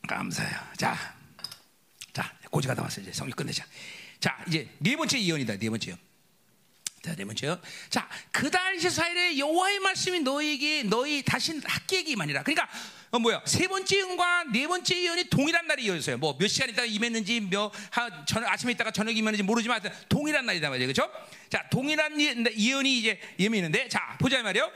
[0.08, 0.60] 감사해요.
[0.78, 0.96] 자,
[2.12, 3.02] 자, 고지가 다 왔어.
[3.02, 3.66] 이제 성경 끝내자.
[4.20, 5.58] 자, 이제 네 번째 예언이다.
[5.58, 6.00] 네 번째 예언.
[7.04, 7.60] 자, 네 번째요.
[7.90, 12.44] 자, 그달 이스라엘의 여호와의 말씀이 너희에게 너희 다신 학계기만이라.
[12.44, 12.70] 그러니까
[13.14, 13.44] 어, 뭐야?
[13.46, 16.18] 세 번째 예언과 네 번째 예언이 동일한 날이 이어졌어요.
[16.18, 19.80] 뭐 몇 시간 있다가 임했는지 몇 하, 저 아침에 있다가 저녁에 임했는지 모르지만
[20.10, 20.92] 동일한 날이다 말이에요.
[20.92, 21.12] 그렇죠?
[21.48, 24.72] 자, 동일한 예, 예언이 이제 예언이는데 자, 보자 말이요.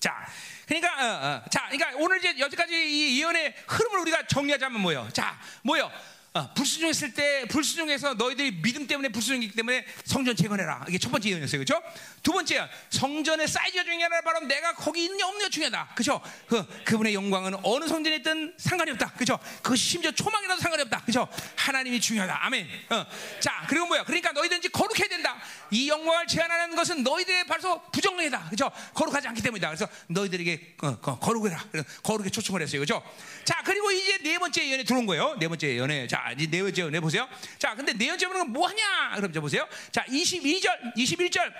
[0.00, 0.26] 자,
[0.66, 1.50] 그러니까 어, 어.
[1.50, 5.06] 자, 그러니까 오늘 이제 여기까지 이 예언의 흐름을 우리가 정리하자면 뭐요?
[5.12, 5.90] 자, 뭐요?
[6.36, 10.84] 어, 불순종했을 때 불순종해서 너희들이 믿음 때문에 불순종이기 때문에 성전 재건해라.
[10.88, 11.80] 이게 첫 번째 예언이었어요, 그렇죠?
[12.24, 14.20] 두 번째 성전의 사이즈가 중요하다.
[14.22, 16.20] 바로 내가 거기 있느냐 없느냐 중요하다, 그렇죠?
[16.48, 19.38] 그 그분의 영광은 어느 성전에 있든 상관이 없다, 그렇죠?
[19.62, 21.28] 그 심지어 초막이라도 상관이 없다, 그렇죠?
[21.54, 22.68] 하나님이 중요하다, 아멘.
[22.90, 23.06] 어.
[23.38, 24.02] 자, 그리고 뭐야?
[24.02, 25.40] 그러니까 너희들 이제 거룩해야 된다.
[25.70, 28.72] 이 영광을 제한하는 것은 너희들의 벌써 부정행이다, 그렇죠?
[28.92, 29.68] 거룩하지 않기 때문이다.
[29.68, 31.64] 그래서 너희들에게 어, 어, 거룩해라,
[32.02, 33.04] 거룩에 초청을 했어요, 그렇죠?
[33.44, 35.36] 자, 그리고 이제 네 번째 예언에 들어온 거예요.
[35.38, 36.23] 네 번째 예언에 자.
[36.32, 37.28] 이제 네 번째 네 보세요.
[37.58, 39.12] 자, 근데 네 번째 는 뭐하냐?
[39.16, 39.68] 그럼 저 보세요.
[39.92, 41.52] 자, 22절, 21절.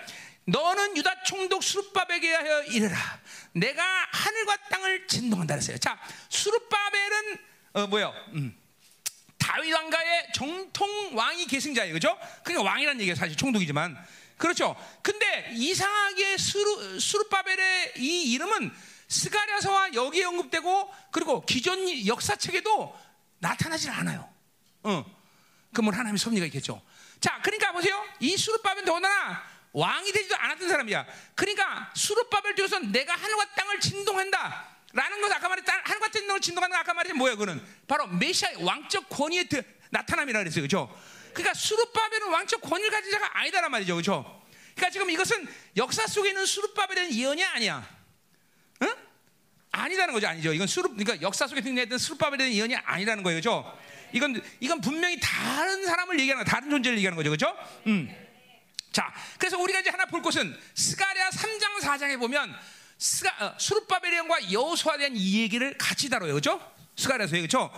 [0.45, 2.97] 너는 유다 총독 수르바벨에게 하여 이르라.
[3.53, 5.77] 내가 하늘과 땅을 진동한다 그랬어요.
[5.77, 7.37] 자, 수르바벨은
[7.73, 8.13] 어 뭐요?
[8.33, 8.55] 음.
[9.37, 11.93] 다윗 왕가의 정통 왕이 계승자예요.
[11.93, 12.17] 그죠?
[12.43, 13.97] 그러니까 왕이라는 얘기가 사실 총독이지만
[14.37, 14.75] 그렇죠.
[15.01, 18.71] 근데 이상하게 수르, 수르바벨의 이 이름은
[19.07, 22.97] 스가랴서와 여기에 언급되고 그리고 기존 역사책에도
[23.39, 24.34] 나타나질 않아요.
[24.85, 25.05] 어.
[25.73, 26.81] 그러면 하나님의 섭리가 있겠죠.
[27.19, 28.01] 자, 그러니까 보세요.
[28.19, 29.43] 이 수르바벨은 더군다나
[29.73, 31.05] 왕이 되지도 않았던 사람이야.
[31.35, 34.75] 그러니까 수르바벨 쪽에서 내가 하늘과 땅을 진동한다.
[34.93, 35.81] 라는 것 아까 말했다.
[35.83, 39.49] 하늘과 땅을 진동하는 아까 말했지 뭐야 그는 바로 메시아의 왕적 권위의
[39.89, 40.63] 나타남이라 그랬어요.
[40.63, 40.97] 그죠?
[41.33, 43.97] 그러니까 수르바벨은 왕적 권위를 가진 자가 아니다란 말이죠.
[43.97, 44.43] 그죠?
[44.75, 47.85] 그러니까 지금 이것은 역사 속에 있는 수르바벨은 예언이 아니야.
[48.83, 48.95] 응?
[49.71, 50.27] 아니라는 거죠.
[50.27, 50.53] 아니죠.
[50.53, 53.37] 이건 수르 그러니까 역사 속에 등장했던 수르바벨에 대한 예언이 아니라는 거예요.
[53.39, 53.77] 그죠?
[54.15, 57.57] 이건 이건 분명히 다른 사람을 얘기하는 거, 다른 존재를 얘기하는 거죠, 그렇죠?
[57.87, 58.09] 음.
[58.93, 62.55] 자, 그래서 우리가 이제 하나 볼 것은 스가랴 3장 4장에 보면
[62.97, 66.61] 스가 어, 수르바벨과 여호수아에 대한 이 얘기를 같이 다뤄요, 그렇죠?
[66.95, 67.69] 스가랴서 그렇죠?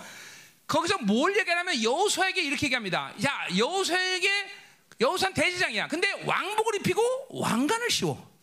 [0.67, 3.13] 거기서 뭘 얘기하냐면 여호수아에게 이렇게 얘기합니다.
[3.19, 4.29] 자, 여호수아에게
[5.01, 5.87] 여호수아는 대제장이야.
[5.87, 7.01] 근데 왕복을 입히고
[7.31, 8.36] 왕관을 씌워.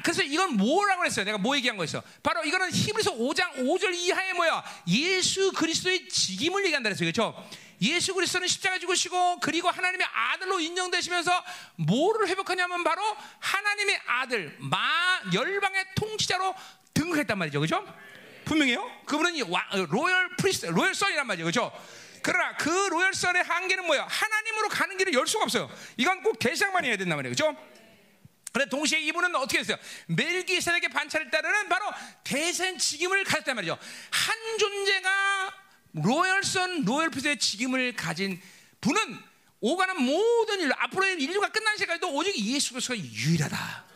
[0.00, 1.24] 자, 그래서 이건 뭐라고 했어요?
[1.24, 2.02] 내가 뭐 얘기한 거였어?
[2.22, 4.64] 바로 이거는 히브리서 5장 5절 이하에 뭐야?
[4.88, 7.10] 예수 그리스도의 직임을 얘기한다 그랬어요.
[7.10, 7.48] 그렇죠?
[7.82, 11.44] 예수 그리스도는 십자가 죽으시고 그리고 하나님의 아들로 인정되시면서
[11.76, 13.02] 뭐를 회복하냐면 바로
[13.38, 14.78] 하나님의 아들 마
[15.32, 16.54] 열방의 통치자로
[16.94, 17.60] 등극했단 말이죠.
[17.60, 17.86] 그렇죠?
[18.44, 18.90] 분명해요.
[19.06, 19.34] 그분은
[19.88, 21.44] royal priest royal son이란 말이죠.
[21.44, 21.72] 그렇죠?
[22.22, 24.06] 그러나 그 royal son의 한계는 뭐야?
[24.08, 25.70] 하나님으로 가는 길을 열 수가 없어요.
[25.96, 27.34] 이건 꼭 계시만 해야 된단 말이에요.
[27.34, 27.69] 그렇죠?
[28.52, 29.76] 그래 동시에 이분은 어떻게 했어요?
[30.06, 31.86] 멜기세덱의 반차를 따르는 바로
[32.24, 33.78] 대제사장 직임을 가졌단 말이죠.
[34.10, 35.54] 한 존재가
[35.92, 38.40] royal son royal priest의 직임을 가진
[38.80, 39.18] 분은
[39.60, 43.90] 오가는 모든 일 앞으로의 인류가 끝난 시까지도 오직 예수 그리스도가 유일하다.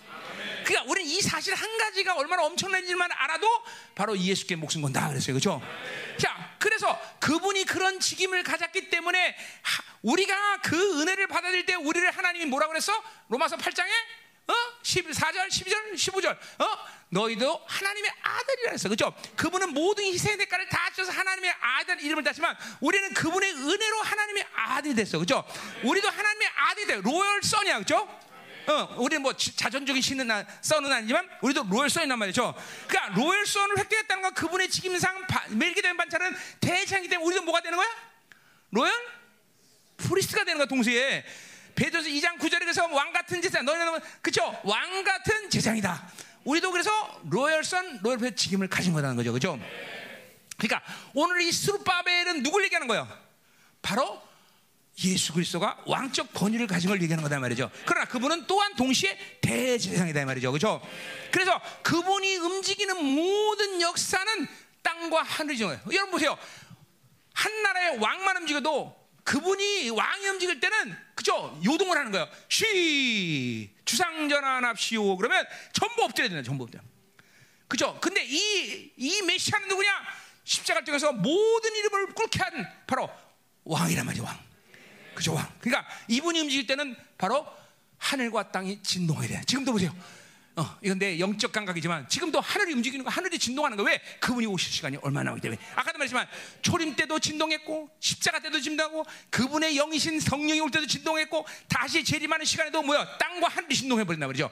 [0.64, 3.46] 그러니까 우리는 이 사실 한 가지가 얼마나 엄청난 일만 알아도
[3.94, 5.34] 바로 예수께 목숨 건다 그랬어요.
[5.34, 5.62] 그렇죠?
[6.18, 9.36] 자, 그래서 그분이 그런 직임을 가졌기 때문에
[10.02, 12.92] 우리가 그 은혜를 받아들일 때 우리를 하나님이 뭐라고 그랬어?
[13.28, 13.90] 로마서 8장에
[14.46, 14.52] 어?
[14.82, 16.36] 14절, 12절, 15절.
[16.60, 16.78] 어?
[17.08, 18.88] 너희도 하나님의 아들이라 했어.
[18.88, 19.14] 그죠?
[19.36, 24.94] 그분은 모든 희생의 대가를 다 쳐서 하나님의 아들 이름을 따지만 우리는 그분의 은혜로 하나님의 아들이
[24.94, 25.18] 됐어.
[25.18, 25.44] 그죠?
[25.82, 27.00] 우리도 하나님의 아들이 돼.
[27.00, 27.78] royal son이야.
[27.78, 28.08] 그죠?
[28.66, 30.28] 어, 우리는 뭐 자존적인 신은
[30.62, 32.54] son은 아니지만 우리도 royal son이란 말이죠.
[32.88, 37.88] 그러니까 royal son을 획득했다는 건 그분의 직임상 멜기세덱 반차는 대제사장이기 때문에 우리도 뭐가 되는 거야?
[38.70, 38.92] royal
[39.98, 41.24] priest가 되는 거야 동시에.
[41.74, 44.60] 베드로전서 2장 9절에 그래서 왕 같은 제사장 너희는 그죠?
[44.64, 46.12] 왕 같은 제사장이다.
[46.44, 49.32] 우리도 그래서 royal son royal의 직임을 가진 거라는 거죠.
[49.32, 49.58] 그죠?
[50.56, 50.82] 그러니까
[51.14, 53.08] 오늘 이 스루바벨은 누굴 얘기하는 거예요?
[53.82, 54.22] 바로
[55.02, 57.70] 예수 그리스도가 왕적 권위를 가진 걸 얘기하는 거다 말이죠.
[57.84, 60.52] 그러나 그분은 또한 동시에 대제사장이다 말이죠.
[60.52, 60.80] 그죠?
[61.32, 64.46] 그래서 그분이 움직이는 모든 역사는
[64.82, 65.80] 땅과 하늘이죠.
[65.92, 66.38] 여러분 보세요.
[67.32, 71.58] 한 나라의 왕만 움직여도 그분이 왕이 움직일 때는 그죠?
[71.64, 72.28] 요동을 하는 거예요.
[72.48, 75.16] 쉬 주상전환합시오.
[75.16, 76.42] 그러면 전부 엎드려야 된다.
[76.44, 76.82] 전부 엎드려.
[77.68, 77.98] 그죠?
[78.00, 79.90] 근데 이 이 메시아는 누구냐?
[80.44, 83.08] 십자가 쪽에서 모든 이름을 꿇게 한 바로
[83.64, 84.24] 왕이란 말이죠.
[84.24, 84.38] 왕.
[85.14, 85.34] 그죠?
[85.34, 85.48] 왕.
[85.60, 87.46] 그러니까 이분이 움직일 때는 바로
[87.98, 89.42] 하늘과 땅이 진동해야 돼.
[89.46, 89.94] 지금도 보세요.
[90.56, 94.00] 어, 이건 내 영적 감각이지만 지금도 하늘이 움직이는 거, 하늘이 진동하는 거 왜?
[94.20, 95.60] 그분이 오실 시간이 얼마나 나오기 때문에.
[95.74, 96.28] 아까도 말했지만
[96.62, 102.82] 초림 때도 진동했고 십자가 때도 진동하고 그분의 영이신 성령이 올 때도 진동했고 다시 재림하는 시간에도
[102.84, 103.18] 뭐야?
[103.18, 104.48] 땅과 하늘이 진동해 버린다 말이죠.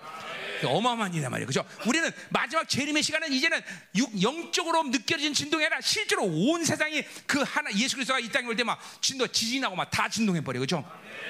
[0.64, 1.46] 어마어마한 일이란 말이에요.
[1.46, 1.64] 그죠?
[1.86, 3.60] 우리는 마지막 재림의 시간은 이제는
[3.96, 8.56] 육, 영적으로 느껴진 진동이 아니라 실제로 온 세상이 그 하나 예수 그리스도가 이 땅에 올
[8.56, 10.58] 때 막 진동 지진하고 막 다 진동해 버려.
[10.58, 10.84] 그죠?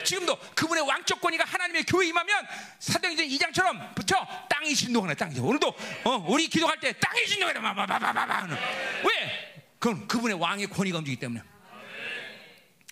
[0.05, 2.47] 지금도 그분의 왕적권이가 하나님의 교회 임하면
[2.79, 5.15] 사도행전 2장처럼 붙여 땅이 진동하네.
[5.15, 5.69] 땅이 오늘도
[6.05, 7.53] 어, 우리 기도할 때 땅이 진동해.
[7.55, 8.55] 마마마마마마.
[8.55, 9.65] 왜?
[9.79, 11.43] 그건 그분의 왕의 권위가 움직이기 때문에.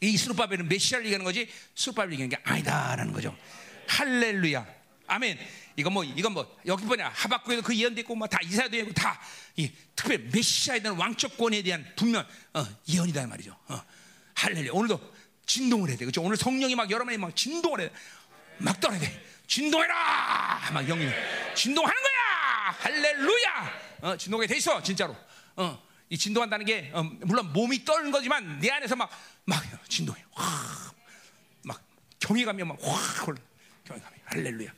[0.02, 3.36] 이 수르바벨은 메시아를 얘기하는 거지 수르바벨을 얘기하는 게 아니다라는 거죠.
[3.88, 4.66] 할렐루야.
[5.06, 5.38] 아멘.
[5.76, 9.20] 이건 뭐 이건 뭐 여기 뭐냐 하박국에도 그 예언도 있고 뭐다 이사도 있고 다
[9.56, 13.56] 이 특별히 메시아에 대한 왕적권에 대한 분명 어, 예언이다 말이죠.
[13.68, 13.82] 어,
[14.34, 14.72] 할렐루야.
[14.72, 15.14] 오늘도
[15.50, 16.04] 진동을 해야 돼.
[16.04, 16.22] 그렇죠?
[16.22, 17.90] 오늘 성령이 막 여러분이 막 진동을 해.
[18.58, 19.26] 막 떠나야 돼.
[19.48, 20.70] 진동해라.
[20.72, 21.08] 막 영이
[21.56, 22.76] 진동하는 거야.
[22.78, 23.80] 할렐루야.
[24.02, 25.16] 어, 진동이 돼 있어 진짜로.
[25.56, 29.10] 어, 이 진동한다는 게 어, 물론 몸이 떠는 거지만 내 안에서 막
[29.44, 30.22] 막 진동해.
[30.32, 30.94] 확,
[31.64, 31.82] 막
[32.20, 33.26] 경외감이 막확
[33.84, 34.72] 경외감이 할렐루야.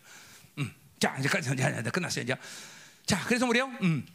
[0.58, 2.34] 음, 자 이제 끝났어요 이제.
[3.04, 3.66] 자 그래서 뭐래요?
[3.82, 4.06] 음.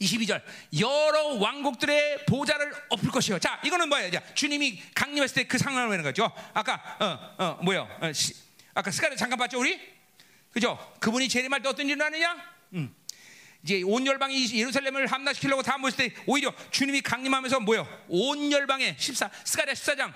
[0.00, 0.42] 22절
[0.80, 3.38] 여러 왕국들의 보좌를 엎을 것이요.
[3.38, 4.10] 자, 이거는 뭐예요?
[4.10, 6.30] 자, 주님이 강림했을 때 그 상황을 말하는 거죠.
[6.52, 7.88] 아까 어, 어, 뭐요?
[8.00, 8.34] 어, 시,
[8.74, 9.78] 아까 스가랴 잠깐 봤죠, 우리?
[10.50, 10.78] 그죠?
[11.00, 12.36] 그분이 재림할 때 어떤 일을 하느냐?
[12.74, 12.94] 음.
[13.62, 17.86] 이제 온 열방이 예루살렘을 함락시키려고 다 모였을 때 오히려 주님이 강림하면서 뭐요?
[18.08, 20.12] 온 열방에 14 스가랴 14장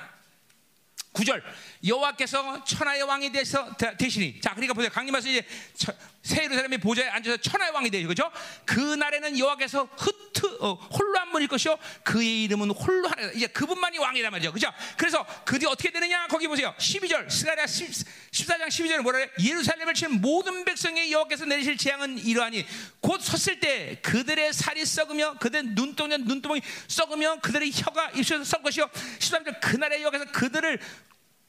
[1.15, 1.43] 9절
[1.87, 5.43] 여호와께서 천하의 왕이 되서 대신이 자 그러니까 보세요 강림하서 이제
[6.23, 8.09] 새 예루살렘의 보좌에 앉아서 천하의 왕이 되죠.
[8.09, 8.31] 그죠?
[8.65, 11.79] 그 날에는 여호와께서 흩트 어, 홀로 한 분일 것이요.
[12.03, 14.53] 그의 이름은 홀로 하나 이제 그분만이 왕이란 말이죠.
[14.53, 14.73] 그죠?
[14.97, 16.27] 그래서 그뒤 어떻게 되느냐?
[16.27, 16.75] 거기 보세요.
[16.79, 19.31] 12절 스가랴 14장 12절은 뭐라 그래?
[19.43, 22.67] 예루살렘을 치는 모든 백성의 여호와께서 내리실 재앙은 이러하니
[23.01, 28.89] 곧 섰을 때 그들의 살이 썩으며 그들의 눈동자 눈두멍이 썩으며 그들의 혀가 입술에서 썩을 것이요.
[29.19, 30.79] 13절 그날의 여호와께서 그들을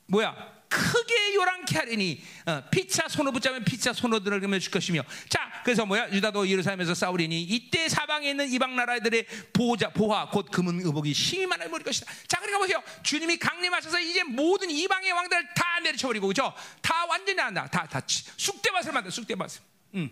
[0.05, 2.23] 뭐야 크게 요란케 하리니.
[2.45, 5.03] 어, 피차 손을 붙잡으면 피차 손으들을 줄 것이며.
[5.27, 6.11] 자 그래서 뭐야?
[6.11, 11.67] 유다도 예루살렘에서 싸우리니 이때 사방에 있는 이방 나라들의 보호자 보화 곧 금은 의복이 심히 많아
[11.69, 12.11] 버릴 것이다.
[12.27, 12.83] 자 그러니까 보세요.
[13.03, 16.53] 주님이 강림하셔서 이제 모든 이방의 왕들 다 내려쳐버리고 그죠?
[16.81, 19.61] 다 완전히 한다 다다 쑥대밭을 만들 쑥대밭을.
[19.95, 20.09] 음.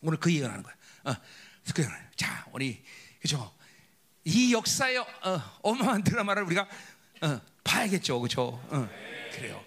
[0.00, 0.74] 오늘 그 얘기를 하는 거야.
[1.04, 1.16] 어,
[2.16, 2.82] 자 우리
[3.20, 3.52] 그죠?
[4.24, 6.68] 이 역사의 어, 어마어마한 드라마를 우리가
[7.22, 8.62] 어, 봐야겠죠, 그렇죠?
[8.68, 8.88] 어,
[9.32, 9.62] 그래요.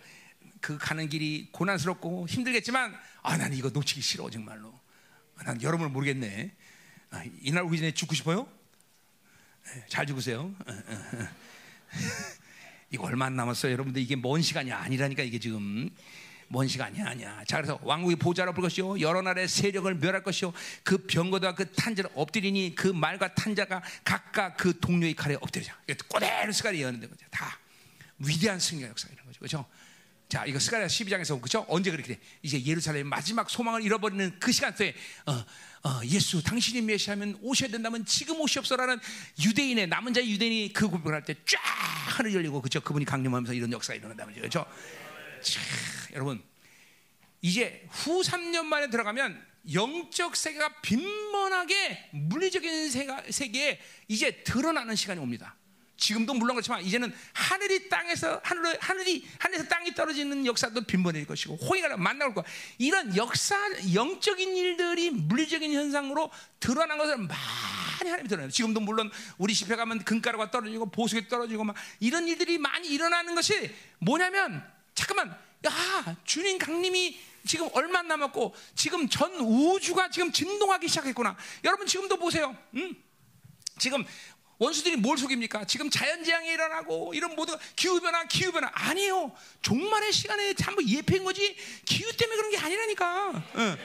[0.62, 4.74] 그 가는 길이 고난스럽고 힘들겠지만, 아, 난 이거 놓치기 싫어 정말로.
[5.36, 6.52] 아, 난 여러분을 모르겠네.
[7.12, 8.48] 아, 이날 오기 전에 죽고 싶어요?
[9.66, 10.54] 네, 잘 죽으세요.
[10.66, 11.28] 어, 어,
[12.92, 14.02] 이거 얼마 안 남았어요, 여러분들.
[14.02, 15.90] 이게 먼 시간이 아니라니까 이게 지금.
[16.50, 17.44] 먼 시간이 아니야.
[17.46, 19.02] 자, 그래서 왕국이 보좌를 볼 것이요.
[19.02, 20.54] 여러 나라의 세력을 멸할 것이요.
[20.84, 25.78] 그 병거다 그 탄자를 엎드리니 그 말과 탄자가 각각 그 동료의 칼에 엎드리자.
[26.08, 27.26] 꼬대로 스가리 여는데, 그죠?
[27.30, 27.60] 다.
[28.20, 29.40] 위대한 승리의 역사 이런 거죠.
[29.40, 29.66] 그렇죠?
[30.30, 31.66] 자, 이거 스가랴 12장에서 그렇죠?
[31.70, 32.20] 언제 그렇게 돼?
[32.42, 34.94] 이제 예루살렘 마지막 소망을 잃어버리는 그 시간대에
[35.26, 35.32] 어,
[35.88, 39.00] 어, 예수 당신이 메시아면 오셔야 된다면 지금 오시옵소라는
[39.42, 41.60] 유대인의 남은 자 유대인이 그 고백을 할 때 쫙
[42.18, 42.82] 하늘 열리고 그렇죠?
[42.82, 44.42] 그분이 강림하면서 이런 역사가 일어난다 말이죠.
[44.42, 44.66] 그렇죠?
[45.42, 45.62] 자,
[46.14, 46.44] 여러분
[47.42, 52.90] 이제 후 3년 만에 들어가면 영적 세계가 빈번하게 물리적인
[53.30, 55.56] 세계에 이제 드러나는 시간이 옵니다.
[55.98, 61.98] 지금도 물론 그렇지만 이제는 하늘이 땅에서 하늘 하늘이 하늘에서 땅이 떨어지는 역사도 빈번해질 것이고 호의가
[61.98, 62.44] 만나올 거
[62.78, 63.58] 이런 역사
[63.94, 68.52] 영적인 일들이 물리적인 현상으로 드러난 것을 많이 하나님이 드러내요.
[68.52, 73.74] 지금도 물론 우리 집에 가면 금가루가 떨어지고 보석이 떨어지고 막 이런 일들이 많이 일어나는 것이
[74.00, 75.36] 뭐냐면 잠깐만
[75.66, 81.36] 야 주님 강림이 지금 얼마 남았고 지금 전 우주가 지금 진동하기 시작했구나.
[81.64, 82.56] 여러분 지금도 보세요.
[82.76, 82.96] 음?
[83.80, 84.06] 지금
[84.60, 85.66] 원수들이 뭘 속입니까?
[85.66, 89.32] 지금 자연재앙이 일어나고 이런 모든 기후변화, 기후변화 아니에요.
[89.62, 91.56] 종말의 시간에 전부 예표인 거지
[91.86, 93.44] 기후 때문에 그런 게 아니라니까.
[93.56, 93.78] 응.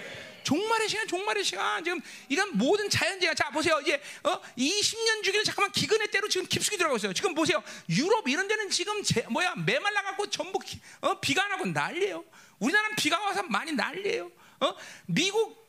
[0.44, 1.84] 종말의 시간, 종말의 시간.
[1.84, 3.34] 지금 이런 모든 자연재해.
[3.34, 3.78] 자, 보세요.
[3.80, 7.12] 이제, 어, 20년 주기는 잠깐만 기근의 때로 지금 깊숙이 들어가고 있어요.
[7.12, 7.62] 지금 보세요.
[7.88, 12.24] 유럽 이런 데는 지금, 제, 뭐야, 메말라갖고 전부, 기, 어, 비가 안 하고 난리예요.
[12.58, 14.30] 우리나라는 비가 와서 많이 난리예요.
[14.60, 14.74] 어?
[15.06, 15.62] 미국,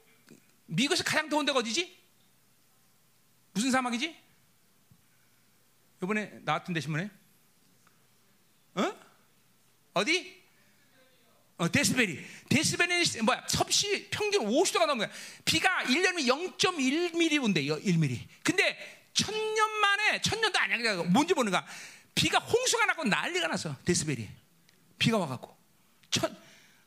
[0.66, 1.96] 미국에서 가장 더운 데가 어디지?
[3.54, 4.23] 무슨 사막이지?
[6.04, 7.10] 이번에 나왔던데 신문에?
[8.76, 8.96] 어?
[9.94, 10.44] 어디?
[11.58, 15.16] 어, 데스벨이 데스벨이 뭐야 섭씨 평균 50도가 넘는 거야
[15.46, 21.04] 비가 1년에 0.1mm 온대 1mm 근데 천년 만에 천년도 아니야.
[21.04, 21.66] 뭔지 모르는가
[22.16, 24.28] 비가 홍수가 나고 난리가 났어 데스벨이
[24.98, 25.56] 비가 와 갖고.
[26.10, 26.36] 천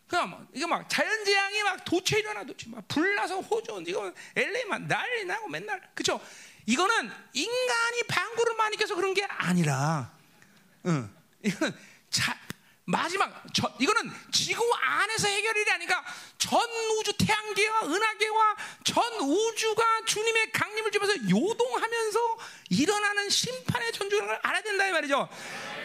[0.07, 5.25] 그냥 막 이거 막 자연재앙이 막 도체 일어나 도체 막 불나서 호주 이거 LA만 난리
[5.25, 5.81] 나고 맨날.
[5.95, 6.21] 그죠?
[6.67, 10.11] 이거는 인간이 방구를 많이 껴서 그런 게 아니라,
[10.87, 11.15] 응,
[11.45, 11.75] 이거는
[12.11, 12.37] 자,
[12.85, 16.05] 마지막 저, 이거는 지구 안에서 해결이 아니라
[16.39, 16.61] 전
[16.99, 22.39] 우주 태양계와 은하계와 전 우주가 주님의 강림을 주면서 요동하면서
[22.71, 25.29] 일어나는 심판의 전주라는 걸 알아야 된다 이 말이죠.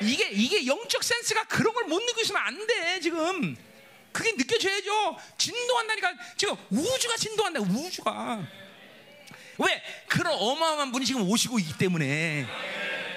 [0.01, 3.57] 이게 이게 영적 센스가 그런 걸 못 느끼고 있으면 안 돼 지금.
[4.11, 5.17] 그게 느껴져야죠.
[5.37, 7.61] 진동한다니까 지금 우주가 진동한다.
[7.61, 8.45] 우주가
[9.65, 12.45] 왜 그런 어마어마한 분이 지금 오시고 있기 때문에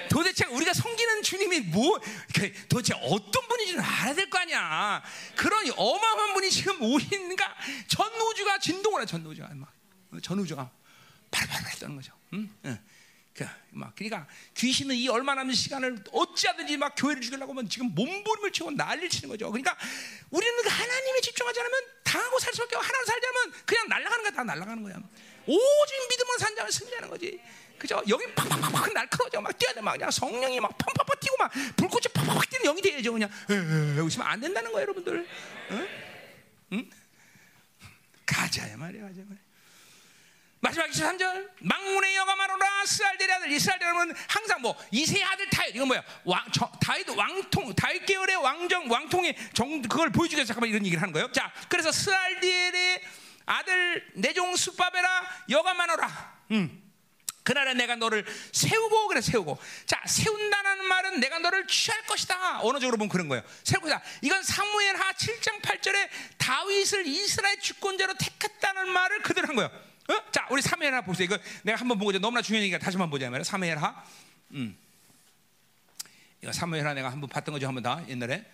[0.09, 5.03] 도대체 우리가 섬기는 주님이 뭐그 도대체 어떤 분인지는 알아야 될 거 아니야.
[5.35, 7.55] 그런 어마어마한 분이 지금 오시는가
[7.87, 9.05] 전 우주가 진동을 해.
[9.05, 9.73] 전 우주가 막
[10.21, 10.69] 전 우주가
[11.31, 12.13] 발발발 떠는 거죠.
[12.33, 12.49] 응?
[12.65, 12.79] 응.
[13.33, 14.25] 그, 막, 그러니까
[14.55, 19.27] 귀신은 이 얼마 남은 시간을 어찌하든지 막 교회를 죽이려고 하면 지금 몸부림을 치고 난리를 치는
[19.27, 19.51] 거죠.
[19.51, 19.75] 그러니까
[20.29, 24.31] 우리는 그 하나님에 집중하지 않으면 당하고 살 수밖에 없고 하나님 살자면 그냥 날아가는 거야.
[24.31, 24.95] 다 날아가는 거야.
[25.47, 27.39] 오직 믿음으로 산자면 승리하는 거지.
[27.77, 28.01] 그죠?
[28.07, 29.41] 여기 팍팍팍팍 날카로워져.
[29.41, 29.81] 막 뛰어야 돼.
[29.81, 33.13] 막 그냥 성령이 막 팡팡팡 뛰고 막 불꽃이 팍팍팍 뛰는 영이 돼야죠.
[33.13, 33.29] 그냥.
[33.97, 35.27] 여기시면 안 된다는 거예요, 여러분들.
[35.71, 35.87] 응?
[36.73, 36.89] 응?
[38.25, 39.45] 가자야 말이야, 가자 말이야.
[40.65, 46.43] 마지막 23절 망문의 여가마로라 스알데리 아들 이스라엘은 항상 뭐 이세 아들 다윗 이건 뭐야 왕,
[46.51, 51.31] 저, 다윗 왕통 다윗 계열의 왕정 왕통의 정 그걸 위해서 잠깐만 이런 얘기를 하는 거예요
[51.31, 53.01] 자 그래서 스알데리의
[53.45, 56.81] 아들 내종 수바베라 여가마노라 음.
[57.43, 63.09] 그날에 내가 너를 세우고 그래 세우고 자 세운다는 말은 내가 너를 취할 것이다 언어적으로 보면
[63.09, 66.09] 그런 거예요 세우다 이건 사무엘하 7장 8절에
[66.39, 69.69] 다윗을 이스라엘 주권자로 택했다는 말을 그대로 한 거예요
[70.07, 70.31] 어?
[70.31, 71.25] 자, 우리 사무엘하 보세요.
[71.25, 73.43] 이거 내가 한번 보고 너무나 중요하니까 다시 한번 보자 말이야.
[73.43, 74.03] 사무엘하.
[74.51, 74.77] 음.
[76.43, 77.65] 이거 사무엘하 내가 한번 봤던 거죠.
[77.67, 78.45] 한번 다 옛날에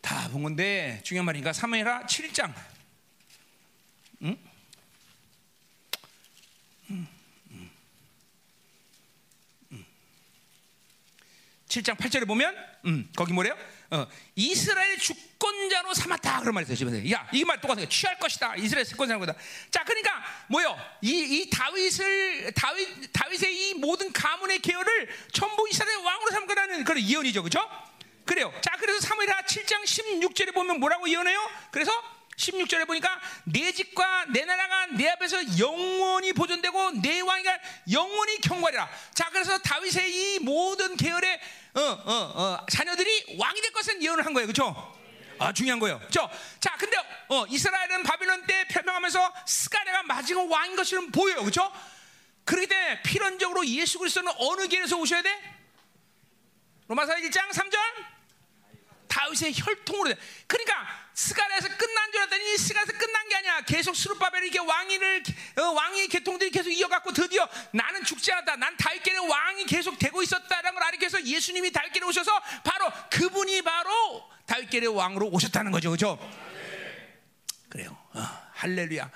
[0.00, 2.54] 다 본 건데 중요한 말이니까 사무엘하 7장.
[4.22, 4.36] 음?
[6.90, 7.08] 음.
[7.50, 7.70] 음.
[9.72, 9.84] 음.
[11.68, 13.56] 7장 8절에 보면 음, 거기 뭐래요?
[13.90, 16.66] 어, 이스라엘의 주권자로 삼았다 그런 말이.
[16.66, 17.10] 집에서.
[17.10, 18.56] 야, 이 말 똑같은 거 취할 것이다.
[18.56, 19.38] 이스라엘 주권자는 거다.
[19.70, 20.76] 자, 그러니까 뭐요?
[21.02, 27.00] 이, 이 다윗을 다윗 다윗의 이 모든 가문의 계열을 전부 이스라엘 왕으로 삼 거라는 그런
[27.02, 27.68] 예언이죠, 그렇죠?
[28.24, 28.52] 그래요.
[28.60, 31.48] 자, 그래서 사무엘하 7장 16절에 보면 뭐라고 예언해요?
[31.70, 31.92] 그래서
[32.36, 37.58] 16절에 보니까 내 집과 내 나라가 내 앞에서 영원히 보존되고 내 왕이가
[37.92, 38.88] 영원히 경과리라.
[39.14, 41.40] 자, 그래서 다윗의 이 모든 계열의
[41.74, 44.46] 어, 어, 어, 자녀들이 왕이 될 것은 예언을 한 거예요.
[44.46, 44.96] 그렇죠?
[45.38, 45.98] 아, 중요한 거예요.
[45.98, 46.28] 그렇죠?
[46.60, 46.96] 자, 근데
[47.28, 51.40] 어, 이스라엘은 바빌론 때 변명하면서 스가랴가 마지막 왕인 것처럼 보여요.
[51.40, 51.70] 그렇죠?
[52.44, 55.56] 그렇기 때문에 필연적으로 예수 그리스도는 어느 길에서 오셔야 돼?
[56.88, 57.76] 로마서 1장 3절
[59.36, 60.20] 다윗의 혈통으로 돼.
[60.46, 63.60] 그러니까 스가랴에서 끝난 줄 알았더니 스가랴에서 끝난 게 아니야.
[63.62, 65.22] 계속 스룹바벨이 이렇게 왕위를
[65.58, 68.56] 어, 왕의 계통들이 계속 이어갖고 드디어 나는 죽지 않았다.
[68.56, 72.32] 난 다윗계의 왕이 계속 되고 있었다라는 걸 알기 위해서 예수님이 다윗계에 오셔서
[72.64, 76.18] 바로 그분이 바로 다윗계의 왕으로 오셨다는 거죠, 그렇죠?
[77.68, 77.96] 그래요.
[78.12, 78.20] 어,
[78.54, 79.10] 할렐루야.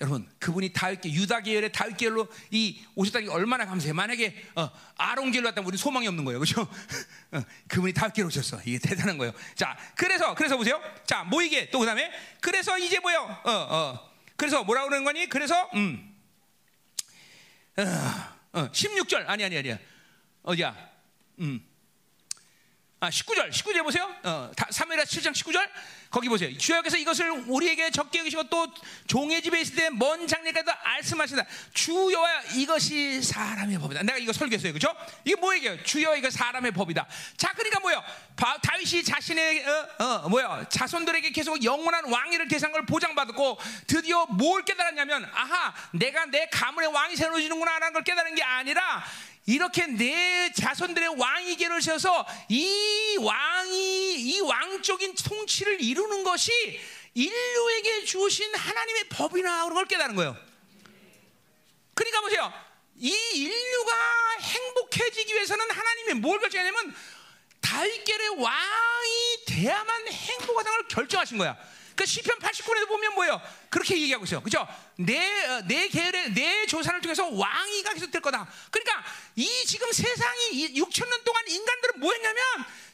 [0.00, 3.92] 여러분 그분이 다윗계 유다 계열의 다윗 계열로 이 오셨다는 게 얼마나 감사해.
[3.92, 6.62] 만약에 어, 아론 계열로 왔다면 우리 소망이 없는 거예요, 그렇죠?
[7.32, 8.60] 어, 그분이 다윗 계열로 오셨어.
[8.64, 9.32] 이게 대단한 거예요.
[9.54, 10.80] 자, 그래서 그래서 보세요.
[11.06, 13.40] 자, 뭐 이게 또 그다음에 그래서 이제 뭐요?
[13.44, 14.10] 어, 어.
[14.36, 15.28] 그래서 뭐라 그러는 거니?
[15.28, 16.16] 그래서 음,
[17.76, 17.82] 어,
[18.52, 19.78] 어, 16절 아니 아니 아니야.
[20.42, 20.74] 어디야?
[21.40, 21.69] 음.
[23.02, 24.14] 아, 19절, 19절 보세요.
[24.24, 25.66] 어, 3회라 7장 19절.
[26.10, 26.54] 거기 보세요.
[26.58, 28.66] 주여께서 이것을 우리에게 적게 여기시고 또
[29.06, 31.44] 종의 집에 있을 때 먼 장례까지도 말씀하신다.
[31.72, 34.02] 주여야 이것이 사람의 법이다.
[34.02, 34.72] 내가 이거 설교했어요.
[34.72, 34.94] 그죠?
[35.24, 35.82] 이게 뭐 얘기예요?
[35.84, 37.06] 주여 이거 사람의 법이다.
[37.36, 38.02] 자, 그러니까 뭐요?
[38.36, 40.66] 다윗이 자신의, 어, 어, 뭐요?
[40.68, 47.16] 자손들에게 계속 영원한 왕위를 계산 걸 보장받았고 드디어 뭘 깨달았냐면, 아하, 내가 내 가문의 왕이
[47.16, 49.04] 세워지는구나 라는 걸 깨달은 게 아니라
[49.50, 56.52] 이렇게 내 자손들의 왕위계를 세워서 이 왕이 이 왕적인 통치를 이루는 것이
[57.14, 60.36] 인류에게 주신 하나님의 법이나 그런 걸 깨달은 거예요.
[61.94, 62.52] 그러니까 보세요.
[62.94, 63.92] 이 인류가
[64.40, 66.94] 행복해지기 위해서는 하나님이 뭘 결정하냐면
[67.60, 71.58] 다윗계의 왕이 돼야만 행복하다는 걸 결정하신 거야.
[72.00, 73.42] 그 시편 89년에도 보면 뭐예요?
[73.68, 74.40] 그렇게 얘기하고 있어요.
[74.40, 74.66] 그죠?
[74.96, 78.50] 내, 어, 내 계열의, 내 조상을 통해서 왕위가 계속 될 거다.
[78.70, 79.04] 그러니까
[79.36, 82.40] 이 지금 세상이 6천 년 동안 인간들은 뭐 했냐면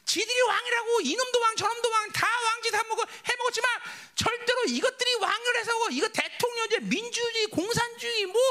[0.03, 3.71] 지들이 왕이라고 이놈도 왕, 저놈도 왕, 다 왕짓 해먹고, 해먹었지만
[4.15, 8.41] 절대로 이것들이 왕을 해서 이거 대통령제, 민주주의, 공산주의, 뭐,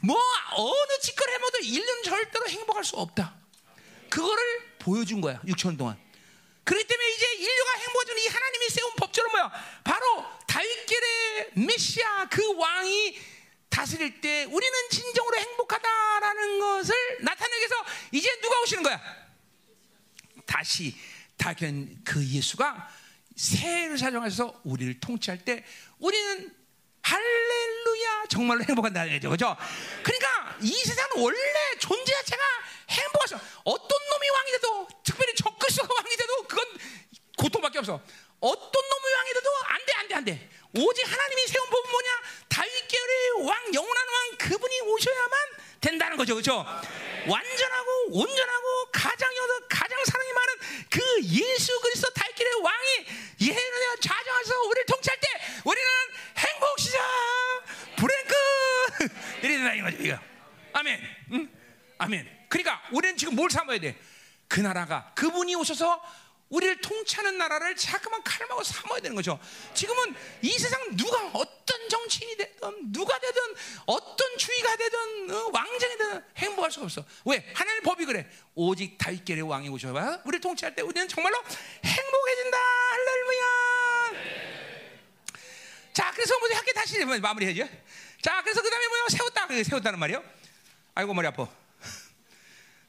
[0.00, 0.20] 뭐,
[0.56, 3.32] 어느 짓거리 해먹어도 인류는 절대로 행복할 수 없다.
[4.08, 4.42] 그거를
[4.80, 6.09] 보여준 거야, 6천 년 동안.
[6.64, 9.50] 그렇기 때문에 이제 인류가 행복해진 이 하나님이 세운 법, 목적은 뭐야?
[9.84, 13.18] 바로 다윗계의 메시아 그 왕이
[13.68, 19.00] 다스릴 때 우리는 진정으로 행복하다라는 것을 나타내기 위해서 이제 누가 오시는 거야?
[20.46, 20.96] 다시
[21.36, 22.90] 다견 그 예수가
[23.36, 25.64] 새해를 사정하셔서 우리를 통치할 때
[25.98, 26.54] 우리는
[27.02, 29.30] 할렐루야 정말로 행복한다는 거죠.
[29.30, 29.56] 그죠?
[30.02, 31.38] 그러니까 이 세상은 원래
[31.78, 32.42] 존재 자체가
[32.90, 33.40] 행복하죠.
[33.64, 36.64] 어떤 놈이 왕이 돼도 특별히 적그리스도가 왕이 돼도 그건
[37.38, 38.00] 고통밖에 없어.
[38.40, 40.50] 어떤 놈이 왕이 돼도 안 돼, 안 돼, 안 돼.
[40.76, 42.08] 오직 하나님이 세운 법은 뭐냐?
[42.48, 45.38] 다윗 계열의 왕, 영원한 왕 그분이 오셔야만
[45.80, 46.34] 된다는 거죠.
[46.34, 46.64] 그죠?
[47.26, 50.54] 완전하고 온전하고 가장 여서 가장 사랑이 많은
[50.90, 53.06] 그 예수 그리스도 다윗 계열의 왕이
[53.40, 55.28] 예언에 좌정하셔서 우리를 통치할 때
[55.64, 55.88] 우리는
[56.38, 57.00] 행복 시작
[57.96, 58.34] 브레이크
[59.42, 59.96] 이래 된다는 거죠.
[60.02, 60.18] 이거.
[60.72, 61.00] 아멘.
[61.32, 61.48] 응?
[61.98, 62.39] 아멘.
[62.50, 63.98] 그러니까 우리는 지금 뭘 삼아야 돼?
[64.48, 66.02] 그 나라가 그분이 오셔서
[66.48, 69.38] 우리를 통치하는 나라를 자꾸만 칼마고 삼아야 되는 거죠.
[69.72, 73.40] 지금은 이 세상 누가 어떤 정치인이 되든 누가 되든
[73.86, 77.04] 어떤 주의가 되든 어, 왕정이 되든 행복할 수가 없어.
[77.24, 77.48] 왜?
[77.54, 78.28] 하나님의 법이 그래.
[78.56, 81.40] 오직 다윗계의 왕이 오셔봐 우리를 통치할 때 우리는 정말로
[81.84, 82.58] 행복해진다.
[82.90, 84.10] 할렐루야.
[85.92, 87.68] 자, 그래서 뭐지 학교 다시 마무리해죠.
[88.22, 89.06] 자, 그래서 그다음에 뭐야?
[89.08, 89.46] 세웠다.
[89.62, 90.24] 세웠다는 말이요.
[90.96, 91.59] 아이고 머리 아파.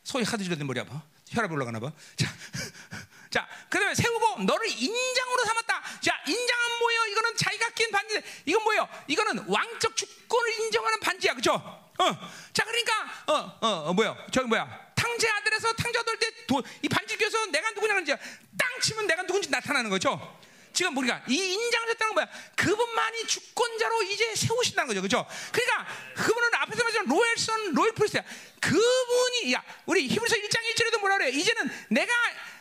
[0.03, 1.01] 소위 지르던 머리 아파.
[1.29, 1.91] 혈압이 올라가나 봐.
[2.15, 2.27] 자,
[3.29, 5.81] 자, 그다음에 세우고 너를 인장으로 삼았다.
[6.01, 7.05] 자, 인장은 뭐예요?
[7.11, 8.21] 이거는 자기가 낀 반지.
[8.45, 8.87] 이건 뭐예요?
[9.07, 11.53] 이거는 왕적 주권을 인정하는 반지야, 그죠?
[11.53, 12.93] 어, 자, 그러니까
[13.27, 14.17] 어, 어, 어 뭐야?
[14.31, 14.91] 저기 뭐야?
[14.95, 18.11] 탕제 아들에서 탕제 아들 때이 반지 껴서 내가 누구냐는지
[18.57, 20.40] 땅 치면 내가 누군지 나타나는 거죠.
[20.73, 22.27] 지금 우리가 이 인장하셨다는 거야.
[22.55, 25.01] 그분만이 주권자로 이제 세우신다는 거죠.
[25.01, 25.25] 그죠?
[25.51, 28.23] 그러니까 그분은 앞에서 말했던 로엘선, 로엘 프리스야.
[28.59, 31.29] 그분이, 야, 우리 히브리서 1장 1절에도 뭐라 그래?
[31.29, 32.13] 이제는 내가,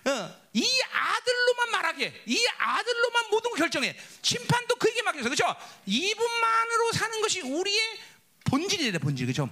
[0.07, 3.97] 어, 이 아들로만 말하게, 이 아들로만 모든 걸 결정해.
[4.23, 5.45] 심판도 그에게 맡겨서, 그죠?
[5.87, 7.99] 이분만으로 사는 것이 우리의
[8.45, 9.27] 본질이 돼, 본질.
[9.27, 9.49] 그죠?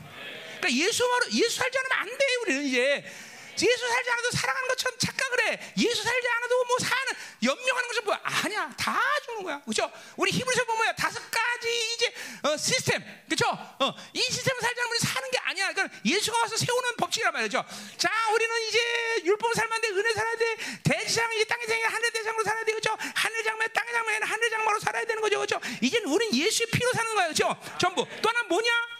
[0.58, 3.27] 그러니까 예수, 예수 살지 않으면 안 돼, 우리는 이제.
[3.62, 5.72] 예수 살지 않아도 살아가는 것처럼 착각을 해.
[5.78, 7.12] 예수 살지 않아도 뭐 사는
[7.42, 8.20] 연명하는 것은 뭐야?
[8.22, 9.90] 아니야, 다 주는 거야, 그렇죠?
[10.16, 13.46] 우리 히브리서 보면 다섯 가지 이제 어, 시스템, 그렇죠?
[13.50, 15.72] 어, 이 시스템을 살지 않으면 사는 게 아니야.
[15.72, 17.64] 그러니까 예수가 와서 세우는 법칙이란 말이죠.
[17.96, 18.78] 자, 우리는 이제
[19.24, 20.56] 율법 살면 돼, 은혜 살아야 돼.
[20.84, 22.96] 대지상 이 땅의 생에 하늘 대상으로 살아야 돼, 그렇죠?
[23.14, 25.60] 하늘 장면, 땅의 장면, 하늘 장마로 살아야 되는 거죠, 그렇죠?
[25.80, 27.56] 이제는 우리는 예수의 피로 사는 거예요, 그렇죠?
[27.78, 28.06] 전부.
[28.22, 28.97] 또 하나 뭐냐?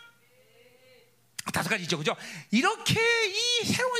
[1.53, 2.17] 다섯 가지 있죠, 그죠?
[2.51, 2.95] 이렇게
[3.29, 3.99] 이 새로운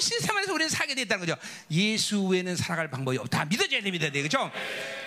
[0.49, 1.39] 안에서 우리는 살게 됐다는 거죠.
[1.71, 3.45] 예수 외에는 살아갈 방법이 없다.
[3.45, 4.51] 믿어줘야 돼, 믿어야 돼, 그죠?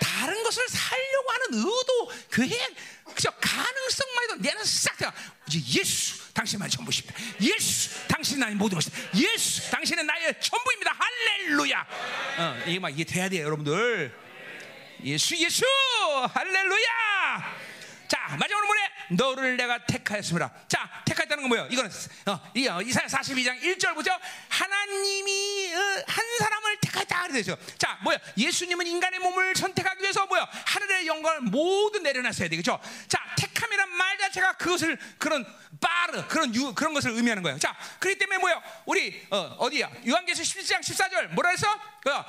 [0.00, 2.74] 다른 것을 살려고 하는 의도, 계획,
[3.14, 3.30] 그죠?
[3.40, 5.12] 가능성만 해도 내는 싹 다.
[5.48, 7.18] 이제 예수, 당신만 전부십니다.
[7.40, 9.10] 예수, 당신 나의 모든 것입니다.
[9.16, 10.96] 예수, 당신은 나의 전부입니다.
[10.98, 11.86] 할렐루야.
[12.38, 14.14] 어, 이게 막 이게 돼야 돼요, 여러분들.
[15.04, 15.64] 예수, 예수,
[16.32, 16.88] 할렐루야.
[18.08, 18.80] 자, 마지막으로 뭐래?
[19.10, 20.52] 너를 내가 택하였습니다.
[20.68, 21.02] 자,
[21.32, 21.68] 택하였다는 건 뭐예요?
[21.70, 21.90] 이거는
[22.26, 24.10] 어, 이, 어, 이사야 42장 1절 보죠.
[24.48, 28.18] 하나님이 어, 한 사람을 택하였다 그래서 자, 뭐야?
[28.36, 30.48] 예수님은 인간의 몸을 선택하기 위해서 뭐야?
[30.66, 32.78] 하늘의 영광을 모두 내려놨어야 되겠죠.
[33.08, 35.44] 자, 택함이란 말 자체가 그것을 그런
[35.80, 37.58] 빠르 그런 유, 그런 것을 의미하는 거예요.
[37.58, 38.62] 자, 그렇기 때문에 뭐야?
[38.86, 41.68] 우리 어, 디야 요한계시 11장 14절 뭐라 해서?
[41.68, 42.24] 어,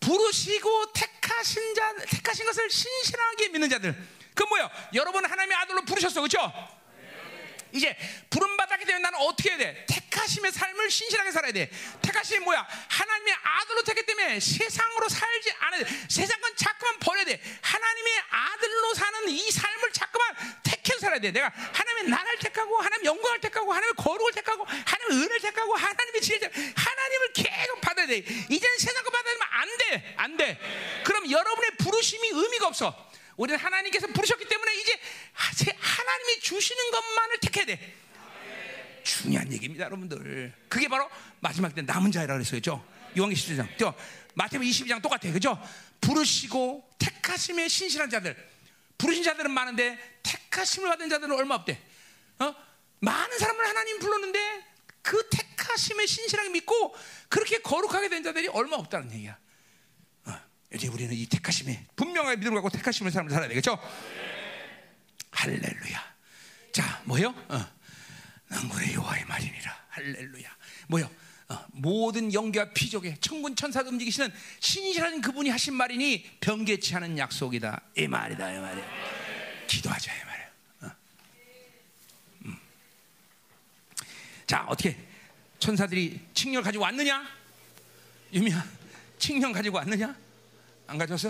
[0.00, 4.18] 부르시고 택하신 자 택하신 것을 신실하게 믿는 자들.
[4.34, 4.70] 그 뭐야?
[4.94, 6.77] 여러분 하나님의 아들로 부르셨어, 그렇죠?
[7.72, 7.96] 이제
[8.30, 9.86] 부름 받았기 때문에 나는 어떻게 해야 돼?
[9.86, 11.70] 택하심의 삶을 신실하게 살아야 돼.
[12.02, 12.66] 택하심이 뭐야?
[12.88, 15.90] 하나님의 아들로 택했기 때문에 세상으로 살지 않아야 돼.
[16.08, 17.40] 세상은 자꾸만 버려야 돼.
[17.62, 21.30] 하나님의 아들로 사는 이 삶을 자꾸만 택해서 살아야 돼.
[21.30, 26.50] 내가 하나님의 나를 택하고 하나님 영광을 택하고 하나님의 거룩을 택하고 하나님의 은혜를 택하고 하나님의 지혜를
[26.76, 28.18] 하나님을 계속 받아야 돼.
[28.18, 30.14] 이제는 세상 거 받아들면 안 돼.
[30.16, 31.02] 안 돼.
[31.04, 33.07] 그럼 여러분의 부르심이 의미가 없어.
[33.38, 37.96] 우리는 하나님께서 부르셨기 때문에 이제 하나님이 주시는 것만을 택해야 돼.
[39.04, 40.52] 중요한 얘기입니다, 여러분들.
[40.68, 41.08] 그게 바로
[41.40, 42.60] 마지막 때 남은 자이라 그랬어요.
[43.16, 43.94] 요한계시 17장.
[44.34, 45.32] 마태복 22장 똑같아요.
[45.32, 45.58] 그죠?
[46.00, 48.36] 부르시고 택하심에 신실한 자들.
[48.98, 51.80] 부르신 자들은 많은데 택하심을 받은 자들은 얼마 없대.
[52.40, 52.54] 어?
[52.98, 54.64] 많은 사람을 하나님 불렀는데
[55.02, 56.94] 그 택하심에 신실하게 믿고
[57.28, 59.38] 그렇게 거룩하게 된 자들이 얼마 없다는 얘기야.
[60.74, 63.78] 이제 우리는 이 택하심에 분명하게 믿음을 갖고 택하심을 삶을 살아야 되겠죠?
[65.30, 66.14] 할렐루야.
[66.72, 67.34] 자, 뭐요?
[67.48, 67.78] 어.
[68.48, 69.86] 낭굴의 여호와의 말이니라.
[69.88, 70.56] 할렐루야.
[70.88, 71.10] 뭐요?
[71.48, 74.30] 어, 모든 영계와 피족에 천군 천사가 움직이시는
[74.60, 77.80] 신실한 그분이 하신 말이니 변개치 않은 약속이다.
[77.96, 78.86] 이 말이다, 이 말이야.
[79.66, 80.50] 기도하자, 이 말이야.
[80.82, 80.90] 어.
[82.44, 82.58] 음.
[84.46, 84.96] 자, 어떻게
[85.58, 87.26] 천사들이 칙령 가지고 왔느냐?
[88.34, 88.64] 유미야,
[89.18, 90.27] 칙령 가지고 왔느냐?
[90.88, 91.28] 안 가져왔어?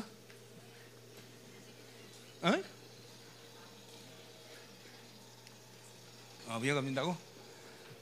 [2.42, 2.62] 어?
[6.46, 7.10] 어, 위에가 민다고?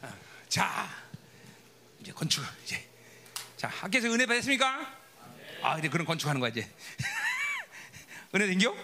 [0.03, 0.15] 어,
[0.51, 0.87] 자,
[1.99, 2.87] 이제 건축 이제
[3.57, 4.99] 자 학교에서 은혜 받았습니까?
[5.63, 6.71] 아, 이제 그런 건축하는 거야 이제.
[8.35, 8.77] 은혜 된겨?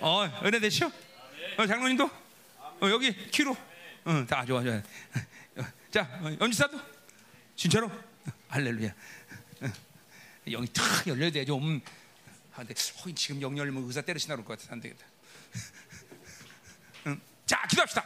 [0.00, 0.92] 어, 은혜 되시오?
[1.56, 2.04] 어, 장로님도?
[2.04, 3.56] 어, 여기 키로?
[4.04, 4.74] 어, 다 좋아 좋아.
[4.74, 6.78] 어, 자, 어, 연주사도?
[7.56, 7.86] 진짜로?
[7.86, 8.94] 어, 할렐루야.
[10.46, 11.80] 어, 영이 탁 열려야 돼 좀.
[12.54, 14.72] 아, 근데 어, 지금 영 열면 의사 때려치나 그럴 것 같아.
[14.72, 15.04] 안 되겠다.
[17.06, 17.20] 응?
[17.44, 18.04] 자, 기도합시다.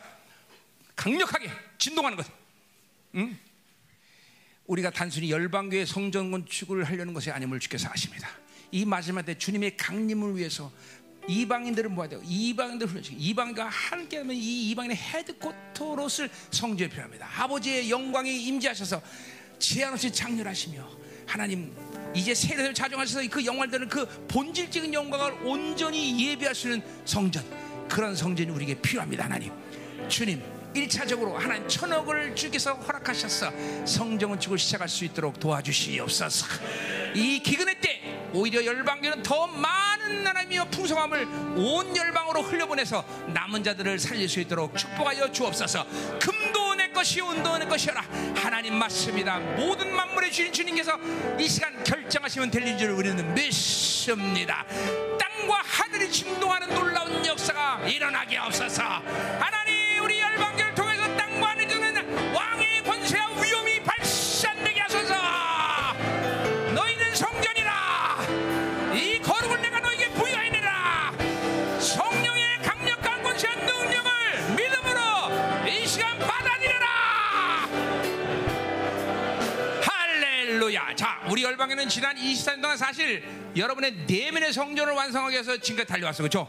[0.97, 2.27] 강력하게 진동하는 것.
[3.17, 3.39] 응?
[4.67, 8.29] 우리가 단순히 열방교회 성전 건축을 하려는 것이 아님을 주께서 아십니다.
[8.71, 10.71] 이 마지막 때 주님의 강림을 위해서
[11.29, 12.23] 이방인들을 모아야 돼요.
[12.25, 17.29] 이방인들 훈련시 이방과 함께하면 이 이방인의 헤드코터로쓸 성전이 필요합니다.
[17.43, 19.03] 아버지의 영광이 임재하셔서
[19.59, 21.00] 제한 없이 장렬하시며
[21.31, 21.73] 하나님
[22.13, 27.45] 이제 세례를 자정하셔서 그 영광들은 그 본질적인 영광을 온전히 예비할 수 있는 성전
[27.89, 29.27] 그런 성전이 우리에게 필요합니다.
[29.27, 29.53] 하나님
[30.09, 30.43] 주님
[30.75, 33.53] 1차적으로 하나님 천억을 주께서 허락하셔서
[33.87, 36.47] 성정은축을 시작할 수 있도록 도와주시옵소서.
[37.15, 38.01] 이 기근의 때
[38.33, 41.27] 오히려 열방교는 더 많은 하나님이여 풍성함을
[41.57, 45.87] 온 열방으로 흘려보내서 남은 자들을 살릴 수 있도록 축복하여 주옵소서.
[46.21, 48.03] 금도 내 것이요 은도 내 것이여라.
[48.35, 49.39] 하나님 맞습니다.
[49.39, 50.99] 모든 만물의 주인 주님께서
[51.39, 54.67] 이 시간 결정하시면 될줄 우리는 믿습니다.
[55.17, 59.60] 땅과 하늘이 진동하는 놀라운 역사가 일어나게 없어서 하나
[81.31, 83.23] 우리 열방에는 지난 24년 동안 사실
[83.57, 86.25] 여러분의 내면의 성전을 완성하기 위해서 지금까지 달려왔어.
[86.25, 86.49] 그렇죠?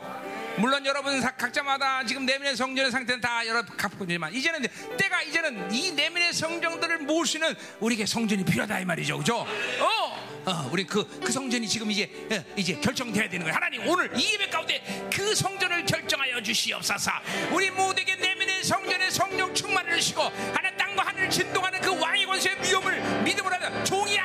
[0.58, 5.92] 물론 여러분 사- 각자마다 지금 내면의 성전의 상태는 다 여러 각국이지만 이제는 때가 이제는 이
[5.92, 9.20] 내면의 성전들을 모을 수 있는 우리에게 성전이 필요하다 이 말이죠.
[9.20, 9.38] 그죠?
[9.80, 13.54] 어, 어, 우리 그, 그 성전이 지금 이제, 어, 이제 결정돼야 되는 거예요.
[13.56, 17.12] 하나님 오늘 이 예배 가운데 그 성전을 결정하여 주시옵소서.
[17.52, 23.24] 우리 모두에게 내면의 성전의 성령 충만을 주시고 하나님 땅과 하늘을 진동하는 그 왕의 권세의 위엄을
[23.24, 24.18] 믿음으로 하는 종이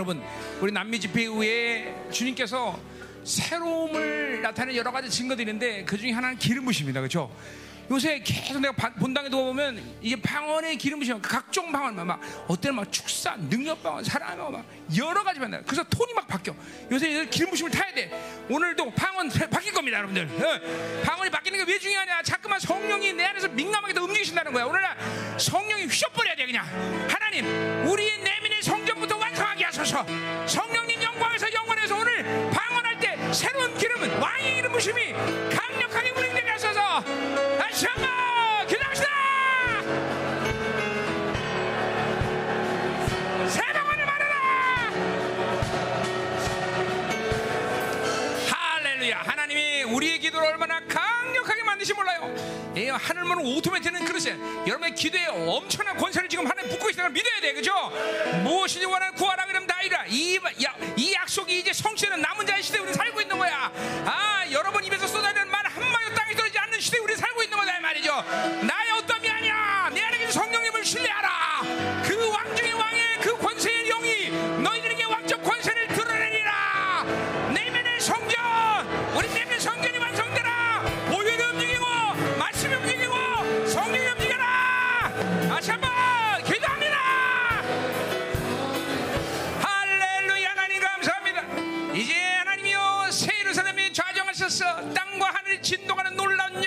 [0.00, 0.22] 여러분
[0.62, 2.80] 우리 남미 집회 후에 주님께서
[3.22, 7.00] 새로움을 나타내는 여러 가지 증거들이 있는데 그 중에 하나는 기름 부심입니다.
[7.00, 7.30] 그렇죠
[7.90, 12.76] 요새 계속 내가 바- 본당에 누워 보면 이게 방언의 기름 부심 각종 방언 막 어때는
[12.76, 14.64] 막 축사 능력 방언 사랑 막
[14.96, 16.54] 여러 가지 만나 그래서 톤이 막 바뀌어.
[16.92, 18.46] 요새 기름 부심을 타야 돼.
[18.48, 20.22] 오늘도 방언 바뀔 겁니다 여러분들.
[20.22, 21.02] 어.
[21.04, 22.22] 방언이 바뀌는 게 왜 중요하냐?
[22.22, 24.64] 자꾸만 성령이 내 안에서 민감하게 더 움직이신다는 거야.
[24.66, 24.96] 오늘날
[25.38, 26.64] 성령이 휘어버려야 돼 그냥.
[27.08, 27.44] 하나님
[27.88, 30.06] 우리의 내면의 성전부터 완성하게 하소서.
[30.46, 36.39] 성령님 영광에서 영원해서 오늘 방언할 때 새로운 기름은 왕의 기름 부심이 강력하게 하소서
[37.86, 39.08] 한번 기도합시다!
[43.48, 44.90] 새 방언을 말하라!
[48.50, 49.22] 할렐루야.
[49.24, 52.34] 하나님이 우리의 기도를 얼마나 강력하게 만드시 몰라요?
[52.76, 54.36] 예, 하늘문은 오토매트는 그릇에
[54.66, 57.52] 여러분의 기도에 엄청난 권세를 지금 하나님 붓고 있다는 걸 믿어야 돼.
[57.54, 57.72] 그죠?
[58.44, 60.04] 무엇이든 원하는 구하라 그러면 다 이라.
[60.06, 63.72] 이, 야, 이 약속이 이제 성취되는 남은 자의 시대에 우리 살고 있는 거야.
[64.04, 65.50] 아 여러분 입에서 쏟아내는
[66.80, 68.10] 않는 시대에 우리 살고 있는 거다 이 말이죠.
[68.62, 69.90] 나의 어떠함이 아니야.
[69.92, 71.28] 내 안에 계신 성령님을 신뢰하라.
[72.04, 72.54] 그 왕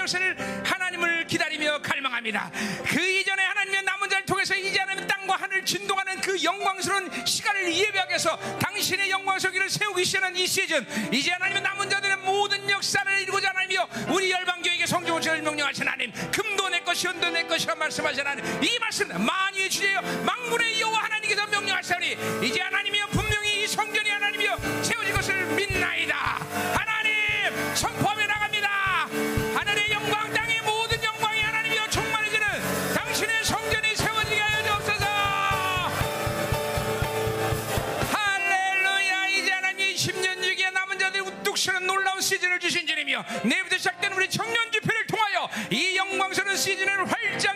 [0.04, 2.52] 역사를 하나님을 기다리며 갈망합니다.
[2.86, 8.10] 그 이전에 하나님의 남은 자를 통해서 이제 하나님 땅과 하늘 진동하는 그 영광스러운 시간을 예배하기
[8.10, 13.88] 위해서 당신의 영광스러기를 세우기 시작하는 이 시즌 이제 하나님의 남은 자들의 모든 역사를 이루고자 하나님이여
[14.10, 19.08] 우리 열방교에게 성경을 명령하신 하나님 금도 내 것이 은도 내 것이라 말씀하신 하나님 이 말씀
[19.08, 26.16] 만유의 주제여 망군의 여호와 하나님께서 명령하시니 이제 하나님이여 분명히 이 성전이 하나님이여 세워질 것을 믿나이다.
[26.76, 28.43] 하나님 선포하며 나갑
[42.24, 47.54] 시즌을 주신 주님이여 내일부터 시작된 우리 청년 집회를 통하여 이 영광스러운 시즌을 활짝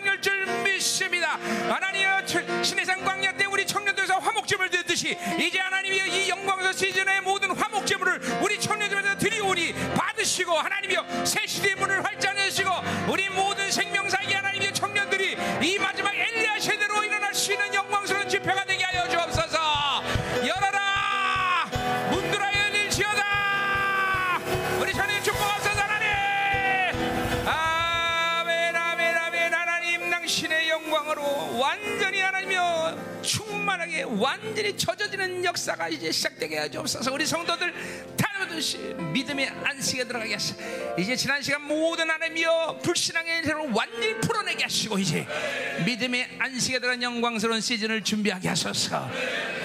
[1.67, 2.25] 하나님여
[2.63, 8.59] 신해산 광야 때 우리 청년들에서 화목제물 드듯이 이제 하나님이여 이 영광서 시즌의 모든 화목제물을 우리
[8.59, 12.69] 청년들에서 드리오니 받으시고 하나님이여 새 시대의 문을 활짝 여시고
[13.09, 18.63] 우리 모든 생명사기 하나님이여 청년들이 이 마지막 엘리야 세대로 일어날 수 있는 영광스러운 집회가
[31.57, 37.11] 완전히 하나님이여 충만하게 완전히 젖어지는 역사가 이제 시작되게 하여 주옵소서.
[37.11, 37.73] 우리 성도들
[38.15, 38.77] 다 르듯이
[39.13, 40.61] 믿음의 안식에 들어가게 하시고
[40.97, 45.27] 이제 지난 시간 모든 하나님이여 불신앙의 세로 완전히 풀어내게 하시고 이제
[45.85, 49.09] 믿음의 안식에 들어간 영광스러운 시즌을 준비하게 하소서.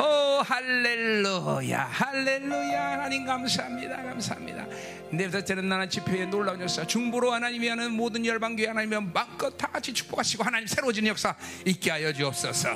[0.00, 2.92] 오 할렐루야 할렐루야.
[2.92, 4.66] 하나님 감사합니다 감사합니다.
[5.10, 9.92] 내부터 되는 나라 집회의 놀라운 역사 중보로 하나님이 하는 모든 열방교회 하나님이 마음껏 다 같이
[9.92, 11.34] 축복하시고 하나님 새로워진 역사
[11.66, 12.70] 있게 하여 주옵소서.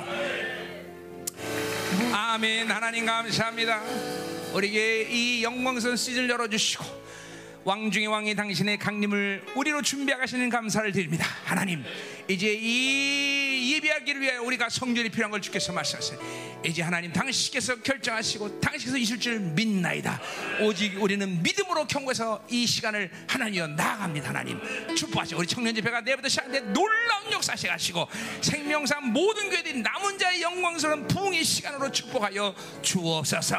[2.13, 2.69] 아멘.
[2.69, 6.83] 하나님 감사합니다 우리에게 이 영광스러운 시즌을 열어주시고
[7.63, 11.27] 왕중의 왕이 당신의 강림을 우리로 준비하시는 감사를 드립니다.
[11.43, 11.83] 하나님
[12.27, 16.19] 이제 이 예배하기를 위하여 우리가 성전이 필요한 걸 주께서 말씀하세요.
[16.65, 20.19] 이제 하나님 당신께서 결정하시고 당신께서 있을 줄 믿나이다.
[20.61, 24.59] 오직 우리는 믿음으로 경고해서 이 시간을 하나님여 나아갑니다 하나님.
[24.95, 28.07] 축복하시고 우리 청년 집회가 내일부터 시작하는데 놀라운 역사 시작하시고
[28.41, 33.55] 생명사 모든 교회들이 남은 자의 영광스러운 부흥의 시간으로 축복하여 주옵소서.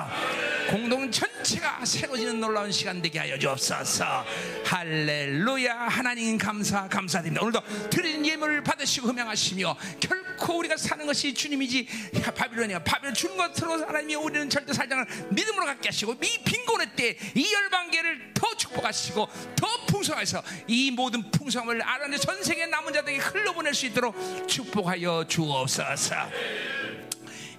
[0.70, 4.26] 공동 전체가 새로지는 놀라운 시간 되게 하여 주옵소서.
[4.66, 5.74] 할렐루야.
[5.88, 7.42] 하나님 감사 감사드립니다.
[7.42, 11.86] 오늘도 드리는 예물 을 받으시고 흠양하시며 결코 우리가 사는 것이 주님이지.
[12.34, 17.52] 바빌론이야 바빌론 주는 것으로 하나님이 우리는 절대 살장을 믿음으로 갖게 하시고 이 빈곤의 때 이
[17.52, 23.86] 열방계를 더 축복하시고 더 풍성해서 이 모든 풍성함을 알아내 전 세계 남은 자들에게 흘러보낼 수
[23.86, 24.14] 있도록
[24.48, 26.14] 축복하여 주옵소서.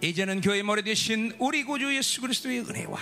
[0.02, 2.98] 이제는 교회 머리 되신 우리 구주 예수 그리스도의 은혜와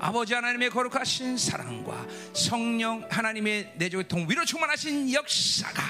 [0.00, 5.82] 아버지 하나님의 거룩하신 사랑과 성령 하나님의 내조의 통 위로 충만하신 역사가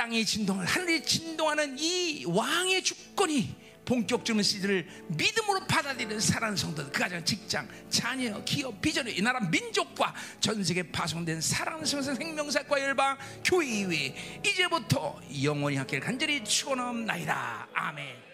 [0.00, 3.54] 땅이 진동을 하늘이 진동하는 이 왕의 주권이
[3.84, 10.14] 본격적인 시즌을 믿음으로 받아들이는 사랑하는 성도들 그 가정 직장 자녀 기업 비전의 이 나라 민족과
[10.40, 17.68] 전 세계 파송된 사랑하는 성서 생명사과 열방 교회 이외에 이제부터 영원히 함께 간절히 축원하옵나이다.
[17.74, 18.29] 아멘